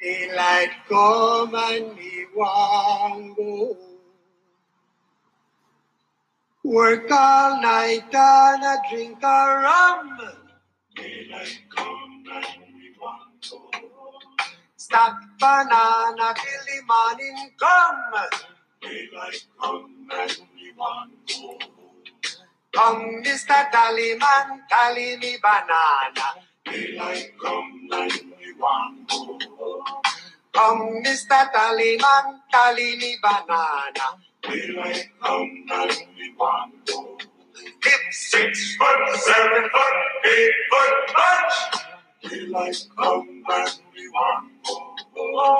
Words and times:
Daylight 0.00 0.70
come 0.88 1.54
and 1.54 1.96
me 1.96 2.26
want 2.36 3.36
go. 3.36 3.85
Work 6.66 7.10
all 7.12 7.62
night 7.62 8.12
and 8.12 8.64
a 8.64 8.76
drink 8.90 9.22
a 9.22 9.62
rum. 9.62 10.18
Daylight 10.96 11.60
come 11.74 12.24
and 12.34 12.46
we 12.74 12.92
want 13.00 13.50
go. 13.50 13.70
Stack 14.76 15.14
banana 15.40 16.34
till 16.34 16.64
the 16.66 16.82
morning 16.90 17.52
come. 17.60 18.28
Daylight 18.82 19.46
come 19.62 20.08
and 20.12 20.38
we 20.56 20.72
want 20.76 21.12
go. 21.28 21.58
Come, 22.74 23.22
Mr. 23.24 23.70
Tallyman, 23.70 24.60
tally 24.68 25.16
me 25.18 25.38
banana. 25.42 26.28
Daylight 26.66 27.32
come 27.42 27.88
and 27.92 28.12
we 28.40 28.54
want 28.60 29.08
go. 29.08 29.84
Come, 30.52 31.02
Mr. 31.06 31.52
Tallyman, 31.54 32.40
tally 32.52 32.96
me 32.96 33.16
banana. 33.22 34.25
We 34.48 34.74
go. 45.32 45.58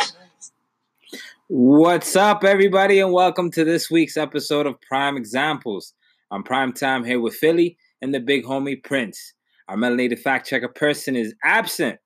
What's 1.48 2.16
up, 2.16 2.44
everybody, 2.44 3.00
and 3.00 3.12
welcome 3.12 3.50
to 3.52 3.64
this 3.64 3.90
week's 3.90 4.16
episode 4.16 4.66
of 4.66 4.80
Prime 4.82 5.16
Examples. 5.16 5.92
I'm 6.30 6.42
Prime 6.42 6.72
Time 6.72 7.04
here 7.04 7.20
with 7.20 7.34
Philly 7.34 7.76
and 8.02 8.14
the 8.14 8.20
big 8.20 8.44
homie 8.44 8.82
Prince. 8.82 9.32
Our 9.68 9.76
melanated 9.76 10.20
fact 10.20 10.46
checker 10.46 10.68
person 10.68 11.16
is 11.16 11.34
absent. 11.42 11.98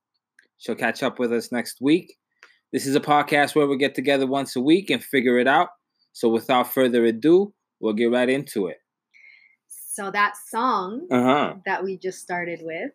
She'll 0.59 0.75
catch 0.77 1.03
up 1.03 1.19
with 1.19 1.33
us 1.33 1.53
next 1.53 1.81
week. 1.81 2.17
This 2.72 2.87
is 2.87 2.94
a 2.94 3.00
podcast 3.00 3.55
where 3.55 3.67
we 3.67 3.77
get 3.77 3.94
together 3.94 4.27
once 4.27 4.56
a 4.56 4.61
week 4.61 4.89
and 4.89 5.03
figure 5.03 5.39
it 5.39 5.48
out. 5.48 5.69
So, 6.12 6.28
without 6.28 6.72
further 6.72 7.05
ado, 7.05 7.53
we'll 7.80 7.94
get 7.94 8.11
right 8.11 8.28
into 8.28 8.66
it. 8.66 8.80
So 9.69 10.11
that 10.12 10.34
song 10.48 11.06
Uh 11.11 11.22
huh. 11.22 11.55
that 11.66 11.83
we 11.84 11.97
just 11.97 12.20
started 12.20 12.61
with 12.62 12.92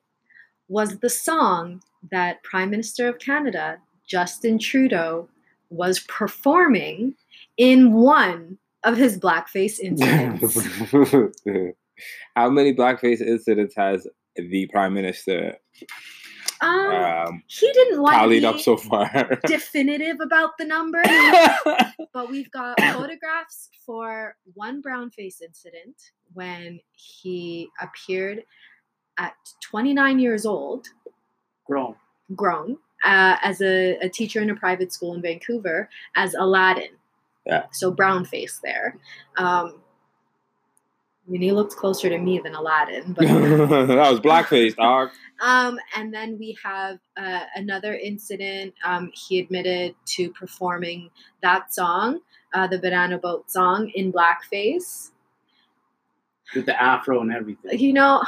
was 0.67 0.99
the 0.99 1.09
song 1.09 1.81
that 2.11 2.41
Prime 2.43 2.69
Minister 2.69 3.07
of 3.07 3.19
Canada, 3.19 3.79
Justin 4.07 4.57
Trudeau, 4.57 5.29
was 5.69 5.99
performing 5.99 7.15
in 7.57 7.93
one 7.93 8.57
of 8.83 8.97
his 8.97 9.19
blackface 9.19 9.79
incidents. 9.79 10.57
How 12.35 12.49
many 12.49 12.73
blackface 12.73 13.21
incidents 13.21 13.75
has 13.75 14.07
the 14.35 14.67
Prime 14.67 14.93
Minister 14.93 15.57
um, 16.61 16.89
um, 16.91 17.43
he 17.47 17.71
didn't 17.71 18.01
want 18.01 18.15
to 18.15 18.19
tallied 18.19 18.41
be 18.41 18.45
up 18.45 18.59
so 18.59 18.77
far? 18.77 19.39
definitive 19.45 20.19
about 20.21 20.57
the 20.57 20.65
number, 20.65 21.01
but 22.13 22.29
we've 22.29 22.51
got 22.51 22.79
photographs 22.79 23.69
for 23.85 24.35
one 24.53 24.81
brownface 24.81 25.41
incident 25.41 26.11
when 26.33 26.79
he 26.93 27.69
appeared 27.81 28.43
at 29.17 29.35
29 29.61 30.19
years 30.19 30.45
old 30.45 30.87
grown. 31.65 31.95
grown 32.35 32.77
uh, 33.05 33.37
as 33.41 33.61
a, 33.61 33.97
a 34.01 34.09
teacher 34.09 34.41
in 34.41 34.49
a 34.49 34.55
private 34.55 34.91
school 34.91 35.13
in 35.13 35.21
Vancouver 35.21 35.89
as 36.15 36.33
Aladdin. 36.33 36.91
Yeah. 37.45 37.65
So 37.71 37.91
brown 37.91 38.25
face 38.25 38.59
there. 38.63 38.97
Um, 39.37 39.81
I 41.27 41.31
mean, 41.31 41.41
he 41.41 41.51
looked 41.51 41.75
closer 41.75 42.07
to 42.09 42.17
me 42.17 42.39
than 42.39 42.53
Aladdin, 42.53 43.13
but 43.13 43.25
that 43.27 44.11
was 44.11 44.19
blackface, 44.19 44.75
dog. 44.75 45.09
Um, 45.41 45.79
and 45.95 46.13
then 46.13 46.37
we 46.39 46.57
have 46.63 46.99
uh, 47.17 47.41
another 47.55 47.93
incident. 47.93 48.73
Um, 48.83 49.11
he 49.13 49.39
admitted 49.39 49.95
to 50.15 50.31
performing 50.31 51.09
that 51.41 51.73
song, 51.73 52.19
uh, 52.53 52.67
the 52.67 52.79
Banana 52.79 53.17
Boat 53.17 53.51
song, 53.51 53.89
in 53.95 54.13
blackface. 54.13 55.11
with 56.55 56.65
the 56.65 56.81
afro 56.81 57.21
and 57.21 57.33
everything. 57.33 57.79
You 57.79 57.93
know, 57.93 58.23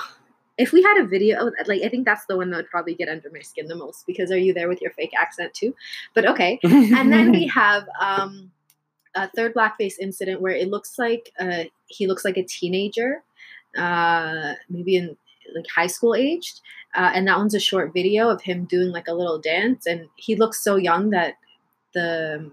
if 0.57 0.71
we 0.71 0.81
had 0.81 0.97
a 0.97 1.05
video, 1.05 1.51
like 1.67 1.83
I 1.83 1.89
think 1.89 2.05
that's 2.05 2.25
the 2.25 2.35
one 2.35 2.49
that 2.49 2.57
would 2.57 2.69
probably 2.69 2.95
get 2.95 3.09
under 3.09 3.29
my 3.31 3.41
skin 3.41 3.67
the 3.67 3.75
most 3.75 4.05
because 4.07 4.31
are 4.31 4.37
you 4.37 4.53
there 4.53 4.67
with 4.67 4.81
your 4.81 4.91
fake 4.91 5.13
accent 5.17 5.53
too? 5.53 5.75
But 6.13 6.27
okay. 6.27 6.59
and 6.63 7.11
then 7.11 7.31
we 7.31 7.47
have 7.53 7.87
um, 8.01 8.51
a 9.15 9.29
third 9.29 9.53
blackface 9.53 9.93
incident 9.99 10.41
where 10.41 10.53
it 10.53 10.69
looks 10.69 10.97
like 10.97 11.31
uh, 11.39 11.65
he 11.87 12.07
looks 12.07 12.25
like 12.25 12.37
a 12.37 12.43
teenager, 12.43 13.23
uh, 13.77 14.53
maybe 14.69 14.97
in 14.97 15.15
like 15.55 15.65
high 15.73 15.87
school 15.87 16.15
aged, 16.15 16.61
uh, 16.97 17.11
and 17.13 17.27
that 17.27 17.37
one's 17.37 17.55
a 17.55 17.59
short 17.59 17.93
video 17.93 18.29
of 18.29 18.41
him 18.41 18.65
doing 18.65 18.89
like 18.89 19.07
a 19.07 19.13
little 19.13 19.39
dance, 19.39 19.85
and 19.85 20.07
he 20.17 20.35
looks 20.35 20.61
so 20.61 20.75
young 20.75 21.11
that 21.11 21.35
the 21.93 22.51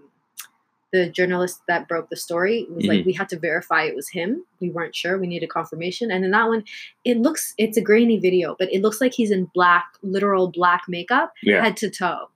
the 0.93 1.09
journalist 1.09 1.61
that 1.67 1.89
broke 1.89 2.09
the 2.09 2.17
story 2.17 2.69
was 2.71 2.87
like 2.87 3.05
we 3.05 3.13
had 3.13 3.29
to 3.29 3.37
verify 3.37 3.83
it 3.83 3.97
was 3.97 4.09
him 4.11 4.45
we 4.61 4.71
weren't 4.71 4.95
sure 4.95 5.19
we 5.19 5.27
needed 5.27 5.49
confirmation 5.49 6.09
and 6.09 6.25
in 6.25 6.31
that 6.31 6.47
one 6.47 6.63
it 7.05 7.19
looks 7.19 7.53
it's 7.59 7.77
a 7.77 7.81
grainy 7.81 8.17
video 8.17 8.55
but 8.61 8.73
it 8.73 8.81
looks 8.81 9.01
like 9.01 9.13
he's 9.13 9.33
in 9.33 9.51
black 9.55 9.87
literal 10.05 10.53
black 10.53 10.83
makeup 10.87 11.33
yeah, 11.43 11.65
head 11.65 11.77
to 11.77 11.91
toe 11.91 12.29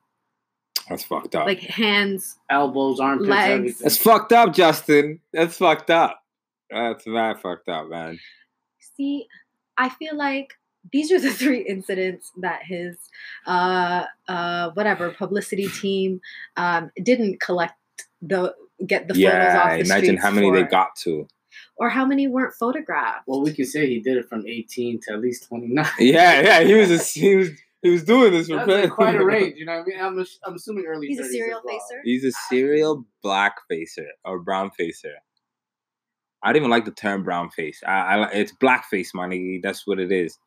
that's 0.88 1.04
fucked 1.04 1.36
up. 1.36 1.46
like 1.46 1.60
hands 1.60 2.36
Elbows, 2.50 2.98
armpits, 2.98 3.28
Legs. 3.28 3.52
everything. 3.52 3.84
That's 3.84 3.98
fucked 3.98 4.32
up, 4.32 4.54
Justin. 4.54 5.20
That's 5.32 5.56
fucked 5.56 5.90
up. 5.90 6.20
That's 6.70 7.06
mad 7.06 7.40
fucked 7.40 7.68
up, 7.68 7.88
man. 7.88 8.18
See, 8.96 9.26
I 9.76 9.90
feel 9.90 10.16
like 10.16 10.54
these 10.92 11.10
are 11.12 11.20
the 11.20 11.32
three 11.42 11.60
incidents 11.60 12.32
that 12.40 12.60
his 12.64 12.96
uh 13.46 14.04
uh 14.28 14.70
whatever 14.74 15.10
publicity 15.10 15.68
team 15.80 16.20
um 16.56 16.90
didn't 17.02 17.40
collect 17.40 17.74
the 18.22 18.54
get 18.86 19.08
the 19.08 19.14
photos 19.14 19.22
yeah, 19.22 19.62
off 19.62 19.70
the 19.72 19.84
imagine 19.84 20.16
how 20.16 20.30
many 20.30 20.50
they 20.50 20.62
got 20.62 20.94
to. 20.96 21.26
or 21.76 21.88
how 21.90 22.04
many 22.04 22.28
weren't 22.28 22.54
photographed. 22.54 23.24
Well, 23.26 23.42
we 23.42 23.52
could 23.52 23.66
say 23.66 23.86
he 23.88 24.00
did 24.00 24.16
it 24.16 24.28
from 24.28 24.46
18 24.46 25.00
to 25.02 25.12
at 25.14 25.20
least 25.20 25.48
29. 25.48 25.84
Yeah, 25.98 26.40
yeah, 26.40 26.60
he 26.62 26.74
was 26.74 26.90
a, 26.90 26.98
he 27.18 27.36
was 27.36 27.48
he 27.82 27.90
was 27.90 28.02
doing 28.04 28.32
this 28.32 28.48
for 28.48 28.56
That's 28.56 28.68
like 28.68 28.90
quite 28.90 29.14
a 29.14 29.24
range, 29.24 29.54
you 29.56 29.64
know 29.64 29.78
what 29.78 29.82
I 29.82 29.84
mean? 30.12 30.18
I'm, 30.18 30.26
I'm 30.44 30.54
assuming 30.54 30.84
early 30.86 31.06
He's 31.08 31.18
a 31.20 31.22
30s 31.22 31.26
as 31.26 31.30
serial 31.32 31.60
well. 31.64 31.78
facer. 31.78 32.00
He's 32.04 32.24
a 32.24 32.32
serial 32.48 33.04
black 33.22 33.56
facer 33.68 34.06
or 34.24 34.40
brown 34.40 34.70
facer. 34.72 35.14
I 36.42 36.48
don't 36.52 36.56
even 36.62 36.70
like 36.70 36.84
the 36.84 36.90
term 36.92 37.24
brown 37.24 37.50
face. 37.50 37.80
I, 37.86 37.90
I 37.92 38.20
li- 38.20 38.28
it's 38.40 38.52
black 38.52 38.84
face, 38.86 39.12
money. 39.14 39.60
That's 39.62 39.86
what 39.86 39.98
it 39.98 40.12
is. 40.12 40.38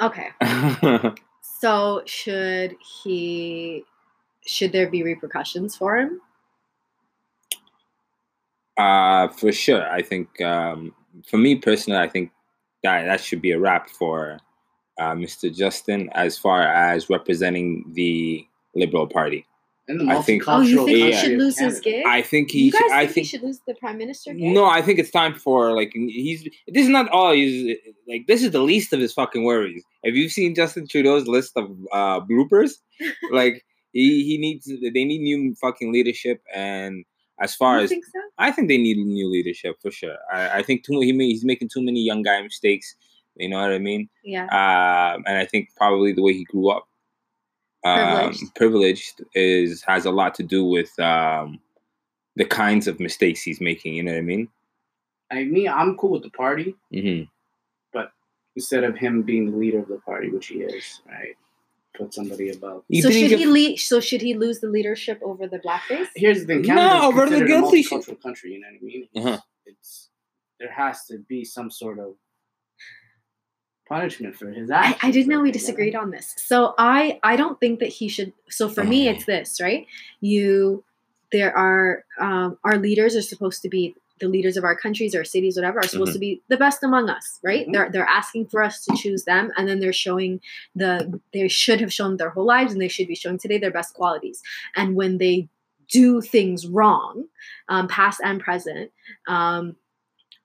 Okay, 0.00 0.28
so 1.60 2.02
should 2.06 2.76
he? 3.02 3.84
Should 4.46 4.72
there 4.72 4.88
be 4.88 5.02
repercussions 5.02 5.76
for 5.76 5.98
him? 5.98 6.20
uh, 8.78 9.28
for 9.28 9.52
sure. 9.52 9.90
I 9.90 10.00
think 10.02 10.40
um, 10.40 10.94
for 11.28 11.36
me 11.36 11.56
personally, 11.56 11.98
I 11.98 12.08
think 12.08 12.30
that 12.84 13.04
that 13.04 13.20
should 13.20 13.42
be 13.42 13.50
a 13.50 13.58
wrap 13.58 13.90
for 13.90 14.38
uh, 14.98 15.12
Mr. 15.12 15.54
Justin 15.54 16.08
as 16.14 16.38
far 16.38 16.62
as 16.62 17.10
representing 17.10 17.84
the 17.94 18.46
Liberal 18.74 19.06
Party. 19.06 19.46
And 19.88 20.00
the 20.00 20.12
I 20.12 20.20
think- 20.22 20.44
Oh, 20.46 20.60
you 20.60 20.84
think 20.84 20.98
he 20.98 21.12
should 21.14 21.32
of 21.32 21.38
lose 21.38 21.58
his 21.58 21.80
Canada. 21.80 22.02
gig? 22.02 22.06
I 22.06 22.22
think 22.22 22.50
he. 22.50 22.64
you 22.66 22.72
guys 22.72 22.80
should- 22.82 22.92
I 22.92 23.00
think, 23.06 23.12
think 23.14 23.26
he 23.26 23.30
should 23.30 23.42
lose 23.42 23.60
the 23.66 23.74
prime 23.74 23.96
minister 23.98 24.32
gig? 24.34 24.42
No, 24.52 24.64
I 24.66 24.82
think 24.82 24.98
it's 24.98 25.10
time 25.10 25.34
for 25.34 25.72
like 25.72 25.92
he's. 25.94 26.44
This 26.66 26.84
is 26.84 26.90
not 26.90 27.08
all. 27.10 27.32
He's 27.32 27.76
like 28.06 28.26
this 28.26 28.42
is 28.42 28.50
the 28.50 28.60
least 28.62 28.92
of 28.92 29.00
his 29.00 29.12
fucking 29.14 29.44
worries. 29.44 29.82
Have 30.04 30.14
you 30.14 30.28
seen 30.28 30.54
Justin 30.54 30.86
Trudeau's 30.86 31.26
list 31.26 31.52
of 31.56 31.70
uh 31.92 32.20
bloopers? 32.20 32.72
like 33.32 33.64
he 33.92 34.24
he 34.24 34.38
needs. 34.38 34.66
They 34.66 35.04
need 35.04 35.20
new 35.22 35.54
fucking 35.54 35.92
leadership. 35.92 36.42
And 36.54 37.04
as 37.40 37.54
far 37.54 37.78
you 37.78 37.84
as 37.84 37.90
think 37.90 38.04
so? 38.04 38.20
I 38.36 38.50
think 38.52 38.68
they 38.68 38.78
need 38.78 38.98
new 38.98 39.28
leadership 39.30 39.76
for 39.80 39.90
sure. 39.90 40.16
I, 40.32 40.58
I 40.58 40.62
think 40.62 40.84
too 40.84 41.00
he 41.00 41.12
ma- 41.12 41.22
he's 41.24 41.44
making 41.44 41.68
too 41.72 41.82
many 41.82 42.00
young 42.02 42.22
guy 42.22 42.42
mistakes. 42.42 42.94
You 43.36 43.48
know 43.48 43.60
what 43.60 43.70
I 43.72 43.78
mean? 43.78 44.08
Yeah. 44.24 44.44
Um, 44.46 45.22
and 45.26 45.38
I 45.38 45.46
think 45.46 45.68
probably 45.76 46.12
the 46.12 46.22
way 46.22 46.32
he 46.32 46.42
grew 46.44 46.70
up, 46.70 46.88
um, 47.84 47.94
Privileged. 47.94 48.54
privileged 48.54 49.24
is 49.34 49.82
has 49.82 50.04
a 50.04 50.10
lot 50.10 50.34
to 50.36 50.42
do 50.42 50.64
with 50.64 50.98
um, 50.98 51.58
the 52.36 52.44
kinds 52.44 52.86
of 52.88 52.98
mistakes 53.00 53.42
he's 53.42 53.60
making. 53.60 53.94
You 53.94 54.02
know 54.02 54.12
what 54.12 54.18
I 54.18 54.22
mean? 54.22 54.48
I 55.30 55.44
mean, 55.44 55.68
I'm 55.68 55.96
cool 55.96 56.12
with 56.12 56.22
the 56.22 56.30
party 56.30 56.74
hmm 56.92 57.22
but 57.92 58.12
instead 58.56 58.82
of 58.84 58.96
him 58.96 59.22
being 59.22 59.50
the 59.50 59.56
leader 59.56 59.78
of 59.78 59.88
the 59.88 59.98
party, 59.98 60.30
which 60.30 60.46
he 60.48 60.60
is, 60.60 61.00
right? 61.06 61.34
Put 61.96 62.14
somebody 62.14 62.50
above. 62.50 62.84
You 62.88 63.02
so 63.02 63.08
think 63.08 63.22
should 63.30 63.32
if- 63.32 63.38
he 63.40 63.46
le- 63.72 63.76
So 63.78 64.00
should 64.00 64.20
he 64.22 64.34
lose 64.34 64.60
the 64.60 64.68
leadership 64.68 65.20
over 65.22 65.46
the 65.46 65.58
blackface? 65.58 66.06
Here's 66.16 66.40
the 66.40 66.46
thing: 66.46 66.62
No, 66.62 66.66
Canada's 66.74 67.14
brother, 67.14 67.30
considered 67.30 67.44
a 67.44 67.46
guilty 67.48 67.84
multicultural 67.84 68.22
country. 68.22 68.52
You 68.54 68.60
know 68.60 68.68
what 68.70 68.80
I 68.80 68.84
mean? 68.84 69.08
Uh-huh. 69.16 69.38
It's 69.66 70.10
there 70.60 70.72
has 70.72 71.04
to 71.06 71.18
be 71.28 71.44
some 71.44 71.70
sort 71.70 71.98
of 71.98 72.14
punishment 73.88 74.36
for 74.36 74.50
his 74.50 74.70
I, 74.70 74.78
actions. 74.78 74.98
I 75.02 75.10
didn't 75.10 75.28
know 75.28 75.40
we 75.40 75.50
disagreed 75.50 75.94
on 75.94 76.10
this. 76.10 76.34
So 76.36 76.74
I 76.78 77.18
I 77.22 77.36
don't 77.36 77.58
think 77.58 77.80
that 77.80 77.88
he 77.88 78.08
should. 78.08 78.32
So 78.48 78.68
for 78.68 78.84
me, 78.84 79.08
it's 79.08 79.24
this 79.24 79.60
right. 79.60 79.86
You 80.20 80.84
there 81.32 81.56
are 81.56 82.04
um, 82.20 82.58
our 82.64 82.78
leaders 82.78 83.16
are 83.16 83.22
supposed 83.22 83.62
to 83.62 83.68
be 83.68 83.94
the 84.20 84.28
leaders 84.28 84.56
of 84.56 84.64
our 84.64 84.76
countries 84.76 85.14
or 85.14 85.24
cities, 85.24 85.56
whatever, 85.56 85.78
are 85.78 85.86
supposed 85.86 86.12
to 86.12 86.18
be 86.18 86.42
the 86.48 86.56
best 86.56 86.82
among 86.82 87.08
us, 87.08 87.38
right? 87.42 87.66
Mhm. 87.66 87.72
They're 87.72 87.90
they're 87.90 88.06
asking 88.06 88.46
for 88.46 88.62
us 88.62 88.84
to 88.84 88.96
choose 88.96 89.24
them, 89.24 89.52
and 89.56 89.68
then 89.68 89.80
they're 89.80 89.92
showing 89.92 90.40
the 90.74 91.20
they 91.32 91.48
should 91.48 91.80
have 91.80 91.92
shown 91.92 92.16
their 92.16 92.30
whole 92.30 92.46
lives, 92.46 92.72
and 92.72 92.80
they 92.80 92.88
should 92.88 93.08
be 93.08 93.14
showing 93.14 93.38
today 93.38 93.58
their 93.58 93.70
best 93.70 93.94
qualities. 93.94 94.42
And 94.74 94.94
when 94.96 95.18
they 95.18 95.48
do 95.88 96.20
things 96.20 96.66
wrong, 96.66 97.26
um, 97.68 97.88
past 97.88 98.20
and 98.22 98.40
present, 98.40 98.90
um, 99.26 99.76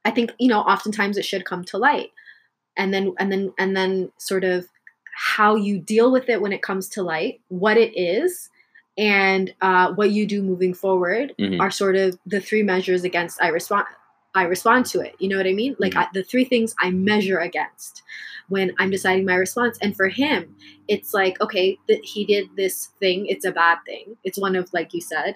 I 0.05 0.11
think 0.11 0.33
you 0.39 0.49
know 0.49 0.59
oftentimes 0.59 1.17
it 1.17 1.25
should 1.25 1.45
come 1.45 1.63
to 1.65 1.77
light, 1.77 2.11
and 2.77 2.93
then 2.93 3.13
and 3.19 3.31
then 3.31 3.53
and 3.57 3.75
then 3.75 4.11
sort 4.17 4.43
of 4.43 4.67
how 5.15 5.55
you 5.55 5.79
deal 5.79 6.11
with 6.11 6.27
it 6.29 6.41
when 6.41 6.51
it 6.51 6.61
comes 6.61 6.87
to 6.89 7.03
light, 7.03 7.39
what 7.49 7.77
it 7.77 7.95
is, 7.95 8.49
and 8.97 9.53
uh, 9.61 9.93
what 9.93 10.11
you 10.11 10.25
do 10.25 10.41
moving 10.41 10.73
forward 10.73 11.33
Mhm. 11.39 11.59
are 11.61 11.71
sort 11.71 11.95
of 11.95 12.17
the 12.25 12.39
three 12.39 12.63
measures 12.63 13.03
against 13.03 13.41
I 13.41 13.49
respond. 13.49 13.85
I 14.35 14.43
respond 14.45 14.87
to 14.87 14.99
it. 15.01 15.13
You 15.19 15.29
know 15.29 15.37
what 15.37 15.45
I 15.45 15.53
mean? 15.53 15.75
Like 15.77 15.93
Mhm. 15.93 15.97
I, 16.01 16.07
the 16.13 16.23
three 16.23 16.45
things 16.45 16.73
I 16.79 16.89
measure 16.89 17.37
against 17.37 18.01
when 18.49 18.73
I'm 18.79 18.89
deciding 18.89 19.25
my 19.25 19.35
response. 19.35 19.77
And 19.79 19.95
for 19.95 20.07
him, 20.07 20.55
it's 20.87 21.13
like 21.13 21.39
okay, 21.41 21.77
that 21.87 22.03
he 22.03 22.25
did 22.25 22.49
this 22.55 22.87
thing. 22.99 23.27
It's 23.27 23.45
a 23.45 23.51
bad 23.51 23.77
thing. 23.85 24.17
It's 24.23 24.39
one 24.39 24.55
of 24.55 24.73
like 24.73 24.93
you 24.93 25.01
said, 25.01 25.35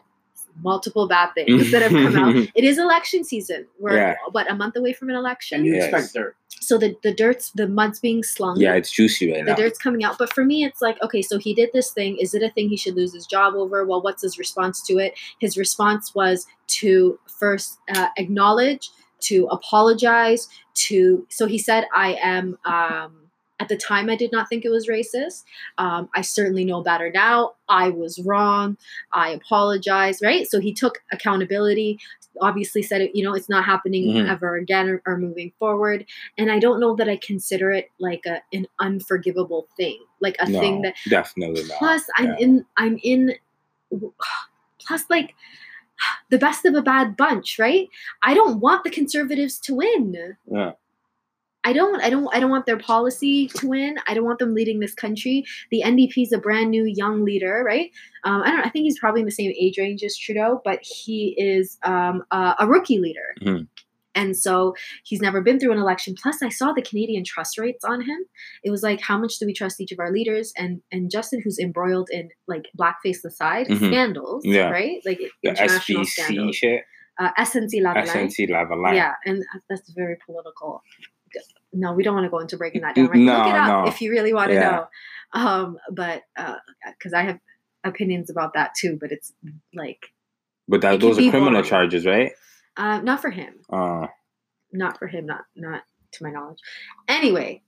multiple 0.63 1.07
bad 1.07 1.30
things 1.36 1.71
that 1.71 1.81
have 1.81 1.92
come 1.92 2.15
out. 2.15 2.36
It 2.56 2.63
is 2.63 2.77
election 2.77 3.24
season. 3.24 3.68
We're 3.80 3.95
Yeah. 3.98 4.15
what 4.31 4.50
a 4.51 4.56
month 4.56 4.75
away 4.75 4.94
from 4.94 5.09
an 5.09 5.15
election. 5.15 5.57
And 5.59 5.65
you 5.68 5.75
Yes. 5.75 5.86
expect 5.94 6.13
dirt. 6.13 6.36
so 6.59 6.77
the 6.77 6.95
the 7.04 7.13
dirt's 7.13 7.51
the 7.51 7.68
mud's 7.68 8.00
being 8.00 8.24
slung 8.24 8.59
yeah, 8.59 8.74
it's 8.74 8.92
juicy 8.92 9.31
right 9.31 9.45
the 9.45 9.51
now. 9.51 9.56
dirt's 9.56 9.77
coming 9.77 10.04
out. 10.04 10.18
But 10.18 10.33
for 10.33 10.44
me, 10.44 10.63
it's 10.65 10.81
like, 10.81 10.98
okay, 11.04 11.21
so 11.21 11.38
he 11.38 11.54
did 11.54 11.69
this 11.74 11.92
thing. 11.92 12.18
Is 12.18 12.33
it 12.33 12.42
a 12.44 12.50
thing 12.50 12.69
he 12.69 12.77
should 12.77 12.95
lose 12.95 13.13
his 13.13 13.25
job 13.27 13.54
over? 13.56 13.86
Well, 13.86 14.01
what's 14.01 14.21
his 14.24 14.38
response 14.39 14.81
to 14.88 14.98
it? 14.98 15.13
His 15.39 15.57
response 15.57 16.13
was 16.15 16.45
to 16.80 17.19
first 17.39 17.77
uh, 17.95 18.07
acknowledge, 18.18 18.89
to 19.21 19.48
apologize, 19.51 20.48
to. 20.88 21.25
So 21.30 21.45
he 21.48 21.57
said, 21.57 21.86
I 21.95 22.18
am. 22.21 22.57
Um, 22.65 23.26
at 23.59 23.69
the 23.69 23.75
time, 23.77 24.07
I 24.09 24.15
did 24.15 24.31
not 24.31 24.48
think 24.50 24.65
it 24.65 24.69
was 24.69 24.88
racist. 24.88 25.44
Um, 25.80 26.09
I 26.15 26.21
certainly 26.21 26.63
know 26.63 26.83
better 26.83 27.12
now. 27.12 27.54
I 27.68 27.89
was 27.89 28.19
wrong. 28.19 28.77
I 29.12 29.30
apologize, 29.31 30.19
right? 30.21 30.48
So 30.48 30.59
he 30.59 30.74
took 30.74 31.00
accountability. 31.12 32.00
Obviously, 32.39 32.83
said 32.83 33.01
it. 33.01 33.15
You 33.15 33.24
know, 33.24 33.33
it's 33.33 33.50
not 33.50 33.65
happening 33.65 34.13
Mhm. 34.13 34.30
ever 34.30 34.56
again 34.57 34.88
or, 34.89 35.01
or 35.07 35.18
moving 35.18 35.54
forward 35.57 36.06
and 36.38 36.51
I 36.51 36.59
don't 36.59 36.80
know 36.80 36.95
that 36.98 37.09
I 37.09 37.18
consider 37.18 37.71
it 37.71 37.89
like 38.00 38.27
a 38.27 38.42
an 38.54 38.68
unforgivable 38.80 39.68
thing, 39.75 39.98
like 40.21 40.36
a 40.39 40.48
no, 40.48 40.59
thing 40.59 40.83
that. 40.83 40.94
definitely 41.09 41.63
not. 41.63 41.80
Plus, 41.80 42.04
I'm 42.15 42.25
Yeah. 42.27 42.38
in. 42.38 42.65
I'm 42.77 43.00
in. 43.01 43.33
Plus, 44.80 45.04
like 45.09 45.33
the 46.30 46.38
best 46.38 46.63
of 46.65 46.75
a 46.75 46.81
bad 46.81 47.18
bunch, 47.18 47.57
right? 47.57 47.89
I 48.21 48.33
don't 48.36 48.59
want 48.59 48.83
the 48.83 48.92
conservatives 48.92 49.57
to 49.62 49.74
win. 49.75 50.36
Yeah. 50.45 50.74
I 51.68 51.74
don't. 51.74 52.02
I 52.02 52.10
don't. 52.10 52.28
I 52.36 52.40
don't 52.40 52.50
want 52.50 52.66
their 52.66 52.78
policy 52.78 53.48
to 53.58 53.68
win. 53.68 53.98
I 54.08 54.14
don't 54.14 54.24
want 54.25 54.40
them 54.40 54.54
leading 54.54 54.80
this 54.80 54.94
country. 54.94 55.44
The 55.72 55.81
NDP 55.86 56.24
is 56.24 56.31
a 56.31 56.38
brand 56.38 56.72
new 56.72 56.86
young 56.86 57.25
leader, 57.25 57.64
right? 57.66 57.92
Um, 58.24 58.42
I 58.44 58.52
don't. 58.52 58.62
I 58.66 58.69
think 58.69 58.84
he's 58.84 59.00
probably 59.00 59.22
in 59.22 59.25
the 59.25 59.31
same 59.42 59.52
age 59.60 59.78
range 59.78 60.02
as 60.04 60.16
Trudeau, 60.18 60.62
but 60.64 60.80
he 60.81 61.36
is 61.38 61.78
um, 61.84 62.24
a, 62.31 62.56
a 62.60 62.68
rookie 62.68 63.00
leader. 63.00 63.30
Mhm. 63.42 63.68
And 64.16 64.36
so 64.36 64.74
he's 65.04 65.22
never 65.22 65.42
been 65.42 65.60
through 65.60 65.74
an 65.74 65.78
election. 65.78 66.16
Plus, 66.19 66.42
I 66.42 66.50
saw 66.50 66.72
the 66.74 66.81
Canadian 66.81 67.24
trust 67.24 67.60
rates 67.60 67.86
on 67.86 68.02
him. 68.02 68.18
It 68.64 68.72
was 68.72 68.81
like, 68.81 69.00
how 69.00 69.16
much 69.19 69.38
do 69.38 69.46
we 69.46 69.54
trust 69.54 69.80
each 69.80 69.92
of 69.92 70.00
our 70.00 70.12
leaders? 70.12 70.54
And 70.58 70.81
and 70.92 71.12
Justin, 71.12 71.42
who's 71.44 71.60
embroiled 71.60 72.10
in 72.12 72.30
like 72.48 72.66
blackface 72.80 73.24
aside 73.25 73.68
Mhm. 73.68 73.88
scandals, 73.90 74.44
Yeah. 74.46 74.69
right? 74.72 75.00
Like 75.06 75.19
The 75.44 75.50
international 75.50 76.02
SNC 76.06 76.06
scandals. 76.24 76.56
shit, 76.56 76.81
Uh, 77.19 77.30
SNC 77.38 77.81
Lavalin. 77.81 78.08
SNC 78.08 78.48
Lavalin. 78.56 78.96
Yeah, 78.96 79.14
and 79.25 79.44
that's 79.69 79.90
very 79.92 80.18
political. 80.25 80.81
No, 81.74 81.94
we 81.94 82.04
don't 82.04 82.14
want 82.16 82.25
to 82.25 82.30
go 82.30 82.40
into 82.40 82.58
breaking 82.58 82.81
that 82.81 82.96
down. 82.96 83.08
Right? 83.08 83.18
No, 83.19 83.38
Look 83.38 83.48
it 83.48 83.54
up 83.56 83.68
no. 83.68 83.88
if 83.88 84.02
you 84.02 84.12
really 84.12 84.34
want 84.34 84.50
to 84.50 84.56
Yeah. 84.56 84.69
know. 84.72 84.88
Um, 85.34 85.78
but 85.92 86.24
because 86.98 87.14
I 87.14 87.24
have 87.24 87.40
opinions 87.84 88.30
about 88.30 88.54
that 88.54 88.74
too, 88.75 88.98
but 89.00 89.12
it's 89.12 89.34
like 89.74 90.08
But 90.68 90.81
that, 90.81 91.00
those 91.00 91.19
are 91.19 91.30
criminal 91.30 91.62
charges, 91.64 92.06
right? 92.06 92.31
uh, 92.78 93.02
not 93.02 93.22
for 93.22 93.30
him. 93.31 93.56
Uh, 93.69 94.08
Not 94.72 94.98
for 95.00 95.08
him. 95.08 95.25
Not 95.25 95.46
not 95.56 95.84
to 96.14 96.24
my 96.24 96.31
knowledge. 96.31 96.60
Anyway. 97.08 97.62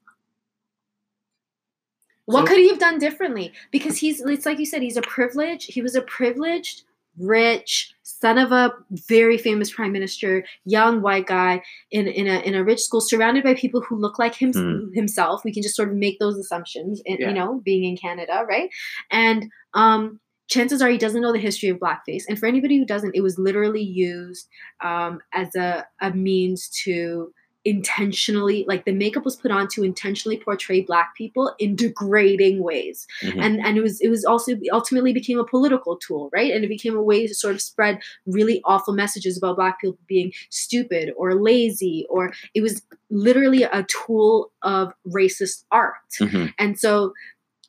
What 2.25 2.41
So- 2.41 2.47
could 2.47 2.57
he 2.59 2.69
have 2.69 2.79
done 2.79 2.99
differently? 2.99 3.53
Because 3.71 3.97
he's 3.97 4.21
it's 4.21 4.45
like 4.45 4.59
you 4.59 4.65
said, 4.65 4.81
he's 4.81 4.97
a 4.97 5.01
privilege. 5.01 5.65
He 5.65 5.81
was 5.81 5.95
a 5.95 6.01
privileged, 6.01 6.83
rich 7.17 7.93
son 8.03 8.37
of 8.37 8.51
a 8.51 8.73
very 9.07 9.37
famous 9.37 9.71
prime 9.71 9.91
minister, 9.91 10.43
young 10.65 11.01
white 11.01 11.25
guy 11.27 11.61
in, 11.91 12.07
in 12.07 12.27
a 12.27 12.39
in 12.41 12.55
a 12.55 12.63
rich 12.63 12.81
school, 12.81 13.01
surrounded 13.01 13.43
by 13.43 13.53
people 13.53 13.81
who 13.81 13.95
look 13.97 14.19
like 14.19 14.35
him 14.35 14.51
Hmm. 14.53 14.91
himself. 14.93 15.43
We 15.43 15.53
can 15.53 15.63
just 15.63 15.75
sort 15.75 15.89
of 15.89 15.95
make 15.95 16.19
those 16.19 16.37
assumptions, 16.37 17.01
in, 17.05 17.17
Yeah. 17.19 17.29
you 17.29 17.33
know, 17.35 17.61
being 17.63 17.83
in 17.83 17.97
Canada, 17.97 18.43
right? 18.47 18.69
And 19.11 19.49
um, 19.73 20.19
chances 20.47 20.81
are 20.81 20.89
he 20.89 20.97
doesn't 20.97 21.21
know 21.21 21.31
the 21.31 21.39
history 21.39 21.69
of 21.69 21.77
blackface. 21.77 22.23
And 22.27 22.37
for 22.39 22.47
anybody 22.47 22.77
who 22.77 22.85
doesn't, 22.85 23.15
it 23.15 23.21
was 23.21 23.37
literally 23.37 23.83
used 23.83 24.47
um, 24.83 25.19
as 25.33 25.55
a, 25.55 25.85
a 26.01 26.11
means 26.11 26.69
to 26.85 27.31
intentionally 27.69 28.65
like 28.67 28.83
the 28.85 28.91
makeup 28.91 29.23
was 29.23 29.35
put 29.35 29.51
on 29.51 29.67
to 29.67 29.83
intentionally 29.83 30.37
portray 30.37 30.81
black 30.81 31.13
people 31.15 31.53
in 31.59 31.75
degrading 31.75 32.63
ways 32.63 33.05
mhm. 33.21 33.39
and 33.39 33.59
and 33.63 33.77
it 33.77 33.81
was 33.81 34.01
it 34.01 34.09
was 34.09 34.25
also 34.25 34.53
ultimately 34.71 35.13
became 35.13 35.37
a 35.37 35.45
political 35.45 35.95
tool 35.97 36.31
right 36.33 36.51
and 36.51 36.65
it 36.65 36.67
became 36.67 36.97
a 36.97 37.03
way 37.03 37.27
to 37.27 37.35
sort 37.35 37.53
of 37.53 37.61
spread 37.61 37.99
really 38.25 38.59
awful 38.65 38.91
messages 38.91 39.37
about 39.37 39.55
black 39.55 39.79
people 39.79 39.99
being 40.07 40.31
stupid 40.49 41.11
or 41.15 41.35
lazy 41.35 42.07
or 42.09 42.33
it 42.55 42.61
was 42.61 42.81
literally 43.11 43.61
a 43.61 43.85
tool 43.87 44.51
of 44.63 44.91
racist 45.07 45.63
art 45.71 45.93
Mhm. 46.19 46.51
and 46.57 46.79
so 46.79 47.13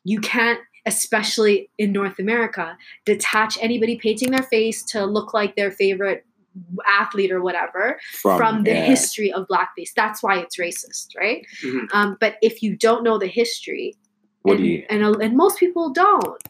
you 0.03 0.19
can't 0.19 0.59
especially 0.87 1.69
in 1.77 1.91
north 1.91 2.17
america 2.17 2.75
detach 3.05 3.55
anybody 3.61 3.97
painting 3.97 4.31
their 4.31 4.41
face 4.41 4.81
to 4.81 5.05
look 5.05 5.31
like 5.31 5.55
their 5.55 5.69
favorite 5.69 6.25
athlete 6.87 7.31
or 7.31 7.41
whatever 7.41 7.99
from, 8.21 8.63
the 8.63 8.71
yeah. 8.71 8.85
history 8.85 9.31
of 9.31 9.47
blackface 9.47 9.91
that's 9.95 10.21
why 10.21 10.37
it's 10.37 10.57
racist 10.57 11.07
right 11.17 11.45
Mhm. 11.63 11.87
um, 11.93 12.17
but 12.19 12.35
if 12.41 12.61
you 12.61 12.75
don't 12.75 13.03
know 13.03 13.17
the 13.17 13.27
history 13.27 13.95
What 14.41 14.55
and, 14.55 14.63
do 14.63 14.69
you? 14.69 14.85
and, 14.89 15.01
and 15.21 15.37
most 15.37 15.57
people 15.59 15.91
don't 15.91 16.41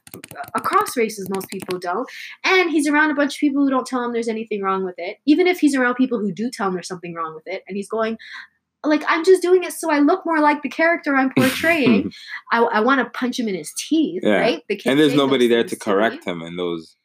across 0.56 0.98
races 0.98 1.30
most 1.30 1.48
people 1.50 1.78
don't 1.80 2.08
and 2.44 2.72
he's 2.72 2.88
around 2.88 3.12
a 3.12 3.16
bunch 3.16 3.36
of 3.36 3.40
people 3.40 3.64
who 3.64 3.70
don't 3.70 3.86
tell 3.86 4.04
him 4.04 4.12
there's 4.14 4.28
anything 4.28 4.62
wrong 4.62 4.84
with 4.84 4.96
it 4.98 5.18
even 5.26 5.46
if 5.48 5.60
he's 5.60 5.76
around 5.76 5.96
people 5.96 6.20
who 6.20 6.32
do 6.32 6.50
tell 6.50 6.68
him 6.68 6.74
there's 6.74 6.88
something 6.88 7.14
wrong 7.14 7.34
with 7.36 7.46
it 7.46 7.64
and 7.68 7.78
he's 7.78 7.90
going 7.90 8.18
like 8.84 9.04
i'm 9.08 9.24
just 9.24 9.42
doing 9.44 9.64
it 9.64 9.72
so 9.74 9.92
i 9.92 10.00
look 10.00 10.26
more 10.26 10.40
like 10.40 10.64
the 10.64 10.70
character 10.70 11.16
i'm 11.16 11.32
portraying 11.38 12.12
i, 12.52 12.60
I 12.64 12.80
want 12.80 13.00
to 13.00 13.10
punch 13.12 13.40
him 13.40 13.48
in 13.48 13.54
his 13.56 13.72
teeth 13.78 14.22
Yeah. 14.24 14.40
right 14.40 14.64
The 14.70 14.82
and 14.88 15.00
there's 15.00 15.14
nobody 15.14 15.48
there 15.48 15.64
to 15.64 15.76
me. 15.76 15.80
correct 15.80 16.26
him 16.26 16.42
in 16.42 16.56
those. 16.56 16.96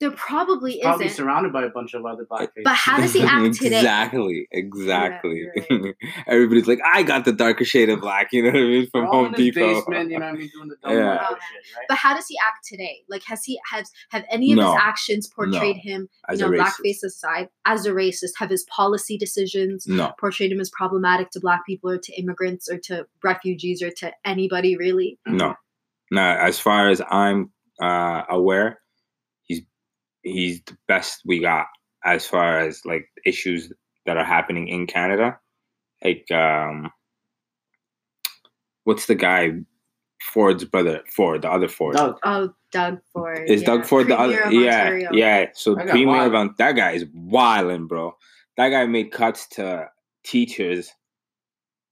There 0.00 0.10
probably 0.12 0.38
Probably 0.38 0.72
isn't 0.74 0.82
Probably 0.82 1.08
surrounded 1.08 1.52
by 1.52 1.64
a 1.64 1.70
bunch 1.70 1.94
of 1.94 2.06
other 2.06 2.24
black 2.28 2.50
blackface. 2.54 2.62
But 2.64 2.74
how 2.76 2.98
does 2.98 3.12
he 3.12 3.22
act 3.22 3.54
today? 3.60 3.78
Exactly, 3.78 4.46
exactly. 4.52 5.44
you're 5.70 5.94
Everybody's 6.28 6.66
like, 6.68 6.78
I 6.86 7.02
got 7.02 7.24
the 7.24 7.32
darker 7.32 7.64
shade 7.64 7.88
of 7.90 8.00
black. 8.00 8.28
You 8.32 8.42
know 8.44 8.50
what 8.50 8.56
I 8.58 8.62
mean? 8.62 8.90
From 8.90 9.06
Home 9.06 9.26
in 9.26 9.32
Depot. 9.32 9.74
basement, 9.74 10.10
you 10.10 10.18
know 10.20 10.26
what 10.26 10.34
I 10.34 10.38
mean, 10.38 10.50
doing 10.54 10.68
the 10.68 10.76
dumb 10.82 10.96
Yeah. 10.96 11.18
shit, 11.18 11.30
right? 11.76 11.84
but 11.88 11.96
how 11.98 12.14
does 12.14 12.26
he 12.28 12.36
act 12.46 12.64
today 12.66 13.02
like 13.08 13.22
has 13.24 13.42
he 13.44 13.58
has 13.72 13.90
have 14.10 14.24
any 14.30 14.52
of 14.52 14.58
No. 14.58 14.72
his 14.72 14.80
actions 14.80 15.26
portrayed 15.26 15.76
him 15.78 16.08
As 16.28 16.40
you 16.40 16.46
know 16.46 16.52
a 16.52 16.56
racist. 16.58 16.64
blackface 16.84 17.02
aside 17.04 17.48
as 17.64 17.86
a 17.86 17.90
racist 17.90 18.32
have 18.38 18.50
his 18.50 18.64
policy 18.64 19.18
decisions 19.18 19.86
No, 19.88 20.12
portrayed 20.18 20.52
him 20.52 20.60
as 20.60 20.70
problematic 20.70 21.30
to 21.32 21.40
black 21.40 21.66
people 21.66 21.90
or 21.90 21.98
to 21.98 22.12
immigrants 22.14 22.68
or 22.70 22.78
to 22.84 23.06
refugees 23.24 23.82
or 23.82 23.90
to 23.98 24.12
anybody 24.24 24.76
really 24.76 25.18
no, 25.26 25.54
no. 26.10 26.22
As 26.22 26.58
far 26.58 26.88
as 26.88 27.00
I'm 27.10 27.50
uh, 27.82 28.22
aware, 28.30 28.68
he's 28.68 28.87
he's 30.22 30.62
the 30.64 30.76
best 30.86 31.22
we 31.24 31.40
got 31.40 31.66
as 32.04 32.26
far 32.26 32.60
as 32.60 32.84
like 32.84 33.06
issues 33.24 33.72
that 34.06 34.16
are 34.16 34.24
happening 34.24 34.68
in 34.68 34.86
Canada. 34.86 35.38
Like, 36.04 36.30
um, 36.30 36.90
what's 38.84 39.06
the 39.06 39.14
guy? 39.14 39.52
Ford's 40.20 40.64
brother, 40.64 41.02
Ford, 41.14 41.42
the 41.42 41.50
other 41.50 41.68
Ford. 41.68 41.94
Doug, 41.96 42.18
oh 42.24 42.52
doug 42.72 42.98
ford 43.12 43.48
Is 43.48 43.62
yeah, 43.62 43.66
Doug 43.66 43.86
Ford 43.86 44.08
the 44.08 44.18
other? 44.18 44.42
of 44.42 44.52
Yeah, 44.52 45.08
yeah. 45.12 45.46
So 45.54 45.74
That 45.76 45.86
guy 45.86 45.92
premier 45.92 46.26
of. 46.26 46.34
Ont- 46.34 46.56
that 46.58 46.72
guy 46.72 46.90
is 46.92 47.06
wilding, 47.14 47.86
bro. 47.86 48.16
That 48.56 48.70
guy 48.70 48.86
made 48.86 49.12
cuts 49.12 49.46
to 49.50 49.88
teachers. 50.24 50.92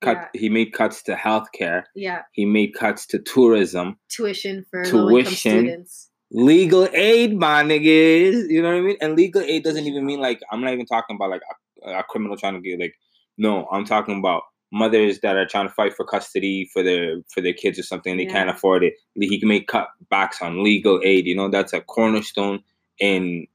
Cut. 0.03 0.29
He 0.35 0.49
made 0.49 0.73
cuts 0.73 1.03
to 1.05 1.15
healthcare. 1.15 1.85
yeah 1.95 2.23
He 2.33 2.45
made 2.45 2.75
cuts 2.75 3.07
to 3.09 3.19
tourism, 3.21 3.97
tuition 4.11 4.65
for 4.71 4.85
low 4.85 5.09
income 5.19 5.25
Tuition. 5.33 5.59
students 5.61 6.11
legal 6.31 6.89
aid, 6.93 7.37
my 7.39 7.63
niggas. 7.63 8.49
You 8.51 8.63
know 8.63 8.69
what 8.69 8.79
I 8.79 8.81
mean? 8.81 8.97
And 9.01 9.17
legal 9.17 9.43
aid 9.43 9.65
doesn't 9.65 9.85
even 9.87 10.05
mean 10.07 10.21
like 10.21 10.41
I'm 10.51 10.61
not 10.61 10.73
even 10.73 10.87
talking 10.87 11.17
about 11.17 11.31
like 11.31 11.43
a, 11.85 11.91
a 11.93 12.03
criminal 12.05 12.37
trying 12.37 12.55
to 12.55 12.61
get 12.61 12.81
like. 12.81 12.95
No, 13.39 13.69
I'm 13.71 13.85
talking 13.85 14.19
about 14.19 14.43
mothers 14.73 15.21
that 15.21 15.37
are 15.37 15.47
trying 15.47 15.69
to 15.69 15.75
fight 15.75 15.95
for 15.95 16.05
custody 16.05 16.69
for 16.73 16.83
their 16.83 17.17
for 17.33 17.41
their 17.41 17.53
kids 17.53 17.79
or 17.79 17.83
something. 17.83 18.17
They 18.17 18.27
can't 18.27 18.51
afford 18.51 18.83
it. 18.83 18.95
He 19.15 19.39
can 19.39 19.49
make 19.49 19.69
cutbacks 19.69 20.41
on 20.41 20.65
legal 20.65 21.01
aid. 21.05 21.27
You 21.27 21.37
know, 21.37 21.49
that's 21.51 21.73
a 21.73 21.81
cornerstone 21.81 22.63
in 22.99 23.47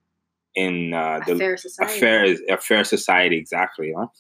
in 0.56 0.94
uh, 0.94 1.20
A 1.26 1.34
the 1.34 1.38
fair 1.38 1.54
a 1.54 1.58
society. 1.58 2.00
fair 2.00 2.36
a 2.50 2.58
fair 2.58 2.84
society. 2.84 3.38
Exactly. 3.38 3.88
You 3.88 3.94
know? 3.96 4.12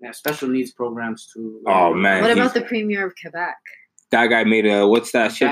Yeah, 0.00 0.10
special 0.10 0.48
needs 0.48 0.72
programs 0.72 1.30
too. 1.32 1.60
Oh, 1.66 1.94
man, 1.94 2.20
What 2.20 2.30
about 2.32 2.52
the 2.54 2.62
premier 2.62 3.06
of 3.06 3.14
Quebec? 3.20 3.56
That 4.10 4.26
guy 4.26 4.44
made 4.44 4.66
a 4.66 4.86
what's 4.86 5.12
that 5.12 5.32
shit? 5.32 5.48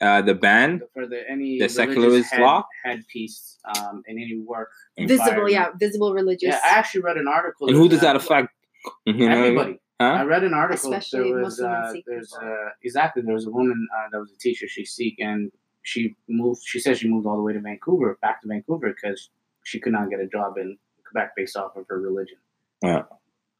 Ban 0.00 0.08
Uh, 0.08 0.22
the 0.22 0.34
ban. 0.34 0.82
for 0.94 1.06
the 1.06 1.28
any 1.30 1.58
The 1.58 1.68
secularist 1.68 2.30
head, 2.32 2.40
law? 2.40 2.64
headpiece 2.84 3.58
um, 3.76 4.02
in 4.06 4.18
any 4.18 4.38
work. 4.38 4.70
Visible, 4.98 5.48
yeah, 5.50 5.68
visible 5.78 6.12
religious. 6.14 6.48
Yeah, 6.54 6.60
I 6.64 6.78
actually 6.78 7.02
read 7.02 7.16
an 7.16 7.28
article. 7.28 7.68
And 7.68 7.76
who 7.76 7.88
does 7.88 7.98
uh, 8.00 8.02
that 8.02 8.16
affect? 8.16 8.48
You 9.04 9.12
know 9.12 9.26
what 9.26 9.32
I 9.32 9.34
mean? 9.34 9.44
Everybody. 9.44 9.80
Huh? 10.00 10.06
I 10.06 10.22
read 10.24 10.44
an 10.44 10.54
article. 10.54 10.92
Especially 10.94 11.30
there 11.32 11.42
was 11.42 11.60
Muslim 11.60 11.72
and 11.72 11.96
uh, 11.98 12.00
there's 12.06 12.32
uh, 12.32 12.70
exactly 12.82 13.22
there 13.22 13.34
was 13.34 13.46
a 13.46 13.50
woman 13.50 13.86
uh, 13.96 14.06
that 14.10 14.18
was 14.18 14.32
a 14.32 14.38
teacher. 14.38 14.66
She's 14.66 14.94
Sikh, 14.96 15.16
and 15.20 15.52
she 15.82 16.16
moved. 16.28 16.62
She 16.64 16.78
said 16.80 16.96
she 16.96 17.08
moved 17.08 17.26
all 17.26 17.36
the 17.36 17.42
way 17.42 17.52
to 17.52 17.60
Vancouver, 17.60 18.18
back 18.22 18.40
to 18.42 18.48
Vancouver, 18.48 18.88
because 18.94 19.28
she 19.64 19.78
could 19.78 19.92
not 19.92 20.08
get 20.08 20.18
a 20.20 20.26
job 20.26 20.56
in 20.56 20.78
Quebec 21.06 21.32
based 21.36 21.56
off 21.56 21.76
of 21.76 21.84
her 21.90 22.00
religion. 22.00 22.38
Yeah. 22.82 23.02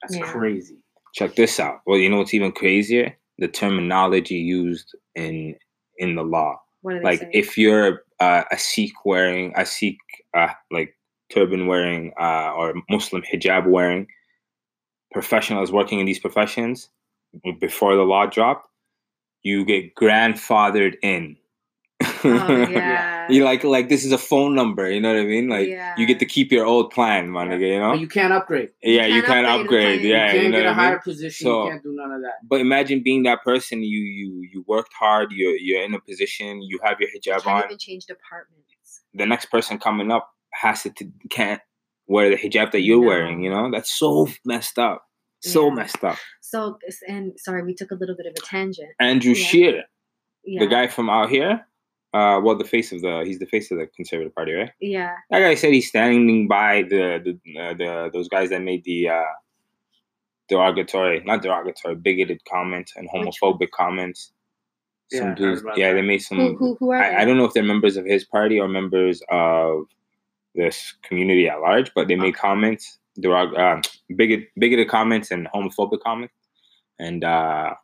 That's 0.00 0.16
Yeah. 0.16 0.22
crazy. 0.32 0.78
Check 1.12 1.34
this 1.34 1.60
out. 1.60 1.80
Well, 1.86 1.98
you 1.98 2.08
know 2.08 2.16
what's 2.18 2.32
even 2.32 2.52
crazier? 2.52 3.16
The 3.36 3.48
terminology 3.48 4.36
used 4.36 4.94
in 5.14 5.56
in 6.00 6.16
the 6.16 6.24
law. 6.24 6.60
what 6.82 6.94
do 6.94 6.98
they 6.98 7.04
Like 7.04 7.28
if 7.32 7.56
you're 7.56 8.02
uh, 8.18 8.42
a 8.50 8.58
Sikh 8.58 9.04
wearing 9.04 9.52
a 9.56 9.64
Sikh 9.64 9.98
uh, 10.34 10.48
like 10.72 10.96
turban 11.30 11.68
wearing 11.68 12.12
uh, 12.20 12.52
or 12.56 12.74
Muslim 12.90 13.22
hijab 13.22 13.66
wearing 13.66 14.08
professionals 15.12 15.70
working 15.70 16.00
in 16.00 16.06
these 16.06 16.18
professions 16.18 16.88
before 17.60 17.94
the 17.94 18.02
law 18.02 18.26
dropped, 18.26 18.66
you 19.42 19.64
get 19.64 19.94
grandfathered 19.94 20.94
in. 21.02 21.36
oh 22.02 22.66
yeah, 22.70 23.19
you 23.32 23.44
like 23.44 23.64
like 23.64 23.88
this 23.88 24.04
is 24.04 24.12
a 24.12 24.18
phone 24.18 24.54
number. 24.54 24.90
You 24.90 25.00
know 25.00 25.12
what 25.14 25.20
I 25.22 25.24
mean? 25.24 25.48
Like 25.48 25.68
Yeah. 25.68 25.94
you 25.96 26.06
get 26.06 26.18
to 26.20 26.26
keep 26.26 26.50
your 26.52 26.64
old 26.66 26.90
plan, 26.90 27.28
my 27.30 27.46
nigga. 27.46 27.68
You 27.68 27.78
know? 27.80 27.90
But 27.92 28.00
you 28.00 28.08
can't 28.08 28.32
upgrade. 28.32 28.70
yeah, 28.82 29.06
you 29.06 29.22
can't 29.22 29.26
can't 29.26 29.46
upgrade 29.46 29.60
upgrade. 30.00 30.00
Yeah, 30.02 30.32
you 30.32 30.34
you, 30.34 30.40
can't 30.40 30.52
know 30.52 30.58
get 30.62 30.66
a 30.66 30.80
I 30.80 30.90
mean? 30.90 30.98
position. 31.00 31.44
So- 31.44 31.64
you 31.64 31.70
can't 31.70 31.82
do 31.82 31.92
none 31.94 32.12
of 32.12 32.20
that. 32.22 32.34
But 32.48 32.60
imagine 32.60 33.02
being 33.02 33.22
that 33.24 33.42
person. 33.42 33.82
You 33.82 34.00
you 34.00 34.48
you 34.52 34.64
worked 34.66 34.92
hard. 34.98 35.32
You're 35.32 35.56
you're 35.56 35.82
in 35.82 35.94
a 35.94 36.00
position. 36.00 36.62
You 36.62 36.78
have 36.84 36.98
your 37.00 37.08
hijab 37.10 37.42
can't 37.42 37.46
on. 37.46 37.64
even 37.64 37.78
change 37.78 38.04
departments. 38.06 39.02
The 39.14 39.26
next 39.26 39.46
person 39.46 39.78
coming 39.78 40.10
up 40.10 40.30
has 40.52 40.82
to 40.84 40.90
t- 40.90 41.10
can't 41.30 41.60
wear 42.06 42.28
the 42.30 42.36
hijab 42.36 42.72
that 42.72 42.82
you're 42.82 43.00
No. 43.00 43.06
wearing. 43.08 43.42
You 43.42 43.50
know 43.50 43.70
that's 43.70 43.92
so 43.92 44.28
messed 44.44 44.78
up. 44.78 45.04
So 45.42 45.68
Yeah. 45.68 45.74
messed 45.74 46.04
up. 46.04 46.18
So 46.40 46.78
and 47.08 47.32
sorry, 47.38 47.62
we 47.64 47.74
took 47.74 47.90
a 47.90 47.94
little 47.94 48.16
bit 48.16 48.26
of 48.26 48.34
a 48.40 48.46
tangent. 48.46 48.90
Andrew 49.00 49.32
Yeah. 49.32 49.44
Scheer, 49.46 49.84
Yeah, 50.44 50.60
the 50.60 50.66
guy 50.66 50.86
from 50.88 51.08
out 51.10 51.30
here. 51.30 51.66
Uh, 52.12 52.40
well, 52.42 52.56
the 52.56 52.64
face 52.64 52.90
of 52.92 53.00
the 53.02 53.22
he's 53.24 53.38
the 53.38 53.46
face 53.46 53.70
of 53.70 53.78
the 53.78 53.86
Conservative 53.86 54.34
Party, 54.34 54.52
right? 54.52 54.70
Yeah, 54.80 55.14
Like 55.30 55.44
I 55.44 55.54
said 55.54 55.72
he's 55.72 55.88
standing 55.88 56.48
by 56.48 56.82
the 56.82 57.22
the 57.24 57.60
uh, 57.60 57.74
the 57.74 58.10
those 58.12 58.28
guys 58.28 58.50
that 58.50 58.62
made 58.62 58.82
the 58.84 59.08
uh, 59.10 59.22
derogatory, 60.48 61.22
not 61.24 61.42
derogatory, 61.42 61.94
bigoted 61.96 62.40
comments 62.50 62.94
and 62.96 63.08
homophobic 63.14 63.70
comments. 63.70 64.32
Yeah, 65.12 65.18
Some 65.20 65.28
heard 65.28 65.36
dudes, 65.36 65.62
yeah, 65.76 65.88
that. 65.88 65.94
they 65.94 66.02
made 66.02 66.18
some. 66.22 66.38
who 66.38 66.56
who 66.56 66.76
who 66.80 66.90
are 66.92 66.98
they? 67.00 67.16
I, 67.16 67.22
I 67.22 67.24
don't 67.24 67.36
know 67.36 67.44
if 67.44 67.52
they're 67.52 67.62
members 67.62 67.96
of 67.96 68.04
his 68.04 68.24
party 68.24 68.58
or 68.60 68.68
members 68.68 69.22
of 69.30 69.84
this 70.54 70.94
community 71.02 71.48
at 71.48 71.60
large, 71.60 71.92
but 71.94 72.08
they 72.08 72.16
made 72.16 72.36
comments, 72.36 72.98
derog- 73.20 73.56
uh, 73.58 73.80
bigot, 74.16 74.48
bigoted 74.58 74.88
comments 74.88 75.30
and 75.30 75.48
homophobic 75.54 76.00
comments. 76.00 76.34
And 76.98 77.24
uh, 77.24 77.74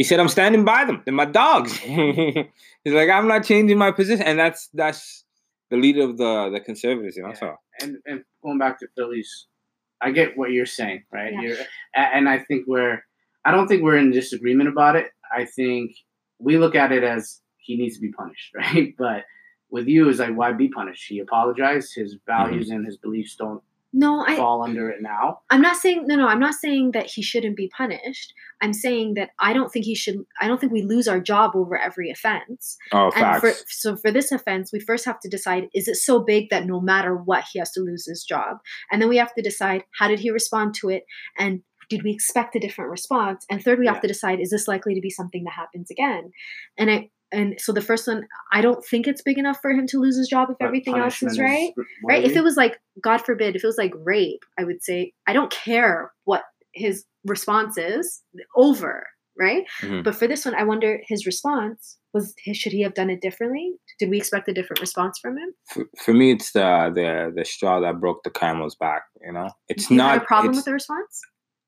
he 0.00 0.04
said, 0.04 0.18
"I'm 0.18 0.28
standing 0.28 0.64
by 0.64 0.86
them. 0.86 1.02
They're 1.04 1.12
my 1.12 1.26
dogs." 1.26 1.76
He's 2.84 2.94
like, 3.00 3.10
"I'm 3.10 3.28
not 3.28 3.44
changing 3.44 3.76
my 3.76 3.90
position," 3.90 4.24
and 4.24 4.38
that's 4.38 4.70
that's 4.72 5.26
the 5.68 5.76
leader 5.76 6.04
of 6.04 6.16
the 6.16 6.48
the 6.50 6.58
conservatives, 6.58 7.18
you 7.18 7.22
know. 7.22 7.28
Yeah. 7.28 7.34
So 7.34 7.56
and 7.82 7.98
and 8.06 8.24
going 8.42 8.56
back 8.56 8.78
to 8.78 8.88
Phillies, 8.96 9.46
I 10.00 10.10
get 10.12 10.38
what 10.38 10.52
you're 10.52 10.64
saying, 10.64 11.02
right? 11.12 11.34
Yeah. 11.34 11.40
You're, 11.42 11.56
and 11.94 12.30
I 12.30 12.38
think 12.38 12.64
we're, 12.66 13.04
I 13.44 13.50
don't 13.50 13.68
think 13.68 13.82
we're 13.82 13.98
in 13.98 14.10
disagreement 14.10 14.70
about 14.70 14.96
it. 14.96 15.08
I 15.30 15.44
think 15.44 15.92
we 16.38 16.56
look 16.56 16.74
at 16.74 16.92
it 16.92 17.04
as 17.04 17.42
he 17.58 17.76
needs 17.76 17.96
to 17.96 18.00
be 18.00 18.10
punished, 18.10 18.52
right? 18.54 18.94
But 18.96 19.24
with 19.70 19.86
you, 19.86 20.08
is 20.08 20.18
like, 20.18 20.34
why 20.34 20.52
be 20.52 20.68
punished? 20.68 21.04
He 21.10 21.18
apologized. 21.18 21.92
His 21.94 22.14
mm-hmm. 22.14 22.32
values 22.32 22.70
and 22.70 22.86
his 22.86 22.96
beliefs 22.96 23.36
don't 23.36 23.62
no, 23.92 24.24
I 24.24 24.36
fall 24.36 24.62
under 24.62 24.88
it 24.88 25.02
now. 25.02 25.40
I'm 25.50 25.60
not 25.60 25.76
saying 25.76 26.06
no, 26.06 26.14
no. 26.16 26.28
I'm 26.28 26.38
not 26.38 26.54
saying 26.54 26.92
that 26.92 27.06
he 27.06 27.22
shouldn't 27.22 27.56
be 27.56 27.68
punished. 27.76 28.32
I'm 28.62 28.72
saying 28.72 29.14
that 29.14 29.30
I 29.40 29.52
don't 29.52 29.70
think 29.72 29.84
he 29.84 29.94
should. 29.94 30.24
I 30.40 30.46
don't 30.46 30.60
think 30.60 30.72
we 30.72 30.82
lose 30.82 31.08
our 31.08 31.18
job 31.20 31.52
over 31.56 31.76
every 31.76 32.10
offense. 32.10 32.76
oh, 32.92 33.10
And 33.16 33.40
for, 33.40 33.50
facts. 33.50 33.80
so 33.80 33.96
for 33.96 34.10
this 34.12 34.30
offense, 34.30 34.72
we 34.72 34.78
first 34.80 35.04
have 35.06 35.18
to 35.20 35.28
decide: 35.28 35.68
is 35.74 35.88
it 35.88 35.96
so 35.96 36.20
big 36.20 36.50
that 36.50 36.66
no 36.66 36.80
matter 36.80 37.16
what, 37.16 37.44
he 37.52 37.58
has 37.58 37.72
to 37.72 37.80
lose 37.80 38.06
his 38.06 38.22
job? 38.24 38.58
And 38.92 39.02
then 39.02 39.08
we 39.08 39.16
have 39.16 39.34
to 39.34 39.42
decide 39.42 39.84
how 39.98 40.06
did 40.08 40.20
he 40.20 40.30
respond 40.30 40.74
to 40.76 40.88
it, 40.90 41.04
and 41.38 41.62
did 41.88 42.04
we 42.04 42.12
expect 42.12 42.54
a 42.54 42.60
different 42.60 42.90
response? 42.92 43.44
And 43.50 43.60
third, 43.60 43.80
we 43.80 43.86
Yeah. 43.86 43.94
have 43.94 44.02
to 44.02 44.08
decide: 44.08 44.38
is 44.40 44.50
this 44.50 44.68
likely 44.68 44.94
to 44.94 45.00
be 45.00 45.10
something 45.10 45.42
that 45.44 45.54
happens 45.54 45.90
again? 45.90 46.30
And 46.78 46.90
I 46.90 47.10
and 47.32 47.60
so 47.60 47.72
the 47.72 47.80
first 47.80 48.06
one, 48.06 48.26
I 48.52 48.60
don't 48.60 48.84
think 48.84 49.06
it's 49.06 49.22
big 49.22 49.38
enough 49.38 49.58
for 49.62 49.70
him 49.70 49.86
to 49.88 49.98
lose 49.98 50.16
his 50.16 50.28
job 50.28 50.48
if 50.50 50.56
but 50.58 50.66
everything 50.66 50.96
else 50.96 51.22
is 51.22 51.38
right 51.38 51.72
r- 51.78 51.84
right? 52.08 52.24
If 52.24 52.36
it 52.36 52.42
was 52.42 52.56
like, 52.56 52.78
God 53.02 53.18
forbid, 53.18 53.56
if 53.56 53.62
it 53.64 53.66
was 53.66 53.78
like 53.78 53.92
rape, 53.96 54.42
I 54.58 54.64
would 54.64 54.82
say, 54.82 55.12
I 55.26 55.32
don't 55.32 55.50
care 55.50 56.12
what 56.24 56.42
his 56.74 57.04
response 57.24 57.76
is 57.78 58.22
over, 58.56 59.06
right? 59.38 59.64
Mhm. 59.80 60.02
But 60.04 60.14
for 60.16 60.26
this 60.26 60.44
one, 60.44 60.54
I 60.54 60.64
wonder 60.64 61.00
his 61.06 61.26
response 61.26 61.98
was, 62.12 62.34
should 62.52 62.72
he 62.72 62.82
have 62.82 62.94
done 62.94 63.10
it 63.10 63.20
differently? 63.20 63.72
Did 64.00 64.10
we 64.10 64.16
expect 64.18 64.48
a 64.48 64.52
different 64.52 64.80
response 64.80 65.18
from 65.20 65.38
him? 65.38 65.54
For, 65.72 65.84
for 66.04 66.14
me, 66.14 66.32
it's 66.32 66.52
the 66.52 66.90
the 66.94 67.32
the 67.36 67.44
straw 67.44 67.80
that 67.80 68.00
broke 68.00 68.22
the 68.24 68.30
camel's 68.30 68.74
back. 68.74 69.02
You 69.24 69.32
know, 69.32 69.50
it's 69.68 69.90
you 69.90 69.96
not 69.96 70.18
a 70.18 70.20
problem 70.20 70.56
with 70.56 70.64
the 70.64 70.72
response? 70.72 71.20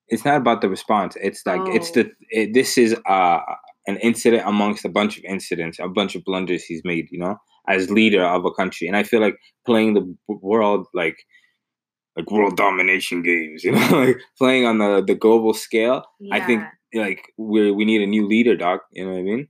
it's 0.08 0.24
not 0.26 0.36
about 0.36 0.60
the 0.60 0.68
response. 0.68 1.16
It's 1.22 1.42
like 1.46 1.60
it's 1.74 1.90
Oh. 1.90 2.02
the 2.02 2.10
it, 2.30 2.52
this 2.52 2.76
is 2.76 2.94
uh 3.06 3.38
an 3.86 3.96
incident 3.98 4.42
amongst 4.46 4.84
a 4.84 4.88
bunch 4.88 5.18
of 5.18 5.24
incidents, 5.24 5.78
a 5.78 5.88
bunch 5.88 6.14
of 6.14 6.24
blunders 6.24 6.64
he's 6.64 6.82
made. 6.84 7.06
You 7.10 7.18
know, 7.20 7.36
as 7.68 7.90
leader 7.90 8.24
of 8.24 8.44
a 8.44 8.50
country, 8.52 8.86
and 8.88 8.96
I 8.96 9.02
feel 9.02 9.20
like 9.20 9.36
playing 9.66 9.94
the 9.94 10.16
world 10.28 10.86
like 10.94 11.16
like 12.16 12.30
world 12.30 12.56
domination 12.56 13.22
games. 13.22 13.64
You 13.64 13.72
know, 13.72 13.88
like 14.06 14.18
playing 14.38 14.66
on 14.66 14.78
the 14.78 15.02
the 15.06 15.14
global 15.14 15.54
scale. 15.54 16.04
I 16.30 16.40
think 16.40 16.62
like 16.94 17.32
we 17.36 17.70
we 17.70 17.84
need 17.84 18.02
a 18.02 18.06
new 18.06 18.26
leader, 18.26 18.56
doc. 18.56 18.82
You 18.92 19.04
know 19.06 19.12
what 19.12 19.18
I 19.18 19.22
mean? 19.22 19.48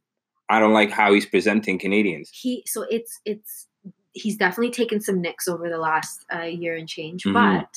I 0.49 0.59
don't 0.61 0.75
like 0.75 0.91
how 0.91 1.13
he's 1.15 1.27
presenting 1.27 1.79
Canadians. 1.79 2.31
he 2.33 2.63
so 2.67 2.83
it's 2.91 3.21
it's 3.25 3.69
he's 4.13 4.37
definitely 4.37 4.71
taken 4.71 5.01
some 5.01 5.23
nicks 5.23 5.49
over 5.49 5.71
the 5.71 5.79
last 5.79 6.27
uh, 6.35 6.43
year 6.43 6.77
and 6.77 6.87
change 6.87 7.25
Mhm. 7.25 7.33
but 7.33 7.69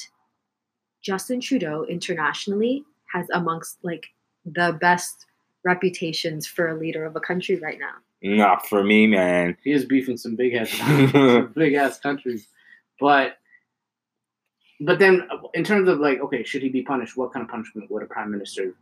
justin 1.02 1.40
trudeau 1.40 1.86
internationally 1.88 2.84
has 3.14 3.26
amongst 3.34 3.78
like 3.84 4.08
the 4.44 4.78
best 4.82 5.26
reputations 5.66 6.46
for 6.48 6.68
a 6.70 6.76
leader 6.78 7.04
of 7.06 7.16
a 7.16 7.20
country 7.20 7.56
right 7.60 7.80
now 7.80 7.96
Not 8.22 8.68
for 8.68 8.84
me, 8.84 9.08
man. 9.08 9.58
he 9.64 9.72
is 9.72 9.84
beefing 9.86 10.16
some 10.18 10.36
big 10.36 10.54
ass, 10.54 10.72
big 11.56 11.74
ass 11.74 12.00
countries, 12.00 12.48
but. 13.00 13.38
But 14.82 15.00
then, 15.00 15.22
uh, 15.32 15.38
in 15.54 15.64
terms 15.64 15.88
of 15.88 16.00
like, 16.00 16.20
okay, 16.20 16.44
should 16.44 16.62
he 16.62 16.68
be 16.68 16.82
punished? 16.82 17.16
What 17.16 17.32
kind 17.32 17.46
of 17.46 17.50
punishment 17.50 17.90
would 17.90 18.04
a 18.04 18.08
prime 18.08 18.30
minister 18.30 18.74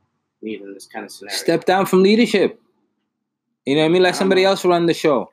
need 0.41 0.61
in 0.61 0.73
this 0.73 0.87
kind 0.87 1.05
of 1.05 1.11
scenario? 1.11 1.37
Step 1.37 1.65
down 1.65 1.85
from 1.85 2.01
leadership. 2.01 2.59
You 3.65 3.75
know 3.75 3.81
what 3.81 3.85
I 3.85 3.89
mean? 3.89 4.01
I 4.01 4.05
Let 4.05 4.11
don't 4.13 4.17
somebody 4.19 4.41
know. 4.43 4.49
else 4.49 4.65
run 4.65 4.87
the 4.87 4.93
show. 4.95 5.29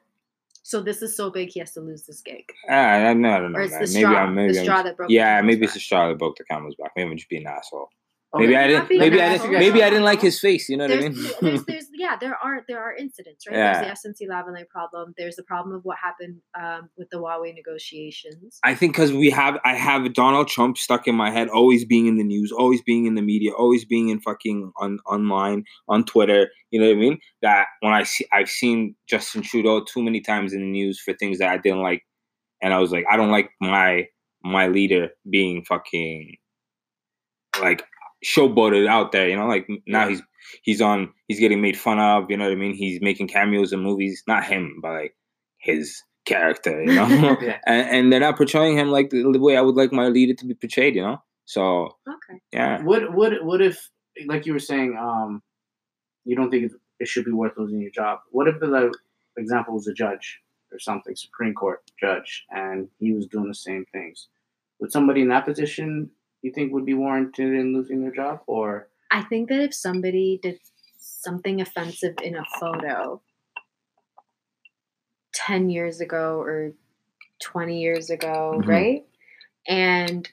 so 0.62 0.82
this 0.82 1.00
is 1.00 1.16
so 1.16 1.30
big 1.30 1.48
he 1.48 1.60
has 1.60 1.72
to 1.72 1.80
lose 1.80 2.02
this 2.02 2.20
gig 2.20 2.44
Ah, 2.68 2.74
I, 2.74 3.14
no, 3.14 3.30
I 3.30 3.38
don't 3.40 3.52
know, 3.52 3.58
or 3.58 3.62
it's 3.62 3.72
man. 3.72 3.84
the 3.86 3.92
Maybe 3.94 4.04
I'm 4.04 4.34
maybe 4.34 4.52
the 4.52 4.58
I'm 4.58 4.64
straw 4.66 4.74
just- 4.76 4.84
that 4.84 4.96
broke 4.98 5.10
yeah, 5.10 5.36
camel's 5.38 5.46
maybe 5.46 5.64
it's 5.64 5.72
the 5.72 5.78
back. 5.78 5.84
straw 5.84 6.08
that 6.08 6.18
broke 6.18 6.36
the 6.36 6.44
camel's 6.44 6.74
back. 6.74 6.92
Maybe 6.94 7.10
I'm 7.10 7.16
just 7.16 7.28
being 7.30 7.46
an 7.46 7.52
asshole. 7.56 7.88
Okay. 8.32 8.44
Maybe 8.44 8.56
I 8.56 8.66
didn't. 8.68 8.88
Maybe 8.90 9.20
I 9.20 9.36
didn't. 9.36 9.52
Maybe 9.52 9.82
I 9.82 9.90
didn't 9.90 10.04
like 10.04 10.20
his 10.20 10.38
face. 10.38 10.68
You 10.68 10.76
know 10.76 10.86
what 10.86 10.92
I 10.92 11.00
mean? 11.00 11.14
there's, 11.40 11.64
there's, 11.64 11.86
yeah, 11.94 12.16
there 12.20 12.36
are 12.36 12.64
there 12.68 12.80
are 12.80 12.94
incidents, 12.94 13.44
right? 13.48 13.56
Yeah. 13.56 13.82
There's 13.82 14.02
the 14.02 14.08
SNC 14.08 14.28
Lavalin 14.30 14.68
problem. 14.68 15.14
There's 15.18 15.34
the 15.34 15.42
problem 15.42 15.74
of 15.74 15.82
what 15.82 15.98
happened 16.00 16.40
um, 16.56 16.90
with 16.96 17.10
the 17.10 17.16
Huawei 17.16 17.52
negotiations. 17.52 18.60
I 18.62 18.76
think 18.76 18.92
because 18.92 19.12
we 19.12 19.30
have, 19.30 19.58
I 19.64 19.74
have 19.74 20.12
Donald 20.14 20.46
Trump 20.46 20.78
stuck 20.78 21.08
in 21.08 21.16
my 21.16 21.30
head, 21.30 21.48
always 21.48 21.84
being 21.84 22.06
in 22.06 22.18
the 22.18 22.24
news, 22.24 22.52
always 22.52 22.80
being 22.82 23.06
in 23.06 23.16
the 23.16 23.22
media, 23.22 23.50
always 23.52 23.84
being 23.84 24.10
in 24.10 24.20
fucking 24.20 24.70
on 24.76 25.00
online 25.06 25.64
on 25.88 26.04
Twitter. 26.04 26.50
You 26.70 26.80
know 26.80 26.86
what 26.86 26.96
I 26.96 27.00
mean? 27.00 27.18
That 27.42 27.66
when 27.80 27.92
I 27.92 28.04
see, 28.04 28.26
I've 28.32 28.48
seen 28.48 28.94
Justin 29.08 29.42
Trudeau 29.42 29.82
too 29.82 30.04
many 30.04 30.20
times 30.20 30.52
in 30.52 30.60
the 30.60 30.70
news 30.70 31.00
for 31.00 31.14
things 31.14 31.38
that 31.38 31.48
I 31.48 31.56
didn't 31.56 31.82
like, 31.82 32.02
and 32.62 32.72
I 32.72 32.78
was 32.78 32.92
like, 32.92 33.06
I 33.10 33.16
don't 33.16 33.32
like 33.32 33.50
my 33.60 34.06
my 34.44 34.68
leader 34.68 35.08
being 35.28 35.64
fucking 35.64 36.36
like 37.60 37.82
showboated 38.24 38.86
out 38.88 39.12
there. 39.12 39.28
You 39.28 39.36
know, 39.36 39.46
like 39.46 39.68
now 39.86 40.08
he's 40.08 40.22
he's 40.62 40.80
on, 40.80 41.12
he's 41.28 41.40
getting 41.40 41.60
made 41.60 41.78
fun 41.78 41.98
of. 41.98 42.30
You 42.30 42.36
know 42.36 42.44
what 42.44 42.52
I 42.52 42.56
mean? 42.56 42.74
He's 42.74 43.00
making 43.00 43.28
cameos 43.28 43.72
in 43.72 43.80
movies, 43.80 44.22
not 44.26 44.44
him, 44.44 44.78
but 44.82 44.92
like 44.92 45.16
his 45.58 46.02
character. 46.26 46.82
You 46.82 46.94
know. 46.94 47.36
Yeah. 47.42 47.58
and, 47.66 47.88
and 47.88 48.12
they're 48.12 48.20
not 48.20 48.36
portraying 48.36 48.76
him 48.76 48.90
like 48.90 49.10
the, 49.10 49.22
the 49.32 49.38
way 49.40 49.56
I 49.56 49.60
would 49.62 49.76
like 49.76 49.92
my 49.92 50.08
leader 50.08 50.34
to 50.34 50.46
be 50.46 50.54
portrayed, 50.54 50.94
you 50.94 51.02
know. 51.02 51.22
So 51.46 51.96
Okay. 52.08 52.40
yeah, 52.52 52.82
What 52.82 53.12
what 53.12 53.44
what 53.44 53.60
if 53.60 53.90
like 54.26 54.46
you 54.46 54.52
were 54.52 54.58
saying, 54.58 54.96
um, 55.00 55.42
you 56.24 56.36
don't 56.36 56.50
think 56.50 56.64
it, 56.64 56.72
it 57.00 57.08
should 57.08 57.24
be 57.24 57.32
worth 57.32 57.52
losing 57.56 57.80
your 57.80 57.90
job. 57.90 58.20
What 58.30 58.46
if 58.48 58.60
the 58.60 58.66
like, 58.66 58.92
example 59.36 59.74
was 59.74 59.86
a 59.88 59.94
judge 59.94 60.40
or 60.70 60.78
something, 60.78 61.16
Supreme 61.16 61.54
Court 61.54 61.80
judge, 61.98 62.44
and 62.50 62.88
he 62.98 63.12
was 63.12 63.26
doing 63.26 63.48
the 63.48 63.54
same 63.54 63.84
things? 63.92 64.28
Would 64.80 64.92
somebody 64.92 65.22
in 65.22 65.28
that 65.28 65.44
position 65.46 66.10
you 66.42 66.52
think 66.52 66.72
would 66.72 66.86
be 66.86 66.94
warranted 66.94 67.52
in 67.52 67.74
losing 67.74 68.00
their 68.02 68.12
job, 68.12 68.40
or 68.46 68.88
I 69.10 69.22
think 69.22 69.48
that 69.48 69.60
if 69.60 69.74
somebody 69.74 70.38
did 70.42 70.58
something 70.98 71.60
offensive 71.60 72.14
in 72.22 72.36
a 72.36 72.44
photo 72.58 73.20
10 75.34 75.70
years 75.70 76.00
ago 76.00 76.40
or 76.40 76.72
20 77.42 77.80
years 77.80 78.10
ago, 78.10 78.60
Mhm. 78.62 78.66
right? 78.66 79.06
And 79.66 80.28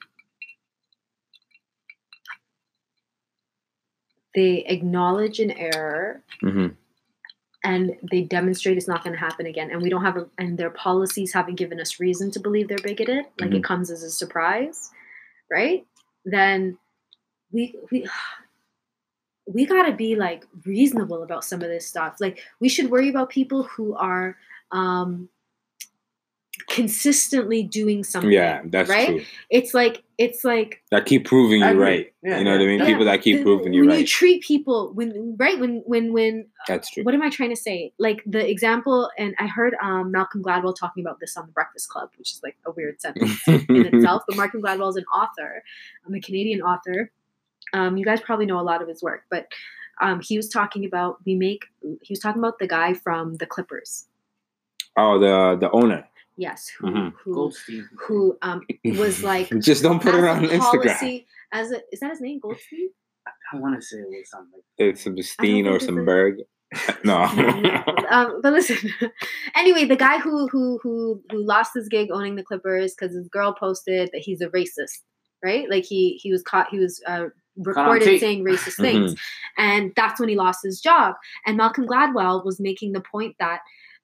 they 4.34 4.64
acknowledge 4.66 5.40
an 5.40 5.50
error 5.52 6.22
Mhm. 6.42 6.76
and 7.64 7.96
they 8.10 8.22
demonstrate 8.22 8.76
it's 8.76 8.86
not 8.86 9.02
going 9.02 9.14
to 9.14 9.18
happen 9.18 9.46
again 9.46 9.70
and 9.70 9.82
we 9.82 9.88
don't 9.88 10.04
have 10.04 10.16
a, 10.16 10.28
and 10.38 10.56
their 10.56 10.70
policies 10.70 11.32
haven't 11.32 11.56
given 11.56 11.80
us 11.80 11.98
reason 11.98 12.30
to 12.30 12.38
believe 12.38 12.68
they're 12.68 12.78
bigoted 12.78 13.24
like 13.40 13.52
it 13.52 13.64
comes 13.64 13.90
as 13.90 14.02
a 14.04 14.10
surprise 14.10 14.92
right 15.50 15.86
then 16.32 16.78
we 17.52 17.74
we 17.90 18.06
we 19.46 19.64
got 19.64 19.84
to 19.84 19.92
be 19.92 20.14
like 20.14 20.44
reasonable 20.66 21.22
about 21.22 21.44
some 21.44 21.62
of 21.62 21.68
this 21.68 21.86
stuff. 21.86 22.16
Like 22.20 22.40
we 22.60 22.68
should 22.68 22.90
worry 22.90 23.08
about 23.08 23.30
people 23.30 23.62
who 23.64 23.94
are 23.94 24.36
um 24.72 25.28
consistently 26.82 27.62
doing 27.62 28.02
something 28.04 28.30
Yeah, 28.30 28.62
that's 28.64 28.88
right 28.88 29.08
true. 29.08 29.22
it's 29.50 29.72
like 29.74 30.02
it's 30.16 30.42
like 30.44 30.82
That 30.90 31.06
keep 31.06 31.24
proving 31.26 31.62
I 31.62 31.66
you 31.70 31.72
agree. 31.74 31.84
right. 31.84 32.06
Yeah, 32.22 32.38
you 32.38 32.44
know 32.44 32.52
what 32.52 32.60
I 32.60 32.66
mean? 32.66 32.78
Yeah. 32.80 32.86
People 32.86 33.04
that 33.04 33.22
keep 33.22 33.36
the- 33.38 33.42
proving 33.44 33.72
you 33.72 33.86
when 33.86 33.98
you 34.00 34.06
treat 34.06 34.42
people 34.42 34.92
when 34.94 35.36
right 35.38 35.58
when 35.62 35.82
when 35.86 36.12
when 36.12 36.46
That's 36.66 36.90
true. 36.90 37.04
what 37.04 37.14
am 37.14 37.22
I 37.22 37.30
trying 37.30 37.50
to 37.50 37.60
say? 37.68 37.92
Like 37.98 38.22
the 38.26 38.42
example, 38.48 39.10
and 39.18 39.34
I 39.38 39.46
heard 39.46 39.74
um, 39.82 40.10
Malcolm 40.10 40.42
Gladwell 40.42 40.74
talking 40.76 41.04
about 41.04 41.18
this 41.20 41.36
on 41.36 41.46
the 41.46 41.52
Breakfast 41.52 41.88
Club, 41.88 42.08
which 42.18 42.32
is 42.32 42.40
like 42.42 42.56
a 42.66 42.70
weird 42.72 43.00
sentence 43.00 43.40
in 43.48 43.86
itself. 43.94 44.22
But 44.26 44.36
Malcolm 44.36 44.62
Gladwell 44.62 44.90
is 44.90 44.96
an 44.96 45.04
author, 45.14 45.62
I'm 46.06 46.14
a 46.14 46.20
Canadian 46.20 46.60
author. 46.62 47.10
Um, 47.72 47.96
you 47.98 48.04
guys 48.04 48.20
probably 48.20 48.46
know 48.46 48.58
a 48.58 48.66
lot 48.72 48.80
of 48.82 48.88
his 48.88 49.02
work, 49.02 49.24
but 49.30 49.46
um, 50.00 50.20
he 50.20 50.36
was 50.36 50.48
talking 50.48 50.84
about 50.84 51.18
we 51.26 51.34
make. 51.34 51.66
He 52.02 52.12
was 52.12 52.18
talking 52.20 52.40
about 52.40 52.58
the 52.58 52.66
guy 52.68 52.94
from 52.94 53.34
the 53.36 53.46
Clippers. 53.46 54.06
oh, 54.96 55.18
the 55.18 55.56
the 55.60 55.70
owner. 55.70 56.04
Yes, 56.38 56.68
who 56.78 56.86
Mhm. 56.86 57.12
who 57.24 57.34
Goldstein? 57.34 57.88
who 58.06 58.38
um, 58.42 58.62
was 58.96 59.22
like 59.30 59.50
just 59.60 59.82
don't 59.82 60.00
put 60.00 60.14
as 60.14 60.20
it 60.22 60.24
a 60.24 60.30
on 60.30 60.44
Instagram. 60.44 60.60
policy 60.60 61.26
as 61.52 61.72
a 61.72 61.80
is 61.92 62.00
that 62.00 62.10
his 62.10 62.20
name 62.20 62.38
Goldstein? 62.40 62.90
I 63.52 63.56
want 63.56 63.74
to 63.74 63.82
say 63.82 63.98
it 63.98 64.06
was 64.08 64.30
something. 64.30 64.60
It's 64.78 65.02
some 65.04 65.20
Steen 65.20 65.66
or 65.66 65.80
some 65.80 65.98
a- 65.98 66.04
Berg. 66.04 66.36
no. 67.04 67.22
um, 68.10 68.40
but 68.42 68.52
listen. 68.52 68.76
anyway, 69.56 69.84
the 69.84 69.96
guy 69.96 70.18
who 70.18 70.46
who 70.48 70.78
who 70.82 71.22
who 71.30 71.44
lost 71.44 71.72
his 71.74 71.88
gig 71.88 72.10
owning 72.12 72.36
the 72.36 72.42
Clippers 72.44 72.94
because 72.94 73.14
his 73.14 73.28
girl 73.28 73.52
posted 73.52 74.10
that 74.12 74.20
he's 74.20 74.40
a 74.40 74.48
racist, 74.48 75.02
right? 75.44 75.68
Like 75.68 75.84
he 75.84 76.18
he 76.22 76.30
was 76.30 76.42
caught. 76.42 76.68
He 76.70 76.78
was 76.78 77.02
uh, 77.06 77.26
recorded 77.56 78.20
saying 78.20 78.44
racist 78.44 78.76
things, 78.80 79.14
and 79.56 79.92
that's 79.96 80.20
when 80.20 80.28
he 80.28 80.36
lost 80.36 80.60
his 80.62 80.80
job. 80.80 81.14
And 81.46 81.56
Malcolm 81.56 81.86
Gladwell 81.86 82.44
was 82.44 82.60
making 82.60 82.92
the 82.92 83.00
point 83.02 83.34
that. 83.40 83.60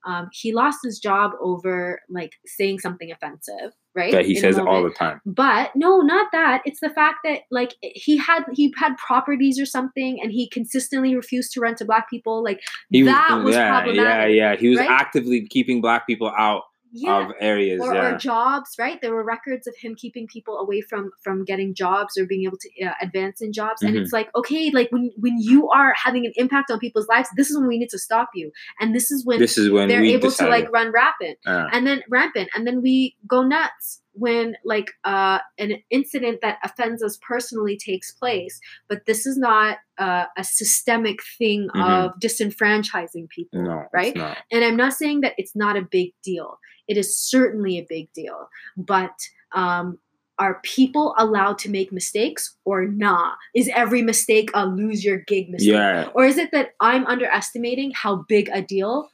Um, 0.07 0.29
he 0.33 0.53
lost 0.53 0.79
his 0.83 0.99
job 0.99 1.33
over 1.41 2.01
like 2.09 2.33
saying 2.47 2.81
something 2.81 3.11
offensive, 3.11 3.73
right? 3.95 4.13
that 4.13 4.27
he 4.27 4.37
in 4.37 4.41
says 4.41 4.59
all 4.59 4.83
the 4.83 4.91
time. 4.91 5.21
But 5.25 5.71
no, 5.75 6.01
not 6.01 6.29
that. 6.33 6.63
It's 6.65 6.81
the 6.81 6.91
fact 6.91 7.19
that 7.25 7.41
like 7.51 7.75
he 7.81 8.17
had 8.17 8.45
he 8.53 8.73
had 8.77 8.97
properties 8.97 9.59
or 9.59 9.67
something, 9.67 10.19
and 10.23 10.31
he 10.31 10.49
consistently 10.49 11.15
refused 11.17 11.53
to 11.53 11.61
rent 11.61 11.79
to 11.79 11.85
black 11.85 12.11
people. 12.11 12.43
Like 12.43 12.61
He 12.91 13.03
that 13.03 13.43
was 13.43 13.55
yeah, 13.55 13.61
yeah, 13.61 13.71
problematic. 13.71 14.37
yeah. 14.37 14.57
He 14.57 14.69
was 14.69 14.79
right? 14.79 14.91
actively 14.91 15.47
keeping 15.49 15.81
black 15.81 16.07
people 16.07 16.33
out 16.39 16.63
yeah. 16.95 17.27
of 17.27 17.33
areas. 17.41 17.81
Or, 17.83 17.93
yeah. 17.95 18.15
or 18.15 18.19
jobs, 18.19 18.71
right? 18.79 18.99
There 19.03 19.13
were 19.15 19.25
records 19.25 19.67
of 19.67 19.75
him 19.77 19.95
keeping 19.95 20.27
people 20.27 20.57
away 20.59 20.81
from 20.81 21.11
from 21.23 21.45
getting 21.45 21.75
jobs 21.75 22.17
or 22.17 22.25
being 22.27 22.45
able 22.45 22.59
to 22.59 22.85
uh, 22.87 22.95
advance 23.03 23.43
in 23.43 23.53
jobs. 23.53 23.83
And 23.83 23.95
Mhm. 23.95 24.01
it's 24.03 24.13
like, 24.13 24.31
okay, 24.37 24.71
like 24.71 24.91
when 24.93 25.11
when 25.19 25.37
you 25.39 25.69
are 25.71 25.93
having 26.03 26.25
an 26.25 26.33
impact 26.37 26.71
on 26.71 26.79
people's 26.79 27.09
lives, 27.09 27.29
this 27.37 27.51
is 27.51 27.59
when 27.59 27.67
we 27.69 27.79
need 27.79 27.91
to 27.91 27.99
stop 27.99 28.31
you. 28.35 28.51
And 28.81 28.95
this 28.95 29.11
is 29.11 29.27
when 29.27 29.39
this 29.41 29.59
is 29.59 29.71
when 29.71 29.89
they're 29.89 30.03
able 30.05 30.31
decided. 30.31 30.51
to 30.51 30.57
like 30.57 30.73
run 30.73 30.93
rapid 30.93 31.37
uh, 31.47 31.67
and 31.73 31.87
then 31.87 32.03
rampant 32.09 32.49
and 32.55 32.67
then 32.67 32.81
we 32.81 33.17
go 33.29 33.43
nuts 33.43 34.01
when 34.17 34.57
like 34.65 34.93
uh 35.05 35.39
an 35.59 35.73
incident 35.91 36.39
that 36.41 36.59
offends 36.65 37.03
us 37.03 37.19
personally 37.27 37.77
takes 37.77 38.13
place 38.13 38.61
but 38.89 39.07
this 39.07 39.27
is 39.27 39.37
not 39.37 39.79
uh, 39.99 40.27
a 40.37 40.45
systemic 40.45 41.19
thing 41.39 41.69
Mhm. 41.75 42.05
of 42.07 42.13
disenfranchising 42.21 43.29
people 43.29 43.63
no, 43.63 43.85
right 43.93 44.17
and 44.53 44.65
i'm 44.65 44.77
not 44.77 44.93
saying 44.93 45.21
that 45.23 45.35
it's 45.39 45.57
not 45.57 45.77
a 45.77 45.83
big 45.83 46.13
deal 46.23 46.59
it 46.89 46.97
is 46.97 47.17
certainly 47.17 47.79
a 47.79 47.87
big 47.89 48.13
deal 48.13 48.49
but 48.77 49.15
um 49.53 49.99
are 50.39 50.59
people 50.65 51.15
allowed 51.17 51.59
to 51.59 51.71
make 51.71 51.93
mistakes 51.93 52.57
or 52.65 52.87
not? 52.87 53.37
Is 53.55 53.71
every 53.73 54.03
mistake 54.03 54.51
a 54.53 54.67
lose 54.67 55.05
your 55.05 55.19
gig 55.19 55.49
mistake? 55.49 55.71
Yeah. 55.75 56.09
Or 56.13 56.25
is 56.27 56.39
it 56.39 56.51
that 56.51 56.71
I'm 56.81 57.07
underestimating 57.07 57.93
how 57.95 58.25
big 58.29 58.51
a 58.53 58.61
deal 58.61 59.09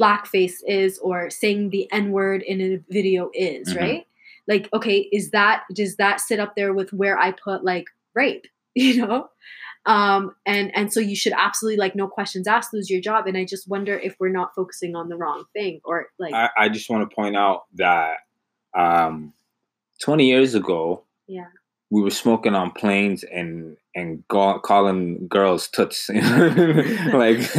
blackface 0.00 0.58
is 0.66 1.00
or 1.00 1.30
saying 1.30 1.70
the 1.70 1.90
N 1.92 2.12
word 2.12 2.42
in 2.42 2.60
a 2.60 2.76
video 2.92 3.28
is, 3.34 3.74
Mhm. 3.74 3.80
right? 3.80 4.06
Like, 4.48 4.68
okay, 4.72 5.08
is 5.12 5.30
that 5.30 5.62
does 5.74 5.96
that 5.96 6.20
sit 6.20 6.40
up 6.40 6.54
there 6.56 6.72
with 6.72 6.92
where 6.92 7.18
I 7.18 7.32
put 7.32 7.64
like 7.64 7.86
rape, 8.14 8.46
you 8.74 9.04
know? 9.06 9.28
Um, 9.84 10.36
and 10.46 10.70
and 10.76 10.92
so 10.92 11.00
you 11.00 11.16
should 11.16 11.32
absolutely 11.36 11.76
like 11.78 11.96
no 11.96 12.06
questions 12.06 12.46
asked 12.46 12.72
lose 12.72 12.88
your 12.88 13.00
job. 13.00 13.26
And 13.26 13.36
I 13.36 13.44
just 13.44 13.68
wonder 13.68 13.98
if 13.98 14.14
we're 14.20 14.28
not 14.28 14.54
focusing 14.54 14.94
on 14.94 15.08
the 15.08 15.16
wrong 15.16 15.44
thing 15.52 15.80
or 15.84 16.06
like 16.18 16.32
I, 16.34 16.50
I 16.56 16.68
just 16.68 16.88
want 16.88 17.08
to 17.08 17.14
point 17.14 17.36
out 17.36 17.64
that 17.74 18.18
um, 18.74 19.32
20 20.00 20.26
years 20.26 20.54
ago, 20.54 21.02
Yeah. 21.26 21.46
we 21.90 22.00
were 22.00 22.10
smoking 22.10 22.54
on 22.54 22.70
planes 22.70 23.24
and 23.24 23.76
and 23.94 24.22
ga- 24.28 24.58
calling 24.60 25.26
girls 25.28 25.68
toots, 25.68 26.08
like 26.14 27.40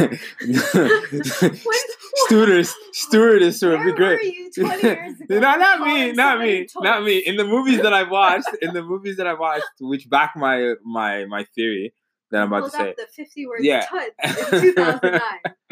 stewardess, 2.26 2.74
stewardess 2.92 3.62
would 3.62 3.84
be 3.84 3.92
great. 3.92 4.22
you 4.34 4.50
20 4.52 4.82
years 4.86 5.20
ago? 5.20 5.38
not 5.40 5.58
not 5.58 5.80
me, 5.80 6.12
not 6.12 6.40
me, 6.40 6.66
not 6.76 7.02
me. 7.04 7.18
In 7.18 7.36
the 7.36 7.44
movies 7.44 7.80
that 7.82 7.92
I've 7.92 8.10
watched, 8.20 8.48
in 8.62 8.72
the 8.74 8.82
movies 8.82 9.16
that 9.18 9.26
I've 9.26 9.38
watched, 9.38 9.64
which 9.80 10.08
back 10.08 10.32
my 10.36 10.74
my 10.84 11.24
my 11.26 11.44
theory 11.54 11.92
that 12.30 12.42
I'm 12.42 12.52
about 12.52 12.64
to 12.64 12.70
say. 12.70 12.94
the 12.96 13.06
50 13.14 13.46
words 13.46 13.64
Yeah. 13.64 13.84
in 14.24 14.34
2009. 14.60 15.20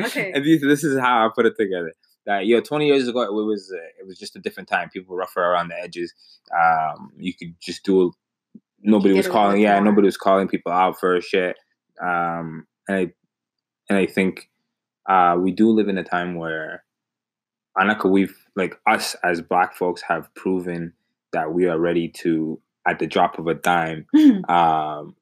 Okay. 0.01 0.33
and 0.33 0.45
these, 0.45 0.61
this 0.61 0.85
is 0.85 0.99
how 0.99 1.27
I 1.27 1.31
put 1.35 1.47
it 1.47 1.55
together. 1.59 1.93
That 2.27 2.47
you 2.47 2.55
know, 2.55 2.61
20 2.61 2.87
years 2.87 3.09
ago, 3.09 3.23
it 3.23 3.33
was 3.33 3.73
uh, 3.75 3.83
it 4.01 4.07
was 4.07 4.17
just 4.19 4.37
a 4.37 4.39
different 4.39 4.69
time. 4.69 4.91
People 4.91 5.15
were 5.15 5.21
rougher 5.21 5.41
around 5.43 5.69
the 5.69 5.81
edges. 5.81 6.15
Um, 6.57 7.11
you 7.17 7.35
could 7.35 7.55
just 7.61 7.85
do. 7.85 8.13
Nobody 8.81 9.15
was 9.15 9.27
calling. 9.27 9.61
Yeah, 9.61 9.81
nobody 9.81 10.07
was 10.07 10.17
calling 10.17 10.47
people 10.49 10.71
out 10.73 11.01
for 11.01 11.21
shit. 11.21 11.57
Um, 12.01 12.67
and 12.89 12.97
I 12.97 13.13
and 13.89 13.99
I 13.99 14.07
think 14.07 14.49
uh, 15.09 15.37
we 15.39 15.51
do 15.51 15.71
live 15.71 15.89
in 15.89 15.99
a 15.99 16.05
time 16.05 16.35
where 16.35 16.85
Anaka, 17.77 18.11
we've 18.11 18.37
like 18.55 18.79
us 18.87 19.17
as 19.25 19.41
black 19.41 19.75
folks 19.75 20.03
have 20.03 20.33
proven 20.35 20.93
that 21.33 21.53
we 21.53 21.67
are 21.67 21.79
ready 21.79 22.09
to, 22.09 22.61
at 22.87 22.99
the 22.99 23.07
drop 23.07 23.39
of 23.39 23.47
a 23.47 23.55
dime, 23.55 24.07
um, 24.49 25.17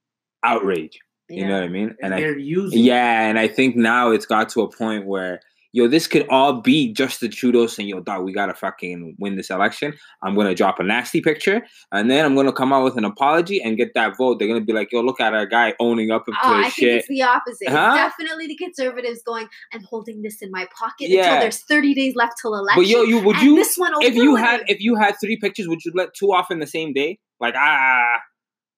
outrage. 0.45 0.99
You 1.29 1.47
know 1.47 1.55
what 1.55 1.63
I 1.63 1.69
mean? 1.69 1.95
And 2.03 2.13
And 2.13 2.15
I 2.15 2.21
they're 2.21 2.39
using 2.39 2.81
yeah, 2.81 3.29
and 3.29 3.39
I 3.39 3.47
think 3.47 3.77
now 3.77 4.11
it's 4.11 4.27
got 4.27 4.49
to 4.51 4.63
a 4.63 4.71
point 4.71 5.07
where 5.07 5.41
yo, 5.73 5.87
this 5.87 6.07
could 6.07 6.27
all 6.29 6.61
be 6.61 6.93
just 6.93 7.21
the 7.21 7.29
Trudeau 7.29 7.67
saying, 7.67 7.89
yo, 7.89 8.01
dog, 8.01 8.25
we 8.25 8.33
gotta 8.33 8.55
fucking 8.55 9.17
win 9.19 9.37
this 9.37 9.51
election. 9.51 9.95
I'm 10.23 10.35
gonna 10.35 10.55
drop 10.55 10.79
a 10.81 10.83
nasty 10.83 11.21
picture, 11.21 11.63
and 11.93 12.11
then 12.11 12.25
I'm 12.25 12.35
gonna 12.35 12.53
come 12.53 12.73
out 12.73 12.85
with 12.85 12.97
an 12.97 13.05
apology 13.05 13.63
and 13.63 13.77
get 13.77 13.95
that 13.95 14.17
vote. 14.17 14.39
They're 14.39 14.49
gonna 14.49 14.61
be 14.61 14.73
like, 14.73 14.91
yo, 14.93 15.01
look 15.01 15.21
at 15.21 15.35
our 15.35 15.47
guy 15.47 15.75
owning 15.81 16.11
up 16.11 16.27
to 16.27 16.33
Oh, 16.33 16.37
I 16.55 16.65
his 16.65 16.75
think 16.75 16.89
it's 16.89 17.09
the 17.09 17.23
opposite. 17.23 17.69
Huh? 17.69 17.93
It's 17.95 18.17
definitely 18.17 18.47
the 18.49 18.57
conservatives 18.57 19.23
going, 19.23 19.49
I'm 19.73 19.83
holding 19.85 20.23
this 20.23 20.43
in 20.43 20.51
my 20.51 20.67
pocket 20.77 21.09
Yeah. 21.11 21.25
until 21.25 21.41
there's 21.41 21.59
30 21.61 21.95
days 21.95 22.15
left 22.17 22.35
till 22.41 22.55
election. 22.55 22.83
But 22.83 22.89
yo, 22.89 23.03
you 23.03 23.19
would 23.21 23.41
you 23.41 23.55
this 23.57 23.77
one 23.77 23.93
if 24.01 24.15
you 24.15 24.37
had 24.37 24.61
it. 24.61 24.71
if 24.71 24.81
you 24.81 24.97
had 24.97 25.15
three 25.21 25.37
pictures, 25.37 25.69
would 25.69 25.85
you 25.85 25.93
let 25.95 26.15
two 26.15 26.33
off 26.33 26.51
in 26.51 26.59
the 26.59 26.67
same 26.67 26.93
day? 26.93 27.19
Like 27.39 27.55
ah, 27.57 28.19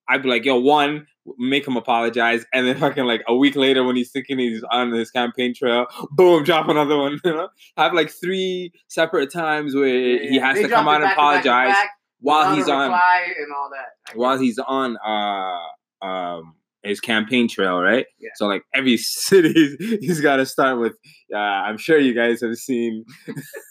I'd 0.09 0.23
be 0.23 0.29
like, 0.29 0.45
yo, 0.45 0.59
one, 0.59 1.07
make 1.39 1.67
him 1.67 1.77
apologize, 1.77 2.45
and 2.53 2.67
then 2.67 2.77
fucking 2.81 3.05
like 3.05 3.23
a 3.29 3.35
week 3.35 3.57
later 3.57 3.85
when 3.85 3.97
he's 3.97 4.11
thinking 4.11 4.39
he's 4.39 4.63
on 4.71 4.93
his 4.93 5.11
campaign 5.11 5.55
trail, 5.55 5.87
boom, 6.11 6.45
drop 6.45 6.69
another 6.69 6.97
one. 6.99 7.21
You 7.25 7.33
know, 7.33 7.49
have 7.77 7.93
like 7.95 8.11
three 8.11 8.73
separate 8.89 9.33
times 9.33 9.75
where 9.75 9.87
he 9.87 10.37
has 10.39 10.59
to 10.59 10.69
come 10.69 10.89
out 10.89 10.97
and 10.97 11.03
to 11.03 11.07
back 11.07 11.17
apologize 11.17 11.73
back 11.73 11.91
while 12.21 12.55
he's 12.55 12.69
on 12.69 12.91
and 12.91 12.93
all 13.57 13.71
that. 13.71 14.17
while 14.17 14.39
he's 14.39 14.59
on 14.59 14.97
uh 15.05 16.05
um 16.05 16.55
his 16.83 16.99
campaign 17.01 17.47
trail, 17.49 17.79
right? 17.79 18.07
Yeah. 18.19 18.31
So 18.35 18.47
like 18.47 18.65
every 18.75 18.97
city 18.97 19.77
he's 20.01 20.21
got 20.21 20.37
to 20.37 20.47
start 20.47 20.81
with. 20.81 20.95
Uh, 21.33 21.39
I'm 21.39 21.79
sure 21.79 21.99
you 21.99 22.15
guys 22.15 22.41
have 22.43 22.57
seen 22.57 23.05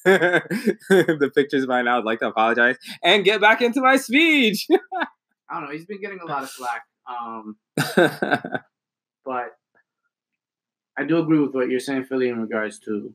the 0.05 1.31
pictures 1.35 1.65
by 1.65 1.81
now. 1.81 1.99
I'd 1.99 2.05
like 2.05 2.19
to 2.19 2.27
apologize 2.27 2.77
and 3.03 3.25
get 3.25 3.41
back 3.41 3.61
into 3.61 3.81
my 3.81 3.97
speech. 3.97 4.67
I 5.51 5.55
don't 5.55 5.65
know. 5.65 5.71
He's 5.71 5.85
been 5.85 5.99
getting 6.01 6.19
a 6.21 6.25
lot 6.25 6.43
of 6.43 6.49
slack. 6.49 6.83
Um, 7.09 7.57
but 9.25 9.57
I 10.97 11.03
do 11.07 11.17
agree 11.17 11.39
with 11.39 11.53
what 11.53 11.69
you're 11.69 11.79
saying, 11.79 12.05
Philly, 12.05 12.29
in 12.29 12.39
regards 12.39 12.79
to 12.79 13.13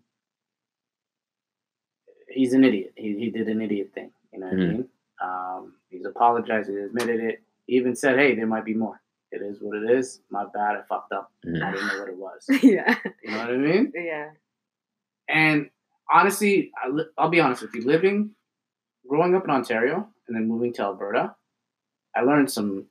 he's 2.28 2.52
an 2.52 2.64
idiot. 2.64 2.92
He 2.96 3.16
he 3.18 3.30
did 3.30 3.48
an 3.48 3.62
idiot 3.62 3.90
thing. 3.94 4.10
You 4.32 4.40
know 4.40 4.46
what 4.46 4.54
I 4.54 4.58
Mhm. 4.58 4.68
mean? 4.72 4.88
Um, 5.22 5.74
he's 5.88 6.04
apologized. 6.04 6.68
He 6.70 6.76
admitted 6.76 7.20
it. 7.20 7.42
He 7.66 7.76
even 7.76 7.94
said, 7.96 8.18
"Hey, 8.18 8.34
there 8.34 8.46
might 8.46 8.64
be 8.64 8.74
more. 8.74 9.00
It 9.32 9.42
is 9.42 9.60
what 9.60 9.76
it 9.82 9.90
is. 9.90 10.20
My 10.30 10.44
bad. 10.44 10.76
I 10.76 10.82
fucked 10.82 11.12
up. 11.12 11.32
I 11.44 11.48
Mhm. 11.48 11.72
didn't 11.72 11.86
know 11.88 11.98
what 12.00 12.08
it 12.08 12.16
was." 12.16 12.46
yeah. 12.62 12.98
You 13.22 13.30
know 13.30 13.38
what 13.38 13.50
I 13.50 13.56
mean? 13.56 13.92
Yeah. 13.94 14.30
And 15.28 15.70
honestly, 16.10 16.70
I 16.82 16.88
li- 16.88 17.08
I'll 17.18 17.30
be 17.30 17.40
honest 17.40 17.62
with 17.62 17.74
you. 17.74 17.82
Living, 17.84 18.34
growing 19.08 19.34
up 19.34 19.44
in 19.44 19.50
Ontario, 19.50 20.12
and 20.26 20.36
then 20.36 20.46
moving 20.46 20.72
to 20.74 20.82
Alberta, 20.82 21.34
I 22.16 22.22
learned 22.22 22.50
some. 22.50 22.86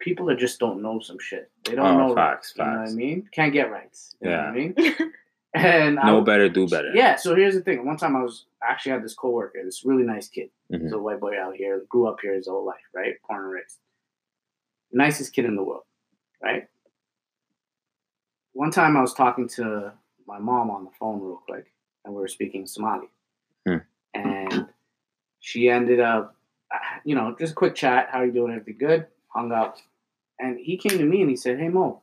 People 0.00 0.26
that 0.26 0.38
just 0.38 0.58
don't 0.58 0.82
know 0.82 0.98
some 0.98 1.18
shit. 1.20 1.48
They 1.64 1.76
don't 1.76 1.86
Oh, 1.86 2.08
know 2.08 2.14
facts, 2.16 2.54
rights. 2.58 2.58
You 2.58 2.64
know 2.64 2.80
what 2.80 2.88
I 2.90 2.92
mean? 2.94 3.28
Can't 3.32 3.52
get 3.52 3.70
rights. 3.70 4.16
You 4.20 4.30
know 4.30 4.36
what 4.36 4.44
I 4.46 4.56
Yeah. 4.56 4.68
mean? 4.98 5.12
And 5.54 6.00
I, 6.00 6.18
better, 6.20 6.48
do 6.48 6.66
better. 6.66 6.92
Yeah. 6.94 7.16
So 7.16 7.34
here's 7.34 7.54
the 7.54 7.60
thing. 7.60 7.84
One 7.84 7.98
time 7.98 8.16
I 8.16 8.22
was 8.22 8.46
I 8.66 8.70
actually 8.72 8.92
had 8.92 9.04
this 9.04 9.12
coworker, 9.12 9.60
this 9.62 9.84
really 9.84 10.02
nice 10.02 10.26
kid. 10.26 10.48
Mhm. 10.72 10.80
He's 10.84 10.92
a 10.92 10.98
white 10.98 11.20
boy 11.20 11.38
out 11.38 11.54
here, 11.56 11.84
grew 11.90 12.06
up 12.08 12.20
here 12.22 12.32
his 12.32 12.48
whole 12.48 12.64
life, 12.64 12.80
right? 12.94 13.16
Born 13.28 13.44
and 13.44 13.52
raised. 13.52 13.78
Nicest 14.92 15.34
kid 15.34 15.44
in 15.44 15.54
the 15.54 15.62
world, 15.62 15.84
right? 16.42 16.68
One 18.54 18.70
time 18.70 18.96
I 18.96 19.02
was 19.02 19.12
talking 19.14 19.46
to 19.50 19.92
my 20.26 20.38
mom 20.38 20.70
on 20.70 20.84
the 20.84 20.90
phone 20.98 21.20
real 21.20 21.42
quick, 21.46 21.70
and 22.06 22.14
we 22.14 22.20
were 22.20 22.28
speaking 22.28 22.66
Somali. 22.66 23.08
Hmm. 23.66 23.76
And 24.14 24.68
she 25.40 25.68
ended 25.68 26.00
up, 26.00 26.34
you 27.04 27.14
know, 27.14 27.34
just 27.38 27.52
a 27.52 27.56
quick 27.56 27.74
chat. 27.74 28.08
How 28.10 28.22
you 28.22 28.32
doing? 28.32 28.52
Everything 28.52 28.78
good? 28.78 29.06
Hung 29.28 29.52
up. 29.52 29.78
And 30.38 30.58
he 30.58 30.76
came 30.76 30.98
to 30.98 31.04
me 31.04 31.20
and 31.20 31.30
he 31.30 31.36
said, 31.36 31.58
"Hey 31.58 31.68
Mo, 31.68 32.02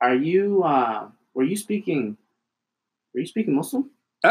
are 0.00 0.14
you? 0.14 0.62
Uh, 0.62 1.08
were 1.34 1.44
you 1.44 1.56
speaking? 1.56 2.16
Were 3.14 3.20
you 3.20 3.26
speaking 3.26 3.54
Muslim? 3.54 3.90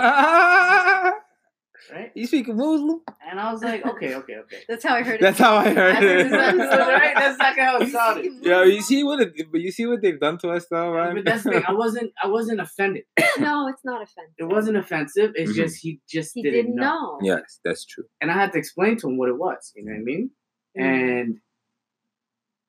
Right?" 1.92 2.12
you 2.16 2.28
speak 2.28 2.48
Muslim? 2.48 3.02
And 3.30 3.40
I 3.40 3.52
was 3.52 3.64
like, 3.64 3.86
"Okay, 3.86 4.16
okay, 4.16 4.36
okay." 4.38 4.58
That's 4.70 4.84
how 4.84 4.96
I 4.96 5.04
heard 5.04 5.16
it. 5.16 5.22
That's 5.22 5.40
how 5.40 5.56
I 5.56 5.70
heard 5.70 5.96
That's 5.96 6.04
it. 6.04 6.26
exactly 6.28 6.94
right? 6.94 7.16
That's 7.16 7.36
exactly 7.36 7.64
how 7.64 7.78
it 7.80 7.90
sounded. 7.92 8.46
Yo, 8.46 8.62
you 8.64 8.82
see 8.82 9.04
what? 9.04 9.22
It, 9.22 9.52
but 9.52 9.62
you 9.62 9.72
see 9.72 9.86
what 9.86 10.02
they've 10.02 10.20
done 10.20 10.38
to 10.40 10.50
us, 10.50 10.66
though, 10.70 10.92
right? 10.92 11.14
But 11.16 11.26
that's 11.26 11.44
the 11.44 11.52
thing. 11.52 11.64
I 11.68 11.74
wasn't. 11.74 12.12
I 12.24 12.28
wasn't 12.28 12.62
offended. 12.62 13.04
No, 13.40 13.68
it's 13.68 13.84
not 13.84 14.02
offensive. 14.04 14.36
It 14.38 14.44
wasn't 14.46 14.78
offensive. 14.78 15.32
It's 15.36 15.52
Mhm. 15.54 15.56
just 15.56 15.78
he 15.82 16.00
just 16.08 16.32
He 16.36 16.44
didn't, 16.44 16.66
didn't 16.66 16.76
know. 16.76 17.18
know. 17.18 17.20
yes, 17.24 17.60
that's 17.66 17.84
true. 17.84 18.06
and 18.22 18.30
I 18.30 18.36
had 18.36 18.52
to 18.54 18.60
explain 18.60 18.96
to 18.98 19.08
him 19.10 19.18
what 19.18 19.28
it 19.30 19.38
was. 19.38 19.74
You 19.76 19.86
know 19.86 19.92
what 19.94 20.00
I 20.00 20.04
mean? 20.04 20.30
Mhm. 20.78 20.82
And 20.84 21.40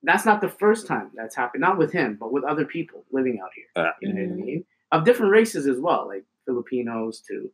that's 0.03 0.25
not 0.27 0.41
the 0.41 0.49
first 0.49 0.87
time 0.87 1.11
that's 1.15 1.35
happened. 1.37 1.61
Not 1.63 1.79
with 1.79 1.93
him, 1.93 2.17
but 2.19 2.33
with 2.33 2.45
other 2.45 2.65
people 2.65 3.05
living 3.13 3.41
out 3.43 3.51
here. 3.55 3.67
Yeah. 3.77 3.93
You 4.01 4.09
know 4.13 4.21
what 4.23 4.31
I 4.31 4.33
Mhm. 4.43 4.45
mean? 4.47 4.65
Of 4.93 5.05
different 5.05 5.33
races 5.33 5.67
as 5.67 5.79
well, 5.81 6.07
like 6.09 6.25
Filipinos 6.45 7.21
to, 7.29 7.51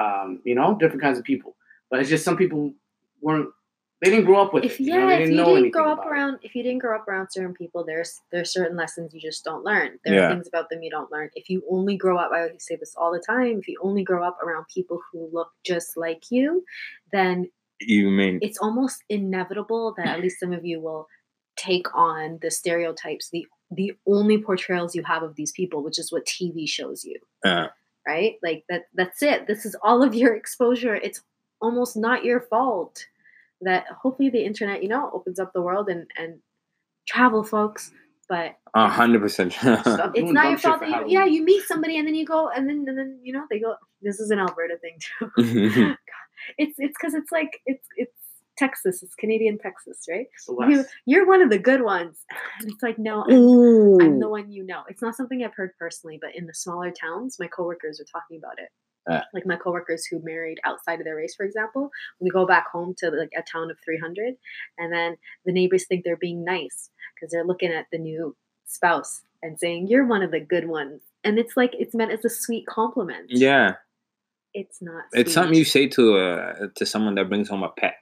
um, 0.00 0.40
you 0.44 0.54
know, 0.54 0.76
different 0.80 1.02
kinds 1.02 1.18
of 1.18 1.24
people. 1.24 1.56
But 1.90 2.00
it's 2.00 2.08
just 2.08 2.24
some 2.24 2.36
people 2.36 2.72
weren't. 3.20 3.50
They 4.02 4.08
didn't 4.08 4.24
grow 4.24 4.40
up 4.40 4.54
with 4.54 4.64
If 4.64 4.80
it. 4.80 4.84
you 4.84 4.94
yeah, 4.94 5.00
know? 5.00 5.06
They 5.08 5.12
if 5.14 5.18
didn't 5.20 5.32
you 5.32 5.36
know 5.44 5.54
didn't 5.56 5.70
grow 5.72 5.92
up 5.92 5.98
about 5.98 6.06
it. 6.06 6.10
around, 6.10 6.38
if 6.42 6.54
you 6.54 6.62
didn't 6.62 6.78
grow 6.78 6.96
up 6.96 7.06
around 7.06 7.28
certain 7.30 7.52
people, 7.52 7.84
there's 7.84 8.18
there's 8.32 8.50
certain 8.50 8.74
lessons 8.76 9.12
you 9.12 9.20
just 9.20 9.44
don't 9.44 9.62
learn. 9.62 9.98
There 10.04 10.14
Yeah. 10.14 10.26
are 10.26 10.32
things 10.32 10.48
about 10.48 10.70
them 10.70 10.82
you 10.82 10.90
don't 10.90 11.12
learn. 11.12 11.28
If 11.34 11.50
you 11.50 11.62
only 11.70 11.96
grow 11.98 12.16
up, 12.16 12.30
I 12.32 12.44
always 12.44 12.64
say 12.66 12.76
this 12.76 12.94
all 12.96 13.12
the 13.12 13.22
time. 13.34 13.58
If 13.58 13.68
you 13.68 13.78
only 13.82 14.02
grow 14.02 14.24
up 14.26 14.38
around 14.42 14.64
people 14.74 15.00
who 15.12 15.28
look 15.32 15.50
just 15.66 15.98
like 15.98 16.22
you, 16.30 16.64
then 17.12 17.50
You 17.80 18.08
mean? 18.10 18.38
it's 18.40 18.58
almost 18.58 19.04
inevitable 19.10 19.92
that 19.98 20.06
at 20.06 20.20
least 20.20 20.40
some 20.40 20.52
of 20.54 20.64
you 20.64 20.80
will 20.80 21.06
take 21.56 21.94
on 21.94 22.38
the 22.40 22.50
stereotypes, 22.50 23.28
the 23.30 23.46
the 23.70 23.92
only 24.06 24.38
portrayals 24.38 24.94
you 24.94 25.02
have 25.04 25.22
of 25.22 25.36
these 25.36 25.52
people, 25.52 25.82
which 25.84 25.98
is 25.98 26.10
what 26.10 26.24
TV 26.24 26.66
shows 26.66 27.04
you, 27.04 27.18
Uh, 27.44 27.68
right? 28.10 28.34
Like 28.42 28.64
that 28.68 28.82
that's 28.94 29.22
it. 29.22 29.46
This 29.46 29.64
is 29.64 29.76
all 29.82 30.02
of 30.02 30.14
your 30.14 30.34
exposure. 30.34 30.94
It's 30.94 31.20
almost 31.60 31.96
not 31.96 32.24
your 32.24 32.40
fault. 32.40 33.06
That 33.62 33.84
hopefully 34.02 34.30
the 34.30 34.44
internet, 34.44 34.82
you 34.82 34.88
know, 34.88 35.10
opens 35.12 35.38
up 35.38 35.52
the 35.52 35.62
world 35.62 35.88
and 35.88 36.06
and 36.16 36.40
travel 37.06 37.44
folks, 37.44 37.92
but 38.28 38.56
a 38.74 38.88
hundred 38.88 39.20
percent. 39.20 39.56
It's 39.62 40.32
not 40.32 40.50
your 40.50 40.58
fault 40.58 40.80
that 40.80 41.08
you, 41.08 41.18
yeah, 41.18 41.24
you 41.24 41.44
meet 41.44 41.64
somebody 41.64 41.98
and 41.98 42.06
then 42.06 42.14
you 42.14 42.24
go 42.24 42.48
and 42.48 42.68
then 42.68 42.84
and 42.88 42.96
then 42.98 43.18
you 43.22 43.32
know 43.32 43.44
they 43.50 43.60
go 43.60 43.74
this 44.02 44.18
is 44.18 44.30
an 44.30 44.38
Alberta 44.38 44.76
thing 44.78 44.96
too. 44.98 45.30
it's 46.58 46.76
it's 46.78 46.96
because 46.98 47.14
it's 47.14 47.32
like 47.32 47.60
it's 47.66 47.86
it's 47.96 48.19
Texas, 48.60 49.02
it's 49.02 49.14
Canadian 49.14 49.58
Texas, 49.58 50.04
right? 50.08 50.26
You, 50.70 50.84
you're 51.06 51.26
one 51.26 51.40
of 51.40 51.48
the 51.48 51.58
good 51.58 51.82
ones. 51.82 52.24
And 52.60 52.70
it's 52.70 52.82
like, 52.82 52.98
no, 52.98 53.24
I'm, 53.24 54.00
I'm 54.02 54.20
the 54.20 54.28
one 54.28 54.52
you 54.52 54.64
know. 54.64 54.82
It's 54.88 55.00
not 55.00 55.16
something 55.16 55.42
I've 55.42 55.54
heard 55.54 55.70
personally, 55.78 56.18
but 56.20 56.36
in 56.36 56.46
the 56.46 56.52
smaller 56.52 56.90
towns, 56.90 57.38
my 57.40 57.46
coworkers 57.46 58.00
are 58.00 58.04
talking 58.12 58.36
about 58.36 58.58
it. 58.58 58.68
Yeah. 59.08 59.22
Like 59.32 59.46
my 59.46 59.56
coworkers 59.56 60.04
who 60.04 60.20
married 60.22 60.58
outside 60.64 61.00
of 61.00 61.06
their 61.06 61.16
race, 61.16 61.34
for 61.34 61.46
example, 61.46 61.90
we 62.20 62.28
go 62.28 62.46
back 62.46 62.66
home 62.70 62.94
to 62.98 63.10
like 63.10 63.30
a 63.36 63.42
town 63.50 63.70
of 63.70 63.78
300, 63.82 64.34
and 64.76 64.92
then 64.92 65.16
the 65.46 65.52
neighbors 65.52 65.86
think 65.86 66.04
they're 66.04 66.18
being 66.18 66.44
nice 66.44 66.90
because 67.14 67.32
they're 67.32 67.46
looking 67.46 67.72
at 67.72 67.86
the 67.90 67.98
new 67.98 68.36
spouse 68.66 69.22
and 69.42 69.58
saying, 69.58 69.88
"You're 69.88 70.06
one 70.06 70.22
of 70.22 70.30
the 70.30 70.40
good 70.40 70.68
ones," 70.68 71.00
and 71.24 71.38
it's 71.38 71.56
like 71.56 71.72
it's 71.78 71.94
meant 71.94 72.12
as 72.12 72.26
a 72.26 72.30
sweet 72.30 72.66
compliment. 72.66 73.30
Yeah, 73.30 73.76
it's 74.52 74.82
not. 74.82 75.04
it's 75.12 75.32
something 75.32 75.56
you 75.56 75.64
say 75.64 75.88
to 75.88 76.18
uh, 76.18 76.66
to 76.76 76.84
someone 76.84 77.14
that 77.14 77.30
brings 77.30 77.48
home 77.48 77.62
a 77.62 77.70
pet. 77.70 77.94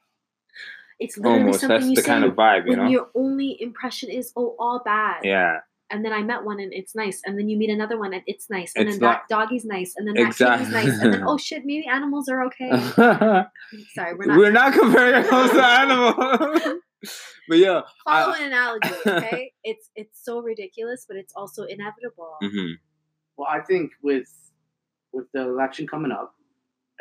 It's 1.00 1.16
literally 1.16 1.40
Almost, 1.40 1.60
something 1.60 1.76
that's 1.76 1.88
you 1.90 1.94
the 1.96 2.02
say 2.02 2.06
kind 2.08 2.24
of 2.24 2.34
vibe, 2.34 2.64
you 2.64 2.70
when 2.70 2.78
know. 2.80 2.88
your 2.88 3.08
only 3.14 3.56
impression 3.62 4.10
is, 4.10 4.32
"Oh, 4.36 4.56
all 4.58 4.82
bad." 4.84 5.20
Yeah, 5.24 5.60
and 5.90 6.04
then 6.04 6.12
I 6.12 6.22
met 6.22 6.44
one 6.44 6.58
and 6.60 6.72
it's 6.72 6.94
nice, 6.94 7.22
and 7.24 7.38
then 7.38 7.48
you 7.48 7.56
meet 7.56 7.70
another 7.70 7.96
one 7.98 8.12
and 8.12 8.22
it's 8.26 8.50
nice, 8.50 8.72
and 8.76 8.88
It's 8.88 8.98
then 8.98 9.08
not- 9.08 9.22
that 9.28 9.34
doggy's 9.34 9.64
nice, 9.64 9.94
and 9.96 10.06
then 10.08 10.14
that 10.14 10.26
Exactly. 10.26 10.66
kitty's 10.66 10.74
nice, 10.74 11.00
and 11.02 11.12
then 11.14 11.22
oh 11.26 11.38
shit, 11.38 11.64
maybe 11.64 11.86
animals 11.86 12.28
are 12.28 12.44
okay. 12.46 12.70
Sorry, 13.94 14.14
we're 14.14 14.26
not, 14.26 14.36
we're 14.38 14.50
not 14.50 14.72
comparing 14.74 15.14
ourselves 15.14 15.52
to 15.52 15.64
animals. 15.64 16.60
but 17.48 17.58
yeah, 17.58 17.82
follow 18.04 18.32
I- 18.34 18.38
an 18.38 18.46
analogy, 18.46 18.90
okay? 19.06 19.52
it's 19.64 19.90
it's 19.94 20.22
so 20.24 20.40
ridiculous, 20.40 21.04
but 21.08 21.16
it's 21.16 21.32
also 21.36 21.62
inevitable. 21.64 22.36
hmm 22.42 22.72
Well, 23.36 23.48
I 23.48 23.60
think 23.60 23.92
with 24.02 24.28
with 25.12 25.26
the 25.32 25.42
election 25.42 25.86
coming 25.86 26.10
up, 26.12 26.34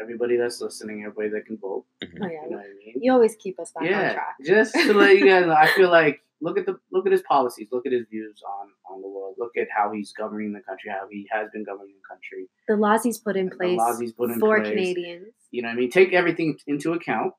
everybody 0.02 0.38
that's 0.38 0.62
listening, 0.62 1.04
everybody 1.04 1.30
that 1.30 1.46
can 1.46 1.58
vote, 1.58 1.86
mm-hmm. 2.04 2.24
Oh 2.24 2.28
you 2.28 2.50
know 2.50 2.58
what 2.58 2.66
I 2.66 2.86
mean? 2.86 2.96
you 3.02 3.12
always 3.12 3.36
keep 3.36 3.60
us 3.60 3.72
back 3.72 3.84
on 3.84 3.90
yeah, 3.90 4.14
track. 4.14 4.36
just 4.46 4.74
to 4.74 4.94
let 4.94 5.18
you 5.18 5.26
guys 5.28 5.46
know, 5.46 5.54
I 5.54 5.68
feel 5.68 5.90
like 5.90 6.22
look 6.42 6.58
at 6.58 6.66
the 6.66 6.78
look 6.92 7.06
at 7.06 7.12
his 7.12 7.22
policies, 7.24 7.68
look 7.72 7.86
at 7.86 7.92
his 7.92 8.06
views 8.10 8.42
on 8.46 8.70
on 8.94 9.02
the 9.02 9.08
world, 9.08 9.36
look 9.38 9.58
at 9.58 9.68
how 9.76 9.92
he's 9.92 10.12
governing 10.14 10.54
the 10.54 10.62
country, 10.62 10.92
how 10.92 11.08
he 11.10 11.28
has 11.32 11.50
been 11.52 11.64
governing 11.64 11.94
the 11.96 12.08
country. 12.08 12.48
The 12.68 12.76
laws 12.76 13.04
he's 13.04 13.18
put 13.18 13.36
in 13.36 13.50
place. 13.50 13.72
The 13.72 13.76
place 13.76 13.78
laws 13.78 14.00
he's 14.00 14.14
put 14.14 14.32
in 14.32 14.40
for 14.40 14.60
place. 14.60 14.72
Canadians. 14.72 15.34
You 15.52 15.62
know 15.62 15.70
what 15.70 15.76
I 15.76 15.80
mean? 15.80 15.92
Take 15.92 16.14
everything 16.14 16.58
into 16.68 16.94
account, 16.94 17.34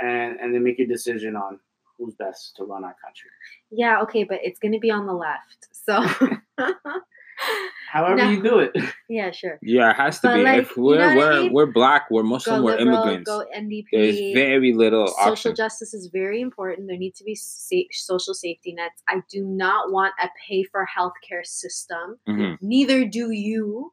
and 0.00 0.38
and 0.40 0.54
then 0.54 0.64
make 0.64 0.78
your 0.78 0.88
decision 0.88 1.36
on 1.36 1.60
who's 1.98 2.14
best 2.14 2.56
to 2.56 2.64
run 2.64 2.84
our 2.84 2.96
country. 3.02 3.30
Yeah, 3.70 4.02
okay, 4.02 4.24
but 4.24 4.40
it's 4.42 4.58
gonna 4.58 4.78
be 4.78 4.90
on 4.90 5.06
the 5.06 5.14
left, 5.14 5.68
so. 5.72 6.04
However 7.92 8.16
No. 8.16 8.30
you 8.30 8.42
do 8.42 8.58
it. 8.58 8.72
yeah, 9.08 9.30
sure. 9.30 9.58
yeah, 9.62 9.90
it 9.90 9.96
has 9.96 10.20
to 10.20 10.28
But, 10.28 10.34
be. 10.36 10.42
like, 10.42 10.62
if 10.62 10.76
we're 10.76 10.98
know 10.98 11.16
we're 11.16 11.42
mean? 11.44 11.52
we're 11.52 11.66
black, 11.66 12.06
we're 12.10 12.22
Go 12.22 12.28
Muslim, 12.28 12.62
we're 12.64 12.76
liberal, 12.78 12.96
immigrants. 13.04 13.30
go 13.30 13.44
NDP. 13.56 13.84
There's 13.92 14.34
very 14.34 14.72
little 14.74 15.06
social 15.06 15.30
option. 15.30 15.54
justice 15.54 15.94
is 15.94 16.08
very 16.12 16.40
important. 16.40 16.88
There 16.88 16.98
need 16.98 17.14
to 17.16 17.24
be 17.24 17.34
sa- 17.34 17.76
social 17.92 18.34
safety 18.34 18.72
nets. 18.74 19.02
I 19.08 19.22
do 19.30 19.44
not 19.44 19.92
want 19.92 20.12
a 20.22 20.28
pay 20.48 20.64
for 20.64 20.86
healthcare 20.98 21.44
system. 21.46 22.18
Mhm. 22.28 22.58
Neither 22.60 23.06
do 23.06 23.30
you. 23.30 23.92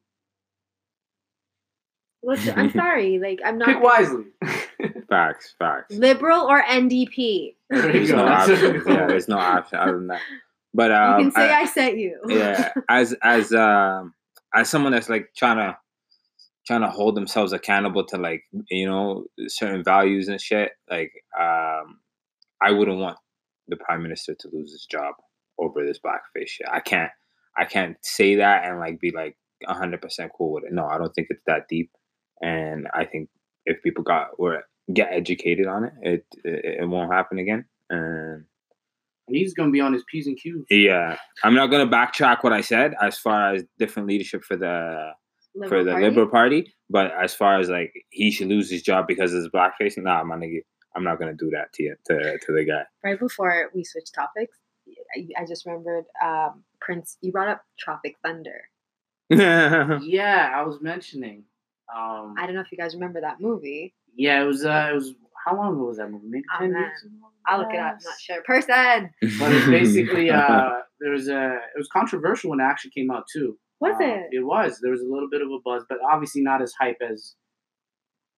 What's, 2.21 2.47
I'm 2.49 2.71
sorry, 2.73 3.19
like 3.19 3.39
I'm 3.45 3.57
not 3.57 3.67
Pick 3.67 3.81
wisely. 3.83 4.25
Facts, 5.09 5.53
facts. 5.59 5.93
liberal 5.93 6.41
or 6.49 6.61
NDP. 6.63 7.55
There 7.69 7.85
you 7.87 7.91
There's 7.93 8.11
go. 8.11 8.17
no 8.17 8.25
That's 8.25 8.49
option. 8.49 8.83
Yeah, 8.87 9.07
there's 9.07 9.27
no 9.27 9.37
option 9.37 9.77
other 9.79 9.93
than 9.93 10.07
that. 10.07 10.21
But 10.73 10.91
you 10.91 10.97
um, 10.97 11.21
can 11.23 11.31
say 11.31 11.49
I- 11.49 11.61
I, 11.61 11.65
sent 11.65 11.97
you. 11.97 12.19
yeah 12.27 12.71
as 12.89 13.15
as 13.21 13.53
um 13.53 14.13
as 14.55 14.69
someone 14.69 14.91
that's 14.91 15.09
like 15.09 15.29
trying 15.35 15.57
to 15.57 15.77
trying 16.65 16.81
to 16.81 16.89
hold 16.89 17.15
themselves 17.15 17.51
accountable 17.53 18.05
to 18.05 18.17
like 18.17 18.43
you 18.69 18.85
know 18.87 19.25
certain 19.47 19.83
values 19.83 20.27
and 20.29 20.39
shit 20.39 20.71
like 20.89 21.11
um 21.39 21.99
i 22.61 22.71
wouldn't 22.71 22.99
want 22.99 23.17
the 23.67 23.77
prime 23.77 24.01
minister 24.01 24.33
to 24.33 24.49
lose 24.51 24.71
his 24.71 24.85
job 24.89 25.15
over 25.59 25.85
this 25.85 25.99
blackface 25.99 26.47
shit. 26.47 26.67
I 26.71 26.79
can't 26.79 27.11
i 27.57 27.65
can't 27.65 27.97
say 28.01 28.35
that 28.35 28.65
and 28.65 28.79
like 28.79 28.99
be 28.99 29.11
like 29.11 29.37
100% 29.67 30.29
cool 30.37 30.51
with 30.53 30.65
it. 30.65 30.73
No 30.73 30.85
i 30.85 30.97
don't 30.97 31.13
think 31.13 31.27
it's 31.29 31.43
that 31.47 31.67
deep. 31.69 31.91
And 32.41 32.87
i 32.93 33.05
think 33.05 33.29
if 33.65 33.81
people 33.83 34.03
got 34.03 34.29
or 34.37 34.63
get 34.93 35.09
educated 35.11 35.67
on 35.67 35.85
it 35.85 35.93
it 36.01 36.25
it, 36.43 36.79
it 36.81 36.89
won't 36.89 37.13
happen 37.13 37.37
again. 37.39 37.65
And 37.89 38.45
He's 39.27 39.53
gonna 39.53 39.71
be 39.71 39.79
on 39.81 39.93
his 39.93 40.03
P's 40.11 40.27
and 40.27 40.37
Q's. 40.37 40.65
yeah, 40.69 41.17
I'm 41.43 41.55
not 41.55 41.67
gonna 41.67 41.87
backtrack 41.87 42.43
what 42.43 42.53
I 42.53 42.61
said 42.61 42.93
as 43.01 43.17
far 43.17 43.53
as 43.53 43.63
different 43.79 44.07
leadership 44.07 44.43
for 44.43 44.55
the 44.57 45.11
for 45.67 45.83
the 45.83 45.91
Party? 45.91 46.05
Liberal 46.05 46.27
Party, 46.27 46.73
but 46.89 47.11
as 47.13 47.33
far 47.33 47.59
as 47.59 47.69
like 47.69 47.93
he 48.09 48.31
should 48.31 48.47
lose 48.47 48.69
his 48.69 48.81
job 48.81 49.07
because 49.07 49.33
of 49.33 49.37
his 49.37 49.49
blackface, 49.49 49.97
nah, 49.97 50.19
I'm 50.19 50.29
gonna 50.29 50.47
I'm 50.95 51.03
not 51.03 51.19
gonna 51.19 51.33
do 51.35 51.49
that 51.51 51.71
to 51.73 51.83
you 51.83 51.95
to 52.07 52.37
to 52.39 52.51
the 52.51 52.65
guy. 52.65 52.83
right 53.03 53.19
before 53.19 53.69
we 53.73 53.83
switch 53.83 54.11
topics, 54.13 54.57
I, 55.15 55.27
I 55.41 55.45
just 55.45 55.65
remembered 55.65 56.05
um, 56.23 56.63
Prince, 56.81 57.17
you 57.21 57.31
brought 57.31 57.47
up 57.49 57.63
Tropic 57.79 58.17
Thunder. 58.23 58.61
Yeah, 59.29 60.51
I 60.53 60.63
was 60.63 60.81
mentioning. 60.81 61.43
Um, 61.95 62.35
I 62.37 62.45
don't 62.45 62.55
know 62.55 62.61
if 62.61 62.71
you 62.71 62.77
guys 62.77 62.93
remember 62.93 63.21
that 63.21 63.39
movie. 63.39 63.93
yeah, 64.15 64.41
it 64.41 64.45
was. 64.45 64.65
Uh, 64.65 64.89
it 64.91 64.95
was. 64.95 65.13
How 65.45 65.55
long 65.55 65.73
ago 65.75 65.85
was 65.85 65.97
that 65.97 66.09
movie? 66.09 66.27
Maybe 66.29 66.43
Oh, 66.55 66.59
ten 66.59 66.71
man. 66.73 66.81
years 66.83 67.03
ago. 67.03 67.15
I'll 67.47 67.59
look 67.59 67.73
it 67.73 67.79
up. 67.79 67.95
I'm 67.97 68.03
not 68.03 68.19
sure. 68.19 68.41
Person. 68.43 69.09
But 69.39 69.51
it's 69.51 69.65
basically 69.67 70.29
uh, 70.29 70.69
there 71.01 71.11
was 71.11 71.27
a. 71.27 71.55
It 71.75 71.77
was 71.77 71.89
controversial 71.91 72.51
when 72.51 72.59
it 72.59 72.63
actually 72.63 72.91
came 72.91 73.11
out 73.11 73.25
too. 73.31 73.57
Was 73.81 73.95
Uh, 73.99 74.05
it? 74.05 74.27
It 74.31 74.45
was. 74.45 74.79
There 74.81 74.91
was 74.91 75.01
a 75.01 75.05
little 75.13 75.29
bit 75.29 75.41
of 75.41 75.49
a 75.49 75.57
buzz, 75.65 75.83
but 75.89 75.97
obviously 76.09 76.41
not 76.41 76.61
as 76.61 76.73
hype 76.79 76.97
as 77.01 77.35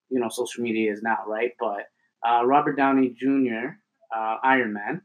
you 0.10 0.20
know 0.20 0.30
social 0.30 0.63
media 0.63 0.91
is 0.91 1.02
now, 1.04 1.18
right? 1.28 1.52
But 1.60 1.84
uh, 2.28 2.46
Robert 2.46 2.76
Downey 2.78 3.10
Jr., 3.18 3.78
uh, 4.15 4.38
Iron 4.44 4.74
Man, 4.74 5.02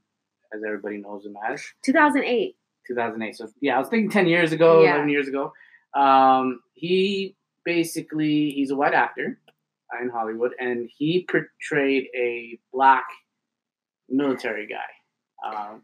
as 0.55 0.63
everybody 0.67 0.97
knows 0.99 1.27
him 1.27 1.35
as, 1.47 1.63
2008. 1.85 2.57
2008. 2.87 3.37
So 3.37 3.49
yeah, 3.61 3.77
I 3.77 3.79
was 3.79 3.89
thinking 3.89 4.11
10 4.11 4.27
years 4.27 4.53
ago, 4.53 4.83
Yeah. 4.83 4.93
11 4.95 5.11
years 5.11 5.29
ago. 5.29 5.53
Um, 5.95 6.61
he 6.75 7.37
basically 7.65 8.51
he's 8.51 8.71
a 8.71 8.77
white 8.77 8.95
actor 8.95 9.39
in 10.03 10.09
Hollywood, 10.11 10.53
and 10.61 10.89
he 10.97 11.27
portrayed 11.29 12.05
a 12.17 12.59
black 12.73 13.05
military 14.09 14.67
guy. 14.67 15.49
Um, 15.49 15.83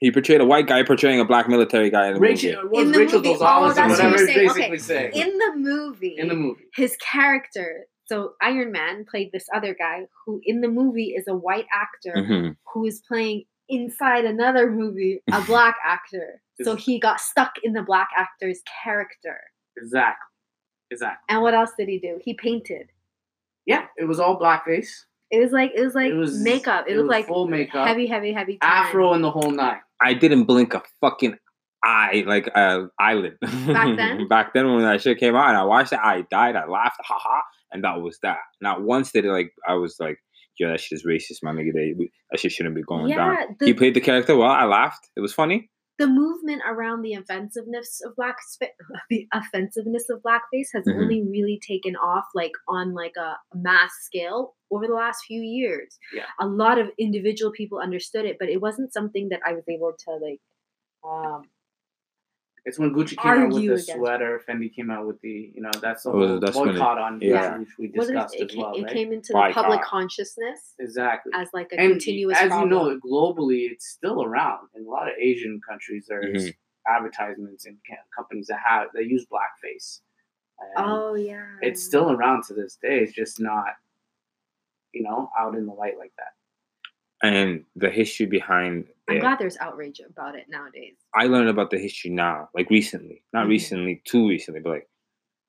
he 0.00 0.10
portrayed 0.10 0.40
a 0.40 0.44
white 0.44 0.66
guy 0.66 0.82
portraying 0.82 1.20
a 1.20 1.24
black 1.24 1.48
military 1.48 1.90
guy 1.90 2.08
in 2.08 2.14
the 2.14 2.20
Rachel, 2.20 2.62
movie. 2.64 2.78
In 2.78 2.92
the 2.92 2.98
Rachel 2.98 3.18
movie. 3.18 3.28
Gonzalez 3.30 3.78
Oh, 3.78 3.82
or 3.82 3.88
that's 3.88 4.00
what 4.02 4.10
you're 4.18 4.26
saying. 4.28 4.50
Okay. 4.50 4.76
saying. 4.78 5.12
In 5.14 5.38
the 5.38 5.52
movie, 5.56 6.14
In 6.18 6.28
the 6.28 6.34
movie. 6.34 6.64
his 6.74 6.96
character, 6.98 7.86
so 8.04 8.34
Iron 8.42 8.72
Man 8.72 9.04
played 9.10 9.30
this 9.32 9.46
other 9.54 9.74
guy 9.74 10.02
who 10.24 10.40
in 10.44 10.60
the 10.60 10.68
movie 10.68 11.14
is 11.16 11.24
a 11.28 11.34
white 11.34 11.66
actor 11.72 12.14
Mhm. 12.14 12.56
who 12.74 12.84
is 12.84 13.00
playing 13.08 13.44
inside 13.68 14.24
another 14.24 14.70
movie 14.70 15.22
a 15.32 15.40
black 15.46 15.76
actor. 15.84 16.42
So 16.62 16.74
he 16.76 16.98
got 17.00 17.20
stuck 17.20 17.52
in 17.62 17.72
the 17.72 17.82
black 17.82 18.08
actor's 18.16 18.62
character. 18.84 19.38
Exactly. 19.76 20.22
Exactly. 20.90 21.24
And 21.28 21.42
what 21.42 21.54
else 21.54 21.70
did 21.78 21.88
he 21.88 21.98
do? 21.98 22.18
He 22.22 22.34
painted. 22.34 22.88
Yeah, 23.66 23.86
it 23.96 24.04
was 24.04 24.20
all 24.20 24.38
blackface. 24.38 24.88
It 25.30 25.40
was 25.40 25.50
like 25.50 25.72
it 25.74 25.82
was 25.84 25.94
like 25.94 26.12
It 26.12 26.14
was- 26.14 26.38
makeup. 26.42 26.86
It, 26.86 26.92
it 26.92 26.96
was 26.96 27.02
was 27.04 27.10
like 27.10 27.26
full 27.26 27.48
makeup. 27.48 27.86
heavy, 27.86 28.06
heavy, 28.06 28.32
heavy. 28.32 28.58
tan. 28.62 28.70
Afro 28.70 29.12
and 29.12 29.24
the 29.24 29.30
whole 29.30 29.50
nine. 29.50 29.80
I 30.00 30.14
didn't 30.14 30.44
blink 30.44 30.74
a 30.74 30.82
fucking 31.00 31.36
eye, 31.84 32.22
like 32.26 32.48
uh, 32.54 32.84
eyelid. 33.00 33.38
Back 33.40 33.96
then? 33.96 34.28
Back 34.28 34.54
then, 34.54 34.72
when 34.72 34.82
that 34.82 35.00
shit 35.02 35.18
came 35.18 35.34
out, 35.34 35.48
and 35.48 35.56
I 35.56 35.64
watched 35.64 35.92
it, 35.92 35.98
I 36.02 36.22
died. 36.30 36.54
I 36.54 36.66
laughed, 36.66 37.00
haha, 37.02 37.40
and 37.72 37.82
that 37.82 38.00
was 38.00 38.18
that. 38.22 38.38
Not 38.60 38.82
once 38.82 39.10
did 39.12 39.24
it 39.24 39.30
like 39.32 39.52
I 39.66 39.74
was 39.74 39.96
like, 39.98 40.18
"Yo, 40.58 40.68
that 40.68 40.80
shit 40.80 40.96
is 40.96 41.04
racist, 41.06 41.42
my 41.42 41.50
nigga. 41.52 41.72
They, 41.74 41.94
that 42.30 42.38
shit 42.38 42.52
shouldn't 42.52 42.76
be 42.76 42.82
going 42.82 43.08
down." 43.08 43.36
Yeah, 43.60 43.66
He 43.66 43.74
played 43.74 43.94
the 43.94 44.00
character 44.00 44.36
well. 44.36 44.50
I 44.50 44.64
laughed. 44.64 45.08
It 45.16 45.20
was 45.20 45.32
funny. 45.32 45.70
The 45.98 46.06
movement 46.06 46.62
around 46.66 47.02
the 47.02 47.14
offensiveness 47.14 48.00
of 48.04 48.14
black 48.16 48.36
the 49.10 49.26
offensiveness 49.32 50.08
of 50.10 50.20
blackface 50.22 50.68
has 50.74 50.84
Mhm. 50.86 50.96
only 51.02 51.22
really 51.22 51.58
taken 51.66 51.96
off 51.96 52.26
like 52.34 52.52
on 52.68 52.92
like 52.94 53.16
a 53.16 53.36
mass 53.54 53.92
scale 54.02 54.54
over 54.70 54.86
the 54.86 54.94
last 54.94 55.24
few 55.26 55.40
years. 55.40 55.98
Yeah. 56.12 56.26
A 56.40 56.46
lot 56.46 56.78
of 56.78 56.90
individual 56.98 57.52
people 57.52 57.78
understood 57.78 58.24
it, 58.26 58.36
but 58.38 58.48
it 58.48 58.60
wasn't 58.60 58.92
something 58.92 59.28
that 59.30 59.40
I 59.46 59.52
was 59.54 59.64
able 59.68 59.92
to 60.04 60.10
like 60.16 60.40
um 61.04 61.44
It's 62.68 62.80
when 62.80 62.92
Gucci 62.92 63.16
came 63.16 63.30
out 63.32 63.48
with 63.52 63.58
the 63.62 63.68
against. 63.68 63.92
sweater, 63.92 64.42
Fendi 64.46 64.74
came 64.74 64.90
out 64.90 65.06
with 65.06 65.20
the, 65.20 65.52
you 65.54 65.62
know, 65.62 65.70
that's 65.80 66.02
the 66.02 66.10
Oh, 66.10 66.18
whole 66.26 66.40
that's 66.40 66.56
when 66.56 66.70
it- 66.70 66.72
boycott 66.72 66.98
on 66.98 67.20
yeah. 67.20 67.54
Gucci, 67.54 67.58
which 67.60 67.68
we 67.78 67.92
wasn't 67.94 68.16
discussed 68.18 68.34
it, 68.34 68.40
it, 68.40 68.50
as 68.50 68.56
well, 68.56 68.74
it 68.74 68.82
right? 68.82 68.92
came 68.92 69.12
into 69.12 69.28
the 69.32 69.50
public 69.54 69.78
Boycott. 69.78 69.84
consciousness 69.84 70.74
Exactly. 70.80 71.30
as 71.34 71.48
like 71.54 71.72
a 71.72 71.78
and 71.78 71.92
continuous 71.92 72.36
as 72.38 72.48
problem. 72.48 72.70
you 72.70 72.76
know, 72.76 73.00
globally, 73.00 73.70
it's 73.70 73.86
still 73.86 74.24
around. 74.24 74.66
In 74.74 74.84
a 74.84 74.88
lot 74.90 75.06
of 75.08 75.14
Asian 75.16 75.60
countries, 75.66 76.06
there's 76.08 76.46
Mhm. 76.48 76.54
advertisements 76.88 77.66
and 77.66 77.78
companies 78.14 78.48
that 78.48 78.58
have 78.58 78.88
that 78.94 79.06
use 79.06 79.24
blackface. 79.26 80.00
And 80.58 80.72
oh 80.90 81.14
yeah. 81.14 81.46
it's 81.62 81.80
still 81.84 82.10
around 82.10 82.42
to 82.48 82.54
this 82.54 82.74
day. 82.82 82.98
It's 82.98 83.12
just 83.12 83.38
not, 83.38 83.76
you 84.92 85.04
know, 85.04 85.30
out 85.38 85.54
in 85.54 85.66
the 85.66 85.72
light 85.72 85.98
like 85.98 86.12
that. 86.16 86.32
And 87.22 87.64
the 87.76 87.90
history 87.90 88.26
behind 88.26 88.88
I'm 89.08 89.16
it, 89.16 89.20
glad 89.20 89.38
there's 89.38 89.56
outrage 89.58 90.00
about 90.00 90.34
it 90.34 90.46
nowadays. 90.48 90.96
I 91.14 91.26
learned 91.26 91.48
about 91.48 91.70
the 91.70 91.78
history 91.78 92.10
now, 92.10 92.48
like 92.54 92.68
recently, 92.70 93.22
not 93.32 93.46
Mhm. 93.46 93.50
recently, 93.50 94.02
too 94.04 94.28
recently, 94.28 94.60
but 94.60 94.70
like, 94.70 94.88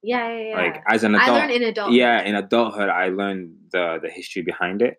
Yeah, 0.03 0.27
yeah, 0.29 0.47
yeah. 0.49 0.55
like 0.57 0.83
as 0.87 1.03
an 1.03 1.15
adult, 1.15 1.21
I 1.29 1.31
adult. 1.31 1.39
learned 1.49 1.63
in 1.63 1.69
adult. 1.69 1.91
yeah, 1.93 2.21
in 2.21 2.35
adulthood, 2.35 2.89
I 2.89 3.09
learned 3.09 3.55
the 3.71 3.99
the 4.01 4.09
history 4.09 4.43
behind 4.43 4.81
it, 4.81 4.97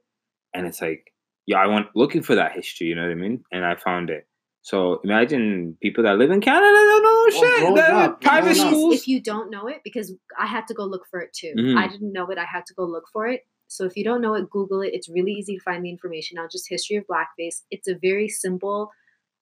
and 0.55 0.67
it's 0.67 0.81
like, 0.83 1.05
yeah, 1.47 1.59
I 1.59 1.67
went 1.67 1.87
looking 1.95 2.23
for 2.23 2.35
that 2.35 2.53
history. 2.53 2.89
You 2.89 2.95
know 2.97 3.03
what 3.03 3.13
I 3.13 3.15
mean? 3.15 3.43
And 3.53 3.65
I 3.65 3.77
found 3.77 4.11
it. 4.11 4.27
So 4.63 5.01
imagine 5.05 5.79
people 5.81 6.05
that 6.05 6.19
live 6.19 6.31
in 6.31 6.41
Canada 6.43 6.67
don't 6.75 7.03
know 7.03 7.27
Well, 7.29 7.77
shit. 7.77 7.87
growing 7.87 8.17
private 8.21 8.55
schools. 8.57 8.95
if 8.97 9.09
you 9.09 9.21
don't 9.23 9.51
know 9.51 9.67
it, 9.69 9.81
because 9.85 10.13
I 10.39 10.47
had 10.47 10.67
to 10.67 10.75
go 10.75 10.85
look 10.85 11.07
for 11.11 11.21
it 11.21 11.33
too. 11.33 11.55
Mhm. 11.57 11.77
I 11.79 11.87
didn't 11.89 12.13
know 12.13 12.27
it. 12.27 12.37
I 12.39 12.45
had 12.45 12.67
to 12.67 12.75
go 12.75 12.85
look 12.85 13.05
for 13.13 13.27
it. 13.29 13.47
So 13.69 13.85
if 13.85 13.97
you 13.97 14.05
don't 14.05 14.21
know 14.23 14.35
it, 14.35 14.49
Google 14.51 14.81
it. 14.83 14.95
It's 14.95 15.09
really 15.09 15.33
easy 15.33 15.57
to 15.57 15.63
find 15.63 15.85
the 15.85 15.91
information 15.91 16.39
on 16.39 16.49
just 16.51 16.69
history 16.69 16.97
of 16.97 17.05
blackface. 17.07 17.63
It's 17.71 17.87
a 17.89 17.95
very 17.95 18.29
simple, 18.29 18.91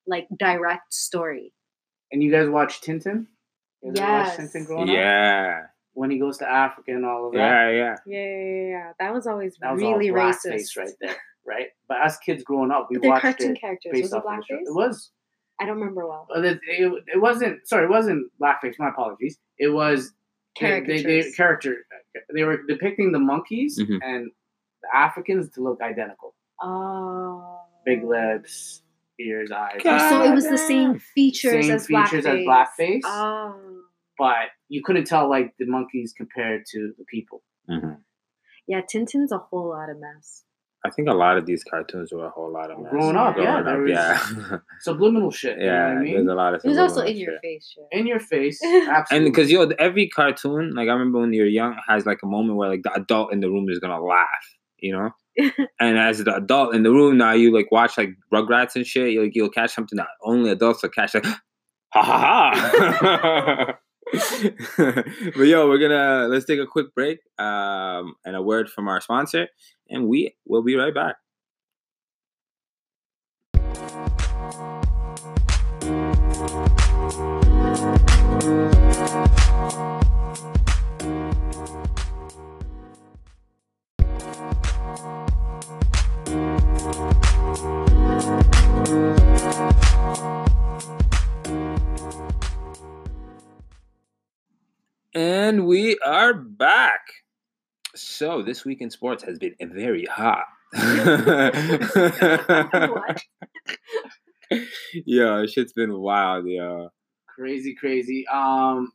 like 0.07 0.27
direct 0.37 0.93
story. 0.93 1.53
And 2.13 2.23
you 2.23 2.31
guys 2.31 2.49
watch 2.49 2.81
Tintin? 2.81 3.27
You 3.83 3.91
watch 3.91 3.97
Yes. 3.99 4.37
Tintin 4.37 4.67
growing 4.67 4.89
up? 4.91 4.95
yeah, 4.95 5.63
When 5.95 6.11
he 6.11 6.19
goes 6.19 6.39
to 6.39 6.49
Africa 6.49 6.93
and 6.93 7.05
all 7.07 7.29
of 7.29 7.33
that. 7.35 7.39
yeah, 7.39 7.71
yeah. 7.71 7.97
Yeah, 8.07 8.37
yeah, 8.37 8.69
yeah. 8.69 8.93
That 8.99 9.15
was 9.15 9.27
always 9.27 9.57
That 9.61 9.73
was 9.73 9.81
really 9.83 10.11
all 10.11 10.17
racist. 10.17 10.77
right 10.77 10.91
there, 11.01 11.17
right? 11.47 11.67
But 11.89 11.99
as 12.05 12.17
kids 12.19 12.43
growing 12.45 12.71
up, 12.73 12.89
we 12.91 12.99
But 12.99 13.09
watched 13.09 13.23
cartoon 13.23 13.53
it 13.57 13.61
characters. 13.61 13.93
based 13.93 14.03
Was 14.05 14.13
it 14.13 14.17
off 14.17 14.25
of 14.25 14.31
blackface? 14.31 14.63
It 14.67 14.75
was. 14.75 15.13
I 15.61 15.65
don't 15.67 15.79
remember 15.79 16.07
well. 16.07 16.27
It, 16.35 16.61
it, 16.69 16.93
it 17.15 17.21
wasn't. 17.21 17.67
Sorry, 17.67 17.85
it 17.85 17.91
wasn't 17.91 18.31
blackface. 18.41 18.75
My 18.79 18.89
apologies. 18.91 19.39
It 19.59 19.69
was 19.69 20.13
they, 20.61 20.81
they, 20.81 21.03
they 21.03 21.31
character. 21.33 21.77
They 22.35 22.45
were 22.45 22.63
depicting 22.67 23.13
the 23.13 23.19
monkeys 23.19 23.79
Mhm. 23.79 23.99
and 24.03 24.31
the 24.83 24.97
Africans 24.97 25.51
to 25.55 25.61
look 25.63 25.81
identical. 25.83 26.35
Oh. 26.63 27.61
Big 27.85 28.03
lips, 28.05 28.83
ears, 29.21 29.51
eyes. 29.53 29.81
God. 29.85 30.09
So 30.09 30.23
it 30.25 30.35
was 30.35 30.49
the 30.49 30.59
same 30.59 30.99
features 30.99 31.67
Same 31.67 31.71
as 31.75 31.87
features 31.87 32.27
as 32.27 32.39
blackface. 32.41 32.47
blackface. 32.79 33.01
Oh. 33.05 33.83
But 34.19 34.49
you 34.69 34.83
couldn't 34.83 35.05
tell 35.07 35.29
like 35.29 35.55
the 35.59 35.67
monkeys 35.67 36.15
compared 36.17 36.65
to 36.73 36.95
the 36.99 37.05
people. 37.05 37.43
hmm 37.69 37.93
Yeah, 38.67 38.81
Tintin's 38.81 39.31
a 39.33 39.39
whole 39.39 39.69
lot 39.69 39.91
of 39.91 39.99
mess. 40.01 40.43
I 40.87 40.91
think 40.91 41.09
a 41.09 41.15
lot 41.15 41.37
of 41.37 41.47
these 41.47 41.65
cartoons 41.65 42.13
were 42.13 42.27
a 42.27 42.31
whole 42.31 42.53
lot 42.53 42.71
of 42.71 42.79
mess. 42.79 42.91
Growing 42.91 43.17
up, 43.17 43.37
yeah, 43.37 43.61
Growing 43.61 43.87
there 43.87 44.13
up, 44.15 44.29
was 44.29 44.51
yeah, 44.51 44.59
Subliminal 44.81 45.33
shit. 45.33 45.59
You 45.59 45.67
know 45.67 45.73
yeah. 45.73 45.89
what 45.89 45.97
I 45.97 46.01
mean? 46.01 46.15
There's 46.15 46.29
a 46.29 46.35
lot 46.35 46.55
of. 46.55 46.65
It 46.65 46.69
was 46.69 46.79
also 46.79 46.95
subliminal 47.01 47.13
in 47.13 47.19
your 47.19 47.41
face 47.41 47.75
shit. 47.75 47.99
In 47.99 48.07
your 48.07 48.21
face, 48.21 48.61
absolutely. 48.65 48.87
And 48.87 48.97
absolutely. 48.97 49.31
because 49.31 49.51
yo, 49.51 49.69
every 49.79 50.09
cartoon, 50.09 50.75
like 50.75 50.89
I 50.89 50.93
remember 50.93 51.21
when 51.21 51.33
you're 51.33 51.47
young, 51.47 51.77
has 51.89 52.07
like 52.07 52.21
a 52.23 52.27
moment 52.27 52.57
where 52.57 52.69
like 52.69 52.83
the 52.85 52.93
adult 52.95 53.33
in 53.33 53.41
the 53.41 53.51
room 53.51 53.69
is 53.69 53.81
gonna 53.81 54.01
laugh, 54.01 54.55
you 54.79 54.93
know. 54.93 55.11
and 55.81 55.99
as 55.99 56.23
the 56.23 56.35
adult 56.37 56.75
in 56.75 56.85
the 56.85 56.91
room 56.91 57.19
now, 57.19 57.33
you 57.33 57.53
like 57.53 57.71
watch 57.73 57.99
like 57.99 58.11
Rugrats 58.33 58.77
and 58.77 58.87
shit. 58.87 59.11
You 59.11 59.25
like 59.25 59.35
you'll 59.35 59.51
catch 59.51 59.75
something 59.75 59.97
that 59.97 60.09
only 60.23 60.51
adults 60.51 60.83
will 60.83 60.91
catch. 60.91 61.15
Like, 61.15 61.25
ha 61.93 62.03
ha 62.03 62.53
ha. 62.55 63.79
but 64.77 65.47
yo, 65.47 65.69
we're 65.69 65.79
gonna 65.79 66.29
let's 66.29 66.45
take 66.45 66.61
a 66.61 66.67
quick 66.67 66.95
break 66.95 67.21
um, 67.39 68.15
and 68.25 68.37
a 68.37 68.43
word 68.43 68.71
from 68.71 68.87
our 68.87 69.01
sponsor, 69.01 69.49
and 69.91 70.07
we 70.07 70.37
will 70.47 70.63
be 70.63 70.77
right 70.77 70.95
back. 70.95 71.17
And 95.17 95.67
we 95.67 95.97
are 96.05 96.35
back. 96.35 97.01
So 97.95 98.43
this 98.43 98.67
week 98.67 98.83
in 98.83 98.91
sports 98.91 99.25
has 99.25 99.39
been 99.39 99.55
very 99.63 100.05
hot. 100.05 100.45
Yeah, 105.07 105.47
shit's 105.47 105.73
been 105.73 105.97
wild, 105.99 106.47
yeah. 106.47 106.89
crazy, 107.27 107.75
crazy. 107.75 108.27
Um, 108.29 108.93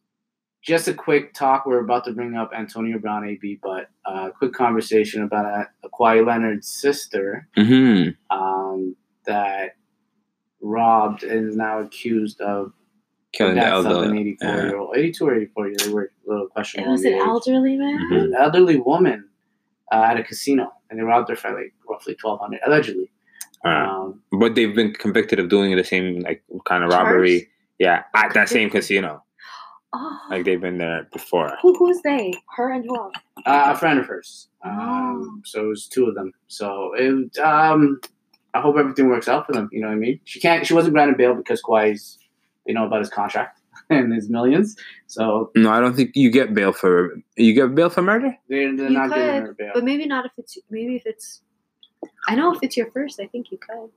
just 0.61 0.87
a 0.87 0.93
quick 0.93 1.33
talk. 1.33 1.65
We're 1.65 1.83
about 1.83 2.05
to 2.05 2.13
bring 2.13 2.35
up 2.35 2.51
Antonio 2.55 2.99
Brown, 2.99 3.27
AB, 3.27 3.59
but 3.63 3.89
uh, 4.05 4.29
quick 4.29 4.53
conversation 4.53 5.23
about 5.23 5.67
uh, 5.83 5.87
Kawhi 5.89 6.23
Leonard's 6.25 6.67
sister 6.67 7.47
Mm-hmm. 7.57 8.37
um, 8.37 8.95
that 9.25 9.71
robbed 10.61 11.23
and 11.23 11.49
is 11.49 11.55
now 11.57 11.79
accused 11.79 12.39
of 12.41 12.73
Killing 13.33 13.55
the 13.55 13.61
death 13.61 13.73
of 13.73 13.85
elder. 13.85 14.09
an 14.09 14.17
84 14.17 14.49
year 14.49 14.77
old, 14.77 14.97
82 14.97 15.25
or 15.27 15.35
84 15.35 15.67
year 15.67 15.75
old. 15.79 15.87
They 15.89 15.93
were 15.93 16.03
a 16.03 16.29
little 16.29 16.47
It 16.57 16.87
was 16.87 17.05
an 17.05 17.13
elderly 17.13 17.77
man. 17.77 17.99
Mhm. 18.11 18.23
an 18.25 18.33
elderly 18.35 18.77
woman 18.77 19.25
uh, 19.91 20.03
at 20.09 20.19
a 20.19 20.23
casino, 20.23 20.71
and 20.89 20.99
they 20.99 21.03
robbed 21.03 21.29
her 21.29 21.35
for 21.35 21.51
like 21.53 21.73
roughly 21.89 22.15
1200 22.21 22.59
allegedly. 22.65 23.09
Alright. 23.65 23.87
Um, 23.89 24.21
But 24.31 24.39
but 24.39 24.55
they've 24.55 24.75
been 24.75 24.93
convicted 24.93 25.39
of 25.39 25.47
doing 25.49 25.75
the 25.75 25.83
same 25.83 26.19
like 26.21 26.43
kind 26.65 26.83
of 26.83 26.89
robbery. 26.89 27.39
Charged? 27.39 27.47
Yeah, 27.79 28.03
at 28.15 28.33
that 28.33 28.49
same 28.49 28.69
casino. 28.69 29.23
Oh, 29.93 30.17
Like 30.29 30.45
they've 30.45 30.61
been 30.61 30.77
there 30.77 31.07
before. 31.11 31.57
who 31.61 31.73
who's 31.77 32.01
they? 32.01 32.33
Her 32.55 32.71
and 32.71 32.83
who 32.85 32.95
else? 32.95 33.13
Uh, 33.45 33.71
a 33.73 33.77
friend 33.77 33.99
of 33.99 34.05
hers. 34.07 34.47
Oh. 34.63 34.69
Um, 34.69 35.41
so 35.45 35.65
it 35.65 35.67
was 35.67 35.87
two 35.87 36.05
of 36.05 36.15
them. 36.15 36.31
So 36.47 36.93
it, 36.95 37.37
um, 37.39 37.99
I 38.53 38.61
hope 38.61 38.77
everything 38.77 39.07
works 39.09 39.27
out 39.27 39.45
for 39.45 39.51
them. 39.53 39.67
You 39.71 39.81
know 39.81 39.87
what 39.87 39.93
I 39.93 39.97
mean? 39.97 40.19
She 40.25 40.39
can't. 40.39 40.65
She 40.65 40.73
wasn't 40.73 40.93
granted 40.93 41.17
bail 41.17 41.33
because 41.33 41.61
Kawhi's. 41.61 42.17
They 42.65 42.73
know 42.73 42.85
about 42.85 42.99
his 42.99 43.09
contract 43.09 43.59
and 43.89 44.13
his 44.13 44.29
millions. 44.29 44.75
So 45.07 45.51
No, 45.55 45.71
I 45.71 45.79
don't 45.79 45.95
think 45.95 46.11
you 46.15 46.29
get 46.31 46.53
bail 46.53 46.71
for 46.73 47.11
you 47.37 47.53
get 47.53 47.73
bail 47.75 47.89
for 47.89 48.01
murder. 48.01 48.35
they're, 48.49 48.75
they're 48.75 48.87
You 48.89 48.97
not 48.97 49.09
giving 49.09 49.25
could, 49.29 49.43
her 49.47 49.53
bail. 49.53 49.71
But 49.73 49.83
maybe 49.83 50.05
not 50.05 50.25
if 50.25 50.31
it's 50.37 50.57
maybe 50.69 50.95
if 50.95 51.03
it's. 51.05 51.41
I 52.27 52.35
know 52.35 52.51
if 52.53 52.59
it's 52.61 52.75
your 52.77 52.89
first, 52.91 53.19
I 53.19 53.27
think 53.27 53.51
you 53.51 53.57
could. 53.57 53.89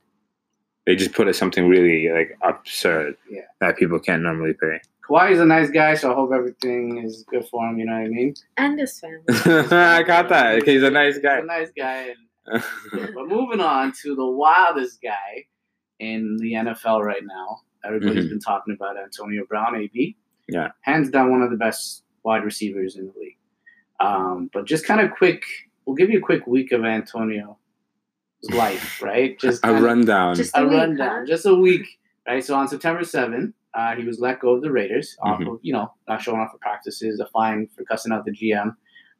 They 0.85 0.95
just 0.95 1.13
put 1.13 1.27
it 1.27 1.35
something 1.35 1.67
really 1.67 2.09
like 2.11 2.37
absurd 2.43 3.15
Yeah. 3.29 3.41
that 3.59 3.77
people 3.77 3.99
can't 3.99 4.21
normally 4.21 4.53
pay. 4.53 4.79
Kawhi 5.07 5.31
is 5.31 5.39
a 5.39 5.45
nice 5.45 5.69
guy, 5.69 5.93
so 5.95 6.11
I 6.11 6.15
hope 6.15 6.31
everything 6.33 6.97
is 7.03 7.23
good 7.29 7.47
for 7.49 7.67
him. 7.67 7.77
You 7.79 7.85
know 7.85 7.93
what 7.93 8.05
I 8.05 8.07
mean? 8.07 8.33
And 8.57 8.79
his 8.79 8.99
family. 8.99 9.21
I 9.75 10.01
got 10.03 10.29
that. 10.29 10.55
Okay, 10.61 10.73
he's 10.73 10.83
a 10.83 10.89
nice 10.89 11.15
He's 11.15 11.23
guy. 11.23 11.37
a 11.39 11.43
nice 11.43 11.69
guy. 11.75 12.13
But 12.91 13.27
moving 13.27 13.59
on 13.61 13.91
to 14.03 14.15
the 14.15 14.25
wildest 14.25 15.01
guy 15.01 15.45
in 15.99 16.37
the 16.39 16.53
NFL 16.53 17.01
right 17.03 17.23
now. 17.23 17.61
Everybody's 17.85 18.25
Mhm. 18.25 18.29
been 18.29 18.39
talking 18.39 18.73
about 18.73 18.97
Antonio 18.97 19.45
Brown, 19.47 19.75
AB. 19.75 20.15
Yeah. 20.47 20.71
Hands 20.81 21.09
down, 21.09 21.31
one 21.31 21.41
of 21.41 21.49
the 21.51 21.57
best 21.57 22.03
wide 22.23 22.43
receivers 22.43 22.95
in 22.97 23.07
the 23.07 23.13
league. 23.19 23.37
Um, 23.99 24.49
but 24.53 24.65
just 24.65 24.85
kind 24.85 25.01
of 25.01 25.11
quick, 25.11 25.43
we'll 25.85 25.95
give 25.95 26.09
you 26.09 26.19
a 26.19 26.21
quick 26.21 26.45
week 26.47 26.71
of 26.71 26.83
Antonio's 26.83 27.55
life, 28.53 29.01
right? 29.01 29.39
Just 29.39 29.65
a 29.65 29.73
rundown. 29.73 30.35
Just- 30.35 30.55
a 30.55 30.61
A 30.61 30.67
week, 30.67 30.77
rundown, 30.77 31.19
huh? 31.21 31.25
just 31.25 31.45
a 31.45 31.55
week, 31.55 31.87
right? 32.27 32.43
So 32.43 32.55
on 32.55 32.67
September 32.67 33.01
7th, 33.03 33.53
uh, 33.73 33.95
he 33.95 34.03
was 34.05 34.19
let 34.19 34.39
go 34.39 34.51
of 34.51 34.61
the 34.61 34.71
Raiders 34.71 35.17
off 35.21 35.39
Mhm. 35.39 35.53
of, 35.53 35.59
you 35.61 35.73
know, 35.73 35.91
not 36.07 36.21
showing 36.21 36.41
up 36.41 36.51
for 36.51 36.57
practices, 36.59 37.19
a 37.19 37.25
fine 37.27 37.67
for 37.67 37.83
cussing 37.85 38.11
out 38.11 38.25
the 38.25 38.31
GM, 38.31 38.75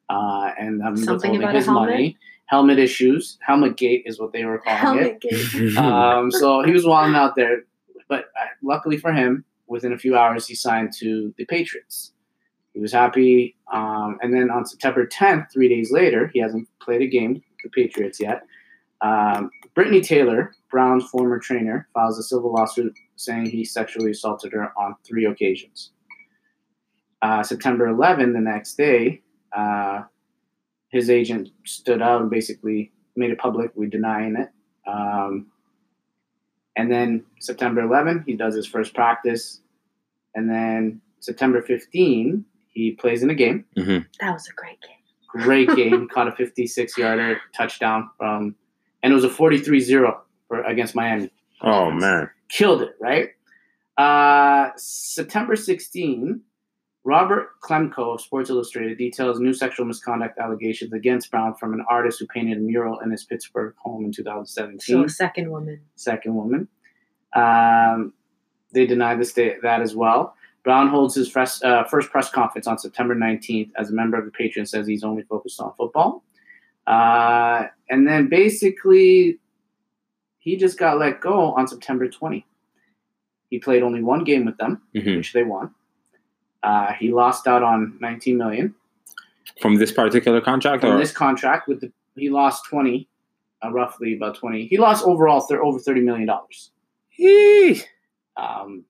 uh, 0.09 0.51
and 0.57 0.81
um, 0.83 0.95
Something 0.95 1.13
withholding 1.31 1.43
about 1.43 1.55
his 1.55 1.65
helmet? 1.65 1.89
money. 1.89 2.17
Helmet 2.47 2.77
issues, 2.77 3.39
helmet 3.41 3.75
gate 3.75 4.03
is 4.05 4.19
what 4.19 4.31
they 4.31 4.45
were 4.45 4.59
calling 4.59 4.77
Helmet 4.77 5.17
it. 5.23 5.51
game. 5.51 5.77
Um, 5.83 6.29
so 6.31 6.61
he 6.61 6.71
was 6.71 6.85
wilding 6.85 7.15
out 7.15 7.35
there, 7.35 7.63
but 8.07 8.25
uh, 8.39 8.47
luckily 8.61 8.97
for 8.97 9.11
him, 9.11 9.45
within 9.67 9.93
a 9.93 9.97
few 9.97 10.17
hours, 10.17 10.47
he 10.47 10.55
signed 10.55 10.93
to 10.99 11.33
the 11.37 11.45
Patriots. 11.45 12.13
He 12.73 12.79
was 12.79 12.91
happy, 12.91 13.55
um, 13.71 14.17
and 14.21 14.33
then 14.33 14.51
on 14.51 14.65
September 14.65 15.07
10th, 15.07 15.51
three 15.51 15.69
days 15.69 15.91
later, 15.91 16.29
he 16.33 16.39
hasn't 16.39 16.67
played 16.81 17.01
a 17.01 17.07
game 17.07 17.33
with 17.33 17.43
the 17.63 17.69
Patriots 17.69 18.19
yet. 18.19 18.43
Um, 19.01 19.49
Britney 19.75 20.03
Taylor, 20.03 20.55
Brown's 20.69 21.05
former 21.05 21.39
trainer, 21.39 21.87
files 21.93 22.19
a 22.19 22.23
civil 22.23 22.53
lawsuit 22.53 22.93
saying 23.15 23.49
he 23.49 23.63
sexually 23.63 24.11
assaulted 24.11 24.51
her 24.53 24.71
on 24.77 24.95
three 25.05 25.25
occasions. 25.25 25.91
Uh, 27.21 27.43
September 27.43 27.87
11, 27.87 28.33
the 28.33 28.39
next 28.39 28.75
day, 28.75 29.21
uh, 29.55 30.03
his 30.89 31.09
agent 31.09 31.49
stood 31.65 32.01
out 32.01 32.21
and 32.21 32.29
basically 32.29 32.91
made 33.15 33.31
it 33.31 33.39
public. 33.39 33.71
We 33.75 33.87
denying 33.87 34.35
it. 34.35 34.49
Um, 34.87 35.47
and 36.75 36.91
then 36.91 37.23
September 37.39 37.81
11, 37.81 38.23
he 38.27 38.35
does 38.35 38.55
his 38.55 38.67
first 38.67 38.93
practice. 38.93 39.61
And 40.35 40.49
then 40.49 41.01
September 41.19 41.61
15, 41.61 42.43
he 42.71 42.91
plays 42.91 43.23
in 43.23 43.29
a 43.29 43.35
game. 43.35 43.65
Mhm. 43.77 44.05
That 44.19 44.33
was 44.33 44.47
a 44.49 44.53
great 44.53 44.79
game. 44.81 44.97
Great 45.27 45.69
game. 45.75 46.07
Caught 46.09 46.27
a 46.29 46.31
56 46.33 46.97
yarder 46.97 47.39
touchdown 47.55 48.09
from, 48.17 48.55
and 49.03 49.11
it 49.11 49.15
was 49.15 49.23
a 49.23 49.29
43 49.29 49.79
0 49.79 50.21
against 50.65 50.95
Miami. 50.95 51.31
Oh 51.61 51.91
man. 51.91 52.29
Killed 52.49 52.81
it, 52.83 52.95
right? 52.99 53.29
Uh, 53.97 54.71
September 54.75 55.55
16, 55.55 56.41
Robert 57.15 57.59
Klemko 57.61 58.15
of 58.15 58.21
Sports 58.21 58.49
Illustrated 58.49 58.97
details 58.97 59.39
new 59.39 59.53
sexual 59.53 59.85
misconduct 59.85 60.39
allegations 60.39 60.91
against 60.91 61.29
Brown 61.29 61.53
from 61.53 61.73
an 61.73 61.85
artist 61.87 62.19
who 62.19 62.25
painted 62.25 62.57
a 62.57 62.61
mural 62.61 62.99
in 63.01 63.11
his 63.11 63.23
Pittsburgh 63.23 63.75
home 63.77 64.05
in 64.05 64.11
2017 64.11 64.79
So 64.79 65.03
a 65.03 65.09
second 65.09 65.51
woman. 65.51 65.81
second 65.95 66.33
woman. 66.33 66.67
Um, 67.33 68.13
they 68.73 68.87
deny 68.87 69.13
this 69.15 69.33
day, 69.33 69.57
that 69.61 69.81
as 69.81 69.95
well. 69.95 70.35
Brown 70.63 70.87
holds 70.87 71.13
his 71.13 71.29
first, 71.29 71.63
uh, 71.63 71.83
first 71.83 72.09
press 72.09 72.29
conference 72.31 72.65
on 72.65 72.79
September 72.79 73.13
19th 73.15 73.69
as 73.77 73.91
a 73.91 73.93
member 73.93 74.17
of 74.17 74.25
the 74.25 74.31
Patriots, 74.31 74.71
says 74.71 74.87
he's 74.87 75.03
only 75.03 75.21
focused 75.21 75.61
on 75.61 75.73
football. 75.77 76.23
Uh, 76.87 77.67
and 77.87 78.07
then 78.07 78.29
basically, 78.29 79.37
he 80.39 80.55
just 80.57 80.79
got 80.79 80.97
let 80.97 81.21
go 81.21 81.51
on 81.53 81.67
September 81.67 82.09
20. 82.09 82.45
He 83.51 83.59
played 83.59 83.83
only 83.83 84.01
one 84.01 84.23
game 84.23 84.43
with 84.45 84.57
them, 84.57 84.81
Mhm. 84.95 85.17
which 85.17 85.33
they 85.33 85.43
won. 85.43 85.69
Uh, 86.65 86.93
he 86.99 87.11
lost 87.13 87.45
out 87.47 87.61
on 87.63 87.95
19 88.01 88.37
million 88.37 88.73
From 89.61 89.75
this 89.75 89.91
particular 89.91 90.41
contract, 90.41 90.81
from 90.81 90.93
or 90.95 90.97
this 90.97 91.11
contract. 91.11 91.67
With 91.67 91.81
the, 91.81 91.91
he 92.15 92.29
lost 92.29 92.65
20, 92.65 93.07
uh, 93.63 93.71
roughly 93.71 94.15
about 94.15 94.35
20. 94.35 94.65
He 94.67 94.77
lost 94.77 95.05
overall 95.05 95.41
thir- 95.41 95.63
over 95.63 95.77
30 95.79 96.01
million 96.01 96.25
dollars. 96.27 96.71
Yee. 97.17 97.81
Um, 98.35 98.83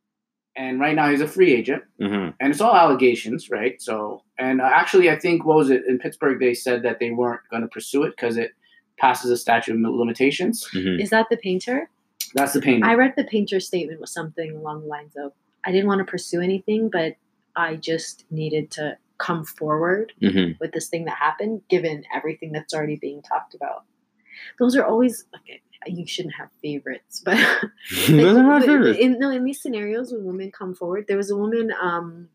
and 0.56 0.80
right 0.80 0.96
now 0.96 1.10
he's 1.12 1.20
a 1.22 1.28
free 1.28 1.54
agent, 1.54 1.84
Mhm. 2.00 2.34
and 2.40 2.52
it's 2.52 2.62
all 2.62 2.74
allegations, 2.76 3.50
right? 3.52 3.80
So, 3.82 4.24
and 4.40 4.62
uh, 4.62 4.70
actually, 4.82 5.10
I 5.10 5.20
think 5.20 5.46
what 5.46 5.58
was 5.58 5.70
it 5.70 5.84
in 5.88 6.00
Pittsburgh? 6.00 6.40
They 6.40 6.54
said 6.54 6.82
that 6.84 7.00
they 7.00 7.12
weren't 7.12 7.42
going 7.52 7.62
to 7.62 7.68
pursue 7.68 8.04
it 8.04 8.12
because 8.16 8.38
it 8.38 8.52
passes 8.98 9.30
a 9.32 9.38
statute 9.38 9.74
of 9.76 9.82
limitations. 9.82 10.66
Mhm. 10.74 11.02
Is 11.02 11.10
that 11.10 11.28
the 11.30 11.36
painter? 11.38 11.90
That's 12.36 12.54
the 12.54 12.62
painter. 12.62 12.88
I 12.88 12.96
read 12.96 13.14
the 13.18 13.26
painter's 13.26 13.68
statement 13.68 14.00
was 14.00 14.14
something 14.14 14.56
along 14.56 14.82
the 14.84 14.88
lines 14.88 15.16
of 15.18 15.34
I 15.66 15.72
didn't 15.74 15.88
want 15.88 16.00
to 16.00 16.06
pursue 16.06 16.40
anything, 16.42 16.90
but 16.90 17.16
I 17.56 17.76
just 17.76 18.26
needed 18.32 18.72
to 18.72 18.98
come 19.18 19.46
forward 19.46 20.12
Mhm. 20.22 20.60
with 20.60 20.72
this 20.74 20.90
thing 20.90 21.06
that 21.06 21.18
happened, 21.18 21.62
given 21.70 22.04
everything 22.14 22.52
that's 22.52 22.74
already 22.74 22.98
being 22.98 23.22
talked 23.22 23.54
about. 23.56 23.86
Those 24.60 24.76
are 24.76 24.84
always 24.84 25.26
okay. 25.36 25.62
You 25.88 26.06
shouldn't 26.08 26.36
have 26.36 26.50
favorites, 26.62 27.22
but 27.26 27.38
Those 28.10 28.38
are 28.38 28.44
my 28.44 28.60
favorites. 28.60 29.00
In, 29.00 29.20
no, 29.20 29.30
in 29.30 29.44
these 29.46 29.62
scenarios 29.62 30.12
when 30.12 30.26
women 30.26 30.52
come 30.52 30.74
forward, 30.76 31.06
there 31.08 31.18
was 31.18 31.30
a 31.32 31.38
woman, 31.38 31.72
um, 31.82 32.30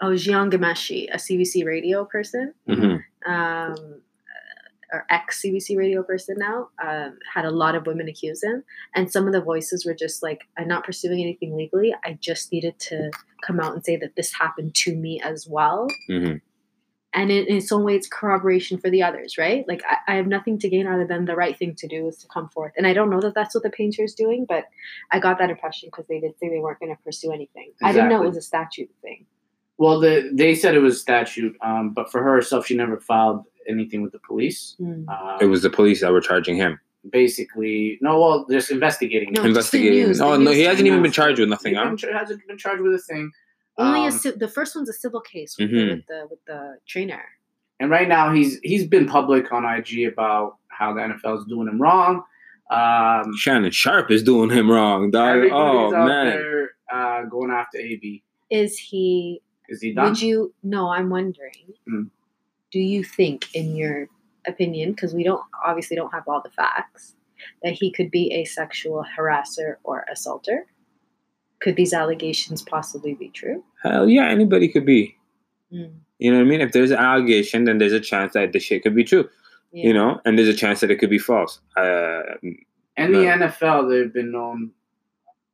oh, 0.00 0.10
Jian 0.12 0.50
Ghomeshi, 0.50 1.08
a 1.12 1.18
CBC 1.18 1.64
radio 1.64 2.04
person, 2.04 2.54
Mhm. 2.68 3.02
um, 3.26 4.02
or 4.92 5.06
ex 5.10 5.42
CBC 5.42 5.76
radio 5.76 6.02
person 6.02 6.36
now, 6.38 6.68
um, 6.84 7.18
had 7.32 7.44
a 7.44 7.50
lot 7.50 7.74
of 7.74 7.86
women 7.86 8.08
accuse 8.08 8.42
him, 8.42 8.62
and 8.94 9.10
some 9.10 9.26
of 9.26 9.32
the 9.32 9.40
voices 9.40 9.86
were 9.86 9.94
just 9.94 10.22
like, 10.22 10.42
"I'm 10.58 10.68
not 10.68 10.84
pursuing 10.84 11.20
anything 11.20 11.56
legally. 11.56 11.94
I 12.04 12.18
just 12.20 12.52
needed 12.52 12.78
to 12.80 13.10
come 13.46 13.58
out 13.60 13.74
and 13.74 13.84
say 13.84 13.96
that 13.96 14.16
this 14.16 14.32
happened 14.32 14.74
to 14.76 14.94
me 14.94 15.20
as 15.20 15.48
well." 15.48 15.88
Mhm. 16.08 16.40
And 17.14 17.30
in, 17.30 17.46
in 17.46 17.60
some 17.60 17.84
way, 17.84 17.94
it's 17.94 18.08
corroboration 18.08 18.78
for 18.78 18.88
the 18.88 19.02
others, 19.02 19.36
right? 19.36 19.66
Like 19.68 19.82
I, 19.86 20.12
I 20.12 20.14
have 20.16 20.26
nothing 20.26 20.58
to 20.60 20.68
gain 20.70 20.86
other 20.86 21.06
than 21.06 21.26
the 21.26 21.36
right 21.36 21.58
thing 21.58 21.74
to 21.76 21.86
do 21.86 22.08
is 22.08 22.16
to 22.18 22.28
come 22.28 22.48
forth. 22.48 22.72
And 22.76 22.86
I 22.86 22.94
don't 22.94 23.10
know 23.10 23.20
that 23.20 23.34
that's 23.34 23.54
what 23.54 23.64
the 23.64 23.70
painter 23.70 24.02
is 24.02 24.14
doing, 24.14 24.46
but 24.48 24.64
I 25.10 25.18
got 25.18 25.38
that 25.38 25.50
impression 25.50 25.88
because 25.88 26.06
they 26.06 26.20
did 26.20 26.38
say 26.38 26.48
they 26.48 26.58
weren't 26.58 26.80
going 26.80 26.94
to 26.94 27.02
pursue 27.02 27.30
anything. 27.30 27.72
I 27.82 27.92
didn't 27.92 28.08
know 28.08 28.22
it 28.22 28.28
was 28.28 28.38
a 28.38 28.42
statute 28.42 28.90
thing. 29.02 29.26
well, 29.76 30.00
the, 30.00 30.30
they 30.32 30.54
said 30.54 30.74
it 30.74 30.78
was 30.78 31.00
statute, 31.02 31.54
um, 31.60 31.90
but 31.90 32.10
for 32.10 32.22
her 32.22 32.34
herself, 32.34 32.66
she 32.66 32.76
never 32.76 32.98
filed 32.98 33.44
anything 33.68 34.02
with 34.02 34.12
the 34.12 34.18
police. 34.20 34.74
Hmm. 34.78 35.08
Um, 35.08 35.38
It 35.40 35.46
was 35.46 35.62
the 35.62 35.70
police 35.70 36.00
that 36.00 36.12
were 36.12 36.20
charging 36.20 36.56
him. 36.56 36.78
basically 37.10 37.98
no. 38.00 38.18
Well, 38.20 38.46
just 38.50 38.70
investigating. 38.70 39.32
No, 39.32 39.40
it. 39.42 39.44
just 39.54 39.74
Investigating. 39.74 40.06
news, 40.06 40.20
oh 40.20 40.36
no, 40.36 40.50
he 40.52 40.62
hasn't 40.62 40.86
even 40.86 41.02
been 41.02 41.12
charged 41.12 41.38
with 41.40 41.48
nothing, 41.48 41.72
He 41.74 41.78
huh? 41.78 41.96
hasn't 42.12 42.46
been 42.46 42.58
charged 42.58 42.80
with 42.82 42.94
a 42.94 42.98
thing. 42.98 43.30
Only 43.78 44.00
Um, 44.06 44.08
a 44.08 44.18
ci- 44.18 44.30
the 44.32 44.48
first 44.48 44.76
one's 44.76 44.88
a 44.88 44.92
civil 44.92 45.20
case 45.20 45.56
with, 45.58 45.70
the, 45.70 45.76
Mhm. 45.76 45.90
with 45.96 46.06
the 46.06 46.26
with 46.30 46.44
the 46.46 46.76
trainer. 46.86 47.22
And 47.80 47.90
right 47.90 48.06
now, 48.06 48.32
he's 48.32 48.60
he's 48.62 48.86
been 48.86 49.06
public 49.06 49.52
on 49.52 49.64
IG 49.64 50.04
about 50.06 50.56
how 50.68 50.92
the 50.94 51.00
NFL 51.00 51.38
is 51.38 51.44
doing 51.46 51.66
him 51.68 51.80
wrong. 51.82 52.22
Um, 52.70 53.34
Shannon 53.36 53.70
Sharpe 53.72 54.10
is 54.10 54.22
doing 54.22 54.50
him 54.50 54.70
wrong, 54.70 55.10
dog. 55.10 55.40
Oh 55.50 55.92
out 55.94 56.06
man. 56.06 56.26
there 56.26 56.70
uh, 56.92 57.22
going 57.24 57.50
after 57.50 57.78
AB. 57.78 58.22
Is 58.50 58.78
he? 58.78 59.42
Is 59.68 59.80
he 59.82 59.92
done? 59.92 60.10
Would 60.10 60.22
you? 60.22 60.54
No, 60.62 60.88
I'm 60.90 61.08
wondering. 61.10 61.72
Hmm. 61.88 62.02
Do 62.72 62.80
you 62.80 63.04
think, 63.04 63.48
in 63.54 63.76
your 63.76 64.08
opinion, 64.46 64.92
because 64.92 65.14
we 65.14 65.22
don't 65.22 65.42
obviously 65.64 65.94
don't 65.96 66.10
have 66.12 66.24
all 66.26 66.40
the 66.42 66.50
facts, 66.50 67.14
that 67.62 67.74
he 67.74 67.92
could 67.92 68.10
be 68.10 68.32
a 68.32 68.44
sexual 68.44 69.04
harasser 69.16 69.76
or 69.84 70.04
assaulter? 70.10 70.66
Could 71.60 71.76
these 71.76 71.92
allegations 71.92 72.62
possibly 72.62 73.14
be 73.14 73.28
true? 73.28 73.62
Hell 73.82 74.08
yeah, 74.08 74.26
anybody 74.28 74.68
could 74.68 74.86
be. 74.86 75.16
Hmm. 75.70 75.84
You 76.18 76.30
know 76.32 76.38
what 76.38 76.46
I 76.46 76.48
mean? 76.48 76.60
If 76.60 76.72
there's 76.72 76.90
an 76.90 76.98
allegation, 76.98 77.64
then 77.64 77.78
there's 77.78 77.92
a 77.92 78.00
chance 78.00 78.32
that 78.34 78.52
the 78.52 78.58
shit 78.58 78.82
could 78.82 78.94
be 78.94 79.04
true. 79.04 79.28
Yeah. 79.72 79.86
You 79.88 79.94
know, 79.94 80.20
and 80.24 80.38
there's 80.38 80.48
a 80.48 80.54
chance 80.54 80.80
that 80.80 80.90
it 80.90 80.96
could 80.98 81.10
be 81.10 81.18
false. 81.18 81.60
Uh, 81.76 82.22
And 82.96 83.14
the 83.14 83.22
No. 83.24 83.46
NFL, 83.48 83.88
they've 83.88 84.12
been 84.12 84.30
known 84.32 84.70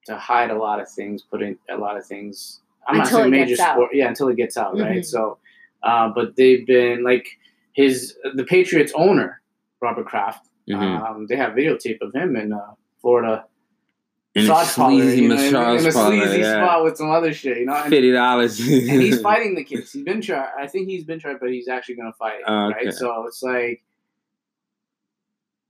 to 0.07 0.17
hide 0.17 0.51
a 0.51 0.59
lot 0.59 0.81
of 0.81 0.89
things, 0.91 1.23
put 1.23 1.41
in 1.43 1.57
a 1.69 1.77
lot 1.77 1.97
of 1.97 2.05
things. 2.05 2.61
I'm 2.87 3.01
Until 3.01 3.19
not 3.19 3.21
it 3.21 3.23
saying 3.23 3.31
major 3.31 3.49
gets 3.51 3.61
out. 3.61 3.75
sport, 3.75 3.91
yeah, 3.95 4.09
until 4.09 4.29
it 4.29 4.37
gets 4.37 4.57
out, 4.57 4.77
right? 4.79 4.99
Mhm. 4.99 5.05
So, 5.05 5.39
uh, 5.83 6.09
but 6.15 6.37
they've 6.37 6.67
been 6.67 7.03
like 7.05 7.27
his 7.73 8.17
the 8.35 8.45
Patriots 8.45 8.93
owner, 8.97 9.41
Robert 9.81 10.07
Kraft. 10.07 10.47
Mhm. 10.69 11.01
Um, 11.03 11.27
they 11.29 11.37
have 11.37 11.53
videotape 11.55 11.99
of 12.03 12.13
him 12.15 12.37
in 12.37 12.53
uh, 12.53 12.59
Florida. 13.01 13.45
In 14.35 14.45
a 14.45 14.49
massage 14.49 14.77
parlor, 14.77 15.01
sleazy 15.03 15.23
you 15.23 15.29
know, 15.29 15.73
in- 15.75 15.87
a 15.87 15.91
sleazy 15.91 16.39
yeah. 16.41 16.63
spot 16.63 16.85
with 16.85 16.97
some 16.99 17.11
other 17.11 17.33
shit, 17.33 17.59
you 17.59 17.65
know. 17.65 17.75
And, 17.75 17.89
Fifty 17.91 18.13
dollars. 18.13 18.61
and 18.61 18.69
he's 19.03 19.21
fighting 19.31 19.55
the 19.55 19.65
case. 19.65 19.91
He's 19.93 20.05
been 20.05 20.21
tried. 20.21 20.51
I 20.59 20.67
think 20.67 20.89
he's 20.89 21.05
been 21.05 21.19
tried, 21.19 21.41
but 21.41 21.51
he's 21.51 21.67
actually 21.69 21.95
going 21.97 22.13
to 22.13 22.17
fight. 22.19 22.41
Oh, 22.47 22.67
okay. 22.71 22.85
Right. 22.87 22.95
So 22.95 23.25
it's 23.27 23.43
like, 23.43 23.83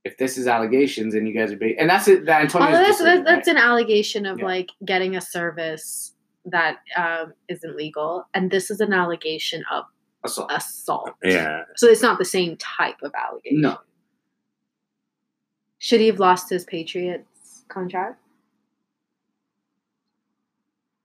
if 0.05 0.17
this 0.17 0.39
is 0.39 0.47
allegations 0.47 1.15
and 1.15 1.27
you 1.29 1.35
guys 1.35 1.53
are, 1.53 1.57
ba- 1.57 1.79
and 1.79 1.89
that's 1.89 2.09
it. 2.09 2.25
That 2.27 2.43
Antonio's 2.43 2.69
Although 2.75 2.79
that's, 2.87 2.99
decision, 2.99 3.25
that's, 3.25 3.37
that's 3.47 3.49
right? 3.49 3.57
an 3.57 3.63
allegation 3.63 4.27
of 4.27 4.39
Yeah. 4.41 4.45
like 4.47 4.71
getting 4.85 5.17
a 5.17 5.21
service 5.21 6.15
that 6.47 6.79
um, 6.97 7.35
isn't 7.49 7.77
legal, 7.77 8.27
and 8.35 8.51
this 8.51 8.71
is 8.71 8.81
an 8.81 8.93
allegation 8.93 9.63
of 9.71 9.85
assault. 10.25 10.51
assault. 10.53 11.11
Yeah. 11.23 11.63
So 11.77 11.87
it's 11.87 12.03
not 12.03 12.19
the 12.19 12.25
same 12.25 12.57
type 12.57 12.97
of 13.03 13.13
allegation. 13.15 13.61
No. 13.61 13.79
Should 15.79 16.01
he 16.01 16.07
have 16.09 16.19
lost 16.19 16.51
his 16.51 16.65
Patriots 16.65 17.65
contract? 17.69 18.21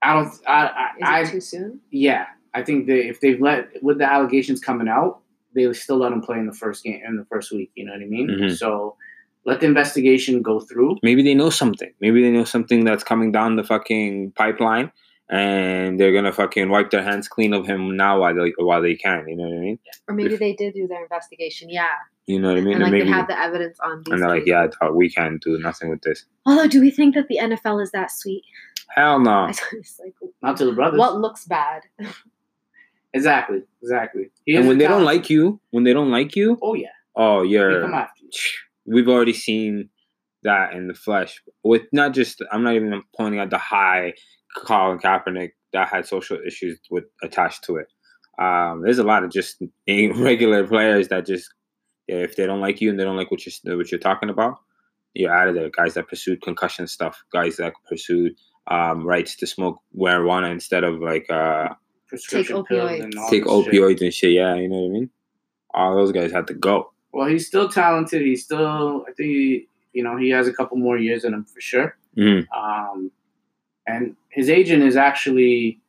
I 0.02 0.12
don't. 0.14 0.26
I. 0.46 0.64
Is 0.64 0.72
I, 1.02 1.20
it 1.20 1.28
I 1.28 1.30
too 1.30 1.40
soon? 1.40 1.80
yeah. 1.90 2.26
I 2.56 2.62
think 2.62 2.86
that 2.86 3.08
if 3.08 3.20
they've 3.20 3.40
let 3.40 3.82
with 3.82 3.98
the 3.98 4.04
allegations 4.04 4.60
coming 4.60 4.88
out, 4.88 5.20
they 5.56 5.72
still 5.72 5.96
let 5.96 6.12
him 6.12 6.20
play 6.22 6.38
in 6.38 6.46
the 6.46 6.52
first 6.52 6.84
game 6.84 7.00
in 7.04 7.16
the 7.16 7.24
first 7.24 7.50
week. 7.50 7.70
You 7.74 7.84
know 7.84 7.92
what 7.92 8.02
I 8.02 8.06
mean? 8.06 8.28
Mhm. 8.28 8.56
So 8.56 8.96
let 9.44 9.60
the 9.60 9.66
investigation 9.66 10.40
go 10.40 10.60
through. 10.60 10.98
Maybe 11.02 11.22
they 11.22 11.34
know 11.34 11.50
something. 11.50 11.92
Maybe 12.00 12.22
they 12.22 12.30
know 12.30 12.44
something 12.44 12.84
that's 12.84 13.02
coming 13.02 13.32
down 13.32 13.56
the 13.56 13.64
fucking 13.64 14.32
pipeline, 14.32 14.92
and 15.34 15.98
they're 15.98 16.12
gonna 16.12 16.32
fucking 16.32 16.68
wipe 16.70 16.90
their 16.90 17.02
hands 17.02 17.26
clean 17.28 17.52
of 17.54 17.66
him 17.66 17.96
now 17.96 18.20
while 18.20 18.34
they 18.34 18.52
while 18.58 18.80
they 18.82 18.94
can. 18.94 19.26
You 19.28 19.36
know 19.36 19.44
what 19.48 19.56
I 19.56 19.60
mean? 19.60 19.78
Or 20.08 20.14
maybe 20.14 20.34
If- 20.34 20.40
they 20.40 20.52
did 20.54 20.74
do 20.74 20.86
their 20.86 21.02
investigation. 21.02 21.68
Yeah, 21.70 21.86
You 22.26 22.40
know 22.40 22.48
what 22.48 22.58
I 22.58 22.60
mean? 22.60 22.74
and 22.74 22.82
like 22.84 22.92
maybe, 22.92 23.04
they 23.06 23.10
have 23.10 23.26
the 23.28 23.38
evidence 23.38 23.78
on 23.80 24.02
these. 24.04 24.12
and 24.12 24.22
they're 24.22 24.28
like, 24.28 24.46
yeah, 24.46 24.68
we 24.92 25.10
can't 25.10 25.42
do 25.42 25.58
nothing 25.58 25.90
with 25.90 26.02
this. 26.02 26.24
Although, 26.46 26.68
do 26.68 26.80
we 26.80 26.90
think 26.90 27.14
that 27.16 27.26
the 27.28 27.38
NFL 27.42 27.82
is 27.82 27.90
that 27.92 28.10
sweet? 28.10 28.42
Hell 28.94 29.18
no. 29.20 29.46
it's 29.72 29.98
like 30.00 30.14
Not 30.42 30.56
to 30.58 30.66
the 30.66 30.72
brothers. 30.72 30.98
what 30.98 31.16
looks 31.20 31.44
bad. 31.46 31.82
Exactly. 33.12 33.62
Exactly. 33.80 34.30
He 34.44 34.56
And 34.56 34.66
when 34.66 34.76
a 34.76 34.78
they 34.80 34.88
don't 34.88 35.04
like 35.04 35.30
you, 35.30 35.60
when 35.70 35.84
they 35.84 35.92
don't 35.92 36.10
like 36.10 36.34
you, 36.34 36.58
oh 36.62 36.74
yeah, 36.74 36.88
oh, 37.14 37.42
they 37.42 37.50
you're. 37.50 37.82
come 37.82 37.94
after 37.94 38.24
you. 38.24 38.30
We've 38.86 39.08
already 39.08 39.32
seen 39.32 39.88
that 40.42 40.72
in 40.74 40.88
the 40.88 40.94
flesh 40.94 41.40
with 41.62 41.82
not 41.92 42.12
just. 42.12 42.42
I'm 42.50 42.64
not 42.64 42.74
even 42.74 43.02
pointing 43.16 43.38
at 43.40 43.50
the 43.50 43.58
high 43.58 44.14
Colin 44.54 44.98
Kaepernick 44.98 45.50
that 45.72 45.88
had 45.88 46.06
social 46.06 46.38
issues 46.46 46.78
with 46.90 47.04
attached 47.22 47.64
to 47.64 47.76
it. 47.76 47.88
Um, 48.38 48.82
there's 48.82 48.98
a 48.98 49.04
lot 49.04 49.24
of 49.24 49.30
just 49.30 49.62
regular 49.88 50.66
players 50.66 51.08
that 51.08 51.26
just 51.26 51.52
if 52.08 52.36
they 52.36 52.46
don't 52.46 52.60
like 52.60 52.80
you 52.80 52.90
and 52.90 52.98
they 52.98 53.04
don't 53.04 53.16
like 53.16 53.30
what 53.30 53.44
you're 53.46 53.76
what 53.76 53.90
you're 53.90 53.98
talking 54.00 54.28
about, 54.30 54.56
you're 55.14 55.32
out 55.32 55.48
of 55.48 55.54
there. 55.54 55.70
Guys 55.70 55.94
that 55.94 56.08
pursued 56.08 56.42
concussion 56.42 56.86
stuff, 56.86 57.22
guys 57.32 57.56
that 57.56 57.72
pursued 57.88 58.32
um, 58.70 59.04
rights 59.06 59.36
to 59.36 59.46
smoke 59.46 59.78
marijuana 59.96 60.50
instead 60.50 60.84
of 60.84 61.00
like 61.00 61.28
uh, 61.30 61.68
Prescription 62.08 62.64
pills 62.64 62.90
opioids. 62.90 63.02
and 63.02 63.12
take 63.30 63.44
this 63.44 63.64
shit. 63.64 63.72
opioids 63.72 64.00
and 64.02 64.14
shit. 64.14 64.32
Yeah, 64.32 64.54
you 64.56 64.68
know 64.68 64.76
what 64.80 64.90
I 64.90 64.92
mean. 64.92 65.10
All 65.72 65.96
those 65.96 66.12
guys 66.12 66.30
had 66.30 66.46
to 66.48 66.54
go. 66.54 66.92
Well, 67.12 67.28
he's 67.28 67.46
still 67.46 67.68
talented. 67.68 68.22
He's 68.22 68.44
still. 68.44 69.04
I 69.08 69.12
think 69.12 69.28
he, 69.28 69.68
you 69.92 70.02
know 70.04 70.16
he 70.16 70.30
has 70.30 70.46
a 70.48 70.52
couple 70.52 70.76
more 70.76 70.98
years 70.98 71.24
in 71.24 71.32
him 71.34 71.44
for 71.44 71.60
sure. 71.60 71.96
Mhm. 72.16 72.46
Um, 72.56 73.10
and 73.86 74.16
his 74.34 74.48
agent 74.50 74.82
is 74.82 74.96
actually 74.96 75.80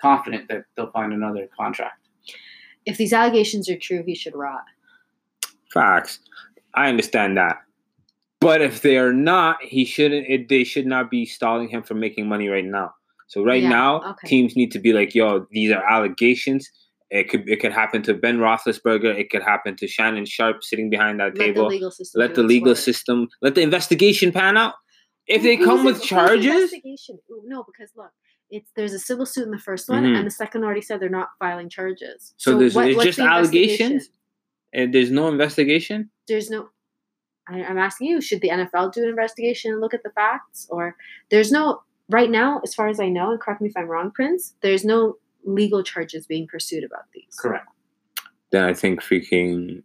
confident 0.00 0.48
that 0.48 0.64
they'll 0.76 0.90
find 0.90 1.12
another 1.12 1.48
contract. 1.56 2.00
If 2.86 2.96
these 2.98 3.12
allegations 3.12 3.68
are 3.70 3.78
true, 3.78 4.02
he 4.06 4.14
should 4.14 4.34
rot. 4.34 4.64
Facts. 5.72 6.20
I 6.74 6.88
understand 6.88 7.36
that. 7.36 7.58
But 8.40 8.60
if 8.60 8.82
they 8.82 8.98
are 8.98 9.12
not, 9.12 9.56
he 9.62 9.84
shouldn't. 9.84 10.26
It, 10.28 10.48
they 10.48 10.64
should 10.64 10.86
not 10.86 11.10
be 11.10 11.24
stalling 11.24 11.68
him 11.68 11.82
from 11.82 11.98
making 12.00 12.28
money 12.28 12.48
right 12.48 12.64
now. 12.64 12.92
So 13.26 13.42
right 13.42 13.62
Yeah, 13.62 13.70
now, 13.70 14.02
okay. 14.10 14.28
teams 14.28 14.54
need 14.54 14.70
to 14.72 14.78
be 14.78 14.92
like, 14.92 15.14
"Yo, 15.14 15.46
these 15.50 15.70
are 15.72 15.82
allegations. 15.90 16.70
It 17.10 17.30
could 17.30 17.48
it 17.48 17.60
could 17.60 17.72
happen 17.72 18.02
to 18.02 18.12
Ben 18.12 18.38
Roethlisberger. 18.38 19.18
It 19.18 19.30
could 19.30 19.42
happen 19.42 19.76
to 19.76 19.86
Shannon 19.88 20.26
Sharpe 20.26 20.62
sitting 20.62 20.90
behind 20.90 21.20
that 21.20 21.26
Let 21.26 21.34
the 21.36 21.44
table. 21.44 21.66
legal 21.68 21.90
system. 21.90 22.20
Let 22.20 22.34
the 22.34 22.42
legal 22.42 22.70
work. 22.72 22.76
system. 22.78 23.28
Let 23.40 23.54
the 23.54 23.62
investigation 23.62 24.30
pan 24.30 24.56
out. 24.58 24.74
If 25.26 25.42
they 25.42 25.56
come 25.56 25.84
with 25.84 26.02
charges, 26.02 26.44
investigation? 26.46 27.18
No, 27.44 27.64
because 27.64 27.90
look, 27.96 28.10
it's 28.50 28.70
there's 28.76 28.92
a 28.92 28.98
civil 28.98 29.24
suit 29.26 29.44
in 29.44 29.50
the 29.50 29.58
first 29.58 29.88
one, 29.88 30.04
Mhm. 30.04 30.16
and 30.18 30.26
the 30.26 30.30
second 30.30 30.64
already 30.64 30.82
said 30.82 31.00
they're 31.00 31.08
not 31.08 31.30
filing 31.38 31.68
charges. 31.70 32.34
So 32.36 32.58
there's- 32.58 32.72
it's 32.72 32.76
what's 32.96 33.04
just 33.04 33.18
the 33.18 33.24
allegations? 33.24 34.10
and 34.72 34.92
there's 34.92 35.10
no 35.10 35.28
investigation. 35.28 36.10
There's 36.28 36.50
no. 36.50 36.68
I, 37.48 37.62
I'm 37.64 37.78
asking 37.78 38.08
you: 38.08 38.20
Should 38.20 38.40
the 38.42 38.50
NFL 38.50 38.92
do 38.92 39.02
an 39.02 39.08
investigation 39.08 39.72
and 39.72 39.80
look 39.80 39.94
at 39.94 40.02
the 40.02 40.10
facts, 40.10 40.66
or 40.70 40.96
there's 41.30 41.50
no 41.52 41.82
right 42.10 42.30
now, 42.30 42.60
as 42.64 42.74
far 42.74 42.88
as 42.88 43.00
I 43.00 43.08
know, 43.08 43.30
and 43.30 43.40
correct 43.40 43.60
me 43.62 43.68
if 43.68 43.76
I'm 43.76 43.86
wrong, 43.88 44.10
Prince. 44.10 44.54
There's 44.60 44.84
no 44.84 45.16
legal 45.44 45.82
charges 45.82 46.26
being 46.26 46.46
pursued 46.46 46.84
about 46.84 47.04
these. 47.14 47.34
Correct. 47.38 47.66
Then 48.50 48.64
I 48.64 48.72
think 48.74 49.00
freaking 49.02 49.82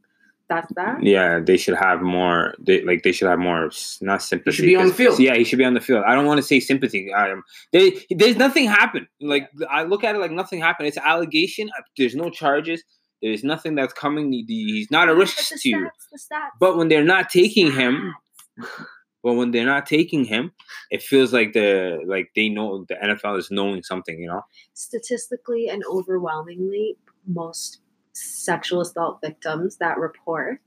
That's 0.50 0.74
that. 0.74 1.04
Yeah, 1.04 1.39
they 1.39 1.58
should 1.58 1.76
have 1.76 2.02
more. 2.02 2.56
They 2.58 2.82
like 2.82 3.04
they 3.04 3.12
should 3.12 3.30
have 3.30 3.38
more. 3.38 3.70
Not 4.02 4.24
sympathy. 4.24 4.50
He 4.50 4.56
should 4.56 4.66
be 4.66 4.76
on 4.76 4.88
the 4.88 4.93
field. 4.93 5.20
Yeah, 5.20 5.36
he 5.36 5.43
should 5.43 5.60
be 5.60 5.64
on 5.64 5.76
the 5.76 5.80
field. 5.80 6.04
I 6.08 6.16
don't 6.16 6.26
want 6.26 6.39
to 6.39 6.43
say 6.43 6.60
sympathy. 6.60 7.14
Um, 7.14 7.43
they, 7.72 8.04
there's 8.10 8.36
nothing 8.36 8.66
happened. 8.66 9.08
Like 9.22 9.47
I 9.70 9.84
look 9.84 10.04
at 10.04 10.16
it 10.16 10.20
like 10.20 10.32
nothing 10.32 10.60
happened. 10.60 10.88
It's 10.88 10.97
allegation. 10.97 11.70
Uh, 11.78 11.84
There's 11.97 12.16
no 12.16 12.32
charges. 12.32 12.84
There's 13.22 13.43
nothing 13.43 13.76
that's 13.76 13.93
coming. 13.93 14.32
He's 14.32 14.89
not 14.89 15.08
a 15.08 15.16
risk 15.16 15.50
the 15.50 15.60
to 15.60 15.70
you. 15.70 15.89
the 16.12 16.18
stats. 16.18 16.50
But 16.60 16.78
when 16.78 16.88
they're 16.88 17.04
not 17.04 17.30
taking 17.30 17.72
him, 17.72 18.16
but 19.24 19.34
when 19.34 19.52
they're 19.52 19.68
not 19.68 19.86
taking 19.86 20.26
him, 20.26 20.52
it 20.89 21.04
feels 21.04 21.32
like 21.32 21.54
the 21.54 22.02
like 22.08 22.32
they 22.36 22.50
know 22.50 22.86
the 22.89 22.95
NFL 22.95 23.38
is 23.38 23.52
knowing 23.52 23.84
something. 23.84 24.20
You 24.20 24.30
know. 24.30 24.41
statistically 24.74 25.70
and 25.70 25.84
overwhelmingly, 25.86 26.97
most 27.28 27.82
sexual 28.22 28.82
assault 28.82 29.20
victims 29.22 29.78
that 29.78 29.98
report, 29.98 30.62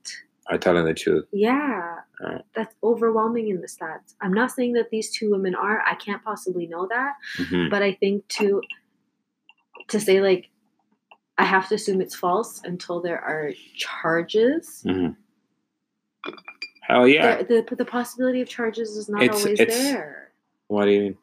Are 0.49 0.59
telling 0.59 0.85
the 0.85 0.95
truth. 0.95 1.27
yeah, 1.33 2.01
Right. 2.21 2.43
that's 2.55 2.75
overwhelming 2.83 3.49
in 3.49 3.61
the 3.61 3.67
stats. 3.67 4.15
I'm 4.21 4.33
not 4.33 4.51
saying 4.51 4.73
that 4.75 4.91
these 4.91 5.11
two 5.11 5.31
women 5.31 5.55
are. 5.55 5.81
I 5.87 5.95
can't 5.95 6.23
possibly 6.25 6.67
know 6.67 6.87
that, 6.89 7.15
Mhm. 7.39 7.71
but 7.71 7.83
I 7.83 7.93
think 7.95 8.27
to 8.39 8.63
to 9.89 9.99
say 10.01 10.21
like 10.21 10.49
I 11.39 11.45
have 11.45 11.69
to 11.69 11.75
assume 11.77 12.01
it's 12.01 12.15
false 12.15 12.61
until 12.65 13.01
there 13.01 13.19
are 13.21 13.53
charges. 13.77 14.83
Mhm. 14.87 15.17
Hell 16.83 17.09
yeah. 17.09 17.43
There- 17.43 17.63
the 17.69 17.77
the 17.77 17.85
possibility 17.85 18.41
of 18.41 18.49
charges 18.49 18.97
is 18.97 19.09
not 19.09 19.23
It's- 19.23 19.43
always 19.43 19.61
it's- 19.61 19.77
there. 19.93 20.33
What 20.69 20.85
do 20.87 20.91
you 20.93 21.01
mean? 21.01 21.19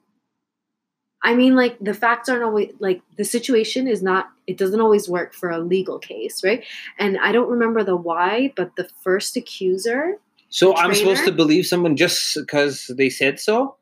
I 1.21 1.35
mean, 1.35 1.55
like 1.55 1.77
the 1.79 1.93
facts 1.93 2.29
aren't 2.29 2.43
always 2.43 2.73
like 2.79 3.01
the 3.17 3.25
situation 3.25 3.87
is 3.87 4.01
not. 4.01 4.31
It 4.49 4.57
doesn't 4.57 4.81
always 4.81 5.07
work 5.07 5.33
for 5.35 5.49
a 5.51 5.59
legal 5.59 5.99
case, 5.99 6.43
right? 6.43 6.65
And 6.97 7.17
I 7.19 7.31
don't 7.31 7.49
remember 7.49 7.83
the 7.83 7.95
why, 7.95 8.51
but 8.55 8.75
the 8.75 8.87
first 9.03 9.37
accuser. 9.37 10.15
So 10.49 10.69
the 10.71 10.79
I'm 10.79 10.95
supposed 10.95 11.25
to 11.25 11.31
believe 11.31 11.67
someone 11.67 11.95
just 11.95 12.35
because 12.35 12.89
they 12.97 13.09
said 13.11 13.39
so? 13.39 13.75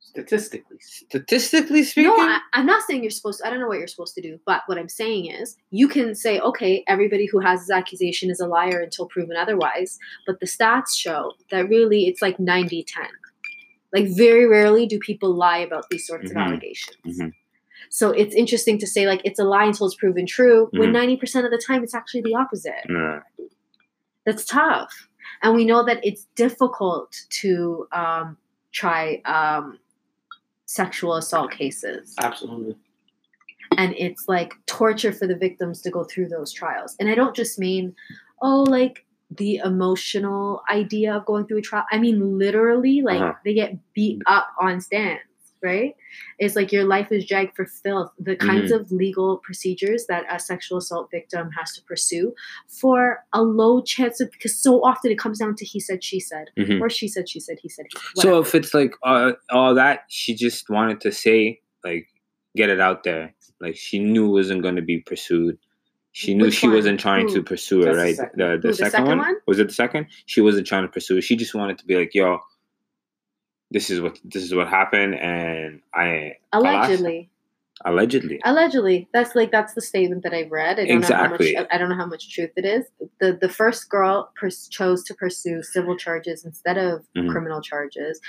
Statistically, 0.00 0.76
Statistically 0.80 1.82
speaking, 1.84 2.10
No, 2.10 2.16
I, 2.18 2.40
I'm 2.52 2.66
not 2.66 2.82
saying 2.86 3.02
you're 3.02 3.10
supposed. 3.10 3.40
to, 3.40 3.46
I 3.46 3.50
don't 3.50 3.60
know 3.60 3.68
what 3.68 3.78
you're 3.78 3.86
supposed 3.88 4.14
to 4.16 4.20
do, 4.22 4.38
but 4.44 4.62
what 4.66 4.76
I'm 4.78 4.88
saying 4.88 5.30
is 5.30 5.56
you 5.70 5.88
can 5.88 6.14
say, 6.14 6.38
okay, 6.40 6.82
everybody 6.86 7.26
who 7.26 7.38
has 7.40 7.60
this 7.60 7.70
accusation 7.70 8.30
is 8.30 8.40
a 8.40 8.46
liar 8.46 8.80
until 8.80 9.06
proven 9.06 9.36
otherwise. 9.36 9.98
But 10.26 10.40
the 10.40 10.46
stats 10.46 10.94
show 10.96 11.32
that 11.50 11.68
really 11.68 12.06
it's 12.06 12.20
like 12.20 12.36
90-10. 12.38 12.84
Like 13.94 14.06
very 14.08 14.46
rarely 14.46 14.86
do 14.86 14.98
people 14.98 15.34
lie 15.34 15.58
about 15.58 15.84
these 15.90 16.06
sorts 16.06 16.30
Mhm. 16.30 16.30
of 16.32 16.36
allegations. 16.36 16.96
Mhm. 17.06 17.32
So 17.90 18.10
it's 18.10 18.34
interesting 18.34 18.78
to 18.78 18.86
say 18.86 19.06
like 19.06 19.20
it's 19.24 19.38
a 19.38 19.44
lie 19.44 19.64
until 19.64 19.86
it's 19.86 19.94
proven 19.96 20.26
true. 20.26 20.68
When 20.72 20.90
Mhm. 20.90 20.92
ninety 20.92 21.16
percent 21.16 21.44
of 21.46 21.50
the 21.52 21.62
time 21.66 21.82
it's 21.82 21.94
actually 21.94 22.22
the 22.22 22.34
opposite. 22.34 22.84
That's 24.26 24.44
tough, 24.44 25.08
and 25.42 25.54
we 25.54 25.64
know 25.64 25.82
that 25.84 26.04
it's 26.04 26.24
difficult 26.34 27.16
to 27.40 27.88
um, 27.92 28.36
try 28.72 29.22
um, 29.24 29.78
sexual 30.66 31.14
assault 31.14 31.50
cases, 31.50 32.14
absolutely. 32.20 32.76
and 33.78 33.94
it's 33.96 34.28
like 34.28 34.52
torture 34.66 35.12
for 35.12 35.26
the 35.26 35.34
victims 35.36 35.80
to 35.82 35.90
go 35.90 36.04
through 36.04 36.28
those 36.28 36.52
trials. 36.52 36.94
And 37.00 37.08
I 37.08 37.14
don't 37.14 37.34
just 37.34 37.58
mean, 37.58 37.94
oh, 38.42 38.64
like 38.64 39.06
the 39.30 39.56
emotional 39.64 40.62
idea 40.70 41.14
of 41.14 41.24
going 41.24 41.46
through 41.46 41.58
a 41.58 41.62
trial. 41.62 41.84
I 41.90 41.98
mean 41.98 42.38
literally, 42.38 43.00
like 43.02 43.20
Uh-huh. 43.22 43.32
they 43.44 43.54
get 43.54 43.76
beat 43.94 44.20
up 44.26 44.48
on 44.60 44.80
stands. 44.82 45.22
Right? 45.62 45.96
It's 46.38 46.54
like 46.54 46.70
your 46.72 46.84
life 46.84 47.10
is 47.10 47.26
dragged 47.26 47.56
for 47.56 47.66
filth. 47.66 48.12
The 48.18 48.36
kinds 48.36 48.70
of 48.70 48.92
legal 48.92 49.38
procedures 49.38 50.06
that 50.06 50.24
a 50.30 50.38
sexual 50.38 50.78
assault 50.78 51.10
victim 51.10 51.50
has 51.58 51.72
to 51.72 51.82
pursue 51.82 52.32
for 52.68 53.24
a 53.32 53.42
low 53.42 53.82
chance 53.82 54.20
of, 54.20 54.30
because 54.30 54.56
so 54.60 54.84
often 54.84 55.10
it 55.10 55.18
comes 55.18 55.38
down 55.38 55.56
to 55.56 55.64
he 55.64 55.80
said, 55.80 56.04
she 56.04 56.20
said, 56.20 56.50
Mhm. 56.56 56.80
or 56.80 56.88
she 56.88 57.08
said, 57.08 57.28
she 57.28 57.40
said, 57.40 57.58
he 57.60 57.68
said, 57.68 57.86
he 57.92 57.98
said. 58.14 58.22
So 58.22 58.38
if 58.40 58.54
it's 58.54 58.72
like 58.72 58.94
uh, 59.02 59.32
all 59.50 59.74
that, 59.74 60.04
she 60.08 60.34
just 60.34 60.70
wanted 60.70 61.00
to 61.00 61.10
say, 61.12 61.60
like, 61.84 62.06
get 62.56 62.70
it 62.70 62.80
out 62.80 63.02
there. 63.04 63.34
Like 63.60 63.76
she 63.76 63.98
knew 63.98 64.26
it 64.26 64.32
wasn't 64.32 64.62
going 64.62 64.76
to 64.76 64.82
be 64.82 64.98
pursued. 65.00 65.58
She 66.12 66.34
knew 66.34 66.46
Which 66.46 66.54
she 66.54 66.66
one? 66.66 66.76
wasn't 66.76 67.00
trying 67.00 67.28
to 67.32 67.42
pursue 67.42 67.82
it, 67.82 67.84
That's 67.94 67.96
right? 67.98 68.16
The 68.16 68.44
the, 68.44 68.50
Who, 68.50 68.60
the 68.60 68.74
second, 68.74 68.90
second 68.92 69.06
one? 69.08 69.18
one? 69.18 69.36
was 69.46 69.58
it 69.58 69.68
the 69.68 69.74
second? 69.74 70.06
She 70.26 70.40
wasn't 70.40 70.66
trying 70.66 70.82
to 70.82 70.88
pursue 70.88 71.18
it. 71.18 71.22
She 71.22 71.36
just 71.36 71.54
wanted 71.54 71.78
to 71.78 71.84
be 71.84 71.96
like, 71.96 72.14
"Yo, 72.14 72.38
this 73.70 73.90
is 73.90 74.00
what 74.00 74.18
this 74.24 74.42
is 74.42 74.54
what 74.54 74.68
happened," 74.68 75.14
and 75.14 75.80
I 75.94 76.36
Allegedly. 76.52 77.30
allegedly. 77.84 78.40
Allegedly. 78.44 79.08
That's 79.12 79.34
like 79.34 79.50
that's 79.52 79.74
the 79.74 79.80
statement 79.82 80.22
that 80.24 80.34
I've 80.34 80.50
read. 80.50 80.78
I 80.80 80.86
don't 80.86 80.98
Exactly. 80.98 81.52
know 81.52 81.58
how 81.58 81.62
much 81.64 81.68
I 81.72 81.78
don't 81.78 81.88
know 81.90 81.96
how 81.96 82.06
much 82.06 82.34
truth 82.34 82.50
it 82.56 82.64
is. 82.64 82.86
The 83.20 83.32
the 83.40 83.48
first 83.48 83.88
girl 83.88 84.32
pers- 84.40 84.68
chose 84.68 85.04
to 85.04 85.14
pursue 85.14 85.62
civil 85.62 85.96
charges 85.96 86.44
instead 86.44 86.76
of 86.78 87.04
Mhm. 87.16 87.30
criminal 87.30 87.60
charges. 87.60 88.20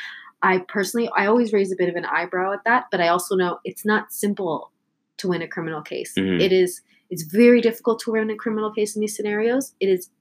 I 0.42 0.60
personally 0.68 1.10
I 1.16 1.26
always 1.26 1.52
raise 1.52 1.72
a 1.72 1.76
bit 1.76 1.90
of 1.90 1.96
an 1.96 2.06
eyebrow 2.06 2.54
at 2.54 2.64
that, 2.66 2.86
but 2.92 3.02
I 3.02 3.08
also 3.08 3.36
know 3.36 3.60
it's 3.66 3.86
not 3.86 4.14
simple 4.14 4.72
to 5.18 5.28
win 5.30 5.42
a 5.42 5.48
criminal 5.48 5.82
case. 5.82 6.14
Mhm. 6.16 6.40
It 6.42 6.52
is 6.52 6.82
it's 7.10 7.24
very 7.24 7.60
difficult 7.60 8.00
to 8.02 8.12
win 8.12 8.30
a 8.30 8.36
criminal 8.36 8.72
case 8.72 8.96
in 8.96 9.02
these 9.02 9.16
scenarios. 9.16 9.74
It 9.80 9.90
is 9.90 10.12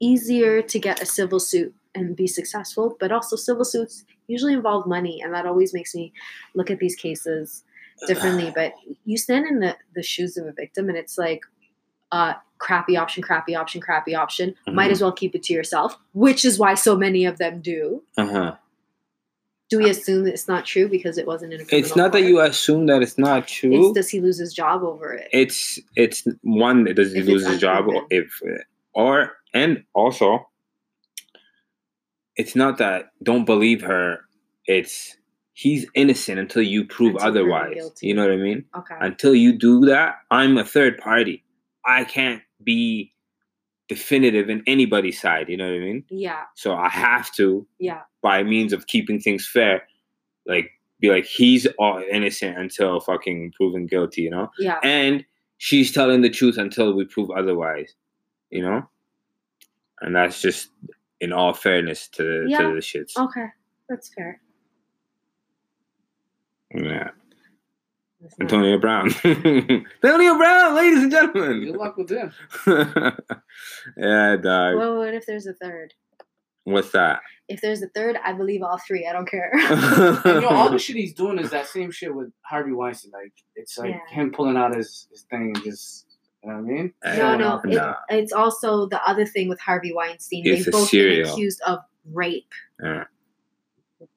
easier 0.00 0.62
to 0.62 0.78
get 0.78 1.02
a 1.02 1.06
civil 1.06 1.38
suit 1.38 1.74
and 1.94 2.16
be 2.16 2.26
successful, 2.26 2.96
but 3.00 3.12
also 3.12 3.36
civil 3.36 3.64
suits 3.64 4.04
usually 4.26 4.52
involve 4.54 4.86
money 4.86 5.20
and 5.22 5.32
that 5.34 5.46
always 5.46 5.72
makes 5.74 5.94
me 5.94 6.12
look 6.54 6.70
at 6.70 6.78
these 6.78 6.96
cases 6.96 7.62
differently 8.08 8.50
but 8.54 8.72
you 9.04 9.16
stand 9.16 9.46
in 9.46 9.60
the, 9.60 9.76
the 9.94 10.02
shoes 10.02 10.36
of 10.36 10.46
a 10.46 10.52
victim 10.52 10.88
and 10.88 10.98
it's 10.98 11.16
like 11.16 11.42
uh 12.10 12.32
crappy 12.58 12.96
option 12.96 13.22
crappy 13.22 13.54
option 13.54 13.80
crappy 13.80 14.14
option 14.14 14.54
might 14.66 14.88
Mhm. 14.88 14.92
as 14.92 15.00
well 15.02 15.12
keep 15.12 15.34
it 15.34 15.42
to 15.44 15.52
yourself 15.52 15.96
which 16.12 16.44
is 16.44 16.58
why 16.58 16.74
so 16.74 16.96
many 16.96 17.24
of 17.24 17.38
them 17.38 17.60
do 17.60 18.02
Uh 18.16 18.26
huh. 18.26 18.54
do 19.70 19.78
we 19.78 19.88
assume 19.88 20.24
that 20.24 20.32
it's 20.32 20.48
not 20.48 20.64
true 20.64 20.88
because 20.88 21.18
it 21.18 21.26
wasn't 21.26 21.52
in 21.52 21.60
a 21.60 21.64
It's 21.70 21.94
not 21.96 22.12
that 22.12 22.22
you 22.22 22.40
assume 22.40 22.86
that 22.86 23.00
it's 23.02 23.16
not 23.18 23.44
it's 23.44 23.52
true. 23.52 23.92
does 23.94 24.08
he 24.08 24.20
lose 24.20 24.38
his 24.38 24.52
job 24.52 24.82
over 24.82 25.12
it 25.12 25.28
It's 25.32 25.78
it's 25.96 26.26
one 26.42 26.84
does 26.84 27.12
he 27.12 27.20
If 27.20 27.26
lose 27.26 27.46
his 27.46 27.60
job 27.60 27.86
or 27.88 28.06
if 28.10 28.40
or 28.94 29.32
and 29.52 29.84
also 29.94 30.46
it's 32.36 32.56
not 32.56 32.78
that 32.78 33.12
don't 33.22 33.44
believe 33.44 33.80
her. 33.82 34.20
It's 34.66 35.16
he's 35.52 35.86
innocent 35.94 36.38
until 36.38 36.62
you 36.62 36.84
prove 36.84 37.14
Until 37.14 37.28
otherwise. 37.28 37.92
You 38.02 38.14
know 38.14 38.22
what 38.24 38.32
I 38.32 38.36
mean? 38.36 38.64
okay 38.76 38.96
until 39.00 39.34
you 39.34 39.56
do 39.56 39.84
that, 39.86 40.16
I'm 40.30 40.58
a 40.58 40.64
third 40.64 40.98
party. 40.98 41.44
I 41.86 42.04
can't 42.04 42.42
be 42.62 43.12
definitive 43.88 44.48
in 44.48 44.62
anybody's 44.66 45.20
side. 45.20 45.48
You 45.48 45.56
know 45.56 45.66
what 45.66 45.76
I 45.76 45.80
mean? 45.80 46.04
yeah 46.10 46.44
So 46.54 46.74
I 46.74 46.88
have 46.88 47.32
to, 47.34 47.66
yeah 47.78 48.00
by 48.22 48.42
means 48.42 48.72
of 48.72 48.86
keeping 48.86 49.20
things 49.20 49.46
fair, 49.46 49.82
like 50.46 50.70
be 51.00 51.10
like 51.10 51.26
he's 51.26 51.66
all 51.78 52.02
innocent 52.10 52.58
until 52.58 53.00
fucking 53.00 53.52
proven 53.56 53.86
guilty. 53.86 54.22
You 54.22 54.30
know, 54.30 54.50
yeah 54.58 54.78
and 54.82 55.24
she's 55.58 55.92
telling 55.92 56.22
the 56.22 56.30
truth 56.30 56.58
until 56.58 56.94
we 56.94 57.04
prove 57.04 57.30
otherwise. 57.30 57.94
You 58.50 58.62
know, 58.62 58.88
and 60.00 60.16
that's 60.16 60.40
just 60.40 60.70
in 61.20 61.32
all 61.32 61.52
fairness 61.54 62.08
to, 62.08 62.44
Yeah. 62.48 62.58
to 62.58 62.74
the 62.74 62.80
shits. 62.80 63.12
okay 63.16 63.46
that's 63.88 64.10
fair 64.14 64.40
Yeah, 66.74 67.10
That's 68.20 68.38
not- 68.38 68.40
Antonio 68.52 68.78
Brown, 68.78 69.10
Antonio 69.24 70.36
Brown, 70.36 70.74
ladies 70.74 71.02
and 71.04 71.10
gentlemen. 71.12 71.64
Good 71.66 71.76
luck 71.76 71.96
with 71.96 72.10
him. 72.10 72.32
yeah, 73.96 74.36
dog. 74.36 74.76
well 74.76 74.98
what 74.98 75.14
if 75.14 75.24
there's 75.26 75.46
a 75.46 75.52
third 75.54 75.94
What's 76.64 76.90
that? 76.92 77.20
if 77.46 77.60
there's 77.60 77.82
a 77.82 77.88
third 77.88 78.16
i 78.24 78.32
believe 78.32 78.62
all 78.62 78.78
three 78.78 79.06
i 79.06 79.12
don't 79.12 79.28
care 79.30 79.50
And 79.52 80.24
you 80.24 80.40
know, 80.40 80.48
all 80.48 80.70
the 80.70 80.78
shit 80.78 80.96
he's 80.96 81.12
doing 81.12 81.38
is 81.38 81.50
that 81.50 81.66
same 81.66 81.90
shit 81.90 82.14
with 82.14 82.30
Harvey 82.42 82.72
Weinstein. 82.72 83.12
Like 83.12 83.34
it's 83.54 83.76
like 83.76 83.90
Yeah. 83.90 84.14
him 84.14 84.32
pulling 84.32 84.56
out 84.56 84.74
his, 84.74 85.06
his 85.10 85.22
thing 85.30 85.52
and 85.54 85.62
just 85.62 86.06
you 86.44 86.50
know 86.50 86.56
what 86.56 86.70
I 86.70 86.72
mean? 86.72 86.94
No, 87.04 87.36
no. 87.36 87.48
off. 87.48 87.64
It, 87.64 87.74
Nah. 87.74 87.94
It's 88.10 88.32
also 88.32 88.86
the 88.86 89.02
other 89.08 89.24
thing 89.26 89.48
with 89.48 89.60
Harvey 89.60 89.92
Weinstein. 89.92 90.42
It's 90.46 90.64
They've 90.64 90.68
a 90.68 90.70
both 90.70 90.90
been 90.90 91.00
serial. 91.00 91.32
accused 91.32 91.60
of 91.66 91.78
rape. 92.12 92.52
Yeah. 92.82 93.04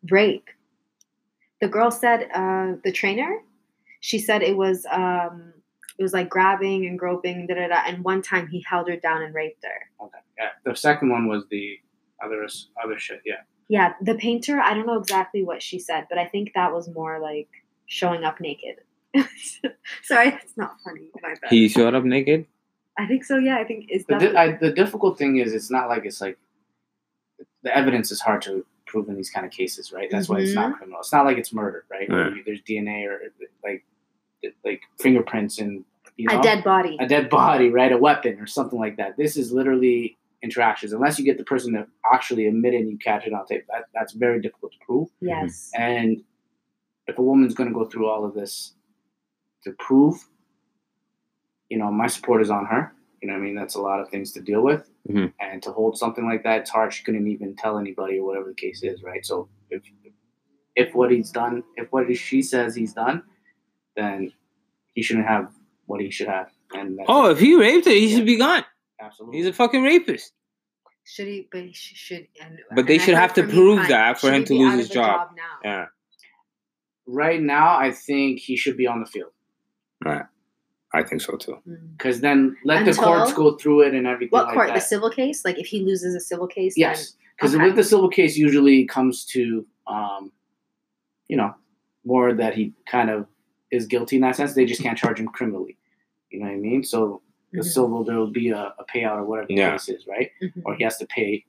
Rape. 0.10 0.48
The 1.62 1.68
girl 1.68 1.90
said, 1.92 2.30
uh, 2.34 2.74
the 2.84 2.92
trainer, 2.92 3.40
she 4.02 4.20
said 4.20 4.44
it 4.44 4.58
was 4.58 4.86
um, 4.92 5.54
it 5.98 6.04
was 6.04 6.14
like 6.14 6.30
grabbing 6.30 6.86
and 6.86 7.00
groping, 7.00 7.48
da 7.48 7.56
da 7.56 7.68
da. 7.68 7.82
And 7.88 8.04
one 8.04 8.22
time 8.22 8.48
he 8.48 8.64
held 8.68 8.88
her 8.90 8.98
down 8.98 9.24
and 9.24 9.34
raped 9.34 9.64
her. 9.64 10.06
Okay. 10.06 10.18
Yeah. 10.38 10.50
The 10.66 10.76
second 10.76 11.10
one 11.10 11.28
was 11.28 11.46
the 11.50 11.78
other 12.24 12.46
other 12.84 13.00
shit. 13.00 13.22
Yeah. 13.26 13.42
Yeah, 13.70 13.94
the 14.02 14.16
painter. 14.16 14.62
I 14.62 14.74
don't 14.74 14.86
know 14.86 14.98
exactly 15.00 15.44
what 15.44 15.62
she 15.62 15.78
said, 15.78 16.06
but 16.10 16.18
I 16.18 16.26
think 16.26 16.52
that 16.56 16.72
was 16.72 16.88
more 16.90 17.20
like 17.20 17.50
showing 17.86 18.24
up 18.24 18.40
naked. 18.40 18.76
Sorry, 20.04 20.30
it's 20.30 20.58
not 20.58 20.76
funny. 20.84 21.10
My. 21.22 21.34
He 21.50 21.68
showed 21.70 21.94
up 21.96 22.04
naked. 22.04 22.46
I 22.98 23.06
think 23.06 23.24
so. 23.24 23.38
Yeah, 23.38 23.58
I 23.58 23.64
think 23.64 23.90
is 23.90 24.06
The, 24.06 24.18
that. 24.18 24.32
di- 24.34 24.36
I, 24.38 24.52
the 24.58 24.72
difficult 24.72 25.18
thing 25.18 25.38
is, 25.38 25.54
it's 25.54 25.70
not 25.70 25.88
like 25.88 26.06
it's 26.06 26.20
like 26.22 26.38
the 27.64 27.76
evidence 27.76 28.12
is 28.12 28.20
hard 28.22 28.42
to 28.44 28.66
prove 28.86 29.08
in 29.10 29.16
these 29.16 29.30
kind 29.30 29.46
of 29.46 29.52
cases, 29.52 29.92
right? 29.92 30.10
That's 30.10 30.30
why 30.30 30.40
it's 30.40 30.52
Mm-hmm. 30.52 30.60
not 30.70 30.78
criminal. 30.78 31.00
It's 31.02 31.12
not 31.14 31.26
like 31.26 31.38
it's 31.38 31.54
murder, 31.54 31.86
right? 31.92 32.10
Where 32.10 32.30
Yeah. 32.30 32.36
you- 32.36 32.44
there's 32.46 32.62
DNA 32.62 33.06
or 33.08 33.20
like 33.64 33.84
like 34.64 34.82
fingerprints 35.00 35.58
and 35.60 35.84
you 36.16 36.28
know 36.30 36.40
a 36.40 36.44
dead 36.44 36.64
body. 36.64 36.96
a 37.00 37.08
dead 37.08 37.30
body, 37.30 37.70
right? 37.70 37.92
A 37.92 37.98
weapon 37.98 38.40
or 38.40 38.48
something 38.48 38.80
like 38.80 38.98
that. 38.98 39.18
This 39.18 39.36
is 39.36 39.52
literally 39.52 40.18
interactions. 40.42 40.94
Unless 40.94 41.18
you 41.20 41.26
get 41.26 41.38
the 41.38 41.44
person 41.44 41.74
to 41.74 41.88
actually 42.14 42.48
admit 42.48 42.74
it 42.76 42.78
and 42.78 42.90
you 42.90 42.98
catch 42.98 43.26
it 43.28 43.34
on 43.34 43.46
tape, 43.48 43.66
that, 43.72 43.86
that's 43.94 44.14
very 44.14 44.40
difficult 44.40 44.72
to 44.74 44.78
prove. 44.86 45.10
yes. 45.20 45.72
And 45.76 46.24
if 47.08 47.18
a 47.18 47.22
woman's 47.22 47.54
going 47.56 47.70
to 47.70 47.74
go 47.74 47.86
through 47.86 48.08
all 48.08 48.24
of 48.26 48.34
this 48.36 48.74
to 49.68 49.76
prove, 49.80 50.16
you 51.70 51.78
know, 51.78 51.92
my 51.92 52.08
support 52.08 52.42
is 52.42 52.50
on 52.50 52.66
her. 52.66 52.94
You 53.22 53.28
know, 53.28 53.34
what 53.34 53.40
I 53.42 53.44
mean, 53.44 53.56
that's 53.56 53.76
a 53.76 53.82
lot 53.82 54.00
of 54.00 54.10
things 54.10 54.32
to 54.34 54.42
deal 54.42 54.62
with, 54.62 54.90
Mhm. 55.10 55.34
and 55.40 55.62
to 55.64 55.72
hold 55.72 55.98
something 55.98 56.26
like 56.26 56.44
that, 56.44 56.62
it's 56.62 56.70
hard. 56.70 56.94
She 56.94 57.04
couldn't 57.04 57.28
even 57.28 57.56
tell 57.56 57.78
anybody 57.80 58.20
or 58.20 58.26
whatever 58.28 58.50
the 58.50 58.56
case 58.56 58.84
is, 58.84 59.04
right? 59.04 59.26
So 59.26 59.50
if 59.70 59.84
if 60.76 60.94
what 60.94 61.10
he's 61.12 61.32
done, 61.32 61.64
if 61.76 61.92
what 61.92 62.16
she 62.16 62.42
says 62.44 62.76
he's 62.76 62.94
done, 62.94 63.24
then 63.96 64.32
he 64.94 65.02
shouldn't 65.02 65.26
have 65.28 65.52
what 65.88 66.00
he 66.00 66.12
should 66.12 66.28
have. 66.28 66.52
And 66.76 67.00
that's 67.00 67.08
Oh, 67.10 67.32
if 67.32 67.40
he 67.40 67.56
raped 67.56 67.86
her, 67.86 67.92
he 67.92 68.14
should 68.16 68.28
be 68.28 68.38
gone. 68.38 68.64
absolutely. 69.00 69.38
He's 69.40 69.48
a 69.48 69.54
fucking 69.54 69.82
rapist. 69.82 70.34
Should 71.04 71.28
he? 71.28 71.48
But 71.52 71.62
he 71.64 71.74
should. 71.74 72.28
And, 72.40 72.60
But 72.76 72.86
they 72.86 72.96
and 72.96 73.02
I 73.02 73.06
should 73.06 73.16
have 73.16 73.34
to 73.36 73.44
prove 73.48 73.80
Pat, 73.80 73.90
that 73.90 74.20
for 74.20 74.32
him 74.32 74.44
to 74.46 74.54
lose 74.54 74.74
his 74.76 74.86
of 74.88 74.92
a 74.92 74.94
job. 74.94 75.30
now? 75.36 75.60
Yeah. 75.64 75.86
right 77.08 77.42
now, 77.42 77.76
I 77.78 77.92
think 77.92 78.40
he 78.40 78.56
should 78.58 78.78
be 78.78 78.86
on 78.86 79.00
the 79.00 79.06
field 79.08 79.32
Right. 80.04 80.26
I 80.94 81.04
think 81.04 81.22
so 81.22 81.36
too. 81.36 81.58
Mm. 81.68 81.98
because 81.98 82.22
then 82.22 82.56
let 82.64 82.86
the 82.86 82.94
courts 82.94 83.34
go 83.34 83.56
through 83.58 83.82
it 83.82 83.94
and 83.94 84.08
everything. 84.08 84.30
What 84.32 84.46
like 84.48 84.54
court? 84.54 84.68
that. 84.70 84.76
The 84.76 84.82
civil 84.82 85.10
case? 85.10 85.44
Like 85.44 85.60
if 85.60 85.68
he 85.68 85.82
loses 85.82 86.16
a 86.16 86.20
civil 86.20 86.48
case? 86.48 86.76
Yes, 86.78 87.14
because 87.36 87.54
Okay. 87.56 87.64
with 87.66 87.76
the 87.76 87.84
civil 87.84 88.10
case, 88.10 88.38
usually 88.38 88.86
comes 88.86 89.26
to, 89.26 89.66
um, 89.86 90.32
you 91.28 91.36
know, 91.36 91.54
more 92.06 92.34
that 92.34 92.56
he 92.56 92.74
kind 92.86 93.10
of 93.10 93.28
is 93.70 93.86
guilty 93.86 94.16
in 94.16 94.22
that 94.22 94.38
sense. 94.38 94.54
They 94.54 94.66
just 94.66 94.82
can't 94.82 94.98
charge 94.98 95.20
him 95.20 95.28
criminally. 95.28 95.78
You 96.32 96.40
know 96.40 96.46
what 96.46 96.54
I 96.54 96.58
mean? 96.58 96.84
So 96.86 97.22
the 97.52 97.60
Mhm. 97.60 97.66
civil, 97.66 98.04
there 98.06 98.18
will 98.18 98.32
be 98.32 98.50
a, 98.50 98.74
a 98.80 98.86
payout 98.86 99.18
or 99.18 99.26
whatever 99.26 99.48
the 99.48 99.56
Yeah. 99.56 99.72
case 99.72 99.90
is, 99.90 100.08
right? 100.08 100.32
Then, 100.40 100.52
Mhm. 100.56 100.62
Or 100.66 100.76
he 100.76 100.84
has 100.86 100.98
to 101.00 101.06
pay 101.08 101.44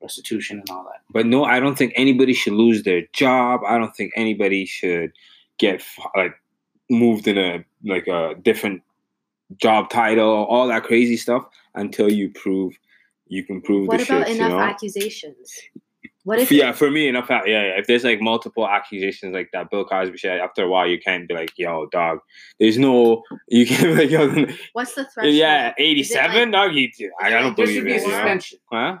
restitution 0.00 0.60
and 0.60 0.70
all 0.70 0.84
that. 0.84 1.02
But 1.10 1.26
no, 1.26 1.44
I 1.44 1.60
don't 1.60 1.76
think 1.76 1.92
anybody 1.94 2.32
should 2.32 2.54
lose 2.54 2.84
their 2.84 3.02
job. 3.12 3.60
I 3.66 3.76
don't 3.76 3.94
think 3.94 4.12
anybody 4.16 4.64
should 4.64 5.12
get 5.58 5.82
like 6.16 6.32
moved 6.90 7.26
in 7.28 7.38
a 7.38 7.64
like 7.84 8.06
a 8.06 8.34
different 8.42 8.82
job 9.56 9.90
title, 9.90 10.28
all 10.46 10.66
that 10.68 10.84
crazy 10.84 11.16
stuff 11.16 11.44
until 11.74 12.10
you 12.10 12.30
prove 12.30 12.78
you 13.28 13.44
can 13.44 13.60
prove 13.60 13.88
What 13.88 13.98
the 13.98 14.04
about 14.04 14.26
shit. 14.26 14.36
enough 14.36 14.50
You 14.50 14.56
know? 14.56 14.60
accusations? 14.62 15.52
What 16.24 16.38
if? 16.40 16.50
yeah, 16.52 16.72
for 16.72 16.90
me, 16.90 17.08
enough. 17.08 17.26
Yeah, 17.30 17.42
yeah. 17.46 17.78
If 17.78 17.86
there's 17.86 18.04
like 18.04 18.20
multiple 18.20 18.68
accusations 18.68 19.32
like 19.32 19.48
that, 19.54 19.70
Bill 19.70 19.84
Cosby 19.84 20.18
shit. 20.18 20.38
After 20.40 20.62
a 20.64 20.68
while, 20.68 20.86
you 20.86 20.98
can't 20.98 21.26
be 21.26 21.34
like, 21.34 21.52
"Yo, 21.56 21.86
dog." 21.90 22.18
There's 22.60 22.76
no. 22.76 23.22
You 23.48 23.66
can't 23.66 23.82
be 23.82 23.94
like, 23.94 24.10
"Yo." 24.10 24.46
What's 24.74 24.94
the 24.94 25.04
threshold? 25.06 25.34
Yeah, 25.34 25.68
Is 25.68 25.74
it 25.78 25.82
eighty-seven, 25.82 26.50
dog. 26.50 26.74
You, 26.74 26.90
I 27.20 27.30
There 27.30 27.38
don't 27.40 27.50
should 27.50 27.56
believe 27.56 27.84
be 27.84 27.92
a 27.92 27.94
it. 27.96 28.02
You 28.02 28.08
know? 28.08 28.14
suspension. 28.14 28.58
Huh? 28.70 28.96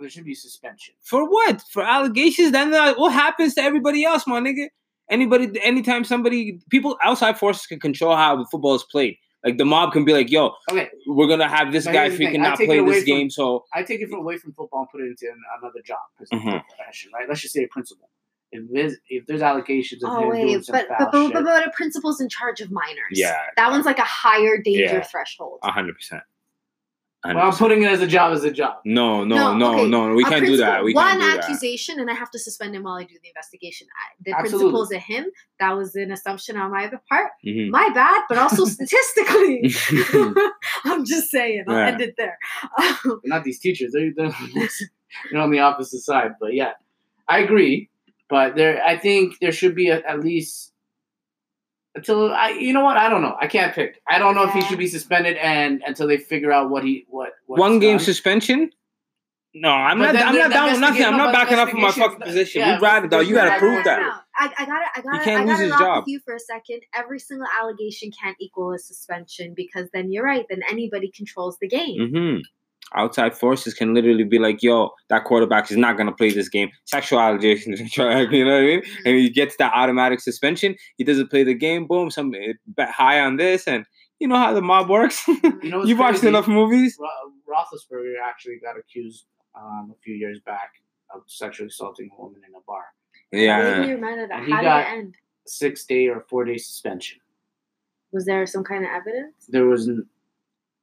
There 0.00 0.08
should 0.08 0.24
be 0.24 0.34
suspension. 0.34 0.94
For 1.02 1.28
what? 1.30 1.60
For 1.70 1.82
allegations? 1.82 2.52
Then 2.52 2.72
uh, 2.72 2.94
what 2.94 3.12
happens 3.12 3.54
to 3.56 3.62
everybody 3.62 4.04
else, 4.04 4.26
my 4.26 4.40
nigga? 4.40 4.68
Anybody, 5.12 5.60
anytime 5.62 6.04
somebody, 6.04 6.58
people 6.70 6.96
outside 7.04 7.38
forces 7.38 7.66
can 7.66 7.78
control 7.78 8.16
how 8.16 8.34
the 8.36 8.46
football 8.50 8.74
is 8.74 8.82
played. 8.84 9.16
Like 9.44 9.58
the 9.58 9.64
mob 9.64 9.92
can 9.92 10.04
be 10.04 10.12
like, 10.12 10.30
"Yo, 10.30 10.52
Okay, 10.70 10.88
we're 11.06 11.26
gonna 11.26 11.48
have 11.48 11.72
this 11.72 11.84
But 11.84 11.92
guy 11.92 12.02
here's 12.04 12.12
the 12.18 12.24
thing, 12.26 12.34
freaking 12.36 12.46
I 12.46 12.48
not 12.50 12.56
play 12.58 12.80
this 12.84 12.96
from- 12.98 13.04
game." 13.04 13.28
So 13.30 13.64
I 13.74 13.82
take 13.82 14.00
it 14.00 14.08
from 14.08 14.20
away 14.20 14.38
from 14.38 14.52
football 14.54 14.80
and 14.80 14.88
put 14.90 15.00
it 15.02 15.08
into 15.08 15.26
another 15.60 15.82
job, 15.84 15.98
it's 16.20 16.30
a 16.32 16.36
Mhm. 16.36 16.62
profession, 16.66 17.10
right? 17.14 17.28
Let's 17.28 17.40
just 17.42 17.52
say 17.52 17.64
a 17.64 17.68
principal. 17.68 18.08
If 18.52 18.62
there's 18.72 18.96
if 19.10 19.26
there's 19.26 19.42
allegations 19.42 20.04
of 20.04 20.10
Oh 20.10 20.22
him 20.24 20.30
doing 20.30 20.46
wait, 20.56 20.64
some 20.64 20.74
but 20.76 20.86
foul 20.88 20.96
but, 20.98 21.10
but, 21.12 21.24
shit, 21.24 21.32
but 21.34 21.44
but 21.44 21.66
a 21.66 21.70
principal's 21.72 22.20
in 22.20 22.28
charge 22.28 22.60
of 22.60 22.70
minors. 22.70 23.12
yeah, 23.12 23.36
that 23.56 23.70
one's 23.70 23.84
like 23.86 23.98
a 23.98 24.02
higher 24.04 24.58
danger 24.58 24.82
Yeah. 24.98 25.02
threshold. 25.02 25.58
hundred 25.64 25.94
percent. 25.96 26.22
Well, 27.24 27.38
I'm 27.38 27.52
putting 27.52 27.82
it 27.84 27.90
as 27.90 28.00
a 28.02 28.06
job 28.08 28.32
as 28.32 28.42
a 28.42 28.50
job. 28.50 28.78
No, 28.84 29.22
no, 29.22 29.36
No, 29.36 29.56
no, 29.56 29.72
okay. 29.74 29.88
no, 29.88 30.14
We 30.14 30.24
A 30.24 30.26
can't 30.26 30.44
do 30.44 30.56
that. 30.56 30.82
We 30.82 30.92
one 30.92 31.06
can't 31.06 31.20
do 31.20 31.26
that. 31.28 31.38
accusation, 31.44 32.00
and 32.00 32.10
I 32.10 32.14
have 32.14 32.30
to 32.32 32.38
suspend 32.38 32.74
him 32.74 32.82
while 32.82 32.94
I 32.96 33.04
do 33.04 33.14
the 33.22 33.28
investigation. 33.28 33.86
I, 33.96 34.14
the 34.24 34.32
Absolutely. 34.32 34.58
principal's 34.72 34.90
a 34.92 34.98
him. 34.98 35.26
That 35.60 35.76
was 35.76 35.94
an 35.94 36.10
assumption 36.10 36.56
on 36.56 36.72
my 36.72 36.90
part. 37.08 37.30
Mhm. 37.46 37.70
My 37.70 37.90
bad, 37.94 38.22
but 38.28 38.38
also 38.38 38.64
statistically. 38.76 39.72
I'm 40.84 41.04
just 41.04 41.30
saying. 41.30 41.64
I'll 41.68 41.76
Yeah. 41.76 41.86
end 41.88 42.00
it 42.00 42.14
there. 42.18 42.36
Um, 42.78 43.20
Not 43.24 43.44
these 43.44 43.60
teachers. 43.60 43.92
They're, 43.92 44.12
they're, 44.16 44.34
they're 45.30 45.40
on 45.40 45.50
the 45.52 45.60
opposite 45.60 46.00
side. 46.00 46.32
But 46.40 46.54
yeah, 46.54 46.72
I 47.28 47.38
agree. 47.38 47.88
But 48.28 48.56
there, 48.56 48.82
I 48.82 48.96
think 48.98 49.34
there 49.40 49.52
should 49.52 49.74
be 49.76 49.90
a, 49.90 50.00
at 50.00 50.20
least 50.20 50.71
until 51.94 52.32
I. 52.32 52.50
You 52.50 52.72
know 52.72 52.82
what? 52.84 52.96
I 52.96 53.08
don't 53.08 53.22
know. 53.22 53.36
I 53.40 53.46
can't 53.46 53.74
pick. 53.74 54.00
I 54.08 54.18
don't 54.18 54.34
know 54.34 54.44
if 54.44 54.52
he 54.54 54.60
should 54.62 54.78
be 54.78 54.86
suspended 54.86 55.36
and 55.36 55.82
until 55.86 56.06
they 56.06 56.18
figure 56.18 56.52
out 56.52 56.70
what 56.70 56.84
he 56.84 57.06
what. 57.08 57.32
One 57.46 57.78
game 57.78 57.96
done. 57.98 58.04
suspension? 58.04 58.70
No, 59.54 59.68
I'm 59.68 59.98
But 59.98 60.06
not. 60.06 60.12
then 60.14 60.28
I'm 60.28 60.34
not 60.36 60.50
down 60.50 60.70
with 60.72 60.80
nothing. 60.80 61.04
I'm 61.04 61.18
not 61.18 61.32
backing 61.32 61.58
up 61.58 61.68
from 61.68 61.82
my 61.82 61.90
fucking 61.92 62.20
position. 62.20 62.60
yeah, 62.60 62.74
We'd 62.76 62.82
rather 62.82 63.06
though. 63.06 63.20
You 63.20 63.34
gotta 63.34 63.58
prove 63.58 63.72
no, 63.72 63.78
no, 63.78 63.84
that. 63.84 64.00
no. 64.00 64.12
I, 64.34 64.50
I 64.58 64.64
gotta, 64.64 64.86
I 64.96 65.00
gotta, 65.02 65.24
can't 65.24 65.42
I 65.42 65.44
lose 65.44 65.52
gotta 65.58 65.62
his 65.64 65.72
job. 65.78 66.02
with 66.04 66.08
you 66.08 66.20
for 66.24 66.34
a 66.34 66.40
second. 66.40 66.80
Every 66.94 67.18
single 67.18 67.46
allegation 67.60 68.10
can't 68.18 68.34
equal 68.40 68.72
a 68.72 68.78
suspension 68.78 69.52
because 69.54 69.90
then 69.92 70.10
you're 70.10 70.24
right. 70.24 70.46
Then 70.48 70.62
anybody 70.70 71.12
controls 71.14 71.58
the 71.60 71.68
game. 71.68 72.08
hmm 72.10 72.36
Outside 72.94 73.34
forces 73.36 73.74
can 73.74 73.94
literally 73.94 74.24
be 74.24 74.38
like, 74.38 74.62
"Yo, 74.62 74.90
that 75.08 75.24
quarterback 75.24 75.70
is 75.70 75.76
not 75.76 75.96
gonna 75.96 76.12
play 76.12 76.30
this 76.32 76.48
game." 76.48 76.70
Sexual 76.84 77.20
allegations, 77.20 77.80
you 77.96 78.04
know 78.04 78.08
what 78.08 78.16
I 78.26 78.60
mean? 78.66 78.82
And 79.04 79.16
he 79.16 79.30
gets 79.30 79.56
that 79.56 79.72
automatic 79.74 80.20
suspension. 80.20 80.76
He 80.98 81.04
doesn't 81.04 81.28
play 81.30 81.44
the 81.44 81.54
game. 81.54 81.86
Boom, 81.86 82.10
some 82.10 82.32
bet 82.66 82.90
high 82.90 83.20
on 83.20 83.36
this, 83.36 83.66
and 83.66 83.84
you 84.20 84.28
know 84.28 84.36
how 84.36 84.52
the 84.52 84.62
mob 84.62 84.88
works. 84.88 85.26
You 85.62 85.70
know, 85.70 85.78
what's 85.78 85.88
You've 85.88 85.98
watched 85.98 86.24
enough 86.24 86.48
movies. 86.48 86.96
Ro- 87.00 87.08
Roethlisberger 87.54 88.14
actually 88.24 88.58
got 88.62 88.76
accused 88.78 89.26
um, 89.54 89.92
a 89.96 89.98
few 90.02 90.14
years 90.14 90.40
back 90.44 90.72
of 91.14 91.22
sexually 91.26 91.68
assaulting 91.68 92.10
a 92.16 92.20
woman 92.22 92.40
in 92.48 92.54
a 92.54 92.60
bar. 92.66 92.84
What 93.30 93.38
do 93.38 93.44
Yeah, 93.44 93.84
you 93.84 93.94
remember 93.94 94.26
that? 94.28 94.40
How 94.48 94.62
got- 94.62 94.84
did 94.84 94.92
it 94.92 94.98
end? 94.98 95.14
Six 95.46 95.84
day 95.86 96.08
or 96.08 96.24
four 96.28 96.44
day 96.44 96.56
suspension. 96.58 97.20
Was 98.12 98.24
there 98.26 98.46
some 98.46 98.62
kind 98.64 98.84
of 98.84 98.90
evidence? 98.90 99.34
There 99.48 99.66
was 99.66 99.88
n- 99.88 100.06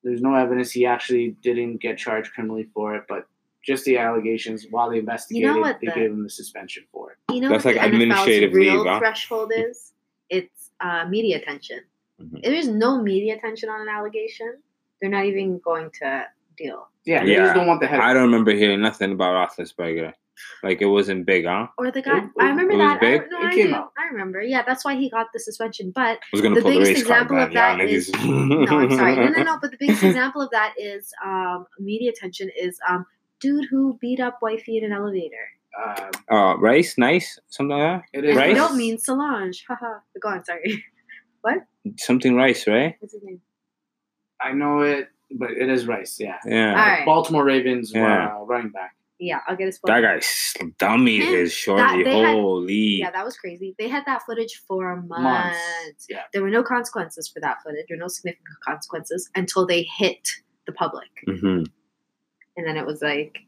there's 0.03 0.21
no 0.21 0.33
evidence 0.35 0.71
he 0.71 0.85
actually 0.85 1.35
didn't 1.41 1.77
get 1.77 1.97
charged 1.97 2.33
criminally 2.33 2.67
for 2.73 2.95
it, 2.95 3.03
but 3.07 3.25
just 3.63 3.83
the 3.85 3.97
allegations 3.97 4.65
while 4.69 4.89
they 4.89 4.99
investigated, 4.99 5.55
what 5.57 5.79
they 5.81 5.87
the- 5.87 5.93
gave 5.93 6.11
him 6.11 6.23
the 6.23 6.29
suspension 6.29 6.83
for 6.91 7.11
it. 7.11 7.33
You 7.33 7.41
know 7.41 7.49
That's 7.49 7.65
what 7.65 7.75
like 7.75 7.83
the 7.83 7.87
administrative 7.93 8.51
NFL's 8.51 8.55
real 8.57 8.77
leave, 8.83 8.87
huh? 8.91 8.99
threshold 8.99 9.51
is? 9.55 9.93
It's 10.29 10.71
uh, 10.79 11.05
media 11.09 11.37
attention. 11.37 11.79
Mhm. 12.21 12.37
If 12.37 12.43
there's 12.43 12.67
no 12.69 13.01
media 13.01 13.35
attention 13.35 13.69
on 13.69 13.81
an 13.81 13.89
allegation, 13.89 14.57
they're 15.01 15.09
not 15.09 15.25
even 15.25 15.59
going 15.59 15.89
to 16.01 16.25
deal. 16.57 16.87
Yeah, 17.05 17.23
they 17.25 17.31
Yeah. 17.33 17.39
just 17.45 17.55
don't 17.55 17.67
want 17.67 17.81
the 17.81 17.87
head. 17.87 17.99
I 17.99 18.13
don't 18.13 18.23
remember 18.23 18.51
hearing 18.51 18.81
nothing 18.81 19.11
about 19.11 19.49
Roethlisberger. 19.51 20.13
Like 20.63 20.81
it 20.81 20.85
wasn't 20.87 21.25
big, 21.25 21.45
huh? 21.45 21.67
Or 21.77 21.91
the 21.91 22.01
guy, 22.01 22.17
It- 22.19 22.29
I 22.39 22.49
remember 22.49 22.73
it 22.73 22.77
was 22.77 22.87
that. 22.91 22.99
big? 23.01 23.21
I, 23.21 23.25
no, 23.29 23.39
It 23.41 23.45
I 23.45 23.53
came 23.55 23.67
do. 23.67 23.75
out. 23.75 23.91
I 23.97 24.05
remember. 24.11 24.41
Yeah, 24.41 24.63
that's 24.65 24.83
why 24.85 24.95
he 24.95 25.09
got 25.09 25.27
the 25.33 25.39
suspension. 25.39 25.91
But 25.93 26.17
I 26.17 26.19
was 26.31 26.41
gonna 26.41 26.55
The 26.55 26.61
pull 26.61 26.71
the 26.71 26.77
biggest 26.77 26.91
race 26.91 27.01
example 27.01 27.35
back. 27.37 27.47
of 27.49 27.53
Yeah, 27.53 27.77
that 27.77 27.89
is- 27.89 28.11
no, 28.25 28.79
I'm 28.79 28.91
sorry. 28.95 29.15
No, 29.15 29.27
no, 29.29 29.43
no. 29.43 29.57
But 29.61 29.71
the 29.71 29.77
biggest 29.79 30.03
example 30.03 30.41
of 30.41 30.49
that 30.51 30.73
is 30.77 31.11
um, 31.25 31.65
media 31.79 32.11
attention 32.11 32.49
is 32.59 32.79
um, 32.87 33.05
dude 33.39 33.65
who 33.69 33.97
beat 34.01 34.19
up 34.19 34.39
wifey 34.41 34.77
in 34.77 34.83
an 34.85 34.91
elevator. 34.91 35.45
Uh, 35.79 36.09
Uh, 36.31 36.57
rice, 36.57 36.97
nice, 36.97 37.39
something 37.47 37.77
like 37.77 38.01
that. 38.01 38.17
And 38.17 38.25
is 38.25 38.37
I 38.37 38.53
don't 38.53 38.75
mean 38.77 38.97
Solange. 38.97 39.63
Haha. 39.67 39.99
Go 40.21 40.29
on. 40.29 40.43
Sorry. 40.43 40.83
what? 41.41 41.59
Something 41.97 42.35
rice, 42.35 42.67
right? 42.67 42.95
What's 42.99 43.13
his 43.13 43.23
name? 43.23 43.41
I 44.41 44.51
know 44.53 44.81
it, 44.81 45.09
but 45.31 45.51
it 45.51 45.69
is 45.69 45.85
Rice. 45.85 46.17
Yeah, 46.19 46.37
Yeah. 46.45 46.69
All 46.71 46.75
right. 46.75 47.05
Baltimore 47.05 47.43
Ravens 47.43 47.91
Yeah. 47.93 48.35
uh, 48.37 48.43
running 48.45 48.71
back. 48.71 48.95
Yeah, 49.19 49.41
I'll 49.47 49.55
get 49.57 49.65
his. 49.65 49.79
That 49.83 50.01
footage. 50.01 50.77
guy 50.79 50.85
dummied 50.85 51.21
Him, 51.23 51.33
his 51.33 51.51
shorty. 51.53 52.03
they 52.03 52.19
had- 52.19 52.35
Holy. 52.35 52.73
Yeah, 53.01 53.11
that 53.11 53.25
was 53.25 53.37
crazy. 53.37 53.75
They 53.77 53.89
had 53.89 54.05
that 54.05 54.21
footage 54.25 54.61
for 54.67 54.95
months. 54.95 55.23
Months, 55.23 56.07
yeah. 56.09 56.23
There 56.31 56.41
were 56.41 56.49
no 56.49 56.63
consequences 56.63 57.27
for 57.27 57.39
that 57.41 57.57
footage. 57.61 57.85
There 57.89 57.97
were 57.97 58.01
no 58.03 58.07
significant 58.07 58.59
consequences 58.63 59.29
until 59.35 59.65
they 59.65 59.83
hit 59.83 60.29
the 60.65 60.71
public. 60.71 61.09
hmm 61.25 61.63
And 62.55 62.65
then 62.67 62.77
it 62.77 62.85
was 62.85 63.01
like 63.01 63.39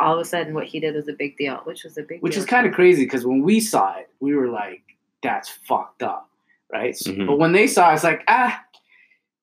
all 0.00 0.14
of 0.14 0.20
a 0.20 0.24
sudden 0.24 0.54
what 0.54 0.66
he 0.66 0.80
did 0.80 0.94
was 0.94 1.08
a 1.08 1.12
big 1.14 1.36
deal, 1.36 1.56
which 1.64 1.84
was 1.84 1.96
a 1.98 2.02
big 2.02 2.20
which 2.22 2.34
deal. 2.34 2.42
is 2.42 2.46
kind 2.48 2.66
of 2.66 2.72
crazy 2.74 3.04
because 3.04 3.24
when 3.26 3.42
we 3.42 3.58
saw 3.60 3.96
it, 3.98 4.08
we 4.20 4.34
were 4.34 4.48
like, 4.48 4.82
"That's 5.22 5.48
fucked 5.48 6.02
up," 6.02 6.30
right? 6.72 6.96
So- 6.96 7.10
Mhm. 7.12 7.26
But 7.26 7.38
when 7.38 7.52
they 7.52 7.66
saw, 7.66 7.90
it, 7.90 7.94
it's 7.94 8.04
like, 8.04 8.22
ah, 8.28 8.62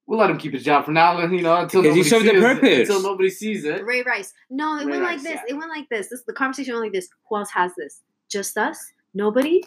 we'll 0.08 0.18
let 0.20 0.30
him 0.30 0.38
keep 0.38 0.54
his 0.54 0.64
job 0.64 0.86
for 0.86 0.92
now, 0.92 1.20
you 1.26 1.42
know, 1.42 1.56
until 1.58 1.82
Because 1.84 1.96
he 1.96 2.02
nobody 2.02 2.10
served 2.10 2.26
the 2.26 2.32
sees 2.32 2.42
purpose. 2.42 2.70
It, 2.70 2.80
until 2.82 3.02
nobody 3.04 3.30
sees 3.30 3.66
it. 3.66 3.86
Ray 3.86 4.02
Rice. 4.04 4.34
No, 4.50 4.78
it 4.80 4.86
Ray 4.86 4.92
went 4.94 5.04
Rice, 5.04 5.12
like 5.18 5.24
this. 5.24 5.34
yeah. 5.48 5.54
It 5.56 5.58
went 5.58 5.70
like 5.70 5.90
this. 5.90 6.08
This 6.10 6.24
the 6.24 6.34
conversation 6.34 6.74
went 6.74 6.86
like 6.86 6.94
this. 6.94 7.10
Who 7.30 7.38
else 7.38 7.52
has 7.52 7.72
this? 7.78 8.02
Just 8.30 8.58
us? 8.58 8.94
Nobody? 9.14 9.64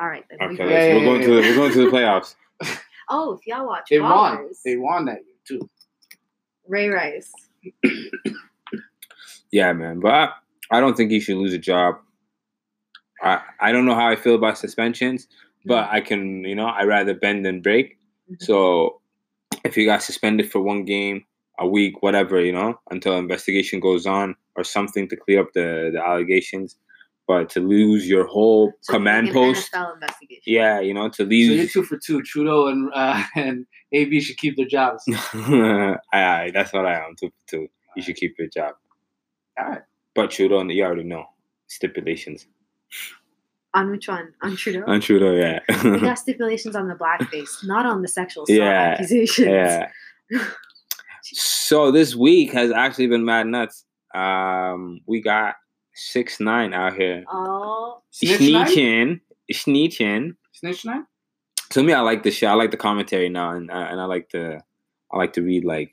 All 0.00 0.08
right 0.08 0.24
then. 0.30 0.38
we 0.48 0.54
Okay, 0.54 0.64
go. 0.64 0.68
Yeah, 0.70 0.74
let's- 0.74 0.86
yeah, 0.88 0.94
we're 0.96 1.04
going 1.04 1.20
yeah, 1.20 1.26
to 1.26 1.34
the, 1.34 1.40
we're 1.40 1.54
going 1.56 1.72
to 1.72 1.84
the 1.84 1.90
playoffs. 1.96 2.34
Oh, 3.08 3.34
if 3.34 3.46
y'all 3.46 3.66
watch 3.66 3.86
They 3.90 4.00
won. 4.00 4.48
They 4.64 4.76
won 4.76 5.04
that 5.06 5.18
year 5.26 5.36
too. 5.60 5.68
Ray 6.66 6.88
Rice. 6.88 7.30
Yeah, 9.50 9.72
man. 9.74 10.00
But 10.00 10.14
I, 10.14 10.30
I 10.70 10.80
don't 10.80 10.96
think 10.96 11.10
he 11.10 11.20
should 11.20 11.36
lose 11.36 11.52
a 11.52 11.58
job. 11.58 11.96
I 13.22 13.40
I 13.60 13.72
don't 13.72 13.84
know 13.84 13.94
how 13.94 14.08
I 14.08 14.16
feel 14.16 14.34
about 14.34 14.56
suspensions, 14.58 15.28
but 15.66 15.88
I 15.90 16.00
can, 16.00 16.44
you 16.44 16.54
know, 16.54 16.66
I 16.66 16.84
rather 16.84 17.12
bend 17.14 17.44
than 17.44 17.60
break. 17.60 17.98
Mhm. 18.30 18.42
So 18.42 19.01
if 19.64 19.76
you 19.76 19.86
got 19.86 20.02
suspended 20.02 20.50
for 20.50 20.60
one 20.60 20.84
game, 20.84 21.24
a 21.58 21.66
week, 21.66 22.02
whatever, 22.02 22.40
you 22.40 22.52
know, 22.52 22.78
until 22.90 23.16
investigation 23.18 23.78
goes 23.80 24.06
on 24.06 24.34
or 24.56 24.64
something 24.64 25.08
to 25.08 25.16
clear 25.16 25.40
up 25.40 25.52
the, 25.54 25.90
the 25.92 26.00
allegations. 26.04 26.76
But 27.28 27.50
to 27.50 27.60
lose 27.60 28.08
your 28.08 28.26
whole 28.26 28.72
So 28.80 28.94
command 28.94 29.28
like 29.28 29.34
post, 29.34 29.70
investigation. 29.94 30.42
yeah, 30.44 30.80
you 30.80 30.92
know, 30.92 31.08
to 31.10 31.22
lose. 31.24 31.48
So 31.48 31.54
you're 31.54 31.66
two 31.68 31.82
for 31.84 31.96
two. 31.96 32.20
Trudeau 32.22 32.66
and 32.66 32.90
uh, 32.92 33.22
and 33.36 33.64
AB 33.92 34.20
should 34.20 34.36
keep 34.38 34.56
their 34.56 34.66
jobs. 34.66 35.04
aye, 35.34 35.96
aye, 36.12 36.50
that's 36.52 36.72
what 36.72 36.84
I 36.84 36.94
am. 36.98 37.14
Two 37.18 37.28
for 37.28 37.48
two. 37.48 37.68
You 37.96 38.02
should 38.02 38.16
keep 38.16 38.34
your 38.38 38.48
job. 38.48 38.74
All 39.58 39.68
right. 39.68 39.82
But 40.16 40.32
Trudeau, 40.32 40.62
you 40.64 40.82
already 40.84 41.04
know 41.04 41.26
stipulations. 41.68 42.46
On 43.74 43.90
which 43.90 44.06
one? 44.08 44.34
On 44.42 44.54
Trudeau? 44.54 44.84
On 44.86 45.00
Trudeau, 45.00 45.32
yeah. 45.32 45.60
we 45.84 45.98
got 46.00 46.18
stipulations 46.18 46.76
on 46.76 46.88
the 46.88 46.94
blackface, 46.94 47.64
not 47.66 47.86
on 47.86 48.02
the 48.02 48.08
sexual 48.08 48.44
assault 48.44 48.58
Yeah, 48.58 48.96
accusations. 48.98 49.48
yeah. 49.48 49.88
So 51.24 51.90
this 51.92 52.14
week 52.14 52.52
has 52.52 52.70
actually 52.72 53.06
been 53.06 53.24
mad 53.24 53.46
nuts. 53.46 53.84
Um, 54.14 55.00
we 55.06 55.22
got 55.22 55.54
six 55.94 56.40
nine 56.40 56.74
out 56.74 56.94
here. 56.94 57.24
Oh, 57.32 58.02
Snitch 58.10 58.40
night? 58.52 58.66
Sneaking, 58.68 59.20
sneaking. 59.50 60.36
Snitch 60.52 60.84
night. 60.84 61.04
To 61.70 61.82
me, 61.82 61.92
I 61.92 62.00
like 62.00 62.24
the 62.24 62.30
show. 62.30 62.48
I 62.48 62.54
like 62.54 62.72
the 62.72 62.76
commentary 62.76 63.28
now, 63.28 63.50
and 63.52 63.70
uh, 63.70 63.86
and 63.90 64.00
I 64.00 64.04
like 64.04 64.30
the 64.30 64.60
I 65.12 65.16
like 65.16 65.32
to 65.34 65.42
read 65.42 65.64
like 65.64 65.92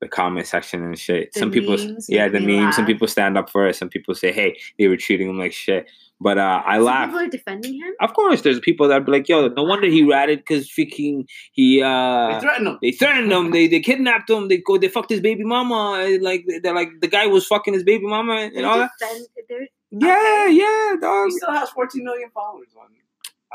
the 0.00 0.08
comment 0.08 0.46
section 0.46 0.82
and 0.82 0.98
shit. 0.98 1.32
The 1.32 1.40
some 1.40 1.50
people, 1.50 1.78
yeah, 2.08 2.28
the 2.28 2.40
me 2.40 2.60
memes. 2.60 2.76
Some 2.76 2.84
people 2.84 3.06
stand 3.06 3.38
up 3.38 3.48
for 3.48 3.66
it. 3.68 3.76
Some 3.76 3.88
people 3.88 4.14
say, 4.14 4.32
hey, 4.32 4.58
they 4.78 4.88
were 4.88 4.96
treating 4.96 5.30
him 5.30 5.38
like 5.38 5.52
shit. 5.52 5.86
But 6.20 6.38
uh, 6.38 6.62
I 6.64 6.76
some 6.76 6.84
laugh. 6.84 7.06
people 7.08 7.20
are 7.20 7.26
defending 7.28 7.74
him. 7.74 7.92
Of 8.00 8.14
course, 8.14 8.42
there's 8.42 8.60
people 8.60 8.88
that 8.88 9.04
be 9.04 9.12
like, 9.12 9.28
yo, 9.28 9.48
no 9.48 9.64
wonder 9.64 9.88
he 9.88 10.04
ratted 10.04 10.38
because 10.38 10.70
freaking 10.70 11.24
he 11.52 11.82
uh 11.82 12.32
they 12.34 12.40
threatened 12.40 12.66
him. 12.68 12.78
they 12.80 12.92
threatened 12.92 13.32
him. 13.32 13.50
They 13.50 13.66
they 13.66 13.80
kidnapped 13.80 14.30
him. 14.30 14.48
They 14.48 14.58
go. 14.58 14.78
They 14.78 14.88
fucked 14.88 15.10
his 15.10 15.20
baby 15.20 15.44
mama. 15.44 16.00
and, 16.04 16.22
Like 16.22 16.44
they're 16.62 16.74
like 16.74 16.90
the 17.00 17.08
guy 17.08 17.26
was 17.26 17.46
fucking 17.46 17.74
his 17.74 17.82
baby 17.84 18.06
mama 18.06 18.34
and 18.34 18.56
They're 18.56 18.66
all 18.66 18.78
that. 18.78 18.90
defend- 18.98 19.26
they're- 19.48 19.68
Yeah, 19.90 20.46
yeah, 20.48 20.96
dog. 21.00 21.26
He 21.30 21.36
still 21.36 21.52
has 21.52 21.70
14 21.70 22.02
million 22.04 22.30
followers 22.32 22.68
on 22.78 22.88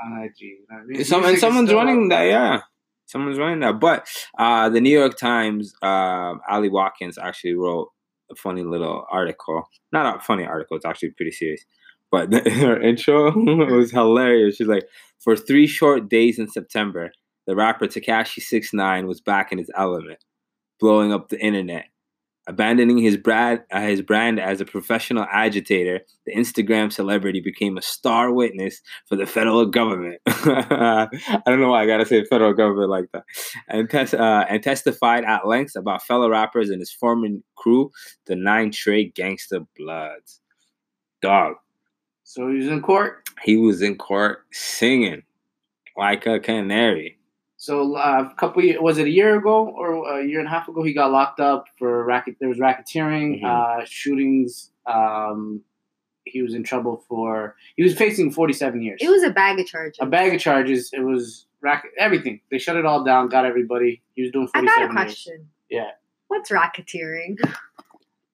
on 0.02 0.24
IG. 0.24 0.34
You 0.40 0.66
know 0.70 0.78
I 0.78 0.84
mean? 0.86 1.04
Some, 1.04 1.24
and 1.26 1.38
someone's 1.38 1.74
running 1.74 2.10
that. 2.10 2.24
Yeah, 2.24 2.62
someone's 3.06 3.38
running 3.40 3.60
that. 3.62 3.80
But 3.80 4.08
uh, 4.38 4.70
the 4.70 4.80
New 4.80 4.98
York 4.98 5.18
Times, 5.18 5.74
uh, 5.82 6.36
Ali 6.50 6.70
Watkins 6.70 7.18
actually 7.18 7.54
wrote 7.56 7.90
a 8.32 8.36
funny 8.36 8.64
little 8.64 9.06
article. 9.12 9.68
Not 9.92 10.18
a 10.18 10.20
funny 10.20 10.46
article. 10.46 10.78
It's 10.78 10.86
actually 10.86 11.10
pretty 11.12 11.32
serious. 11.32 11.64
But 12.12 12.34
her 12.48 12.82
intro 12.82 13.32
was 13.36 13.92
hilarious. 13.92 14.56
She's 14.56 14.68
like, 14.68 14.88
for 15.20 15.36
three 15.36 15.68
short 15.68 16.10
days 16.10 16.40
in 16.40 16.50
September, 16.50 17.12
the 17.46 17.56
rapper 17.56 17.88
Tekashi 17.88 18.42
Six 18.42 18.74
Nine 18.74 19.08
was 19.08 19.22
back 19.22 19.52
in 19.52 19.58
his 19.58 19.72
element, 19.76 20.24
blowing 20.80 21.12
up 21.12 21.30
the 21.30 21.40
internet. 21.40 21.86
Abandoning 22.48 22.98
his 22.98 23.16
brand, 23.16 23.62
uh, 23.72 23.82
his 23.82 24.02
brand 24.02 24.40
as 24.40 24.60
a 24.60 24.66
professional 24.66 25.28
agitator, 25.32 26.00
the 26.26 26.34
Instagram 26.34 26.92
celebrity 26.92 27.42
became 27.42 27.78
a 27.78 27.82
star 27.82 28.32
witness 28.34 28.82
for 29.08 29.16
the 29.16 29.28
federal 29.28 29.68
government. 29.68 30.20
I 30.26 31.10
don't 31.46 31.60
know 31.60 31.70
why 31.70 31.84
I 31.84 31.86
gotta 31.86 32.08
say 32.08 32.24
federal 32.26 32.54
government 32.54 32.90
like 32.90 33.06
that. 33.14 33.24
And, 33.68 33.88
tes- 33.88 34.16
uh, 34.16 34.46
and 34.50 34.64
testified 34.64 35.26
at 35.26 35.48
length 35.48 35.76
about 35.76 36.02
fellow 36.02 36.28
rappers 36.28 36.72
and 36.72 36.80
his 36.80 36.92
former 36.92 37.28
crew, 37.56 37.92
the 38.26 38.36
Nine 38.36 38.72
Trey 38.72 39.12
Gangsta 39.12 39.68
Bloods. 39.78 40.42
Dog, 41.22 41.56
So 42.32 42.48
he 42.48 42.58
was 42.58 42.68
in 42.68 42.84
court. 42.84 43.28
he 43.44 43.58
was 43.58 43.82
in 43.82 43.98
court 43.98 44.46
singing 44.52 45.24
like 45.98 46.28
a 46.28 46.40
canary. 46.40 47.18
So 47.58 47.96
uh, 47.96 48.30
a 48.32 48.36
couple 48.36 48.64
years, 48.64 48.80
was 48.80 49.00
it 49.00 49.08
a 49.08 49.10
year 49.10 49.36
ago 49.36 49.66
or 49.68 50.20
a 50.20 50.24
year 50.24 50.38
and 50.38 50.48
a 50.48 50.52
half 50.52 50.68
ago? 50.68 50.84
He 50.84 50.94
got 50.94 51.12
locked 51.12 51.40
up 51.40 51.66
for 51.80 52.06
racket. 52.06 52.36
There 52.40 52.48
was 52.48 52.60
racketeering, 52.60 53.42
Mhm. 53.42 53.46
uh, 53.82 53.84
shootings. 53.86 54.72
Um, 54.86 55.62
he 56.26 56.44
was 56.44 56.54
in 56.54 56.62
trouble 56.64 57.04
for. 57.10 57.56
He 57.76 57.82
was 57.82 57.96
facing 57.98 58.30
forty 58.32 58.54
seven 58.54 58.84
years. 58.84 59.00
It 59.02 59.10
was 59.10 59.24
a 59.24 59.32
bag 59.32 59.60
of 59.60 59.66
charges. 59.66 59.98
a 60.00 60.06
bag 60.06 60.32
of 60.36 60.40
charges. 60.40 60.92
It 60.94 61.02
was 61.02 61.48
racket 61.62 61.90
everything. 61.98 62.42
They 62.52 62.60
shut 62.60 62.78
it 62.78 62.86
all 62.86 63.04
down. 63.04 63.30
Got 63.30 63.46
everybody. 63.46 64.04
He 64.14 64.22
was 64.22 64.30
doing 64.32 64.48
I 64.54 64.62
got 64.62 64.70
a 64.70 64.74
seven 64.82 64.96
years. 64.96 65.06
question. 65.06 65.50
Yeah. 65.68 65.90
What's 66.28 66.52
racketeering? 66.52 67.38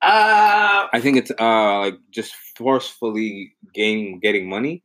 Uh, 0.02 0.88
I 0.94 1.00
think 1.02 1.18
it's 1.18 1.32
uh 1.40 1.80
like 1.80 1.98
just 2.12 2.36
forcefully 2.58 3.56
getting 3.74 4.20
getting 4.20 4.48
money. 4.50 4.84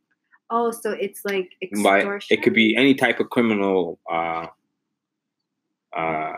Oh, 0.49 0.71
so 0.71 0.91
it's 0.91 1.23
like 1.25 1.51
By 1.83 1.99
extortion. 1.99 2.37
it 2.37 2.43
could 2.43 2.53
be 2.53 2.75
any 2.75 2.93
type 2.95 3.19
of 3.19 3.29
criminal 3.29 3.99
uh 4.11 4.47
uh 5.95 6.33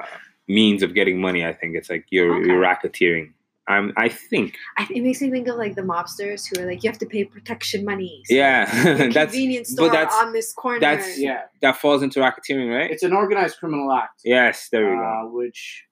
means 0.48 0.84
of 0.84 0.94
getting 0.94 1.22
money. 1.22 1.46
I 1.46 1.54
think 1.54 1.76
it's 1.76 1.90
like 1.90 2.06
you're 2.10 2.44
you're 2.46 2.62
racketeering. 2.62 3.32
I'm 3.68 3.94
I 3.96 4.10
think 4.10 4.56
I, 4.78 4.86
it 4.94 5.02
makes 5.02 5.22
me 5.22 5.30
think 5.30 5.48
of 5.48 5.56
like 5.56 5.76
the 5.76 5.84
mobsters 5.84 6.46
who 6.50 6.62
are 6.62 6.68
like, 6.68 6.84
you 6.84 6.90
have 6.90 7.00
to 7.00 7.06
pay 7.06 7.24
protection 7.24 7.86
money. 7.86 8.22
So 8.26 8.36
yeah 8.36 8.66
that's 9.14 9.32
convenience 9.32 9.70
but 9.70 9.76
store 9.86 9.90
that's- 9.92 10.14
on 10.16 10.34
this 10.34 10.52
corner. 10.54 10.80
that's- 10.82 11.18
yeah, 11.18 11.44
that 11.62 11.78
falls 11.78 12.04
into 12.04 12.20
racketeering, 12.20 12.70
right? 12.76 12.92
it's 12.92 13.04
an 13.04 13.14
organized 13.14 13.58
criminal 13.60 13.90
act. 13.94 14.22
yes, 14.26 14.68
there 14.70 14.90
we 14.90 14.98
go. 14.98 15.04
uh, 15.04 15.28
which 15.32 15.86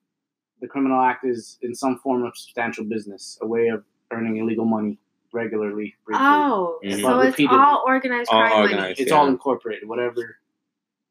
the 0.62 0.68
criminal 0.68 1.00
act 1.02 1.24
is 1.26 1.58
in 1.62 1.74
some 1.74 1.98
form 1.98 2.24
of 2.24 2.34
substantial 2.36 2.84
business, 2.84 3.36
a 3.42 3.46
way 3.46 3.68
of 3.68 3.84
earning 4.12 4.36
illegal 4.38 4.64
money 4.64 4.96
regularly. 5.32 5.94
briefly. 6.06 6.20
Oh, 6.24 6.78
Mhm. 6.84 7.00
so 7.02 7.20
it's 7.20 7.30
repeatedly. 7.38 7.58
all 7.58 7.82
organized 7.86 8.30
All 8.30 8.40
crime 8.48 8.76
money. 8.76 8.94
it's 8.98 9.10
yeah. 9.10 9.16
all 9.16 9.26
incorporated. 9.28 9.88
Whatever 9.88 10.38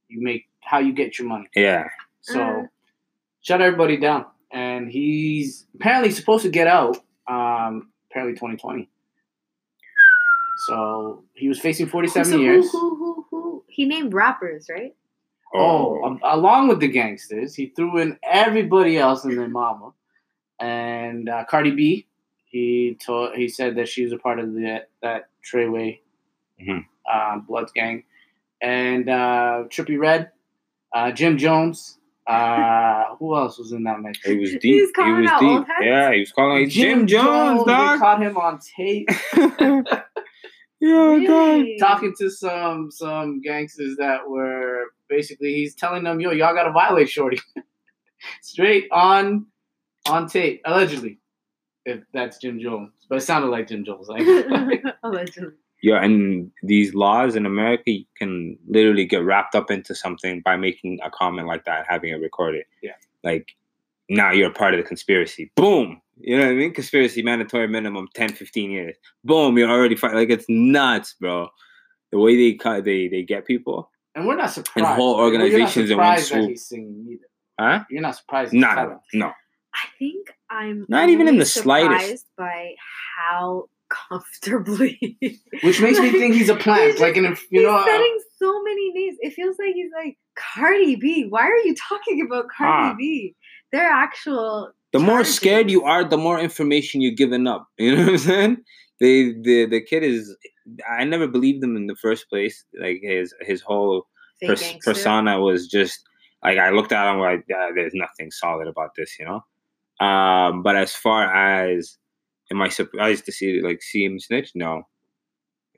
you 0.07 0.21
make, 0.21 0.47
how 0.61 0.79
you 0.79 0.93
get 0.93 1.17
your 1.19 1.27
money. 1.27 1.47
Yeah. 1.55 1.89
So 2.21 2.39
Uh. 2.41 2.63
shut 3.41 3.61
everybody 3.61 3.97
down. 3.97 4.25
And 4.51 4.89
he's 4.91 5.65
apparently 5.75 6.11
supposed 6.11 6.43
to 6.43 6.49
get 6.49 6.67
out. 6.67 6.97
Um, 7.27 7.91
apparently 8.09 8.35
2020. 8.37 8.89
So 10.67 11.23
he 11.33 11.47
was 11.47 11.59
facing 11.59 11.87
47 11.87 12.31
so 12.33 12.37
years. 12.37 12.71
Who, 12.71 12.79
who, 12.95 12.95
who, 13.13 13.25
who? 13.31 13.63
He 13.67 13.85
named 13.85 14.13
rappers, 14.13 14.69
right? 14.69 14.93
Oh, 15.53 16.01
um, 16.03 16.19
along 16.23 16.67
with 16.69 16.79
the 16.79 16.87
gangsters, 16.87 17.53
he 17.55 17.67
threw 17.75 17.97
in 17.97 18.17
everybody 18.23 18.97
else 18.97 19.25
and 19.25 19.37
their 19.37 19.47
mama, 19.49 19.91
and 20.59 21.27
uh, 21.29 21.43
Cardi 21.49 21.71
B. 21.71 22.07
He 22.45 22.97
told 23.03 23.35
he 23.35 23.47
said 23.47 23.75
that 23.75 23.87
she 23.89 24.03
was 24.03 24.13
a 24.13 24.17
part 24.17 24.39
of 24.39 24.53
the 24.53 24.85
that 25.01 25.29
Treyway 25.43 25.99
Mhm. 26.61 26.85
uh, 27.11 27.37
Bloods 27.39 27.71
gang, 27.73 28.03
and 28.61 29.09
uh, 29.09 29.63
Trippie 29.69 29.99
Redd, 29.99 30.31
uh, 30.93 31.11
Jim 31.11 31.37
Jones. 31.37 31.97
Uh, 32.27 33.15
who 33.19 33.35
else 33.35 33.57
was 33.57 33.71
in 33.71 33.83
that 33.83 33.99
mix? 33.99 34.19
He 34.23 34.37
was 34.37 34.51
deep. 34.51 34.61
He's 34.61 34.91
he 34.95 35.11
was 35.11 35.29
out 35.29 35.39
deep. 35.39 35.49
old? 35.49 35.65
Yeah, 35.81 36.13
he 36.13 36.19
was 36.19 36.31
calling 36.31 36.63
out 36.65 36.69
Jim, 36.69 37.07
Jones, 37.07 37.65
They 37.65 37.71
dog. 37.73 37.99
caught 37.99 38.21
him 38.21 38.37
on 38.37 38.59
tape 38.77 39.09
yeah. 39.33 39.81
Really? 40.81 41.77
talking 41.79 42.13
to 42.19 42.29
some 42.29 42.89
some 42.91 43.41
gangsters 43.41 43.95
that 43.97 44.27
were 44.29 44.85
basically 45.11 45.53
he's 45.53 45.75
telling 45.75 46.03
them, 46.03 46.19
"Yo, 46.19 46.31
y'all 46.31 46.55
gotta 46.55 46.71
violate 46.71 47.09
Shorty." 47.09 47.39
Straight 48.41 48.87
on 48.91 49.45
on 50.07 50.27
tape, 50.27 50.61
allegedly. 50.65 51.19
If 51.85 51.99
that's 52.13 52.37
Jim 52.37 52.59
Jones, 52.59 52.91
but 53.09 53.17
it 53.17 53.21
sounded 53.21 53.49
like 53.49 53.67
Jim 53.67 53.83
Jones. 53.83 54.07
Like, 54.07 54.23
Allegedly. 55.03 55.53
Yeah, 55.83 56.03
and 56.03 56.51
these 56.61 56.93
laws 56.93 57.35
in 57.35 57.45
America 57.45 57.83
you 57.87 58.05
can 58.15 58.57
literally 58.67 59.05
get 59.05 59.23
wrapped 59.23 59.55
up 59.55 59.71
into 59.71 59.95
something 59.95 60.41
by 60.41 60.55
making 60.55 60.99
a 61.03 61.09
comment 61.09 61.47
like 61.47 61.65
that, 61.65 61.85
having 61.89 62.11
it 62.11 62.21
recorded. 62.21 62.65
Yeah. 62.83 62.91
Like 63.23 63.55
now 64.07 64.31
you're 64.31 64.51
a 64.51 64.53
part 64.53 64.73
of 64.73 64.79
the 64.79 64.87
conspiracy. 64.87 65.51
Boom. 65.55 66.01
You 66.17 66.37
know 66.37 66.45
what 66.45 66.51
I 66.51 66.55
mean? 66.55 66.73
Conspiracy 66.73 67.23
mandatory 67.23 67.67
minimum 67.67 68.07
10, 68.13 68.33
15 68.33 68.69
years. 68.69 68.95
Boom, 69.23 69.57
you're 69.57 69.71
already 69.71 69.95
fight 69.95 70.13
like 70.13 70.29
it's 70.29 70.45
nuts, 70.47 71.15
bro. 71.19 71.49
The 72.11 72.19
way 72.19 72.35
they 72.35 72.55
cut 72.57 72.83
they 72.85 73.07
they 73.07 73.23
get 73.23 73.45
people. 73.47 73.89
And 74.15 74.27
we're 74.27 74.35
not 74.35 74.51
surprised. 74.51 74.87
whole 74.87 75.17
You're 75.17 75.37
not 75.37 75.41
organizations 75.45 75.89
in 75.89 75.97
one 75.97 76.05
surprised 76.17 76.31
that 76.31 76.35
swoop. 76.35 76.49
he's 76.49 76.65
singing 76.67 77.05
either. 77.09 77.27
Huh? 77.59 77.83
You're 77.89 78.01
not 78.01 78.15
surprised. 78.15 78.51
he's 78.53 78.61
No, 78.61 78.69
no, 78.69 78.75
telling. 78.75 78.99
no. 79.13 79.25
no. 79.27 79.31
I 79.73 79.87
think 79.99 80.27
I'm 80.49 80.85
Not 80.89 81.09
even 81.09 81.21
in 81.27 81.35
only 81.35 81.39
the 81.39 81.45
slightest. 81.45 81.99
surprised 82.01 82.25
by 82.37 82.75
how 83.17 83.65
comfortably 83.89 85.17
Which 85.63 85.81
makes 85.81 85.99
me 85.99 86.11
think 86.11 86.35
he's 86.35 86.49
a 86.49 86.55
plant. 86.55 86.91
He's 86.91 87.01
like 87.01 87.15
in 87.17 87.25
a, 87.25 87.29
just- 87.29 87.43
you 87.51 87.63
know, 87.63 87.77
he's 87.77 87.87
uh, 87.87 87.91
setting 87.91 88.17
so 88.39 88.63
many 88.63 88.91
names. 88.93 89.17
It 89.21 89.33
feels 89.33 89.55
like 89.59 89.73
he's 89.73 89.91
like 89.95 90.17
Cardi 90.35 90.95
B. 90.95 91.25
Why 91.29 91.43
are 91.43 91.57
you 91.57 91.75
talking 91.89 92.25
about 92.25 92.45
Cardi 92.55 92.89
Ah. 92.91 92.95
B? 92.97 93.35
They're 93.71 93.89
actual. 93.89 94.71
The 94.91 94.99
more 94.99 95.23
scared 95.23 95.69
you 95.71 95.83
are, 95.83 96.03
the 96.03 96.17
more 96.17 96.37
information 96.39 96.99
you're 97.01 97.13
giving 97.15 97.47
up. 97.47 97.67
You 97.77 97.95
know 97.95 98.01
what 98.03 98.09
I'm 98.11 98.17
saying? 98.17 98.57
They 98.99 99.31
the 99.33 99.65
the 99.67 99.81
kid 99.81 100.03
is 100.03 100.35
I 100.89 101.03
never 101.03 101.27
believed 101.27 101.63
him 101.63 101.75
in 101.75 101.87
the 101.87 101.95
first 101.95 102.29
place. 102.29 102.63
Like 102.79 102.99
his 103.01 103.33
his 103.41 103.61
whole 103.61 104.07
pers- 104.43 104.73
persona 104.83 105.39
was 105.39 105.67
just 105.67 106.01
like 106.43 106.57
I 106.57 106.69
looked 106.71 106.91
at 106.91 107.11
him 107.11 107.19
like 107.19 107.45
yeah, 107.49 107.69
there's 107.75 107.93
nothing 107.93 108.31
solid 108.31 108.67
about 108.67 108.91
this, 108.95 109.17
you 109.19 109.25
know. 109.25 109.43
Um, 110.05 110.63
but 110.63 110.75
as 110.75 110.95
far 110.95 111.23
as 111.33 111.97
am 112.51 112.61
I 112.61 112.69
surprised 112.69 113.25
to 113.25 113.31
see 113.31 113.61
like 113.61 113.81
see 113.81 114.03
him 114.03 114.19
snitch? 114.19 114.51
No, 114.55 114.83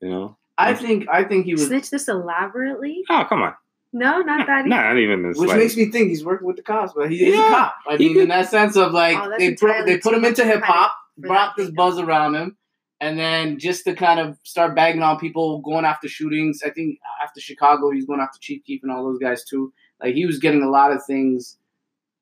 you 0.02 0.10
know. 0.10 0.38
I 0.58 0.74
think 0.76 1.08
I 1.12 1.24
think 1.24 1.46
he 1.46 1.54
was, 1.54 1.66
Snitch 1.68 1.90
this 1.90 2.08
elaborately? 2.08 3.04
Oh 3.10 3.26
come 3.28 3.42
on, 3.42 3.54
No, 3.92 4.20
not 4.20 4.46
that. 4.46 4.66
no, 4.68 4.76
not 4.76 4.98
even 4.98 5.24
this. 5.24 5.38
which 5.38 5.50
like, 5.50 5.58
makes 5.58 5.76
me 5.76 5.86
think 5.92 6.10
he's 6.10 6.24
working 6.24 6.46
with 6.46 6.58
the 6.58 6.62
cops. 6.62 6.94
But 6.96 7.10
he 7.12 7.26
is 7.28 7.34
Yeah. 7.36 7.48
a 7.48 7.50
cop. 7.50 7.76
I 7.90 7.98
mean, 7.98 8.14
could- 8.14 8.22
in 8.24 8.30
that 8.30 8.50
sense 8.50 8.76
of 8.78 8.92
like 8.92 9.18
Oh, 9.18 9.34
they 9.38 9.56
put, 9.56 9.86
they 9.88 9.98
put 9.98 10.14
him 10.14 10.24
into 10.24 10.46
hip 10.46 10.62
hop, 10.64 10.96
brought 11.18 11.56
this 11.58 11.72
buzz 11.72 11.98
around 11.98 12.36
him, 12.36 12.56
and 13.04 13.20
then 13.20 13.60
just 13.60 13.84
to 13.84 13.94
kind 13.94 14.22
of 14.22 14.38
start 14.44 14.76
bagging 14.76 15.02
on 15.02 15.20
people 15.20 15.60
going 15.60 15.84
after 15.84 16.08
shootings. 16.08 16.62
I 16.66 16.70
think 16.70 17.00
after 17.22 17.42
Chicago, 17.42 17.92
he's 17.92 18.06
going 18.06 18.22
after 18.22 18.40
Chief 18.40 18.64
Keef 18.64 18.82
and 18.82 18.92
all 18.94 19.04
those 19.04 19.20
guys 19.20 19.44
too. 19.44 19.74
Like 20.02 20.16
he 20.16 20.26
was 20.26 20.40
getting 20.40 20.64
a 20.64 20.70
lot 20.70 20.94
of 20.94 21.04
things 21.06 21.58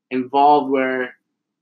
involved 0.09 0.71
where 0.71 1.15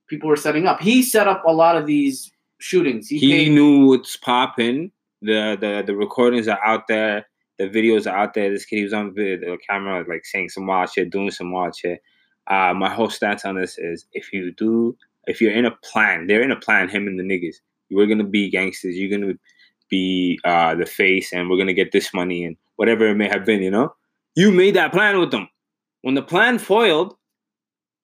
people 0.07 0.29
were 0.29 0.37
setting 0.37 0.67
up. 0.67 0.79
He 0.79 1.03
set 1.03 1.27
up 1.27 1.43
a 1.45 1.51
lot 1.51 1.75
of 1.75 1.85
these 1.85 2.31
shootings. 2.59 3.09
He, 3.09 3.17
he 3.17 3.31
paid, 3.31 3.51
knew 3.51 3.87
what's 3.87 4.15
popping. 4.15 4.89
The 5.21 5.57
the 5.59 5.83
the 5.85 5.95
recordings 5.97 6.47
are 6.47 6.63
out 6.63 6.87
there. 6.87 7.25
The 7.57 7.67
videos 7.67 8.09
are 8.09 8.15
out 8.15 8.35
there. 8.35 8.49
This 8.49 8.63
kid 8.63 8.77
he 8.77 8.83
was 8.85 8.93
on 8.93 9.13
the 9.15 9.57
camera 9.69 10.05
like 10.07 10.25
saying 10.25 10.47
some 10.47 10.65
wild 10.65 10.91
shit, 10.91 11.09
doing 11.09 11.31
some 11.31 11.51
wild 11.51 11.75
shit. 11.75 12.01
Uh, 12.47 12.73
my 12.73 12.89
whole 12.89 13.09
stance 13.09 13.43
on 13.43 13.55
this 13.55 13.77
is 13.77 14.05
if 14.13 14.31
you 14.31 14.53
do, 14.53 14.95
if 15.27 15.41
you're 15.41 15.51
in 15.51 15.65
a 15.65 15.75
plan, 15.83 16.27
they're 16.27 16.41
in 16.41 16.51
a 16.51 16.59
plan. 16.59 16.87
Him 16.87 17.05
and 17.05 17.19
the 17.19 17.23
niggas, 17.23 17.57
we're 17.91 18.07
gonna 18.07 18.23
be 18.23 18.49
gangsters. 18.49 18.95
You're 18.95 19.09
gonna 19.17 19.33
be 19.89 20.39
uh, 20.43 20.75
the 20.75 20.85
face, 20.85 21.33
and 21.33 21.49
we're 21.49 21.57
gonna 21.57 21.73
get 21.73 21.91
this 21.91 22.13
money 22.13 22.45
and 22.45 22.55
whatever 22.75 23.07
it 23.07 23.15
may 23.15 23.27
have 23.27 23.45
been. 23.45 23.61
You 23.61 23.71
know, 23.71 23.93
you 24.35 24.51
made 24.51 24.75
that 24.75 24.91
plan 24.91 25.19
with 25.19 25.31
them. 25.31 25.49
When 26.01 26.15
the 26.15 26.21
plan 26.21 26.59
foiled, 26.59 27.15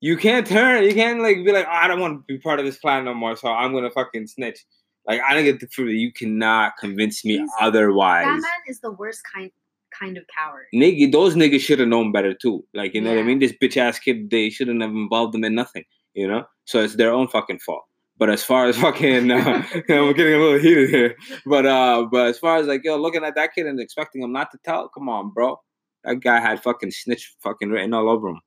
you 0.02 0.18
can't 0.18 0.46
turn. 0.46 0.84
You 0.84 0.94
can't 0.94 1.22
like 1.22 1.38
be 1.46 1.52
like, 1.52 1.66
oh, 1.68 1.74
I 1.74 1.88
don't 1.88 2.00
want 2.00 2.20
to 2.20 2.24
be 2.28 2.40
part 2.40 2.60
of 2.60 2.66
this 2.66 2.78
plan 2.78 3.06
no 3.06 3.14
more. 3.14 3.36
So 3.36 3.50
I'm 3.50 3.74
gonna 3.74 3.92
fucking 3.92 4.28
snitch. 4.28 4.66
Like 5.08 5.22
I 5.28 5.34
don't 5.34 5.44
get 5.44 5.60
the 5.60 5.68
truth. 5.68 5.96
You 5.96 6.12
cannot 6.12 6.74
convince 6.80 7.24
me 7.24 7.38
He's- 7.38 7.50
otherwise. 7.62 8.26
That 8.26 8.42
man 8.42 8.62
is 8.68 8.80
the 8.80 8.92
worst 8.92 9.22
kind 9.34 9.52
kind 9.98 10.18
of 10.18 10.26
coward. 10.36 10.66
Nigga, 10.74 11.12
those 11.12 11.36
niggas 11.36 11.62
should 11.62 11.80
have 11.80 11.88
known 11.88 12.12
better 12.12 12.34
too. 12.34 12.66
Like 12.74 12.94
you 12.94 13.02
know 13.02 13.12
what 13.12 13.20
I 13.20 13.24
mean. 13.24 13.40
This 13.40 13.54
bitch 13.54 13.78
ass 13.78 14.00
kid, 14.00 14.30
they 14.30 14.50
shouldn't 14.50 14.82
have 14.82 14.92
involved 14.92 15.34
them 15.34 15.44
in 15.44 15.56
nothing. 15.56 15.84
You 16.14 16.28
know, 16.28 16.46
so 16.66 16.82
it's 16.82 16.96
their 16.96 17.12
own 17.14 17.28
fucking 17.28 17.60
fault. 17.60 17.84
But 18.18 18.30
as 18.30 18.44
far 18.44 18.68
as 18.68 18.78
fucking, 18.86 19.30
uh, 19.32 19.64
we're 19.90 20.14
getting 20.14 20.34
a 20.36 20.38
little 20.38 20.60
heated 20.60 20.90
here. 20.90 21.16
But 21.46 21.66
uh, 21.66 22.06
but 22.12 22.28
as 22.28 22.40
far 22.40 22.58
as 22.58 22.68
like 22.68 22.82
yo, 22.84 22.98
looking 22.98 23.24
at 23.24 23.36
that 23.36 23.54
kid 23.54 23.66
and 23.66 23.80
expecting 23.80 24.22
him 24.22 24.32
not 24.32 24.52
to 24.52 24.58
tell, 24.64 24.90
come 24.90 25.10
on, 25.10 25.32
bro. 25.32 25.60
That 26.04 26.20
guy 26.22 26.40
had 26.40 26.62
fucking 26.62 26.92
snitch 26.92 27.34
fucking 27.42 27.70
written 27.70 27.94
all 27.94 28.10
over 28.10 28.30
him. 28.30 28.42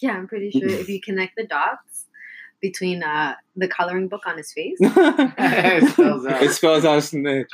Yeah, 0.00 0.12
I'm 0.12 0.26
pretty 0.28 0.50
sure 0.50 0.68
if 0.68 0.88
you 0.88 1.00
connect 1.04 1.36
the 1.36 1.46
dots 1.46 2.06
between 2.60 3.02
uh, 3.02 3.34
the 3.56 3.66
coloring 3.68 4.08
book 4.08 4.22
on 4.26 4.36
his 4.36 4.52
face, 4.52 4.76
It 4.80 5.88
spells 5.90 6.26
out. 6.26 6.42
it 6.42 6.50
spells 6.52 6.84
out 6.84 7.02
snitch. 7.02 7.48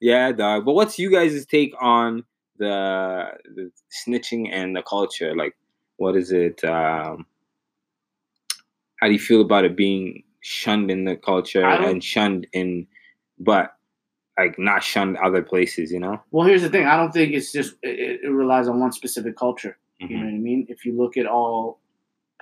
Yeah, 0.00 0.32
dog. 0.32 0.64
But 0.64 0.72
what's 0.74 0.98
you 0.98 1.10
guys' 1.10 1.44
take 1.46 1.72
on 1.80 2.24
the 2.56 3.26
the 3.54 3.70
snitching 4.06 4.48
and 4.50 4.74
the 4.74 4.82
culture? 4.82 5.36
Like, 5.36 5.54
what 5.96 6.16
is 6.16 6.32
it? 6.32 6.64
Um, 6.64 7.26
how 8.96 9.06
do 9.08 9.12
you 9.12 9.18
feel 9.18 9.40
about 9.40 9.64
it 9.64 9.76
being 9.76 10.22
shunned 10.40 10.90
in 10.90 11.04
the 11.04 11.16
culture 11.16 11.64
and 11.64 12.02
shunned 12.02 12.46
in, 12.52 12.86
but 13.38 13.74
like 14.38 14.58
not 14.58 14.82
shunned 14.82 15.16
other 15.18 15.42
places? 15.42 15.90
You 15.92 16.00
know. 16.00 16.20
Well, 16.30 16.46
here's 16.46 16.62
the 16.62 16.68
thing. 16.70 16.86
I 16.86 16.96
don't 16.96 17.12
think 17.12 17.32
it's 17.34 17.52
just 17.52 17.74
it, 17.82 18.20
it 18.22 18.28
relies 18.28 18.68
on 18.68 18.80
one 18.80 18.92
specific 18.92 19.36
culture. 19.36 19.78
You 20.00 20.18
know 20.18 20.24
what 20.26 20.34
I 20.34 20.38
mean? 20.38 20.66
If 20.68 20.84
you 20.84 20.92
look 20.96 21.16
at 21.16 21.24
all 21.26 21.80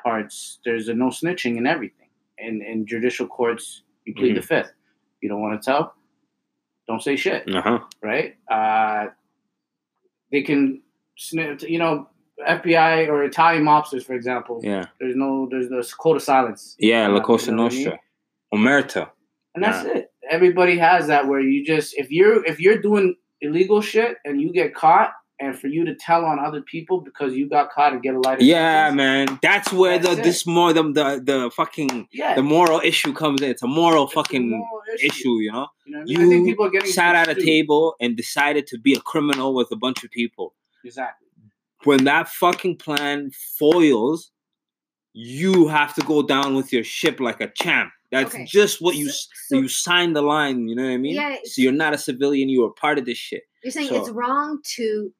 parts, 0.03 0.59
there's 0.65 0.89
a 0.89 0.95
no 0.95 1.09
snitching 1.09 1.59
in 1.59 1.67
everything. 1.67 2.09
And 2.39 2.61
in 2.61 2.87
judicial 2.87 3.29
courts, 3.29 3.83
you 4.05 4.15
plead 4.15 4.37
the 4.37 4.43
fifth. 4.43 4.73
You 5.21 5.29
don't 5.29 5.41
want 5.41 5.63
to 5.63 5.65
tell, 5.65 5.95
don't 6.89 7.01
say 7.01 7.15
shit, 7.15 7.49
Uh 7.55 7.63
huh. 7.63 7.79
right? 8.03 8.35
Uh, 8.51 9.11
they 10.33 10.43
can 10.43 10.83
snitch. 11.17 11.63
You 11.63 11.79
know, 11.79 12.09
FBI 12.41 13.09
or 13.09 13.25
Italian 13.25 13.65
mobsters, 13.65 14.05
for 14.05 14.15
example. 14.15 14.61
Yeah. 14.63 14.87
There's 15.01 15.17
no 15.17 15.49
there's 15.51 15.71
no 15.71 15.83
code 15.99 16.17
of 16.17 16.23
silence. 16.23 16.77
Yeah, 16.79 17.09
La 17.09 17.21
Cosa 17.21 17.51
you 17.51 17.57
know 17.57 17.65
what 17.65 17.73
I 17.73 17.77
mean? 17.77 17.85
Nostra. 17.85 18.01
Omerta. 19.03 19.11
And 19.55 19.65
that's 19.65 19.87
it. 19.87 20.11
Everybody 20.31 20.79
has 20.79 21.09
that 21.09 21.29
where 21.29 21.41
you 21.41 21.65
just 21.65 21.95
if 21.97 22.11
you're 22.11 22.45
if 22.45 22.59
you're 22.61 22.79
doing 22.81 23.17
illegal 23.41 23.81
shit 23.81 24.17
and 24.25 24.41
you 24.41 24.53
get 24.53 24.75
caught 24.75 25.13
and 25.41 25.59
for 25.59 25.67
you 25.67 25.85
to 25.85 25.95
tell 25.97 26.25
on 26.25 26.39
other 26.39 26.63
people 26.63 27.01
because 27.01 27.35
you 27.35 27.49
got 27.49 27.71
caught 27.71 27.93
and 27.93 28.03
get 28.03 28.15
a 28.15 28.21
lighter 28.21 28.43
Yeah, 28.45 28.89
sentence, 28.89 28.97
man. 28.97 29.39
That's 29.43 29.73
where 29.73 29.99
That's 29.99 30.15
the 30.15 30.21
it. 30.21 30.25
this 30.25 30.47
more 30.47 30.73
the, 30.73 30.83
the 30.85 31.23
the 31.25 31.51
fucking 31.51 32.09
yeah 32.13 32.35
the 32.35 32.43
moral 32.43 32.81
issue 32.83 33.13
comes 33.13 33.43
in. 33.43 33.51
It's 33.51 33.63
a 33.63 33.67
moral 33.67 34.05
it's 34.05 34.13
a 34.13 34.15
fucking 34.15 34.51
moral 34.51 34.83
issue, 35.03 35.39
you 35.41 35.51
know? 35.53 35.69
You 35.85 35.93
know 35.93 35.99
what 35.99 36.03
I 36.03 36.05
mean? 36.19 36.27
I 36.27 36.29
think 36.31 36.47
people 36.47 36.67
are 36.67 36.71
getting 36.71 36.91
Sat 36.93 37.15
at 37.17 37.29
a 37.29 37.35
table 37.45 37.95
and 38.01 38.17
decided 38.17 38.67
to 38.69 38.79
be 38.79 38.95
a 38.95 39.01
criminal 39.01 39.55
with 39.55 39.71
a 39.73 39.77
bunch 39.77 40.05
of 40.05 40.11
people. 40.11 40.55
Exactly. 40.85 41.22
When 41.85 42.05
that 42.05 42.29
fucking 42.29 42.77
plan 42.77 43.31
foils, 43.59 44.31
you 45.13 45.69
have 45.69 45.95
to 45.97 46.01
go 46.03 46.23
down 46.23 46.55
with 46.55 46.73
your 46.73 46.85
ship 46.85 47.21
like 47.21 47.41
a 47.41 47.51
champ. 47.55 47.91
That's 48.11 48.35
Okay. 48.35 48.45
just 48.45 48.81
what 48.81 48.95
you 48.97 49.09
So- 49.11 49.29
so- 49.49 49.57
you 49.59 49.69
signed 49.69 50.15
the 50.17 50.23
line. 50.23 50.69
You 50.69 50.75
know 50.77 50.85
what 50.85 50.91
I 50.93 50.97
mean? 50.99 51.15
Yeah, 51.15 51.37
So 51.45 51.63
you're 51.63 51.73
not 51.73 51.95
a 51.95 51.99
civilian. 51.99 52.49
You 52.49 52.65
are 52.65 52.71
part 52.73 52.99
of 52.99 53.05
this 53.07 53.19
shit. 53.19 53.43
You're 53.63 53.71
saying 53.73 53.89
So- 53.89 54.01
it's 54.01 54.11
wrong 54.11 54.61
to 54.77 55.13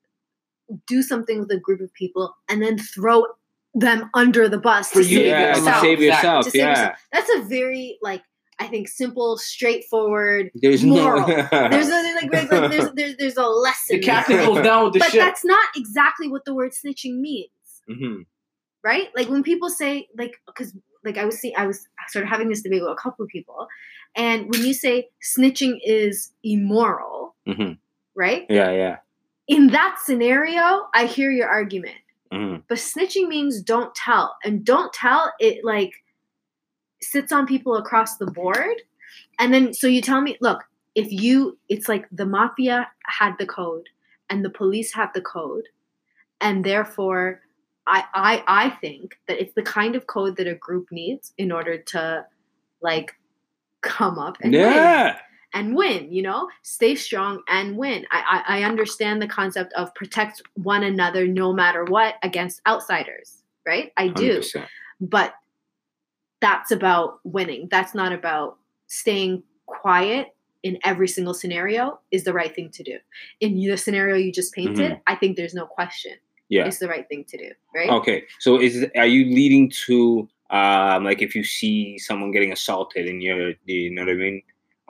do 0.87 1.03
something 1.03 1.39
with 1.41 1.51
a 1.51 1.59
group 1.59 1.81
of 1.81 1.93
people 1.95 2.35
and 2.49 2.63
then 2.63 2.79
throw 2.79 3.27
them 3.75 4.11
under 4.15 4.49
the 4.49 4.59
bus 4.59 4.89
For 4.91 5.03
to 5.03 5.09
you 5.09 5.17
save 5.19 5.27
yeah, 5.27 5.41
get 5.41 5.55
to 5.55 5.61
yourself. 5.61 5.81
save 5.83 6.01
Exactly. 6.01 6.07
yourself. 6.07 6.45
To 6.45 6.51
save 6.51 6.61
yeah. 6.61 6.69
yourself. 6.71 6.99
That's 7.13 7.31
a 7.35 7.43
very 7.43 7.99
like 8.03 8.23
I 8.63 8.69
think 8.69 8.89
simple, 8.89 9.37
straightforward. 9.39 10.51
There's 10.55 10.85
Moral. 10.85 11.27
no. 11.27 11.49
There's 11.71 11.89
a 11.89 12.15
like, 12.15 12.33
like, 12.33 12.53
like 12.53 12.71
there's 12.71 12.91
there's 12.95 13.17
there's 13.17 13.37
a 13.37 13.47
lesson. 13.47 13.97
The 13.97 14.03
captain 14.03 14.37
goes 14.37 14.63
down 14.63 14.85
with 14.85 14.93
the 14.95 14.99
but 15.01 15.11
ship. 15.11 15.21
that's 15.21 15.45
not 15.45 15.65
exactly 15.77 16.29
what 16.29 16.45
the 16.45 16.55
word 16.55 16.73
snitching 16.73 17.19
means, 17.19 17.51
Mhm. 17.91 18.27
right? 18.85 19.09
Like 19.17 19.29
when 19.29 19.43
people 19.43 19.69
say 19.71 20.09
like 20.17 20.35
because 20.47 20.75
like 21.05 21.19
I 21.19 21.25
was 21.25 21.39
seeing 21.39 21.55
I 21.57 21.67
was 21.67 21.87
sort 22.09 22.25
of 22.25 22.29
having 22.31 22.49
this 22.49 22.63
debate 22.63 22.83
with 22.83 22.93
a 22.93 22.95
couple 23.03 23.25
of 23.25 23.29
people, 23.29 23.67
and 24.15 24.49
when 24.51 24.65
you 24.65 24.75
say 24.75 25.09
snitching 25.37 25.79
is 25.85 26.33
immoral, 26.45 27.35
Mhm. 27.49 27.79
right? 28.15 28.47
Yeah, 28.49 28.71
yeah. 28.71 28.97
In 29.49 29.69
that 29.69 29.99
scenario, 30.03 30.87
I 30.95 31.07
hear 31.07 31.31
your 31.31 31.49
argument. 31.49 31.97
Mhm. 32.33 32.63
But 32.69 32.79
snitching 32.79 33.29
means 33.29 33.61
don't 33.61 33.95
tell. 33.95 34.37
And 34.45 34.65
don't 34.65 34.93
tell, 34.93 35.33
it 35.41 35.65
like 35.65 35.93
sits 37.03 37.33
on 37.33 37.47
people 37.47 37.77
across 37.77 38.17
the 38.17 38.27
board. 38.27 38.83
And 39.39 39.53
then, 39.53 39.75
so 39.75 39.87
you 39.87 40.01
tell 40.01 40.21
me, 40.21 40.37
look, 40.41 40.65
if 40.95 41.11
you, 41.11 41.59
it's 41.69 41.89
like 41.89 42.07
the 42.11 42.27
mafia 42.27 42.89
had 43.07 43.35
the 43.39 43.47
code 43.47 43.89
and 44.31 44.45
the 44.45 44.51
police 44.51 44.93
have 44.95 45.13
the 45.13 45.21
code. 45.23 45.65
And 46.41 46.65
therefore, 46.65 47.41
I, 47.87 48.05
I, 48.15 48.45
I 48.47 48.71
think 48.71 49.17
that 49.27 49.41
it's 49.41 49.55
the 49.55 49.63
kind 49.63 49.97
of 49.97 50.07
code 50.07 50.37
that 50.37 50.47
a 50.47 50.55
group 50.55 50.89
needs 50.91 51.33
in 51.39 51.51
order 51.51 51.79
to 51.79 52.27
like 52.81 53.13
come 53.81 54.19
up 54.19 54.37
and 54.41 54.53
win 54.53 54.61
Yeah. 54.63 55.19
and 55.55 55.75
win 55.77 56.13
you 56.13 56.23
know 56.23 56.49
stay 56.63 56.95
strong 56.95 57.43
and 57.49 57.77
win 57.77 58.07
I, 58.13 58.43
I 58.47 58.59
i 58.59 58.63
understand 58.63 59.21
the 59.21 59.27
concept 59.27 59.73
of 59.75 59.93
protect 59.95 60.41
one 60.55 60.85
another 60.85 61.27
no 61.27 61.53
matter 61.53 61.85
what 61.85 62.15
against 62.23 62.61
outsiders 62.67 63.43
right 63.67 63.93
i 63.97 64.07
do 64.09 64.39
100%. 64.39 64.67
but 65.01 65.35
that's 66.43 66.71
about 66.71 67.21
winning 67.25 67.69
that's 67.71 67.95
not 67.95 68.13
about 68.13 68.59
staying 68.89 69.43
quiet 69.67 70.27
in 70.63 70.79
every 70.85 71.09
single 71.09 71.35
scenario 71.35 71.99
is 72.11 72.25
the 72.25 72.33
right 72.33 72.55
thing 72.55 72.69
to 72.71 72.83
do 72.83 72.99
in 73.41 73.55
the 73.57 73.77
scenario 73.77 74.15
you 74.17 74.31
just 74.31 74.53
painted 74.53 75.01
i 75.07 75.15
think 75.15 75.37
there's 75.37 75.55
no 75.55 75.67
question 75.67 76.13
Yeah. 76.49 76.67
it's 76.67 76.79
the 76.79 76.89
right 76.89 77.07
thing 77.09 77.25
to 77.29 77.37
do 77.39 77.51
right 77.75 77.89
Okay. 77.99 78.19
So 78.45 78.61
is 78.61 78.85
are 78.97 79.07
you 79.17 79.23
leading 79.35 79.71
to 79.87 80.29
um 80.51 81.05
like 81.09 81.23
if 81.23 81.35
you 81.35 81.45
see 81.45 81.99
someone 81.99 82.31
getting 82.37 82.53
assaulted 82.53 83.07
and 83.11 83.23
you're 83.23 83.55
you 83.65 83.91
know 83.95 84.03
what 84.05 84.11
I 84.13 84.15
mean? 84.15 84.43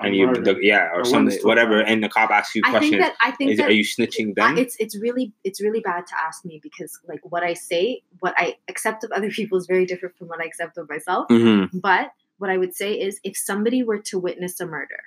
And 0.05 0.17
you 0.17 0.33
the, 0.35 0.57
yeah 0.61 0.89
or 0.93 1.01
Or 1.01 1.05
something 1.05 1.25
witness 1.27 1.37
to 1.43 1.45
a 1.45 1.49
whatever 1.49 1.81
and 1.81 2.03
the 2.03 2.09
cop 2.09 2.31
asks 2.31 2.55
you 2.55 2.63
i 2.65 2.71
think 2.71 2.79
questions. 2.79 3.01
that 3.03 3.15
i 3.21 3.31
think 3.31 3.53
Is, 3.53 3.59
that 3.59 3.69
are 3.69 3.73
you 3.73 3.85
snitching 3.85 4.31
I- 4.41 4.49
them? 4.49 4.59
it's 4.59 4.77
it's 4.79 4.97
really 4.99 5.33
it's 5.45 5.61
really 5.61 5.81
bad 5.81 6.07
to 6.09 6.15
ask 6.21 6.45
me 6.45 6.61
because 6.63 6.99
like 7.09 7.21
what 7.25 7.43
I 7.43 7.55
say, 7.55 8.03
what 8.21 8.35
I 8.37 8.57
accept 8.69 9.05
of 9.05 9.11
other 9.13 9.31
people 9.39 9.59
is 9.59 9.67
very 9.67 9.87
different 9.87 10.17
from 10.19 10.29
what 10.29 10.41
I 10.41 10.45
accept 10.45 10.79
of 10.79 10.89
myself. 10.89 11.29
Mhm. 11.29 11.71
But 11.81 12.13
what 12.39 12.51
I 12.51 12.57
would 12.59 12.75
say 12.75 12.93
is 12.95 13.21
if 13.25 13.37
somebody 13.37 13.83
were 13.83 13.99
to 14.11 14.19
witness 14.19 14.59
a 14.61 14.67
murder 14.67 15.01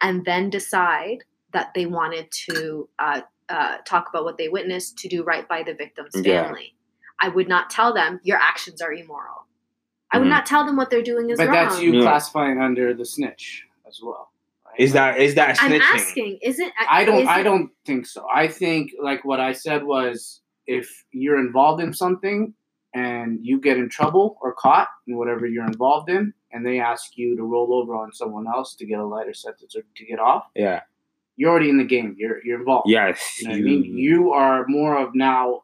and 0.00 0.24
then 0.24 0.50
decide 0.50 1.24
that 1.52 1.72
they 1.74 1.86
wanted 1.86 2.30
to 2.48 2.88
uh, 2.98 3.20
uh, 3.48 3.76
talk 3.84 4.08
about 4.08 4.24
what 4.24 4.38
they 4.38 4.48
witnessed 4.48 4.96
to 4.98 5.08
do 5.08 5.22
right 5.22 5.46
by 5.48 5.62
the 5.62 5.74
victim's 5.74 6.14
Yeah. 6.14 6.44
family, 6.44 6.74
I 7.20 7.28
would 7.28 7.48
not 7.48 7.68
tell 7.70 7.92
them 7.92 8.20
your 8.22 8.38
actions 8.38 8.80
are 8.80 8.92
immoral. 8.92 9.46
I 10.12 10.18
would 10.18 10.26
Mhm. 10.26 10.30
not 10.30 10.46
tell 10.46 10.64
them 10.66 10.76
what 10.76 10.90
they're 10.90 11.02
doing 11.02 11.30
is 11.30 11.38
but 11.38 11.48
wrong. 11.48 11.54
that's 11.68 11.80
you 11.80 11.92
Yeah. 11.94 12.02
classifying 12.02 12.60
under 12.60 12.94
the 12.94 13.04
snitch 13.04 13.66
as 13.92 14.00
well. 14.02 14.30
right? 14.66 14.74
Is 14.78 14.92
that 14.94 15.20
is 15.20 15.34
that 15.34 15.58
I'm 15.60 15.70
snitching? 15.72 15.80
asking, 15.94 16.38
isn't 16.42 16.72
I 16.88 17.04
don't. 17.04 17.22
is 17.22 17.28
I 17.28 17.40
it- 17.40 17.44
don't 17.44 17.70
think 17.86 18.06
so. 18.06 18.26
I 18.34 18.48
think 18.48 18.92
like 19.02 19.24
what 19.24 19.40
I 19.40 19.52
said 19.52 19.84
was, 19.84 20.40
if 20.66 20.88
you're 21.12 21.38
involved 21.38 21.82
in 21.82 21.92
something 21.92 22.54
and 22.94 23.38
you 23.42 23.58
get 23.60 23.76
in 23.78 23.88
trouble 23.88 24.36
or 24.42 24.52
caught 24.54 24.88
in 25.06 25.16
whatever 25.16 25.46
you're 25.46 25.64
involved 25.66 26.08
in, 26.10 26.32
and 26.52 26.64
they 26.66 26.78
ask 26.80 27.16
you 27.16 27.36
to 27.36 27.42
roll 27.42 27.72
over 27.74 27.94
on 27.94 28.12
someone 28.12 28.46
else 28.46 28.74
to 28.76 28.84
get 28.86 28.98
a 28.98 29.04
lighter 29.04 29.32
sentence 29.34 29.74
or 29.76 29.82
to 29.96 30.04
get 30.04 30.18
off, 30.18 30.44
Yeah. 30.54 30.80
you're 31.36 31.50
already 31.50 31.70
in 31.70 31.78
the 31.78 31.84
game. 31.84 32.14
You're 32.18 32.44
you're 32.44 32.58
involved. 32.60 32.88
Yes. 32.88 33.18
You 33.40 33.48
know 33.48 33.54
what 33.54 33.58
I 33.60 33.62
mean? 33.62 33.96
You 33.98 34.32
are 34.32 34.66
more 34.68 34.96
of 34.98 35.14
now 35.14 35.62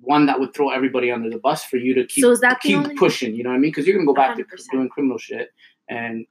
one 0.00 0.26
that 0.26 0.40
would 0.40 0.52
throw 0.52 0.70
everybody 0.70 1.10
under 1.12 1.30
the 1.30 1.38
bus 1.38 1.64
for 1.64 1.76
you 1.76 1.94
to 1.94 2.04
keep 2.06 2.22
So 2.22 2.30
is 2.30 2.40
that 2.40 2.60
keep 2.60 2.76
only- 2.76 2.94
pushing. 2.96 3.34
You 3.34 3.44
know 3.44 3.50
what 3.50 3.56
I 3.56 3.58
mean? 3.60 3.70
Because 3.70 3.86
you're 3.86 3.96
gonna 3.96 4.06
go 4.06 4.14
back 4.14 4.36
to 4.36 4.42
100%. 4.44 4.70
doing 4.70 4.88
criminal 4.88 5.18
shit 5.18 5.50
and. 5.88 6.26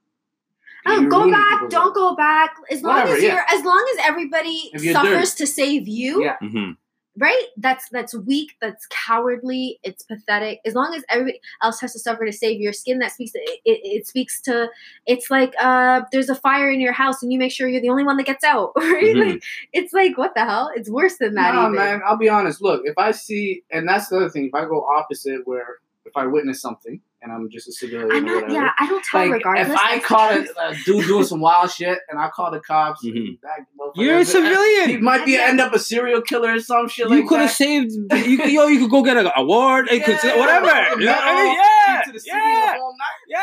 Oh, 0.86 1.06
go 1.08 1.30
back, 1.30 1.68
don't 1.70 1.94
go 1.94 2.14
back. 2.16 2.54
As 2.70 2.82
long 2.82 2.96
Whatever, 2.96 3.16
as 3.16 3.22
you're, 3.22 3.44
as 3.50 3.64
long 3.64 3.86
as 3.92 4.06
everybody 4.06 4.70
If 4.72 4.82
you're 4.82 4.94
suffers 4.94 5.34
to 5.36 5.46
save 5.46 5.86
you, 5.88 6.24
Yeah. 6.24 6.36
Mhm. 6.42 6.76
right? 7.18 7.44
That's 7.56 7.88
that's 7.90 8.14
weak. 8.14 8.56
That's 8.60 8.86
cowardly. 8.90 9.78
It's 9.82 10.02
pathetic. 10.02 10.60
As 10.64 10.74
long 10.74 10.94
as 10.94 11.04
everybody 11.08 11.40
else 11.62 11.78
has 11.80 11.92
to 11.92 11.98
suffer 11.98 12.24
to 12.26 12.32
save 12.32 12.60
your 12.60 12.72
skin, 12.72 12.98
that 13.00 13.12
speaks. 13.12 13.32
To, 13.32 13.38
it, 13.38 13.60
it, 13.64 13.80
it 13.84 14.06
speaks 14.06 14.40
to. 14.42 14.68
It's 15.06 15.30
like 15.30 15.54
uh, 15.60 16.02
there's 16.10 16.28
a 16.30 16.34
fire 16.34 16.70
in 16.70 16.80
your 16.80 16.92
house, 16.92 17.22
and 17.22 17.32
you 17.32 17.38
make 17.38 17.52
sure 17.52 17.68
you're 17.68 17.80
the 17.82 17.90
only 17.90 18.04
one 18.04 18.16
that 18.16 18.26
gets 18.26 18.42
out, 18.44 18.72
right? 18.76 19.14
Mhm. 19.14 19.30
Like 19.34 19.42
it's 19.72 19.92
like 19.92 20.18
what 20.18 20.34
the 20.34 20.44
hell? 20.44 20.70
It's 20.74 20.90
worse 20.90 21.16
than 21.18 21.34
that. 21.34 21.54
No, 21.54 21.62
even. 21.62 21.74
man. 21.74 22.00
I'll 22.04 22.16
be 22.16 22.28
honest. 22.28 22.60
Look, 22.62 22.82
if 22.86 22.98
I 22.98 23.12
see, 23.12 23.62
and 23.70 23.88
that's 23.88 24.08
the 24.08 24.16
other 24.16 24.30
thing. 24.30 24.46
If 24.46 24.54
I 24.54 24.64
go 24.64 24.84
opposite, 24.84 25.42
where 25.46 25.78
if 26.04 26.16
I 26.16 26.26
witness 26.26 26.60
something 26.60 27.00
and 27.22 27.32
I'm 27.32 27.48
just 27.50 27.68
a 27.68 27.72
civilian, 27.72 28.10
I'm 28.10 28.24
or 28.24 28.26
not. 28.26 28.34
whatever, 28.42 28.52
Yeah, 28.52 28.70
I 28.78 28.86
don't 28.88 29.04
tell 29.04 29.20
Like 29.20 29.30
regardless. 29.32 29.68
if 29.68 29.76
I 29.78 29.98
caught 30.00 30.32
a, 30.36 30.68
a 30.70 30.74
dude 30.84 31.06
doing 31.06 31.24
some 31.24 31.40
wild 31.40 31.70
shit 31.70 31.98
and 32.10 32.18
I 32.18 32.28
call 32.30 32.50
the 32.50 32.60
cops, 32.60 33.04
Mhm. 33.04 33.38
that 33.42 33.66
You're 33.94 34.18
a 34.18 34.24
civilian. 34.24 34.90
He 34.90 34.96
might 34.98 35.24
be 35.24 35.36
end 35.36 35.60
up 35.60 35.72
a 35.72 35.78
serial 35.78 36.20
killer 36.22 36.54
or 36.54 36.60
some 36.60 36.88
shit 36.88 37.08
You 37.08 37.16
like 37.20 37.28
could 37.28 37.40
have 37.40 37.50
saved. 37.50 37.92
You 37.92 38.36
could, 38.38 38.50
yo, 38.50 38.66
you 38.66 38.80
could 38.80 38.90
go 38.90 39.02
get 39.02 39.16
an 39.16 39.30
award. 39.36 39.88
You 39.90 40.00
could 40.00 40.18
Yeah, 40.22 40.38
whatever. 40.38 40.66
fucking 40.66 41.00
You 41.00 41.06
know 41.06 41.18
I 41.20 41.44
mean? 41.44 41.54
Yeah, 41.56 41.96
keep 41.96 42.06
to 42.06 42.12
the 42.12 42.20
city 42.20 42.36
yeah, 42.36 42.72
the 42.74 42.80
whole 42.80 42.96
yeah. 43.28 43.40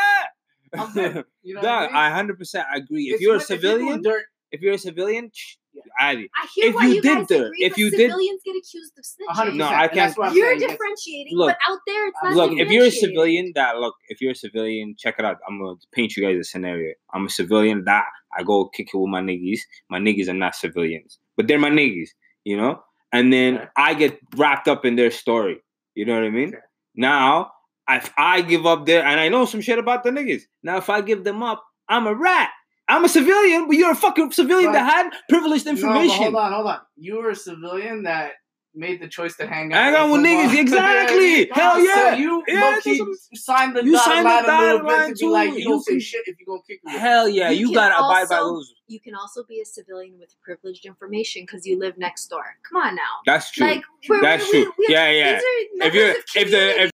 I'm 0.72 0.94
there. 0.94 1.24
You 1.42 1.54
know 1.54 1.62
Dog, 1.62 1.90
what 1.90 1.94
I 1.96 2.04
I 2.04 2.08
mean? 2.08 2.14
hundred 2.16 2.38
percent 2.38 2.66
agree. 2.74 3.04
If 3.08 3.14
It's 3.14 3.22
you're 3.22 3.34
a 3.34 3.38
what- 3.38 3.50
if 3.50 3.62
you're 3.62 3.72
doing 3.72 3.78
civilian, 3.80 4.02
dirt, 4.02 4.24
if 4.52 4.60
you're 4.60 4.74
a 4.74 4.78
civilian, 4.78 5.30
shh, 5.32 5.54
Yeah. 5.72 5.82
Ivy. 6.00 6.30
I 6.34 6.46
hear 6.54 6.68
if 6.70 6.74
why 6.74 6.86
you 6.86 6.94
you, 6.94 7.02
did 7.02 7.28
the- 7.28 7.44
agree, 7.46 7.58
if 7.64 7.72
but 7.72 7.78
you 7.78 7.90
did- 7.90 8.00
civilians 8.00 8.40
get 8.44 8.56
accused 8.56 8.92
of 8.98 9.04
snitching. 9.04 9.52
100%. 9.52 9.54
No, 9.56 9.66
I 9.68 9.88
can't- 9.88 10.16
what 10.18 10.34
You're 10.34 10.46
saying. 10.58 10.70
Differentiating, 10.70 11.36
Look, 11.36 11.48
but 11.50 11.58
out 11.72 11.78
there 11.86 12.08
it's 12.08 12.16
not 12.22 12.34
Look, 12.34 12.52
if 12.58 12.70
you're 12.70 12.86
a 12.86 12.90
civilian, 12.90 13.52
that 13.54 13.78
look, 13.78 13.94
if 14.08 14.20
you're 14.20 14.32
a 14.32 14.34
civilian, 14.34 14.94
check 14.98 15.16
it 15.18 15.24
out. 15.24 15.38
I'm 15.48 15.58
gonna 15.60 15.76
paint 15.92 16.16
you 16.16 16.24
guys 16.26 16.38
a 16.38 16.44
scenario. 16.44 16.94
I'm 17.14 17.26
a 17.26 17.30
civilian 17.30 17.84
that 17.84 18.04
I 18.36 18.42
go 18.42 18.66
kick 18.66 18.90
it 18.92 18.96
with 18.96 19.08
my 19.10 19.20
niggas. 19.20 19.60
My 19.88 19.98
niggas 19.98 20.28
are 20.28 20.34
not 20.34 20.54
civilians, 20.56 21.18
but 21.36 21.46
they're 21.46 21.58
my 21.58 21.70
niggas, 21.70 22.08
you 22.44 22.56
know. 22.56 22.82
And 23.12 23.32
then 23.32 23.58
Okay. 23.58 23.68
I 23.76 23.94
get 23.94 24.18
wrapped 24.36 24.66
up 24.68 24.84
in 24.84 24.96
their 24.96 25.10
story. 25.10 25.60
You 25.94 26.04
know 26.04 26.14
what 26.14 26.24
I 26.24 26.30
mean? 26.30 26.48
Okay. 26.50 26.58
Now, 26.96 27.52
if 27.88 28.12
I 28.16 28.42
give 28.42 28.66
up 28.66 28.86
there, 28.86 29.04
and 29.04 29.18
I 29.20 29.28
know 29.28 29.44
some 29.46 29.60
shit 29.60 29.78
about 29.78 30.04
the 30.04 30.10
niggas. 30.10 30.42
Now, 30.62 30.76
if 30.78 30.88
I 30.90 31.00
give 31.00 31.24
them 31.24 31.42
up, 31.42 31.64
I'm 31.88 32.06
a 32.06 32.14
rat. 32.14 32.50
I'm 32.90 33.04
a 33.04 33.08
civilian, 33.08 33.66
but 33.68 33.76
you're 33.76 33.92
a 33.92 33.96
fucking 33.96 34.32
civilian 34.32 34.72
But- 34.72 34.78
that 34.84 34.92
had 35.12 35.12
privileged 35.28 35.64
No, 35.66 35.72
but 35.72 35.78
information. 35.80 36.16
hold 36.24 36.34
on, 36.36 36.52
hold 36.52 36.66
on. 36.66 36.78
You 36.96 37.16
were 37.18 37.30
a 37.30 37.34
civilian 37.36 38.02
that 38.04 38.32
made 38.72 39.00
the 39.02 39.08
choice 39.08 39.36
to 39.36 39.46
hang 39.46 39.72
out. 39.72 39.82
Hang 39.82 39.94
out 39.96 40.12
with 40.12 40.24
someone. 40.24 40.48
niggas, 40.54 40.60
exactly. 40.64 41.50
Hell 41.52 41.74
So 41.74 41.80
yeah. 41.82 42.14
you 42.16 42.42
Yeah, 42.46 42.60
low-key 42.74 43.04
signed 43.34 43.74
the 43.76 43.84
You 43.84 43.92
dotted 43.92 44.04
signed 44.12 44.26
the 44.26 44.30
line 44.30 44.44
a 44.44 44.46
dotted 44.46 44.82
line 44.84 45.08
to 45.14 45.14
be 45.14 45.26
like, 45.26 45.50
you, 45.50 45.56
You 45.58 45.64
don't 45.64 45.82
say 45.84 45.92
can- 45.94 46.00
shit 46.00 46.22
if 46.26 46.36
you 46.38 46.46
gonna 46.46 46.60
kick 46.68 46.80
me. 46.84 46.92
Hell 46.92 47.28
yeah, 47.28 47.50
You 47.50 47.68
you, 47.68 47.74
gotta 47.74 47.96
abide 47.96 48.28
by 48.28 48.36
also- 48.36 48.54
those. 48.54 48.72
You 48.86 49.00
can 49.00 49.14
also 49.16 49.44
be 49.48 49.60
a 49.60 49.64
civilian 49.64 50.18
with 50.20 50.34
privileged 50.42 50.84
information 50.86 51.42
because 51.44 51.66
you 51.66 51.78
live 51.78 51.96
next 51.98 52.26
door. 52.28 52.44
Come 52.68 52.82
on 52.82 52.94
now. 52.96 53.02
That's 53.26 53.50
true. 53.50 53.66
Like 53.66 53.82
we're, 54.08 54.20
That's 54.22 54.44
we, 54.52 54.62
true. 54.64 54.72
We, 54.78 54.84
we 54.88 54.94
Yeah, 54.94 55.10
yeah. 55.10 55.40
If 55.86 55.94
you're 55.94 56.14
if 56.42 56.50
the 56.50 56.82
if 56.84 56.90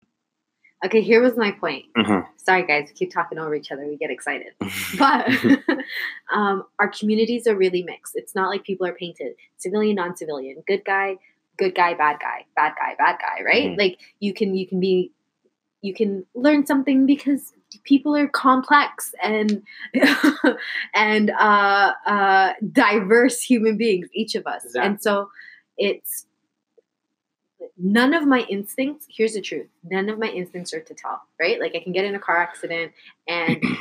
okay, 0.85 1.01
here 1.01 1.23
was 1.23 1.37
my 1.37 1.53
point. 1.53 1.87
uh 1.97 2.23
Sorry, 2.37 2.65
guys, 2.65 2.89
we 2.89 2.95
keep 2.95 3.13
talking 3.13 3.39
over 3.39 3.55
each 3.55 3.73
other. 3.73 3.87
We 3.87 3.97
get 3.97 4.11
excited, 4.11 4.53
but 4.99 5.29
um, 6.33 6.65
our 6.79 6.89
communities 6.89 7.47
are 7.47 7.57
really 7.57 7.83
mixed. 7.83 8.15
It's 8.15 8.35
not 8.35 8.49
like 8.51 8.65
people 8.65 8.87
are 8.87 8.93
painted 8.95 9.35
civilian, 9.57 9.97
non-civilian, 9.97 10.63
good 10.67 10.85
guy, 10.85 11.17
good 11.59 11.75
guy, 11.75 11.95
bad 11.95 12.19
guy, 12.21 12.45
bad 12.55 12.75
guy, 12.79 12.95
bad 12.99 13.19
guy, 13.21 13.43
right? 13.45 13.71
Mhm. 13.71 13.79
Like 13.79 13.99
you 14.21 14.33
can 14.33 14.55
you 14.55 14.67
can 14.67 14.79
be 14.81 15.13
you 15.83 15.95
can 15.95 16.25
learn 16.35 16.67
something 16.67 17.07
because 17.07 17.53
people 17.85 18.15
are 18.17 18.29
complex 18.29 19.15
and 19.23 19.63
and 20.95 21.31
uh, 21.31 21.93
uh, 22.07 22.53
diverse 22.73 23.41
human 23.43 23.77
beings, 23.77 24.09
each 24.15 24.35
of 24.35 24.47
us, 24.47 24.65
and 24.75 25.01
so 25.03 25.31
it's 25.79 26.26
none 27.79 28.15
of 28.15 28.27
my 28.27 28.41
instincts. 28.49 29.07
Here's 29.09 29.35
the 29.35 29.41
truth: 29.41 29.69
none 29.85 30.09
of 30.09 30.19
my 30.19 30.29
instincts 30.29 30.73
are 30.75 30.81
to 30.81 30.95
tell, 30.95 31.23
right? 31.41 31.61
Like 31.61 31.75
I 31.75 31.81
can 31.83 31.93
get 31.93 32.05
in 32.05 32.15
a 32.15 32.19
car 32.21 32.37
accident 32.39 32.93
and. 33.29 33.63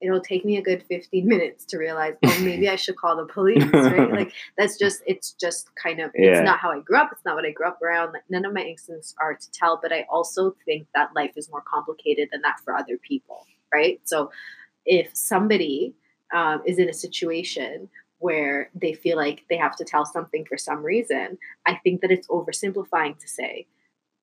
It'll 0.00 0.20
take 0.20 0.44
me 0.44 0.58
a 0.58 0.62
good 0.62 0.84
15 0.88 1.26
minutes 1.26 1.64
to 1.64 1.76
realize, 1.76 2.14
oh, 2.24 2.40
maybe 2.44 2.68
I 2.68 2.76
should 2.76 2.94
call 2.94 3.16
the 3.16 3.24
police, 3.24 3.64
right? 3.72 4.08
Like 4.12 4.32
that's 4.56 4.78
just 4.78 5.02
it's 5.08 5.32
just 5.32 5.74
kind 5.74 5.98
of 5.98 6.12
Yeah. 6.14 6.38
it's 6.38 6.44
not 6.44 6.60
how 6.60 6.70
I 6.70 6.78
grew 6.78 6.98
up. 6.98 7.08
It's 7.10 7.24
not 7.24 7.34
what 7.34 7.44
I 7.44 7.50
grew 7.50 7.66
up 7.66 7.82
around. 7.82 8.12
Like 8.12 8.22
none 8.30 8.44
of 8.44 8.52
my 8.52 8.60
instincts 8.62 9.16
are 9.20 9.34
to 9.34 9.50
tell, 9.50 9.76
but 9.82 9.92
I 9.92 10.06
also 10.08 10.54
think 10.64 10.86
that 10.94 11.10
life 11.16 11.32
is 11.34 11.50
more 11.50 11.62
complicated 11.62 12.28
than 12.30 12.42
that 12.42 12.60
for 12.64 12.76
other 12.76 12.96
people, 12.96 13.44
right? 13.74 14.00
So 14.04 14.30
if 14.86 15.10
somebody 15.16 15.94
um, 16.32 16.62
is 16.64 16.78
in 16.78 16.88
a 16.88 16.92
situation 16.94 17.88
where 18.18 18.70
they 18.74 18.92
feel 18.94 19.16
like 19.16 19.44
they 19.48 19.56
have 19.56 19.76
to 19.76 19.84
tell 19.84 20.04
something 20.04 20.44
for 20.44 20.56
some 20.58 20.82
reason, 20.82 21.38
I 21.66 21.76
think 21.76 22.00
that 22.02 22.10
it's 22.10 22.26
oversimplifying 22.28 23.18
to 23.18 23.28
say 23.28 23.66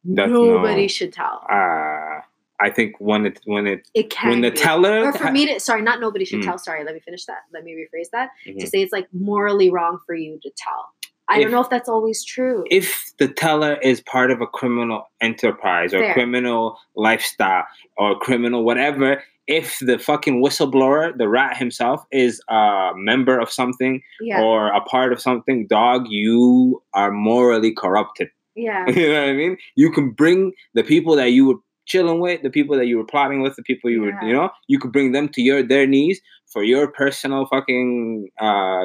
That's 0.04 0.32
nobody 0.32 0.82
no- 0.84 0.88
should 0.88 1.14
tell. 1.14 1.46
Uh, 1.50 2.22
I 2.58 2.70
think 2.74 2.96
when 3.00 3.26
it 3.26 3.40
when 3.46 3.68
it 3.68 3.88
It 3.94 4.10
can 4.10 4.30
when 4.30 4.42
the 4.42 4.52
be. 4.52 4.58
teller 4.58 5.06
or 5.06 5.12
for 5.14 5.30
me 5.32 5.46
to 5.54 5.60
sorry, 5.60 5.82
not 5.82 6.00
nobody 6.00 6.24
should 6.26 6.40
Mm. 6.40 6.46
tell. 6.46 6.58
Sorry, 6.58 6.84
let 6.86 6.94
me 6.94 7.02
finish 7.02 7.26
that. 7.26 7.40
Let 7.54 7.64
me 7.66 7.74
rephrase 7.74 8.10
that 8.12 8.30
to 8.46 8.54
Mhm. 8.54 8.68
say 8.70 8.82
it's 8.82 8.94
like 8.94 9.08
morally 9.14 9.70
wrong 9.70 10.00
for 10.06 10.16
you 10.16 10.40
to 10.42 10.50
tell. 10.58 10.88
I 11.28 11.38
If- 11.38 11.42
don't 11.44 11.52
know 11.52 11.62
if 11.62 11.70
that's 11.70 11.90
always 11.90 12.24
true. 12.24 12.64
if 12.70 13.12
the 13.18 13.28
teller 13.28 13.78
is 13.82 14.00
part 14.02 14.32
of 14.32 14.40
a 14.42 14.48
criminal 14.48 15.10
enterprise 15.22 15.94
or 15.94 16.00
Fair. 16.00 16.14
criminal 16.14 16.78
lifestyle 16.96 17.66
or 17.98 18.18
criminal 18.20 18.64
whatever, 18.64 19.22
if 19.48 19.78
the 19.80 20.00
fucking 20.00 20.42
whistleblower, 20.44 21.16
the 21.18 21.30
rat 21.30 21.58
himself, 21.58 22.04
is 22.12 22.42
a 22.50 22.92
member 22.96 23.40
of 23.40 23.52
something 23.52 24.02
yeah, 24.22 24.42
or 24.42 24.68
a 24.70 24.82
part 24.82 25.14
of 25.14 25.22
something, 25.22 25.68
dog, 25.68 26.06
you 26.10 26.82
are 26.94 27.12
morally 27.12 27.74
corrupted. 27.74 28.30
yeah. 28.56 28.86
you 28.90 29.08
know 29.08 29.22
what 29.22 29.30
I 29.30 29.34
mean? 29.34 29.58
You 29.76 29.92
can 29.92 30.12
bring 30.12 30.54
the 30.74 30.84
people 30.84 31.16
that 31.16 31.32
you 31.32 31.46
were 31.48 31.56
chilling 31.86 32.20
with, 32.20 32.42
the 32.42 32.50
people 32.50 32.76
that 32.78 32.88
you 32.88 32.98
were 32.98 33.06
plotting 33.06 33.42
with, 33.42 33.56
the 33.56 33.64
people 33.64 33.92
you 33.92 34.02
were, 34.02 34.14
you 34.24 34.34
know, 34.34 34.50
you 34.68 34.80
could 34.80 34.92
bring 34.92 35.12
them 35.12 35.30
to 35.30 35.42
your 35.42 35.62
their 35.62 35.86
knees 35.86 36.20
for 36.52 36.64
your 36.64 36.88
personal 36.88 37.46
fucking 37.46 38.30
uh 38.40 38.82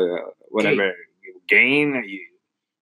whatever 0.49 0.93
gain. 1.49 1.95
You, 2.07 2.21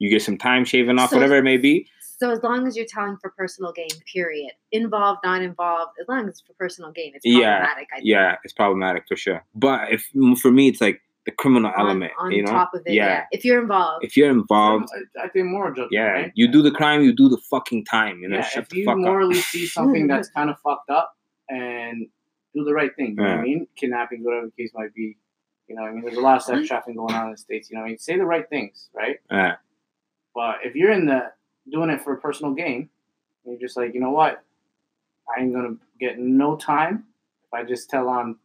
you 0.01 0.11
get 0.11 0.23
some 0.23 0.39
time 0.39 0.65
shaving 0.65 0.99
off, 0.99 1.11
So- 1.11 1.17
whatever 1.17 1.37
it 1.37 1.45
may 1.45 1.57
be. 1.57 1.89
So 2.19 2.31
as 2.31 2.43
long 2.43 2.67
as 2.67 2.77
you're 2.77 2.87
telling 2.87 3.17
for 3.19 3.31
personal 3.31 3.73
gain, 3.73 3.89
period. 4.13 4.51
Involved, 4.73 5.21
not 5.25 5.41
involved, 5.43 5.93
as 6.01 6.09
long 6.09 6.23
as 6.25 6.29
it's 6.31 6.41
for 6.41 6.53
personal 6.55 6.91
gain, 6.91 7.13
it's 7.15 7.25
Yeah, 7.25 7.59
problematic. 7.59 7.89
I 7.93 7.97
think. 7.97 8.07
Yeah, 8.09 8.37
it's 8.45 8.53
problematic 8.53 9.05
for 9.09 9.17
sure. 9.17 9.45
But 9.55 9.93
if 9.93 10.11
for 10.41 10.51
me, 10.51 10.69
it's 10.69 10.81
like 10.81 11.01
the 11.27 11.31
criminal 11.33 11.71
On, 11.77 11.81
element. 11.87 12.13
on 12.19 12.33
you 12.33 12.43
know, 12.43 12.51
top 12.51 12.75
of 12.75 12.83
it, 12.87 12.93
yeah. 12.93 13.07
Yeah. 13.07 13.25
If 13.31 13.45
you're 13.45 13.61
involved, 13.63 14.05
if 14.05 14.17
you're 14.17 14.31
involved, 14.31 14.89
I, 15.17 15.27
I 15.27 15.29
think 15.29 15.47
moral 15.47 15.71
judgment. 15.73 15.93
yeah, 15.93 16.03
right? 16.07 16.33
you 16.35 16.49
do 16.51 16.61
the 16.63 16.71
crime, 16.73 17.03
you 17.03 17.15
do 17.15 17.29
the 17.29 17.39
fucking 17.51 17.85
time. 17.85 18.21
You 18.21 18.29
know, 18.29 18.37
yeah, 18.39 18.43
shut 18.45 18.63
if 18.65 18.69
the 18.71 18.79
you 18.79 18.85
fuck 18.85 18.95
up. 18.95 19.01
morally 19.01 19.35
see 19.37 19.67
something 19.67 20.07
that's 20.09 20.29
kind 20.37 20.51
of 20.51 20.57
fucked 20.61 20.91
up 20.91 21.17
and 21.49 22.07
do 22.55 22.65
the 22.65 22.73
right 22.75 22.91
thing, 22.97 23.11
you 23.11 23.15
know 23.17 23.23
what 23.31 23.39
I 23.39 23.43
mean? 23.43 23.67
Kidnapping, 23.77 24.25
whatever 24.25 24.47
the 24.47 24.53
case 24.63 24.73
might 24.75 24.93
be. 24.95 25.17
You 25.69 25.77
know 25.77 25.83
what 25.83 25.91
I 25.91 25.93
mean? 25.95 26.03
There's 26.05 26.17
a 26.17 26.21
lot 26.21 26.37
of 26.39 26.43
sex 26.43 26.67
trafficking 26.67 26.97
going 26.97 27.15
on 27.15 27.27
in 27.27 27.33
the 27.33 27.37
States, 27.39 27.71
you 27.71 27.77
know 27.77 27.83
what 27.83 27.87
I 27.89 27.91
mean? 27.91 27.99
Say 27.99 28.17
the 28.17 28.25
right 28.25 28.49
things, 28.49 28.89
right? 28.95 29.17
Yeah. 29.31 29.57
But 30.35 30.57
if 30.65 30.75
you're 30.75 30.91
in 30.93 31.05
the 31.07 31.31
doing 31.71 31.91
it 31.91 32.01
for 32.03 32.13
a 32.13 32.21
personal 32.21 32.53
gain, 32.55 32.89
you're 33.45 33.59
just 33.59 33.77
like, 33.77 33.95
you 33.95 34.01
know 34.01 34.11
what? 34.11 34.43
I 35.37 35.41
ain't 35.41 35.53
gonna 35.55 35.77
get 36.01 36.19
no 36.19 36.57
time 36.57 37.05
if 37.45 37.53
I 37.55 37.65
just 37.65 37.91
tell 37.91 38.09
on, 38.09 38.37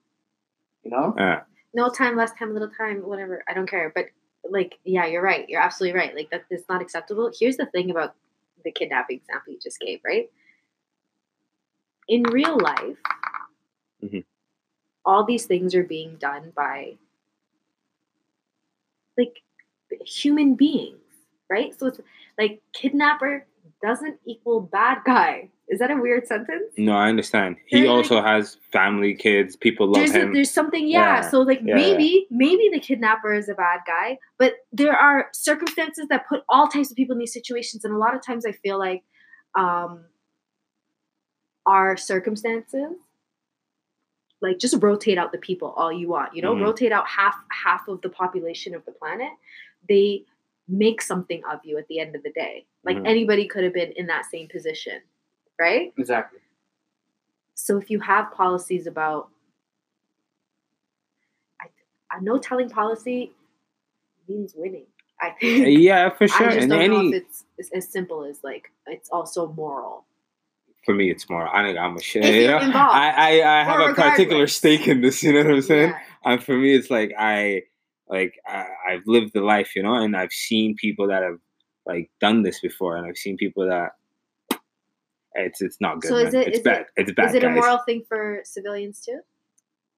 you 0.84 0.92
know? 0.92 1.14
Yeah. 1.18 1.42
no 1.74 1.90
time, 1.90 2.16
less 2.16 2.32
time, 2.34 2.54
little 2.54 2.70
time, 2.70 2.98
whatever. 3.02 3.44
I 3.48 3.54
don't 3.54 3.70
care. 3.70 3.92
But 3.94 4.06
like, 4.50 4.78
yeah, 4.84 5.06
you're 5.06 5.22
right. 5.24 5.48
You're 5.50 5.62
absolutely 5.62 5.98
right. 5.98 6.16
Like 6.16 6.30
that 6.32 6.44
is 6.50 6.64
not 6.70 6.82
acceptable. 6.82 7.32
Here's 7.38 7.58
the 7.58 7.66
thing 7.68 7.90
about 7.92 8.16
the 8.64 8.72
kidnapping 8.72 9.18
example 9.18 9.54
you 9.54 9.60
just 9.62 9.80
gave, 9.80 10.00
right? 10.06 10.30
In 12.08 12.24
real 12.24 12.58
life, 12.60 12.98
Mhm. 14.04 14.26
all 15.06 15.24
these 15.24 15.46
things 15.46 15.74
are 15.74 15.84
being 15.84 16.18
done 16.18 16.52
by 16.56 16.98
like 19.18 19.42
human 20.06 20.56
beings, 20.56 21.00
right? 21.54 21.72
So 21.80 21.88
it's 21.88 22.00
like 22.38 22.62
kidnapper 22.74 23.46
doesn't 23.82 24.18
equal 24.26 24.62
bad 24.62 25.00
guy. 25.06 25.50
Is 25.70 25.80
that 25.80 25.92
a 25.92 25.96
weird 25.96 26.28
sentence? 26.28 26.72
No, 26.78 26.94
I 26.94 27.08
understand. 27.10 27.56
He 27.68 27.78
Right, 27.82 27.88
like- 27.88 27.96
also 27.98 28.22
has 28.22 28.58
family, 28.72 29.14
kids, 29.14 29.56
people 29.56 29.88
love 29.88 29.96
there's 29.96 30.12
a, 30.16 30.20
him. 30.22 30.34
there's 30.34 30.52
something 30.52 30.88
yeah. 30.88 31.22
Yeah, 31.22 31.30
so 31.30 31.42
like 31.42 31.62
yeah, 31.64 31.76
maybe 31.76 32.28
maybe 32.32 32.70
the 32.74 32.80
kidnapper 32.80 33.34
is 33.34 33.48
a 33.50 33.54
bad 33.54 33.80
guy 33.88 34.18
but 34.38 34.54
there 34.72 34.96
are 34.96 35.28
circumstances 35.34 36.06
that 36.10 36.28
put 36.28 36.42
all 36.50 36.68
types 36.68 36.90
of 36.92 36.98
people 36.98 37.14
in 37.14 37.20
these 37.20 37.34
situations 37.40 37.86
and 37.86 37.94
a 37.94 37.98
lot 37.98 38.14
of 38.16 38.22
times 38.26 38.46
i 38.46 38.52
feel 38.52 38.78
like 38.88 39.04
um 39.58 40.04
our 41.66 41.96
circumstances 41.96 42.94
like 44.42 44.60
just 44.60 44.76
rotate 44.82 45.18
out 45.18 45.32
the 45.32 45.38
people 45.50 45.70
all 45.78 45.92
you 45.92 46.08
want 46.10 46.36
you 46.36 46.42
know 46.42 46.54
Mhm. 46.56 46.62
rotate 46.68 46.92
out 46.92 47.08
half 47.08 47.36
half 47.64 47.88
of 47.88 48.02
the 48.02 48.10
population 48.10 48.76
of 48.76 48.84
the 48.86 48.92
planet 48.92 49.32
they 49.88 50.26
make 50.68 51.02
something 51.02 51.42
of 51.52 51.60
you 51.64 51.78
at 51.78 51.88
the 51.88 52.00
end 52.00 52.16
of 52.16 52.24
the 52.24 52.32
day 52.32 52.66
like 52.84 52.98
Mhm. 52.98 53.08
anybody 53.08 53.48
could 53.48 53.64
have 53.64 53.74
been 53.74 53.92
in 53.94 54.08
that 54.08 54.26
same 54.26 54.48
position 54.48 55.02
right 55.60 55.94
Exactly. 55.98 56.40
so 57.54 57.78
if 57.78 57.90
you 57.90 58.00
have 58.00 58.32
policies 58.32 58.88
about 58.88 59.30
I, 61.62 61.66
a 62.18 62.22
no 62.22 62.38
telling 62.38 62.70
policy 62.70 63.32
means 64.28 64.54
winning. 64.56 64.86
I 65.22 65.32
think. 65.40 65.80
yeah, 65.80 66.10
for 66.10 66.28
sure. 66.34 66.48
I 66.48 66.54
just 66.54 66.62
And 66.64 66.72
don't 66.72 66.90
know 66.92 67.08
if 67.08 67.14
it's, 67.24 67.46
it's 67.58 67.72
as 67.74 67.88
simple 67.88 68.24
as 68.26 68.44
like 68.44 68.72
it's 68.88 69.10
also 69.10 69.48
moral. 69.54 70.06
for 70.86 70.94
me, 70.94 71.10
it's 71.10 71.30
more. 71.30 71.48
I 71.56 71.64
think 71.66 71.78
I'm 71.78 71.96
a 71.96 72.02
shit. 72.02 72.26
You 72.26 72.48
know? 72.72 72.78
I 72.78 73.10
I, 73.42 73.60
I 73.62 73.64
have 73.64 73.90
a 73.90 73.94
particular 73.94 74.48
stake 74.48 74.88
in 74.88 75.02
this. 75.02 75.24
You 75.24 75.34
know 75.34 75.44
what 75.44 75.54
I'm 75.56 75.62
saying? 75.62 75.90
Yeah. 75.92 76.00
And 76.26 76.44
for 76.44 76.58
me, 76.58 76.74
it's 76.76 76.90
like 76.90 77.14
I 77.18 77.64
like 78.08 78.34
I, 78.48 78.66
I've 78.90 79.04
lived 79.06 79.32
the 79.34 79.42
life, 79.42 79.76
you 79.76 79.84
know, 79.84 79.96
and 79.96 80.16
I've 80.16 80.32
seen 80.34 80.76
people 80.76 81.08
that 81.08 81.24
have 81.24 81.40
like 81.86 82.10
done 82.22 82.44
this 82.44 82.60
before, 82.60 82.96
and 82.98 83.06
I've 83.08 83.18
seen 83.18 83.38
people 83.38 83.68
that 83.68 83.92
it's 85.36 85.62
it's 85.62 85.80
not 85.82 86.02
good. 86.02 86.10
So 86.10 86.18
is 86.18 86.34
it- 86.34 86.48
it's 86.48 86.58
is 86.60 86.64
bad. 86.64 86.82
it- 86.82 86.88
it's 86.98 87.12
bad. 87.14 87.30
Is 87.30 87.36
it 87.36 87.44
a 87.44 87.50
moral 87.50 87.80
thing 87.86 88.04
for 88.08 88.42
civilians 88.46 89.02
too? 89.02 89.20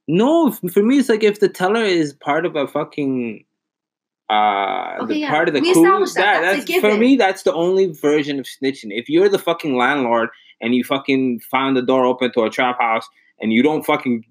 No, 0.07 0.51
for 0.51 0.83
me, 0.83 0.99
it's 0.99 1.09
like 1.09 1.23
if 1.23 1.39
the 1.39 1.49
teller 1.49 1.83
is 1.83 2.13
part 2.13 2.45
of 2.45 2.55
a 2.55 2.67
fucking 2.67 3.43
uh 4.29 4.97
Okay, 5.01 5.13
the 5.13 5.19
yeah. 5.19 5.29
part 5.29 5.47
of 5.47 5.53
the 5.53 5.59
We 5.61 5.73
crew, 5.73 5.83
established 5.83 6.15
that. 6.15 6.41
That's 6.41 6.69
a 6.69 6.79
for 6.79 6.97
me 6.97 7.15
that's 7.15 7.43
the 7.43 7.53
only 7.53 7.87
version 7.87 8.39
of 8.39 8.45
snitching. 8.45 8.89
If 8.91 9.09
you're 9.09 9.29
the 9.29 9.39
fucking 9.39 9.75
landlord 9.77 10.29
and 10.61 10.73
you 10.73 10.83
fucking 10.83 11.41
found 11.41 11.75
the 11.77 11.81
door 11.81 12.05
open 12.05 12.31
to 12.33 12.43
a 12.43 12.49
trap 12.49 12.79
house 12.79 13.07
and 13.39 13.51
you 13.51 13.61
don't 13.61 13.83
fucking 13.85 14.25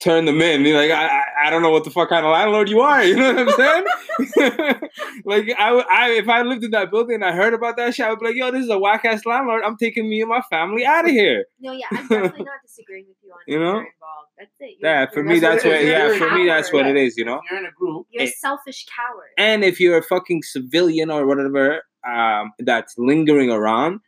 turn 0.00 0.24
them 0.26 0.40
in, 0.40 0.64
you're 0.64 0.76
like 0.80 0.90
I 0.90 1.06
I, 1.06 1.22
I 1.46 1.50
don't 1.50 1.62
know 1.62 1.70
what 1.70 1.84
the 1.84 1.90
fuck 1.90 2.08
kind 2.08 2.24
of 2.24 2.32
landlord 2.32 2.68
you 2.68 2.80
are. 2.80 3.02
You 3.08 3.16
know 3.16 3.34
what 3.34 3.48
I'm 3.48 3.54
saying? 3.56 4.74
like 5.24 5.54
I, 5.58 5.72
would- 5.72 5.86
I 5.90 6.10
if 6.12 6.28
I 6.28 6.42
lived 6.42 6.64
in 6.64 6.70
that 6.72 6.90
building 6.90 7.16
and 7.16 7.24
I 7.24 7.32
heard 7.32 7.54
about 7.54 7.76
that 7.76 7.94
shit, 7.94 8.06
I 8.06 8.10
would 8.10 8.18
be 8.20 8.26
like, 8.26 8.36
yo, 8.36 8.50
this 8.50 8.64
is 8.64 8.70
a 8.70 8.78
whack 8.78 9.04
ass 9.04 9.24
landlord. 9.26 9.62
I'm 9.64 9.76
taking 9.76 10.08
me 10.08 10.20
and 10.20 10.28
my 10.30 10.42
family 10.50 10.84
out 10.86 11.04
of 11.04 11.10
here. 11.10 11.44
No, 11.60 11.72
yeah, 11.72 11.86
I'm 11.90 12.06
definitely 12.08 12.44
not 12.44 12.60
disagreeing 12.64 13.06
with 13.08 13.16
you 13.22 13.30
on 13.32 13.38
You 13.46 13.58
know? 13.58 13.84
That's 14.38 14.50
it. 14.60 14.76
You're- 14.78 14.80
Yeah, 14.82 15.06
for 15.12 15.22
me 15.22 15.40
that's 15.40 15.64
what 15.64 15.70
what 15.72 15.80
it 15.80 15.84
is. 15.84 15.88
yeah, 15.90 15.98
You're 16.06 16.14
a 16.14 16.18
for 16.18 16.30
me 16.34 16.46
that's 16.46 16.72
what 16.72 16.86
it 16.86 16.96
is, 16.96 17.16
you 17.16 17.24
know? 17.24 17.40
You're 17.50 17.60
in 17.60 17.66
a 17.66 17.72
group, 17.72 18.06
You're 18.10 18.24
a 18.24 18.28
selfish 18.28 18.86
coward. 18.86 19.30
And 19.36 19.64
if 19.64 19.80
you're 19.80 19.98
a 19.98 20.02
fucking 20.02 20.42
civilian 20.42 21.10
or 21.10 21.26
whatever 21.26 21.82
um, 22.08 22.52
that's 22.60 22.94
lingering 22.98 23.50
around, 23.50 24.00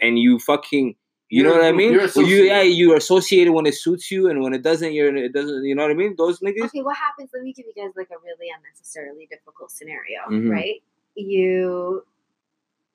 and 0.00 0.18
you 0.18 0.38
fucking, 0.38 0.94
you 1.28 1.42
You're 1.42 1.50
know 1.50 1.56
what 1.56 1.64
I 1.64 1.70
group. 1.70 1.76
mean? 1.78 1.92
You're 1.92 2.08
Well, 2.14 2.26
you 2.26 2.36
yeah, 2.44 2.52
associated. 2.60 2.76
you 2.78 2.96
associated 2.96 3.52
when 3.52 3.66
it 3.66 3.74
suits 3.74 4.10
you, 4.10 4.28
and 4.30 4.42
when 4.42 4.52
it 4.54 4.62
doesn't, 4.62 4.92
you're 4.92 5.14
it 5.16 5.32
doesn't. 5.32 5.64
You 5.64 5.74
know 5.74 5.82
what 5.82 5.90
I 5.90 5.94
mean? 5.94 6.14
Those 6.16 6.40
niggas. 6.40 6.64
Okay, 6.66 6.82
what 6.82 6.96
happens? 6.96 7.30
Let 7.34 7.42
me 7.42 7.52
give 7.52 7.66
you 7.66 7.74
guys 7.82 7.92
like 7.96 8.10
a 8.10 8.18
really 8.24 8.48
unnecessarily 8.56 9.26
difficult 9.30 9.70
scenario, 9.70 10.20
Mhm. 10.30 10.50
right? 10.50 10.82
You 11.16 12.04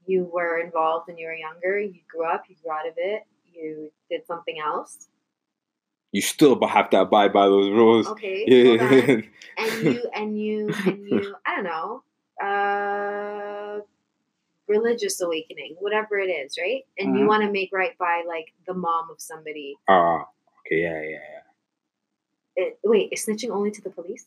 you 0.08 0.24
were 0.34 0.60
involved 0.60 1.08
when 1.08 1.18
you 1.18 1.28
were 1.28 1.34
younger. 1.36 1.80
You 1.80 2.00
grew 2.10 2.26
up. 2.26 2.44
You 2.50 2.56
grew 2.64 2.72
out 2.72 2.88
of 2.88 2.94
it. 2.98 3.24
You 3.54 3.92
did 4.10 4.26
something 4.26 4.60
else. 4.60 5.08
You 6.14 6.22
still 6.22 6.60
have 6.68 6.90
to 6.92 7.02
abide 7.02 7.32
by 7.34 7.46
those 7.48 7.70
rules. 7.70 8.08
Okay, 8.08 8.44
Yeah. 8.48 8.78
hold 8.78 9.10
on. 9.10 9.30
and 9.58 9.84
you 9.84 10.10
and 10.16 10.40
you 10.42 10.70
and 10.86 11.08
you. 11.10 11.36
I 11.46 11.56
don't 11.56 11.64
know. 11.66 12.04
Uh, 12.42 13.41
religious 14.76 15.20
awakening, 15.22 15.76
whatever 15.80 16.18
it 16.26 16.30
is, 16.44 16.58
right? 16.58 16.84
And 16.98 17.08
you 17.18 17.24
Mhm. 17.26 17.28
want 17.32 17.44
to 17.44 17.52
make 17.52 17.70
right 17.82 17.96
by 17.98 18.24
like 18.28 18.48
the 18.66 18.74
mom 18.74 19.10
of 19.12 19.20
somebody. 19.22 19.70
Oh, 19.88 20.24
okay, 20.60 20.82
yeah, 20.88 21.02
yeah, 21.02 21.26
yeah. 21.34 22.64
It, 22.64 22.80
wait, 22.84 23.10
is 23.14 23.26
snitching 23.26 23.52
only 23.52 23.72
to 23.72 23.82
the 23.82 23.90
police? 23.90 24.26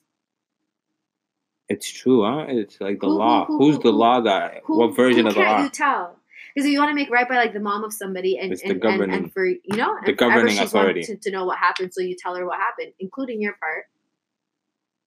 It's 1.69 1.91
true, 1.91 2.21
huh? 2.25 2.45
It's 2.49 2.81
like 2.81 3.01
the 3.01 3.07
Who- 3.09 3.19
law. 3.25 3.47
who- 3.47 3.59
Who's 3.59 3.77
who- 3.77 3.83
the 3.83 3.93
law 3.93 4.21
guy? 4.21 4.61
What 4.67 4.95
version 4.95 5.27
of 5.27 5.35
the 5.35 5.41
can't 5.41 5.59
law? 5.59 5.65
you 5.65 5.71
tell? 5.71 6.19
Because 6.55 6.67
if 6.67 6.73
you 6.73 6.79
want 6.79 6.91
to 6.91 6.95
make 6.95 7.11
right 7.11 7.29
by 7.29 7.37
like 7.37 7.53
the 7.53 7.61
mom 7.71 7.83
of 7.85 7.93
somebody 7.93 8.39
and 8.39 8.53
and, 8.53 8.61
and, 8.71 8.81
governing- 8.81 9.17
and 9.17 9.33
for 9.33 9.45
you 9.47 9.77
know 9.77 9.97
the 10.05 10.13
governing 10.13 10.59
authority. 10.59 11.03
to, 11.05 11.17
to 11.17 11.31
know 11.31 11.45
what 11.47 11.59
happened, 11.59 11.93
so 11.95 12.01
you 12.01 12.15
tell 12.17 12.35
her 12.37 12.45
what 12.47 12.59
happened, 12.61 12.93
including 13.01 13.41
your 13.41 13.55
part. 13.55 13.87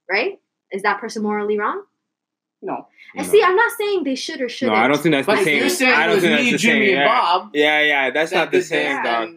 Right? 0.09 0.39
Is 0.71 0.81
that 0.83 0.99
person 0.99 1.21
morally 1.23 1.57
wrong? 1.57 1.83
No. 2.61 2.87
And 3.15 3.25
No. 3.25 3.31
see, 3.31 3.43
I'm 3.43 3.55
not 3.55 3.71
saying 3.77 4.03
they 4.03 4.15
should 4.15 4.41
or 4.41 4.49
shouldn't. 4.49 4.75
No, 4.77 4.83
I 4.83 4.87
don't 4.87 4.97
think 5.01 5.13
that's 5.13 5.25
But 5.27 5.35
the 5.35 5.41
if 5.41 5.45
same. 5.45 5.57
you're 5.59 5.69
saying 5.69 5.93
I 5.93 6.05
don't 6.07 6.15
was 6.15 6.23
think 6.23 6.39
me, 6.39 6.51
that's 6.51 6.63
the 6.63 6.67
Jimmy, 6.67 6.85
same. 6.87 6.95
and 6.97 7.05
yeah. 7.05 7.07
Bob, 7.21 7.49
yeah, 7.53 7.81
yeah, 7.81 8.09
that's 8.11 8.31
that 8.31 8.37
not 8.37 8.51
the 8.51 8.61
same, 8.61 8.85
that, 8.95 9.03
dog. 9.03 9.35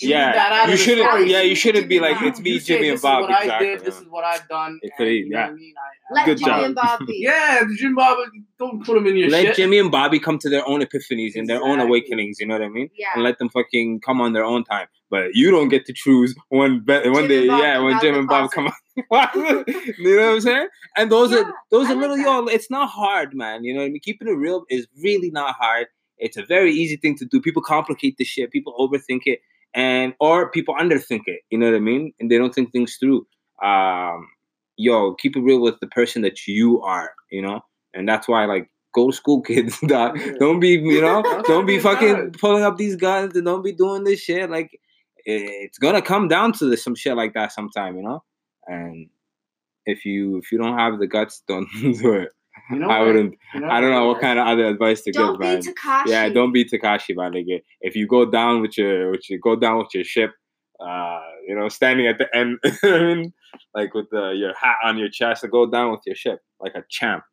And 0.00 0.08
you 0.10 0.14
that 0.14 0.34
Yeah, 0.34 0.62
out 0.62 0.68
you 0.68 0.74
of 0.74 0.78
shouldn't. 0.80 1.08
story. 1.08 1.30
Yeah, 1.30 1.40
you 1.42 1.54
shouldn't 1.54 1.88
be 1.88 2.00
like 2.00 2.16
it's 2.22 2.40
me, 2.40 2.58
Jimmy, 2.58 2.88
and 2.88 3.00
Bobby. 3.00 3.26
this 3.26 3.42
Is 3.42 3.46
what 3.46 3.50
I 3.52 3.58
did. 3.58 3.80
This 3.84 4.00
is 4.00 4.06
what 4.08 4.24
I've 4.24 4.48
done. 4.48 4.78
It 4.82 4.92
could 4.96 5.04
be, 5.04 5.14
you 5.16 5.28
know 5.30 5.38
yeah. 5.38 5.44
what 5.46 5.52
I 5.52 5.54
mean? 5.54 5.74
I, 5.76 6.14
Let 6.14 6.24
Good 6.26 6.38
Jimmy 6.38 6.50
job. 6.50 6.64
and 6.64 6.74
Bob 6.82 7.06
be. 7.06 7.18
Yeah, 7.18 7.62
Jim 7.76 7.94
Bob, 7.94 8.18
don't 8.58 8.84
put 8.84 8.96
him 8.96 9.06
in 9.06 9.16
your 9.16 9.28
shit. 9.28 9.32
Let 9.32 9.46
shit. 9.48 9.56
Jimmy 9.56 9.78
and 9.78 9.90
Bobby 9.90 10.18
come 10.18 10.38
to 10.38 10.48
their 10.48 10.66
own 10.66 10.80
epiphanies 10.80 11.32
and 11.34 11.46
their 11.48 11.62
own 11.62 11.78
awakenings. 11.80 12.38
You 12.40 12.46
know 12.46 12.54
what 12.54 12.62
I 12.62 12.68
mean? 12.68 12.88
Yeah. 12.96 13.08
And 13.14 13.22
let 13.22 13.38
them 13.38 13.50
fucking 13.50 14.00
come 14.00 14.20
on 14.20 14.32
their 14.32 14.44
own 14.44 14.64
time. 14.64 14.86
But 15.10 15.34
you 15.34 15.50
don't 15.50 15.68
get 15.68 15.84
to 15.86 15.92
choose 15.92 16.34
when 16.48 16.80
be- 16.84 17.08
when 17.10 17.14
Jim 17.14 17.28
they 17.28 17.44
yeah 17.46 17.78
when 17.80 17.94
out 17.94 18.00
Jim 18.02 18.14
and 18.14 18.26
Bob 18.26 18.50
come 18.50 18.68
out. 19.12 19.34
you 19.34 20.16
know 20.16 20.26
what 20.26 20.34
I'm 20.34 20.40
saying? 20.40 20.68
And 20.96 21.12
those 21.12 21.32
Yeah, 21.32 21.38
are 21.40 21.52
those 21.70 21.88
I 21.88 21.92
are 21.92 21.96
little 21.96 22.16
that. 22.16 22.22
yo. 22.24 22.46
It's 22.46 22.70
not 22.70 22.88
hard, 22.88 23.34
man. 23.34 23.62
You 23.62 23.74
know 23.74 23.80
what 23.80 23.86
I 23.86 23.90
mean? 23.90 24.00
Keeping 24.02 24.28
it 24.28 24.32
real 24.32 24.64
is 24.70 24.86
really 25.02 25.30
not 25.30 25.54
hard. 25.56 25.88
It's 26.16 26.36
a 26.38 26.44
very 26.46 26.72
easy 26.72 26.96
thing 26.96 27.16
to 27.18 27.24
do. 27.26 27.40
People 27.42 27.60
complicate 27.62 28.16
the 28.16 28.24
shit. 28.24 28.50
People 28.52 28.74
overthink 28.78 29.22
it, 29.26 29.40
and 29.74 30.14
or 30.20 30.50
people 30.50 30.74
underthink 30.74 31.22
it. 31.26 31.40
You 31.50 31.58
know 31.58 31.66
what 31.66 31.76
I 31.76 31.80
mean? 31.80 32.12
And 32.20 32.30
they 32.30 32.38
don't 32.38 32.54
think 32.54 32.72
things 32.72 32.96
through. 32.96 33.26
Um, 33.62 34.28
yo, 34.76 35.14
keep 35.14 35.36
it 35.36 35.40
real 35.40 35.60
with 35.60 35.78
the 35.80 35.86
person 35.86 36.22
that 36.22 36.46
you 36.46 36.82
are. 36.82 37.12
You 37.30 37.42
know, 37.42 37.60
and 37.94 38.08
that's 38.08 38.28
why 38.28 38.44
like 38.44 38.68
go 38.94 39.10
to 39.10 39.16
school, 39.16 39.40
kids. 39.42 39.78
dog. 39.86 40.18
Don't 40.38 40.60
be 40.60 40.70
you 40.70 41.00
know 41.00 41.22
Don't 41.46 41.66
be 41.66 41.78
fucking 41.78 42.32
pulling 42.32 42.64
up 42.64 42.76
these 42.76 42.96
guns 42.96 43.36
and 43.36 43.46
don't 43.46 43.62
be 43.62 43.72
doing 43.72 44.04
this 44.04 44.20
shit. 44.20 44.50
Like 44.50 44.78
it's 45.24 45.78
gonna 45.78 46.02
come 46.02 46.28
down 46.28 46.52
to 46.54 46.66
this, 46.66 46.82
some 46.82 46.94
shit 46.94 47.16
like 47.16 47.34
that 47.34 47.52
sometime, 47.52 47.96
you 47.96 48.02
know. 48.02 48.22
And 48.66 49.08
if 49.86 50.04
you 50.04 50.38
if 50.38 50.52
you 50.52 50.58
don't 50.58 50.78
have 50.78 50.98
the 50.98 51.06
guts, 51.06 51.42
don't 51.48 51.68
do 51.80 52.12
it. 52.12 52.30
You 52.70 52.78
know 52.78 52.88
I 52.88 52.98
what? 53.00 53.06
wouldn't. 53.08 53.34
You 53.54 53.60
know 53.60 53.68
I 53.68 53.80
don't 53.80 53.90
know 53.90 54.06
what 54.08 54.20
kind 54.20 54.38
of 54.38 54.46
other 54.46 54.66
advice 54.66 55.02
to 55.02 55.12
Don't 55.12 55.32
give, 55.32 55.40
be 55.40 55.46
man. 55.46 55.62
Tekashi. 55.62 56.06
Yeah, 56.06 56.28
don't 56.28 56.52
be 56.52 56.64
Tekashi, 56.64 57.16
man. 57.16 57.32
Nigga. 57.32 57.62
If 57.80 57.96
you 57.96 58.06
go 58.06 58.24
down 58.30 58.60
with 58.62 58.76
your, 58.78 59.10
with 59.10 59.28
your 59.28 59.38
go 59.38 59.56
down 59.56 59.78
with 59.78 59.88
your 59.94 60.04
ship, 60.04 60.30
uh, 60.80 61.20
you 61.46 61.54
know, 61.54 61.68
standing 61.68 62.06
at 62.06 62.18
the 62.18 62.28
end, 62.36 62.58
I 62.82 62.98
mean, 62.98 63.32
like 63.74 63.94
with 63.94 64.10
the 64.10 64.32
your 64.36 64.54
hat 64.54 64.76
on 64.84 64.98
your 64.98 65.08
chest, 65.10 65.42
to 65.42 65.48
go 65.48 65.70
down 65.70 65.90
with 65.90 66.00
your 66.06 66.14
ship 66.16 66.40
like 66.60 66.74
a 66.74 66.84
champ. 66.90 67.24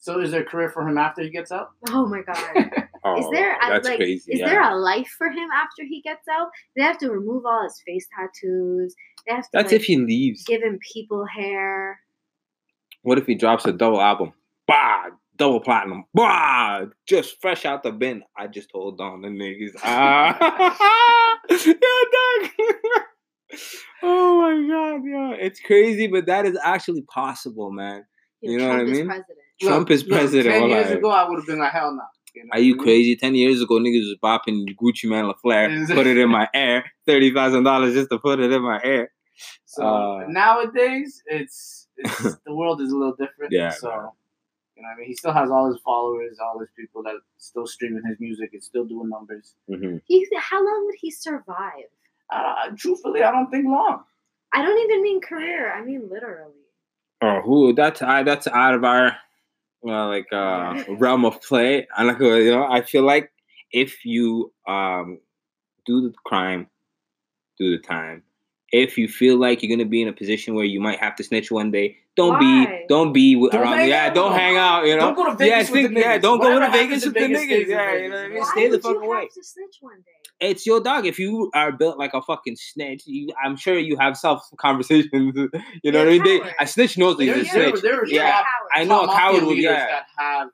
So 0.00 0.20
is 0.20 0.30
there 0.30 0.42
a 0.42 0.44
career 0.44 0.70
for 0.70 0.88
him 0.88 0.96
after 0.96 1.22
he 1.22 1.30
gets 1.30 1.50
out? 1.50 1.70
Oh 1.88 2.06
my 2.06 2.22
god. 2.22 2.70
Oh, 3.04 3.16
Is 3.20 3.26
there 3.32 3.54
a- 3.54 3.70
that's 3.70 3.86
like 3.88 3.98
crazy. 3.98 4.32
Is 4.32 4.40
yeah. 4.40 4.46
there 4.48 4.62
a 4.62 4.74
life 4.76 5.14
for 5.16 5.28
him 5.30 5.48
after 5.54 5.84
he 5.88 6.02
gets 6.02 6.26
out? 6.28 6.48
They 6.76 6.82
have 6.82 6.98
to 6.98 7.10
remove 7.10 7.46
all 7.46 7.62
his 7.62 7.80
face 7.86 8.06
tattoos. 8.14 8.94
They 9.26 9.34
have 9.34 9.44
to 9.44 9.50
that's 9.52 9.70
like, 9.72 9.80
if 9.80 9.84
he 9.86 9.96
leaves. 9.96 10.42
give 10.44 10.62
him 10.62 10.80
people 10.92 11.24
hair. 11.24 12.00
What 13.02 13.16
if 13.18 13.26
he 13.26 13.36
drops 13.36 13.64
a 13.66 13.72
double 13.72 14.00
album? 14.00 14.32
Bah, 14.68 15.04
double 15.36 15.60
platinum. 15.60 16.04
Bah, 16.14 16.84
just 17.08 17.40
fresh 17.40 17.64
out 17.64 17.82
the 17.82 17.90
bin. 17.90 18.22
I 18.36 18.46
just 18.46 18.70
told 18.70 19.00
on 19.00 19.22
the 19.22 19.28
niggas. 19.28 19.70
Ah, 19.82 20.36
yeah, 21.50 21.72
dog. 21.74 22.50
oh 24.02 24.40
my 24.40 24.68
god, 24.68 25.02
yeah, 25.06 25.36
it's 25.46 25.58
crazy, 25.60 26.06
but 26.06 26.26
that 26.26 26.44
is 26.46 26.56
actually 26.62 27.02
possible, 27.02 27.70
man. 27.72 28.04
You 28.42 28.58
know 28.58 28.68
what 28.68 28.80
I 28.80 28.84
mean? 28.84 29.06
president. 29.06 29.38
Trump 29.60 29.90
is 29.90 30.04
president, 30.04 30.54
Ten 30.54 30.68
years 30.68 30.88
like- 30.90 30.98
ago, 30.98 31.10
I 31.10 31.28
would 31.28 31.36
have 31.38 31.46
been 31.46 31.58
like, 31.58 31.72
hell 31.72 31.90
no. 31.90 31.96
know 31.96 32.48
Are 32.52 32.60
you 32.60 32.74
I 32.74 32.76
mean? 32.76 32.84
crazy? 32.84 33.16
Ten 33.16 33.34
years 33.34 33.60
ago, 33.62 33.74
niggas 33.80 34.06
was 34.06 34.16
bopping 34.22 34.66
Gucci 34.80 35.08
Mane 35.08 35.26
La 35.26 35.34
Flare, 35.42 35.86
put 35.88 36.06
it 36.06 36.16
in 36.18 36.28
my 36.28 36.46
air, 36.54 36.84
thirty 37.06 37.32
thousand 37.32 37.64
dollars 37.64 37.94
just 37.94 38.10
to 38.10 38.18
put 38.18 38.38
it 38.38 38.52
in 38.52 38.62
my 38.62 38.80
air. 38.84 39.10
So 39.64 39.82
Uh, 39.84 40.24
nowadays, 40.28 41.22
it's, 41.26 41.88
it's 41.96 42.36
the 42.46 42.54
world 42.54 42.80
is 42.82 42.92
a 42.92 42.96
little 42.96 43.16
different. 43.18 43.50
Yeah, 43.52 43.70
So 43.70 43.88
man. 43.88 44.08
You 44.78 44.82
know, 44.84 44.90
what 44.90 44.94
I 44.94 44.98
mean, 44.98 45.08
he 45.08 45.14
still 45.14 45.32
has 45.32 45.50
all 45.50 45.70
his 45.70 45.80
followers, 45.84 46.38
all 46.40 46.60
his 46.60 46.68
people 46.76 47.02
that 47.02 47.16
still 47.36 47.66
streaming 47.66 48.02
his 48.06 48.18
music. 48.20 48.50
It's 48.52 48.66
still 48.66 48.84
doing 48.84 49.08
numbers. 49.08 49.54
hmm 49.68 49.96
He, 50.04 50.26
how 50.38 50.64
long 50.64 50.86
would 50.86 50.94
he 51.00 51.10
survive? 51.10 51.90
Uh, 52.30 52.70
truthfully, 52.76 53.22
I 53.22 53.32
don't 53.32 53.50
think 53.50 53.66
long. 53.66 54.04
I 54.52 54.62
don't 54.62 54.78
even 54.78 55.02
mean 55.02 55.20
career. 55.20 55.72
I 55.74 55.84
mean 55.84 56.08
literally. 56.08 56.52
Oh, 57.20 57.40
who? 57.42 57.74
That's 57.74 58.00
I. 58.02 58.22
That's 58.22 58.46
out 58.46 58.74
of 58.74 58.84
our 58.84 59.16
well, 59.82 60.08
like 60.08 60.32
uh, 60.32 60.84
realm 60.98 61.24
of 61.24 61.42
play. 61.42 61.88
I 61.96 62.04
like 62.04 62.20
uh, 62.20 62.34
you 62.34 62.52
know. 62.52 62.64
I 62.64 62.82
feel 62.82 63.02
like 63.02 63.32
if 63.72 64.04
you 64.04 64.52
um 64.66 65.18
do 65.86 66.02
the 66.02 66.14
crime, 66.24 66.68
do 67.58 67.76
the 67.76 67.82
time. 67.82 68.22
If 68.70 68.98
you 68.98 69.08
feel 69.08 69.38
like 69.38 69.62
you're 69.62 69.74
gonna 69.74 69.88
be 69.88 70.02
in 70.02 70.08
a 70.08 70.12
position 70.12 70.54
where 70.54 70.64
you 70.64 70.80
might 70.80 70.98
have 71.00 71.16
to 71.16 71.24
snitch 71.24 71.50
one 71.50 71.70
day, 71.70 71.96
don't 72.16 72.34
Why? 72.34 72.66
be, 72.66 72.84
don't 72.88 73.12
be 73.12 73.34
Don't 73.34 73.54
around. 73.54 73.88
Yeah, 73.88 74.08
out 74.08 74.14
don't 74.14 74.32
hang 74.32 74.56
out. 74.56 74.84
You 74.86 74.94
know, 74.96 75.00
Don't 75.00 75.14
go 75.14 75.24
to 75.30 75.36
Vegas 75.36 75.48
yeah, 75.48 75.58
with 75.58 75.68
think, 75.70 75.94
the 75.94 76.00
yeah, 76.00 76.18
niggas. 76.18 76.22
don't 76.22 76.40
go 76.40 76.60
to 76.60 76.70
Vegas 76.70 77.04
with 77.04 77.14
the 77.14 77.20
niggas. 77.20 77.66
Yeah, 77.66 77.94
you 77.94 78.08
know 78.10 78.16
what 78.16 78.24
I 78.24 78.28
mean. 78.28 78.38
Why 78.40 78.50
Stay 78.52 78.68
the 78.68 78.78
fuck 78.80 78.92
you 78.92 79.02
away. 79.04 79.20
have 79.22 79.32
to 79.32 79.44
snitch 79.44 79.76
one 79.80 79.96
day? 79.98 80.48
It's 80.50 80.66
your 80.66 80.80
dog. 80.80 81.06
If 81.06 81.18
you 81.18 81.50
are 81.54 81.72
built 81.72 81.98
like 81.98 82.14
a 82.14 82.22
fucking 82.22 82.56
snitch, 82.56 83.02
you, 83.06 83.28
I'm 83.44 83.56
sure 83.56 83.78
you 83.78 83.96
have 83.96 84.16
self 84.16 84.42
conversations. 84.58 85.10
You 85.82 85.90
know 85.92 86.00
what 86.00 86.08
I 86.08 86.10
mean? 86.18 86.24
They, 86.24 86.40
a 86.60 86.66
snitch 86.66 86.98
knows 86.98 87.16
that 87.16 87.24
he's 87.24 87.46
a 87.46 87.50
snitch. 87.50 87.80
there, 87.82 88.04
You're 88.06 88.22
Yeah. 88.22 88.42
I 88.74 88.84
know 88.84 89.02
a 89.04 89.06
coward 89.08 89.44
would. 89.44 89.56
Yeah, 89.58 89.86
that 89.86 90.06
have 90.18 90.48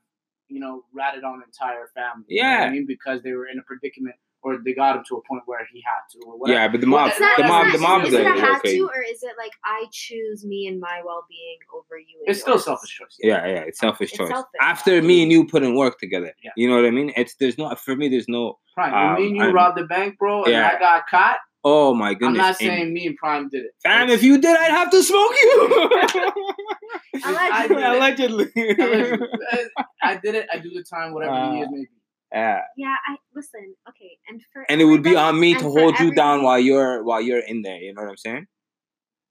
you 0.49 0.61
know 0.61 0.85
ratted 0.93 1.25
on 1.25 1.43
entire 1.45 1.89
family. 1.95 2.27
Yeah. 2.29 2.65
I 2.67 2.71
mean 2.71 2.87
because 2.87 3.23
they 3.23 3.33
were 3.33 3.47
in 3.47 3.59
a 3.59 3.63
predicament 3.63 4.15
or 4.45 4.59
they 4.65 4.75
got 4.75 4.97
him 4.97 5.03
to 5.09 5.17
a 5.17 5.23
point 5.29 5.43
where 5.47 5.67
he 5.73 5.83
had 5.85 6.03
to 6.13 6.19
or 6.27 6.39
whatever. 6.39 6.61
yeah, 6.61 6.69
but 6.69 6.81
the 6.81 6.87
mob, 6.87 7.09
It's 7.11 7.19
not, 7.21 7.37
the 7.37 7.45
mob, 7.45 7.73
the 7.73 7.79
mob 7.79 8.03
is 8.05 8.11
does 8.11 8.21
it 8.21 8.27
a 8.27 8.31
it. 8.35 8.39
have 8.39 8.57
Okay. 8.59 8.77
to, 8.77 8.83
or 8.95 9.03
is 9.03 9.23
it 9.23 9.33
like 9.39 9.53
I 9.65 9.87
choose 9.91 10.45
me 10.45 10.67
and 10.69 10.79
my 10.79 11.01
well 11.05 11.25
being 11.29 11.59
over 11.75 11.99
you? 11.99 12.19
And 12.27 12.31
It's 12.31 12.41
still 12.41 12.59
selfish 12.59 12.91
choice. 12.99 13.17
Yeah, 13.21 13.47
yeah, 13.47 13.61
it's 13.69 13.81
selfish 13.81 14.11
It's 14.11 14.19
choice. 14.19 14.29
selfish. 14.29 14.51
After 14.61 15.01
me 15.03 15.23
and 15.23 15.33
you 15.33 15.47
put 15.47 15.63
in 15.63 15.75
work 15.75 15.99
together, 15.99 16.33
Yeah. 16.45 16.51
you 16.57 16.69
know 16.69 16.77
what 16.77 16.85
I 16.85 16.91
mean? 16.91 17.13
It's 17.17 17.35
there's 17.37 17.57
no 17.59 17.75
for 17.75 17.97
me. 17.97 18.09
There's 18.09 18.29
no. 18.29 18.59
Prime, 18.75 18.93
when 18.93 19.03
Um, 19.03 19.15
me 19.21 19.27
and 19.29 19.37
you 19.37 19.43
I'm- 19.45 19.55
robbed 19.55 19.79
the 19.79 19.85
bank, 19.85 20.19
bro, 20.19 20.43
and 20.45 20.53
Yeah. 20.53 20.71
I 20.75 20.79
got 20.79 21.07
caught. 21.09 21.39
Oh 21.67 21.95
my 21.95 22.13
goodness! 22.13 22.29
I'm 22.29 22.33
goodness! 22.35 22.61
not 22.61 22.61
And- 22.69 22.77
saying 22.79 22.93
me 22.93 23.07
and 23.07 23.17
Prime 23.17 23.49
did 23.49 23.65
it. 23.65 23.71
Fam, 23.83 24.11
if 24.11 24.23
you 24.23 24.37
did, 24.39 24.55
I'd 24.55 24.71
have 24.71 24.91
to 24.91 25.03
smoke 25.03 25.33
you. 25.43 25.69
I 26.03 26.07
did 26.13 26.23
it. 26.25 27.25
Allegedly. 27.25 28.53
Allegedly. 28.53 28.53
I 30.03 30.17
did 30.17 30.35
it. 30.35 30.47
I 30.53 30.59
do 30.59 30.71
the 30.71 30.83
time, 30.85 31.15
whatever 31.15 31.33
Uh, 31.33 31.51
the 31.51 31.57
years 31.57 31.69
may 31.71 31.79
be. 31.81 31.89
Yeah, 32.35 32.61
Yeah, 32.77 32.97
I 33.09 33.17
listen. 33.35 33.75
Okay, 33.89 34.19
and 34.29 34.43
for 34.53 34.67
and 34.69 34.81
it 34.81 34.85
would 34.85 35.03
be 35.03 35.15
on 35.15 35.39
me 35.39 35.55
to 35.55 35.71
hold 35.71 35.99
you 36.01 36.13
down 36.13 36.43
while 36.43 36.59
you're 36.59 37.05
while 37.05 37.21
you're 37.21 37.39
in 37.39 37.63
there. 37.63 37.77
You 37.77 37.95
know 37.95 38.03
what 38.03 38.11
I'm 38.11 38.17
saying? 38.17 38.47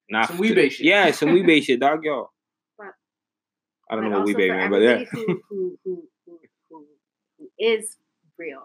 Not 0.10 0.30
Some 0.30 0.38
Wee-Bey 0.38 0.70
shit. 0.70 0.86
Yeah, 0.86 1.12
some 1.12 1.34
Wee-Bey 1.34 1.62
shit, 1.62 1.80
dog. 1.80 2.04
Yo. 2.04 2.30
But- 2.78 2.88
I 3.90 3.96
don't 3.96 4.06
but 4.06 4.10
know 4.10 4.18
what 4.20 4.28
Wee-Bey 4.28 4.50
man, 4.50 4.72
but 4.72 4.82
yeah. 4.82 5.04
who, 5.12 5.42
who, 5.50 5.78
who, 5.84 6.04
who, 6.26 6.40
who, 6.70 6.86
who 7.40 7.50
is 7.60 7.98
real. 8.38 8.64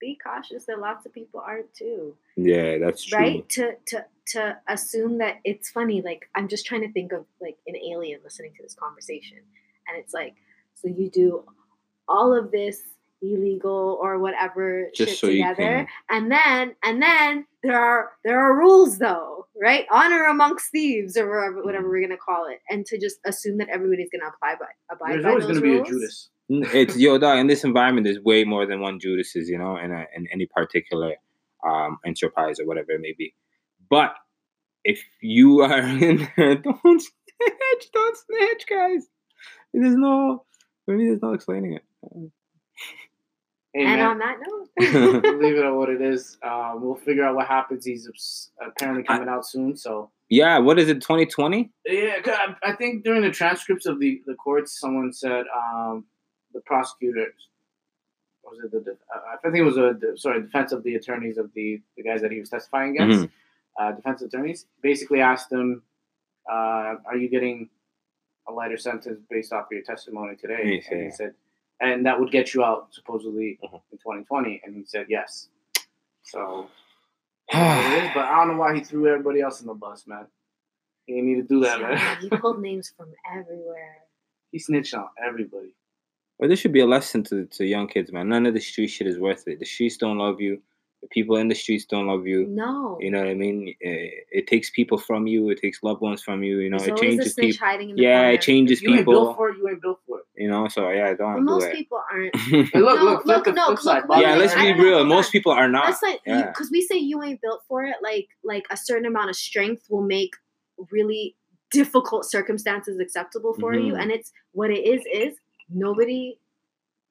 Be 0.00 0.18
cautious 0.22 0.66
that 0.66 0.78
lots 0.78 1.06
of 1.06 1.14
people 1.14 1.40
aren't 1.40 1.72
too. 1.72 2.16
Yeah, 2.36 2.78
that's 2.78 3.04
true. 3.04 3.18
right 3.18 3.48
to 3.50 3.72
to 3.86 4.04
to 4.26 4.56
assume 4.68 5.18
that 5.18 5.36
it's 5.44 5.68
funny 5.68 6.00
like 6.00 6.28
i'm 6.34 6.48
just 6.48 6.64
trying 6.64 6.80
to 6.80 6.90
think 6.92 7.12
of 7.12 7.26
like 7.40 7.56
an 7.66 7.76
alien 7.76 8.20
listening 8.24 8.52
to 8.56 8.62
this 8.62 8.74
conversation 8.74 9.38
and 9.86 9.98
it's 9.98 10.14
like 10.14 10.34
so 10.74 10.88
you 10.88 11.10
do 11.10 11.44
all 12.08 12.36
of 12.36 12.50
this 12.50 12.82
illegal 13.22 13.98
or 14.02 14.18
whatever 14.18 14.90
Just 14.94 15.12
shit 15.12 15.18
so 15.18 15.26
you 15.28 15.42
together 15.46 15.86
can- 15.86 15.88
and 16.10 16.30
then 16.30 16.76
and 16.84 17.00
then 17.02 17.46
there 17.62 17.80
are 17.80 18.10
there 18.24 18.38
are 18.38 18.56
rules 18.58 18.98
though 18.98 19.46
right 19.60 19.86
honor 19.90 20.24
amongst 20.24 20.70
thieves 20.70 21.16
or 21.16 21.26
whatever, 21.28 21.54
Mm-hmm. 21.56 21.66
whatever 21.66 21.88
we're 21.88 22.02
gonna 22.02 22.18
call 22.18 22.46
it 22.48 22.58
and 22.68 22.84
to 22.86 22.98
just 22.98 23.18
assume 23.24 23.56
that 23.58 23.68
everybody's 23.70 24.10
gonna 24.10 24.30
apply 24.30 24.56
by 24.60 24.66
abide 24.94 25.12
There's 25.14 25.24
by 25.24 25.30
always 25.30 25.46
those 25.46 25.60
going 25.60 25.72
to 25.74 25.82
be 25.82 25.88
a. 25.88 25.90
Judas. 25.90 26.28
It's 26.50 26.98
yo 26.98 27.16
dog. 27.16 27.38
In 27.38 27.46
this 27.46 27.64
environment, 27.64 28.04
there's 28.04 28.20
way 28.20 28.44
more 28.44 28.66
than 28.66 28.80
one 28.82 29.00
Judases, 29.00 29.48
you 29.48 29.56
know, 29.56 29.78
in 29.78 29.90
a, 29.92 30.04
in 30.14 30.26
any 30.30 30.44
particular 30.46 31.14
um 31.66 31.96
enterprise 32.04 32.60
or 32.60 32.66
whatever 32.66 32.92
it 32.92 33.00
may 33.00 33.14
be. 33.16 33.34
But 33.88 34.12
if 34.84 35.02
you 35.22 35.62
are 35.62 35.78
in 35.80 36.28
there, 36.36 36.56
don't 36.56 37.00
snitch, 37.00 37.92
don't 37.94 38.16
snitch, 38.18 38.64
guys. 38.68 39.06
There's 39.72 39.96
no, 39.96 40.44
for 40.84 40.94
me, 40.94 41.06
there's 41.06 41.22
no 41.22 41.32
explaining 41.32 41.72
it. 41.72 41.82
Hey, 43.72 43.84
and 43.84 43.96
man, 43.96 44.06
on 44.06 44.18
that 44.18 44.36
note 44.40 44.68
leave 45.40 45.56
it 45.56 45.64
at 45.64 45.74
what 45.74 45.88
it 45.88 46.00
is. 46.00 46.38
Uh, 46.42 46.74
we'll 46.76 46.94
figure 46.94 47.24
out 47.24 47.34
what 47.34 47.46
happens. 47.46 47.84
He's 47.84 48.50
apparently 48.64 49.02
coming 49.02 49.28
out 49.28 49.46
soon, 49.46 49.76
so 49.76 50.10
yeah, 50.28 50.58
what 50.58 50.78
is 50.78 50.88
it? 50.88 51.00
2020? 51.00 51.70
Yeah, 51.86 52.18
I, 52.24 52.54
I 52.62 52.72
think 52.76 53.04
during 53.04 53.22
the 53.22 53.30
transcripts 53.30 53.86
of 53.86 53.98
the 53.98 54.22
the 54.26 54.34
courts, 54.34 54.78
someone 54.78 55.12
said 55.12 55.44
um, 55.56 56.04
the 56.52 56.60
prosecutors 56.60 57.48
was 58.44 58.58
it 58.62 58.70
the 58.70 58.92
uh, 58.92 59.20
I 59.32 59.50
think 59.50 59.56
it 59.56 59.62
was 59.62 59.76
a 59.76 59.96
sorry 60.16 60.42
defense 60.42 60.70
of 60.72 60.82
the 60.84 60.94
attorneys 60.94 61.38
of 61.38 61.50
the 61.54 61.80
the 61.96 62.02
guys 62.02 62.20
that 62.22 62.30
he 62.30 62.40
was 62.40 62.50
testifying 62.50 62.94
against. 62.96 63.20
Mm-hmm. 63.20 63.32
Uh, 63.76 63.90
defense 63.90 64.22
attorneys 64.22 64.66
basically 64.82 65.20
asked 65.20 65.50
him, 65.50 65.82
uh, 66.48 66.94
"Are 67.06 67.16
you 67.16 67.28
getting 67.28 67.70
a 68.48 68.52
lighter 68.52 68.76
sentence 68.76 69.20
based 69.30 69.52
off 69.52 69.66
of 69.66 69.72
your 69.72 69.82
testimony 69.82 70.36
today. 70.36 70.74
Yes, 70.76 70.86
and 70.90 71.00
yeah. 71.00 71.04
he 71.06 71.10
said, 71.10 71.34
and 71.80 72.06
that 72.06 72.18
would 72.18 72.30
get 72.30 72.54
you 72.54 72.62
out 72.64 72.88
supposedly 72.94 73.58
Mhm. 73.62 73.80
in 73.92 73.98
2020. 73.98 74.60
And 74.64 74.74
he 74.76 74.84
said 74.84 75.06
yes. 75.08 75.48
So 76.22 76.68
it 77.52 77.56
is 77.56 77.58
what 77.58 77.92
it 77.92 78.04
is, 78.04 78.10
but 78.14 78.24
I 78.24 78.36
don't 78.44 78.48
know 78.54 78.60
why 78.60 78.74
he 78.74 78.80
threw 78.82 79.06
everybody 79.08 79.40
else 79.40 79.60
in 79.60 79.66
the 79.66 79.74
bus, 79.74 80.06
man. 80.06 80.26
He 81.06 81.14
didn't 81.14 81.28
need 81.28 81.42
to 81.42 81.48
do 81.54 81.60
that, 81.60 81.80
Yeah, 81.80 81.88
man. 81.94 82.16
he 82.20 82.28
pulled 82.30 82.60
names 82.68 82.92
from 82.96 83.12
everywhere. 83.30 83.98
he 84.52 84.58
snitched 84.58 84.94
on 84.94 85.08
everybody. 85.22 85.74
Well, 86.38 86.48
this 86.48 86.58
should 86.60 86.72
be 86.72 86.80
a 86.80 86.86
lesson 86.86 87.22
to, 87.24 87.46
to 87.46 87.64
young 87.64 87.86
kids, 87.88 88.10
man. 88.12 88.28
None 88.28 88.46
of 88.46 88.54
the 88.54 88.60
street 88.60 88.88
shit 88.88 89.06
is 89.06 89.18
worth 89.18 89.46
it. 89.46 89.58
The 89.60 89.64
streets 89.66 89.96
don't 89.98 90.18
love 90.18 90.40
you. 90.40 90.62
The 91.04 91.08
people 91.10 91.36
in 91.36 91.48
the 91.48 91.54
streets 91.54 91.84
don't 91.84 92.06
love 92.06 92.26
you. 92.26 92.46
No. 92.46 92.96
You 92.98 93.10
know 93.10 93.18
what 93.18 93.28
I 93.28 93.34
mean? 93.34 93.74
It, 93.78 94.24
it 94.32 94.46
takes 94.46 94.70
people 94.70 94.96
from 94.96 95.26
you. 95.26 95.50
It 95.50 95.60
takes 95.60 95.82
loved 95.82 96.00
ones 96.00 96.22
from 96.22 96.42
you. 96.42 96.60
You 96.60 96.70
know, 96.70 96.78
There's 96.78 96.88
it 96.92 96.96
changes 96.96 97.34
people. 97.34 97.58
hiding 97.66 97.90
in 97.90 97.96
the 97.96 98.02
Yeah, 98.02 98.20
corner. 98.20 98.30
it 98.32 98.40
changes 98.40 98.80
you 98.80 98.94
ain't 98.94 99.04
built 99.04 99.22
people. 99.28 99.34
for 99.34 99.50
it. 99.50 99.58
You 99.58 99.68
ain't 99.68 99.82
built 99.82 100.00
for 100.06 100.20
it. 100.20 100.24
You 100.42 100.48
know, 100.48 100.66
so 100.68 100.88
yeah, 100.88 101.08
I 101.08 101.14
don't 101.14 101.28
Well, 101.28 101.36
do 101.40 101.44
most 101.44 101.64
it. 101.66 101.74
people 101.74 102.00
aren't. 102.10 102.34
Hey, 102.72 102.80
look, 102.80 102.98
No, 102.98 103.04
look, 103.04 103.22
flip 103.24 103.36
look, 103.36 103.44
the 103.44 103.52
no, 103.52 103.66
flip 103.66 103.78
side. 103.80 103.96
look, 103.98 104.08
Bobby. 104.08 104.22
yeah, 104.22 104.34
let's 104.36 104.54
be 104.54 104.72
real. 104.72 105.04
Most 105.04 105.30
people 105.30 105.52
are 105.52 105.68
not. 105.68 105.86
That's 105.88 106.02
like 106.02 106.20
yeah. 106.26 106.46
because 106.46 106.70
we 106.72 106.80
say 106.80 106.96
you 106.96 107.22
ain't 107.22 107.42
built 107.42 107.60
for 107.68 107.84
it. 107.84 107.96
Like 108.02 108.28
like 108.42 108.64
a 108.70 108.76
certain 108.78 109.04
amount 109.06 109.28
of 109.28 109.36
strength 109.36 109.82
will 109.90 110.02
make 110.02 110.30
really 110.90 111.36
difficult 111.70 112.24
circumstances 112.24 112.98
acceptable 112.98 113.52
for 113.60 113.74
you, 113.74 113.92
Mhm. 113.92 114.00
and 114.00 114.10
it's 114.10 114.32
what 114.52 114.70
it 114.70 114.86
is. 114.86 115.02
Is 115.12 115.36
nobody 115.68 116.38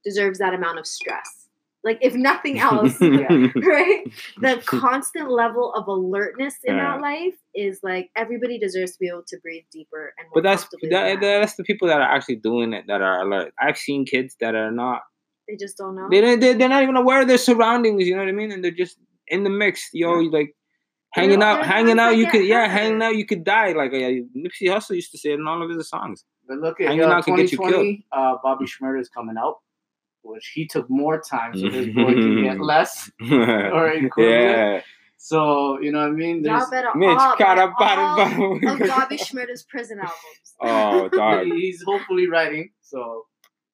deserves 0.04 0.40
that 0.40 0.54
amount 0.56 0.80
of 0.80 0.88
stress. 0.88 1.43
Like 1.84 2.00
if 2.02 2.14
nothing 2.16 2.60
else, 2.60 2.96
right? 3.02 4.04
The 4.40 4.62
constant 4.66 5.30
level 5.30 5.74
of 5.74 5.88
alertness 5.88 6.56
in 6.64 6.76
Yeah. 6.76 6.94
that 6.94 7.02
life 7.02 7.36
is 7.54 7.80
like 7.84 8.10
everybody 8.16 8.58
deserves 8.58 8.94
to 8.94 8.98
be 9.00 9.08
able 9.10 9.24
to 9.28 9.38
breathe 9.42 9.64
deeper 9.72 10.14
and 10.18 10.28
more 10.28 10.36
But 10.36 10.44
that's 10.44 10.64
that, 10.64 10.90
that. 10.92 11.20
that's 11.22 11.56
the 11.56 11.64
people 11.64 11.88
that 11.90 12.00
are 12.00 12.10
actually 12.16 12.38
doing 12.38 12.74
it 12.74 12.86
that 12.88 13.02
are 13.02 13.20
alert. 13.22 13.54
I've 13.60 13.78
seen 13.78 14.06
kids 14.06 14.36
that 14.40 14.56
are 14.56 14.72
not. 14.72 15.02
They 15.48 15.58
just 15.58 15.78
don't 15.78 15.96
know. 15.96 16.08
they, 16.10 16.36
they, 16.38 16.54
they're 16.54 16.70
not 16.70 16.84
even 16.84 16.96
aware 16.96 17.22
of 17.22 17.28
their 17.28 17.38
surroundings. 17.38 18.08
You 18.08 18.14
know 18.16 18.22
what 18.22 18.30
I 18.30 18.32
mean? 18.32 18.52
And 18.54 18.64
they're 18.64 18.72
just 18.72 18.98
in 19.28 19.44
the 19.44 19.50
mix. 19.50 19.90
Yo, 19.92 20.20
Yeah. 20.22 20.30
like 20.32 20.56
They're- 21.16 21.26
hanging 21.26 21.44
out, 21.44 21.56
they're 21.56 21.66
hanging 21.66 22.00
out. 22.00 22.16
You 22.16 22.28
could, 22.28 22.46
yeah, 22.46 22.68
hanging 22.70 23.02
out. 23.04 23.16
You 23.18 23.26
could 23.26 23.44
die. 23.44 23.74
Like 23.74 23.92
uh, 23.92 23.98
Nipsey 24.38 24.68
Hussle 24.70 24.96
used 24.96 25.12
to 25.12 25.18
say 25.18 25.32
it 25.32 25.40
in 25.42 25.46
all 25.48 25.62
of 25.62 25.70
his 25.70 25.90
songs. 25.90 26.24
But 26.48 26.60
look 26.60 26.80
at 26.80 26.88
Hanging 26.88 27.04
uh, 27.04 27.10
out 27.10 27.26
can 27.26 27.36
get 27.36 27.52
you 27.52 27.58
2020. 27.58 28.06
Uh, 28.12 28.36
Bobby 28.42 28.66
Shmurda 28.66 29.00
is 29.02 29.10
coming 29.10 29.36
out, 29.38 29.58
which 30.24 30.52
he 30.54 30.68
took 30.68 30.90
more 30.90 31.22
time, 31.22 31.56
so 31.58 31.70
his 31.70 31.88
boy 31.94 32.14
can 32.14 32.44
get 32.44 32.60
less. 32.72 33.12
Or 33.22 33.88
equivalent. 33.90 34.42
yeah, 34.58 34.82
So 35.18 35.80
you 35.82 35.92
know 35.92 36.00
what 36.00 36.08
I 36.10 36.12
mean? 36.12 36.44
Y'all 36.44 36.60
There's, 36.60 36.70
better 36.70 36.90
Mitch, 36.96 37.10
all 37.18 37.38
got 37.38 37.58
buy 37.58 37.64
a 37.64 37.68
bottom, 37.78 38.42
all 38.42 38.74
of 38.74 38.80
Bobby 38.80 39.18
Shmurda's 39.18 39.64
prison 39.64 40.00
albums. 40.00 40.18
Oh, 40.62 41.10
dog. 41.10 41.46
he's 41.48 41.84
hopefully 41.86 42.28
writing. 42.30 42.70
So 42.82 43.24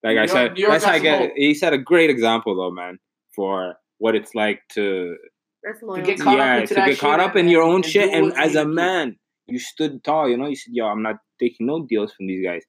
Like 0.04 0.16
New 0.16 0.22
I 0.22 0.24
York- 0.24 0.30
said, 0.30 0.54
New 0.54 0.62
York 0.62 0.72
that's 0.74 0.86
got 0.86 0.90
how 0.92 0.96
I 0.96 1.00
get. 1.28 1.32
He 1.36 1.54
set 1.54 1.74
a 1.74 1.78
great 1.78 2.10
example 2.10 2.56
though, 2.56 2.72
man, 2.72 2.98
for 3.36 3.76
what 4.00 4.16
it's 4.16 4.34
like 4.34 4.62
to 4.74 5.16
That's 5.64 5.80
to 5.82 6.02
get 6.02 6.20
caught 6.20 6.38
yeah 6.38 6.56
up 6.56 6.62
into 6.62 6.76
to 6.76 6.82
get 6.86 6.98
caught 7.00 7.20
up 7.20 7.36
and- 7.36 7.42
in 7.48 7.50
your 7.50 7.62
own 7.64 7.76
and 7.76 7.86
shit, 7.86 8.10
and 8.14 8.34
as 8.38 8.56
a 8.56 8.60
to 8.60 8.66
do. 8.66 8.74
man, 8.74 9.18
you 9.48 9.60
stood 9.60 10.04
tall. 10.04 10.30
You 10.30 10.38
know, 10.38 10.48
you 10.48 10.56
said, 10.56 10.74
"Yo, 10.74 10.86
I'm 10.88 11.04
not 11.04 11.18
taking 11.40 11.68
no 11.68 11.86
deals 11.86 12.14
from 12.14 12.26
these 12.28 12.44
guys. 12.46 12.64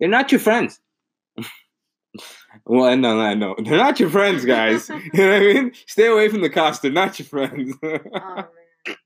They're 0.00 0.08
not 0.08 0.32
your 0.32 0.40
friends." 0.40 0.80
Well, 2.66 2.96
no, 2.96 3.16
no, 3.16 3.34
no, 3.34 3.54
they're 3.64 3.76
not 3.78 4.00
your 4.00 4.10
friends, 4.10 4.44
guys. 4.44 4.88
you 4.88 4.96
know 4.96 5.28
what 5.32 5.42
I 5.42 5.52
mean? 5.54 5.72
Stay 5.86 6.06
away 6.06 6.28
from 6.28 6.40
the 6.42 6.50
cost. 6.50 6.82
They're 6.82 6.90
not 6.90 7.18
your 7.18 7.26
friends. 7.26 7.74
Oh 7.82 7.88
man, 8.86 8.96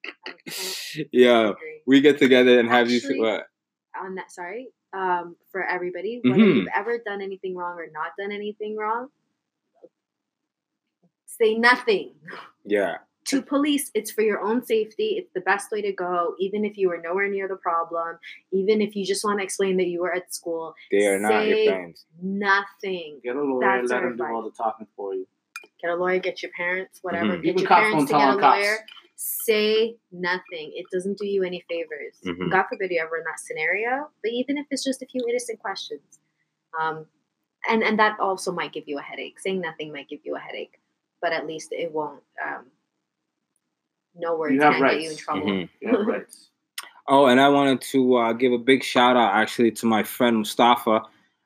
yeah, 1.13 1.53
we 1.87 2.01
get 2.01 2.19
together 2.19 2.59
and 2.59 2.69
have. 2.69 2.89
Actually- 2.91 3.21
What? 3.21 3.47
On 4.01 4.15
that, 4.17 4.31
sorry. 4.33 4.69
Um, 4.93 5.37
for 5.51 5.65
everybody, 5.65 6.21
whether 6.23 6.39
Mhm. 6.41 6.55
you've 6.57 6.69
ever 6.75 6.99
done 7.05 7.21
anything 7.21 7.57
wrong 7.57 7.77
or 7.79 7.87
not 7.93 8.13
done 8.19 8.31
anything 8.33 8.77
wrong, 8.77 9.09
say 11.27 11.55
nothing. 11.55 12.15
Yeah, 12.65 12.99
To 13.29 13.41
police, 13.41 13.91
it's 13.95 14.11
for 14.11 14.21
your 14.21 14.41
own 14.43 14.65
safety. 14.65 15.17
It's 15.19 15.33
the 15.33 15.41
best 15.41 15.71
way 15.73 15.81
to 15.81 15.93
go, 15.93 16.35
even 16.39 16.65
if 16.65 16.77
you 16.77 16.89
were 16.89 17.01
nowhere 17.03 17.29
near 17.29 17.49
the 17.49 17.57
problem, 17.57 18.19
even 18.53 18.83
if 18.83 18.95
you 18.95 19.05
just 19.05 19.25
want 19.25 19.39
to 19.39 19.45
explain 19.45 19.79
that 19.79 19.87
you 19.87 20.03
were 20.03 20.15
at 20.15 20.35
school. 20.35 20.75
they 20.91 21.07
are 21.07 21.19
not 21.19 21.47
your 21.47 21.65
friends. 21.73 22.05
Nothing. 22.21 23.21
get 23.25 23.35
a 23.37 23.43
lawyer, 23.43 23.61
That's 23.81 23.91
let 23.91 24.03
our 24.03 24.11
him 24.11 24.17
do 24.19 24.25
all 24.25 24.43
the 24.43 24.51
talking 24.51 24.87
for 24.95 25.15
you. 25.15 25.27
Get 25.81 25.91
a 25.91 25.97
lawyer, 25.97 26.19
get 26.19 26.43
your 26.43 26.53
parents, 26.53 26.99
whatever. 27.03 27.33
Mhm. 27.39 27.43
Get 27.43 27.49
Even 27.51 27.59
your 27.61 27.69
cops 27.69 27.81
parents 27.81 27.97
won't 27.97 28.09
to 28.09 28.13
tell 28.13 28.21
get 28.33 28.39
a 28.39 28.41
cops. 28.41 28.59
lawyer. 28.63 28.77
Say 29.17 29.97
nothing. 30.13 30.73
It 30.75 30.87
doesn't 30.93 31.17
do 31.19 31.27
you 31.27 31.43
any 31.45 31.61
favors. 31.69 32.21
Mhm. 32.25 32.51
God 32.51 32.65
forbid 32.65 32.91
you're 32.91 33.05
ever 33.07 33.17
in 33.19 33.25
that 33.25 33.39
scenario. 33.41 34.11
But 34.23 34.33
even 34.33 34.59
if 34.59 34.67
it's 34.71 34.85
just 34.85 35.03
a 35.03 35.07
few 35.07 35.25
innocent 35.29 35.61
questions, 35.61 36.19
um, 36.79 37.07
and 37.69 37.83
and 37.83 37.99
that 37.99 38.19
also 38.21 38.53
might 38.53 38.73
give 38.73 38.87
you 38.87 38.99
a 38.99 39.03
headache. 39.03 39.39
Saying 39.39 39.61
nothing 39.61 39.93
might 39.93 40.09
give 40.09 40.21
you 40.25 40.37
a 40.37 40.39
headache, 40.39 40.79
but 41.23 41.33
at 41.33 41.47
least 41.47 41.73
it 41.73 41.91
won't. 41.93 42.23
Um, 42.45 42.71
no 44.17 44.37
words 44.37 44.55
You 44.55 44.61
have 44.63 44.75
can 44.75 44.83
get 44.83 44.95
you 44.95 45.01
in 45.03 45.09
rights. 45.11 45.21
trouble. 45.25 45.47
Mhm. 45.47 45.69
You 45.81 45.89
have 45.97 46.07
rights. 46.07 46.51
Oh, 47.07 47.27
and 47.27 47.39
I 47.39 47.51
wanted 47.51 47.83
to 47.93 48.15
uh, 48.17 48.33
give 48.33 48.53
a 48.53 48.59
big 48.59 48.83
shout 48.83 49.15
out 49.15 49.35
actually 49.35 49.73
to 49.73 49.85
my 49.87 50.05
friend 50.05 50.39
Mustafa. 50.39 51.03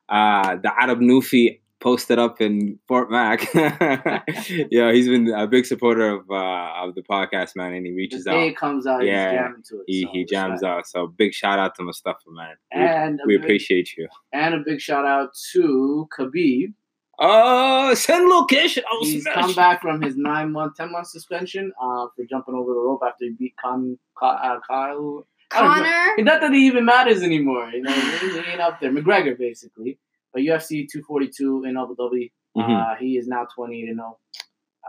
Uh, 0.07 0.55
the 0.55 0.71
Arab 0.81 0.99
Nufi 1.01 1.59
posted 1.81 2.17
up 2.17 2.39
in 2.39 2.79
Fort 2.87 3.11
Mac. 3.11 3.45
yeah, 3.53 4.93
he's 4.93 5.09
been 5.09 5.27
a 5.33 5.47
big 5.47 5.65
supporter 5.65 6.09
of 6.11 6.31
uh, 6.31 6.83
of 6.83 6.95
the 6.95 7.01
podcast, 7.01 7.57
man, 7.57 7.73
and 7.73 7.85
he 7.85 7.91
The 7.91 7.97
reaches 7.97 8.23
day 8.23 8.31
out. 8.31 8.43
He 8.47 8.53
comes 8.53 8.87
out, 8.87 9.03
Yeah, 9.03 9.31
he's 9.31 9.37
jamming 9.37 9.63
to 9.69 9.75
it. 9.79 9.83
He 9.87 10.01
so 10.03 10.09
he 10.13 10.23
jams 10.25 10.63
out. 10.63 10.87
So 10.87 11.07
big 11.07 11.33
shout 11.33 11.59
out 11.59 11.75
to 11.75 11.83
Mustafa, 11.83 12.17
man. 12.29 12.55
And 12.71 13.19
a 13.19 13.23
we 13.27 13.35
big- 13.35 13.43
appreciate 13.43 13.97
you. 13.97 14.07
And 14.31 14.53
a 14.55 14.59
big 14.65 14.79
shout 14.79 15.05
out 15.05 15.31
to 15.51 16.07
Khabib. 16.17 16.73
Oh, 17.21 17.93
send 17.95 18.27
location. 18.29 18.83
Oh, 18.89 18.99
He's 19.03 19.23
smash. 19.23 19.35
come 19.35 19.53
back 19.53 19.81
from 19.81 20.01
his 20.01 20.15
nine 20.15 20.51
month, 20.53 20.75
ten 20.77 20.91
month 20.91 21.07
suspension 21.07 21.71
uh, 21.81 22.07
for 22.15 22.23
jumping 22.29 22.55
over 22.55 22.73
the 22.73 22.79
rope 22.79 23.01
after 23.05 23.25
he 23.25 23.31
beat 23.31 23.55
Con, 23.57 23.97
Con, 24.17 24.37
uh, 24.41 24.59
Kyle. 24.65 25.27
I 25.51 25.59
don't 25.61 25.77
know. 25.77 25.83
Connor, 25.83 26.23
Not 26.23 26.41
that 26.41 26.53
he 26.53 26.65
even 26.67 26.85
matters 26.85 27.21
anymore. 27.23 27.69
You 27.71 27.81
know, 27.81 27.91
he 27.91 28.29
he 28.31 28.37
ain't 28.51 28.61
up 28.61 28.79
there. 28.79 28.91
McGregor, 28.91 29.37
basically. 29.37 29.97
But 30.31 30.43
UFC 30.43 30.87
242 30.87 31.65
in 31.65 31.75
Abu 31.75 31.95
Dhabi. 31.95 32.31
Mhm. 32.55 32.91
Uh, 32.93 32.95
he 32.95 33.17
is 33.17 33.27
now 33.27 33.45
20 33.53 33.87
to 33.87 33.93
0. 33.95 34.17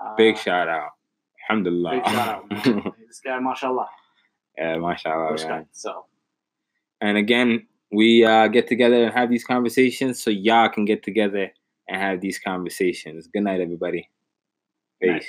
Uh, 0.00 0.14
Big 0.16 0.36
shout 0.36 0.68
out. 0.68 0.90
Alhamdulillah. 1.48 1.90
Big 1.92 2.04
shout 2.04 2.28
out. 2.28 2.50
this 3.08 3.20
guy, 3.24 3.38
mashallah. 3.40 3.88
yeah, 4.56 4.76
mashallah. 4.76 5.24
man. 5.24 5.32
Respect. 5.32 5.66
So, 5.72 6.04
And 7.00 7.16
again, 7.16 7.66
we 7.90 8.24
uh, 8.24 8.48
get 8.48 8.68
together 8.68 9.02
and 9.04 9.12
have 9.14 9.30
these 9.30 9.44
conversations 9.44 10.22
so 10.22 10.30
y'all 10.30 10.68
can 10.68 10.84
get 10.84 11.02
together 11.02 11.50
and 11.90 12.00
have 12.00 12.20
these 12.20 12.38
conversations. 12.38 13.26
Good 13.26 13.42
night, 13.42 13.60
everybody. 13.60 14.08
Peace. 15.02 15.26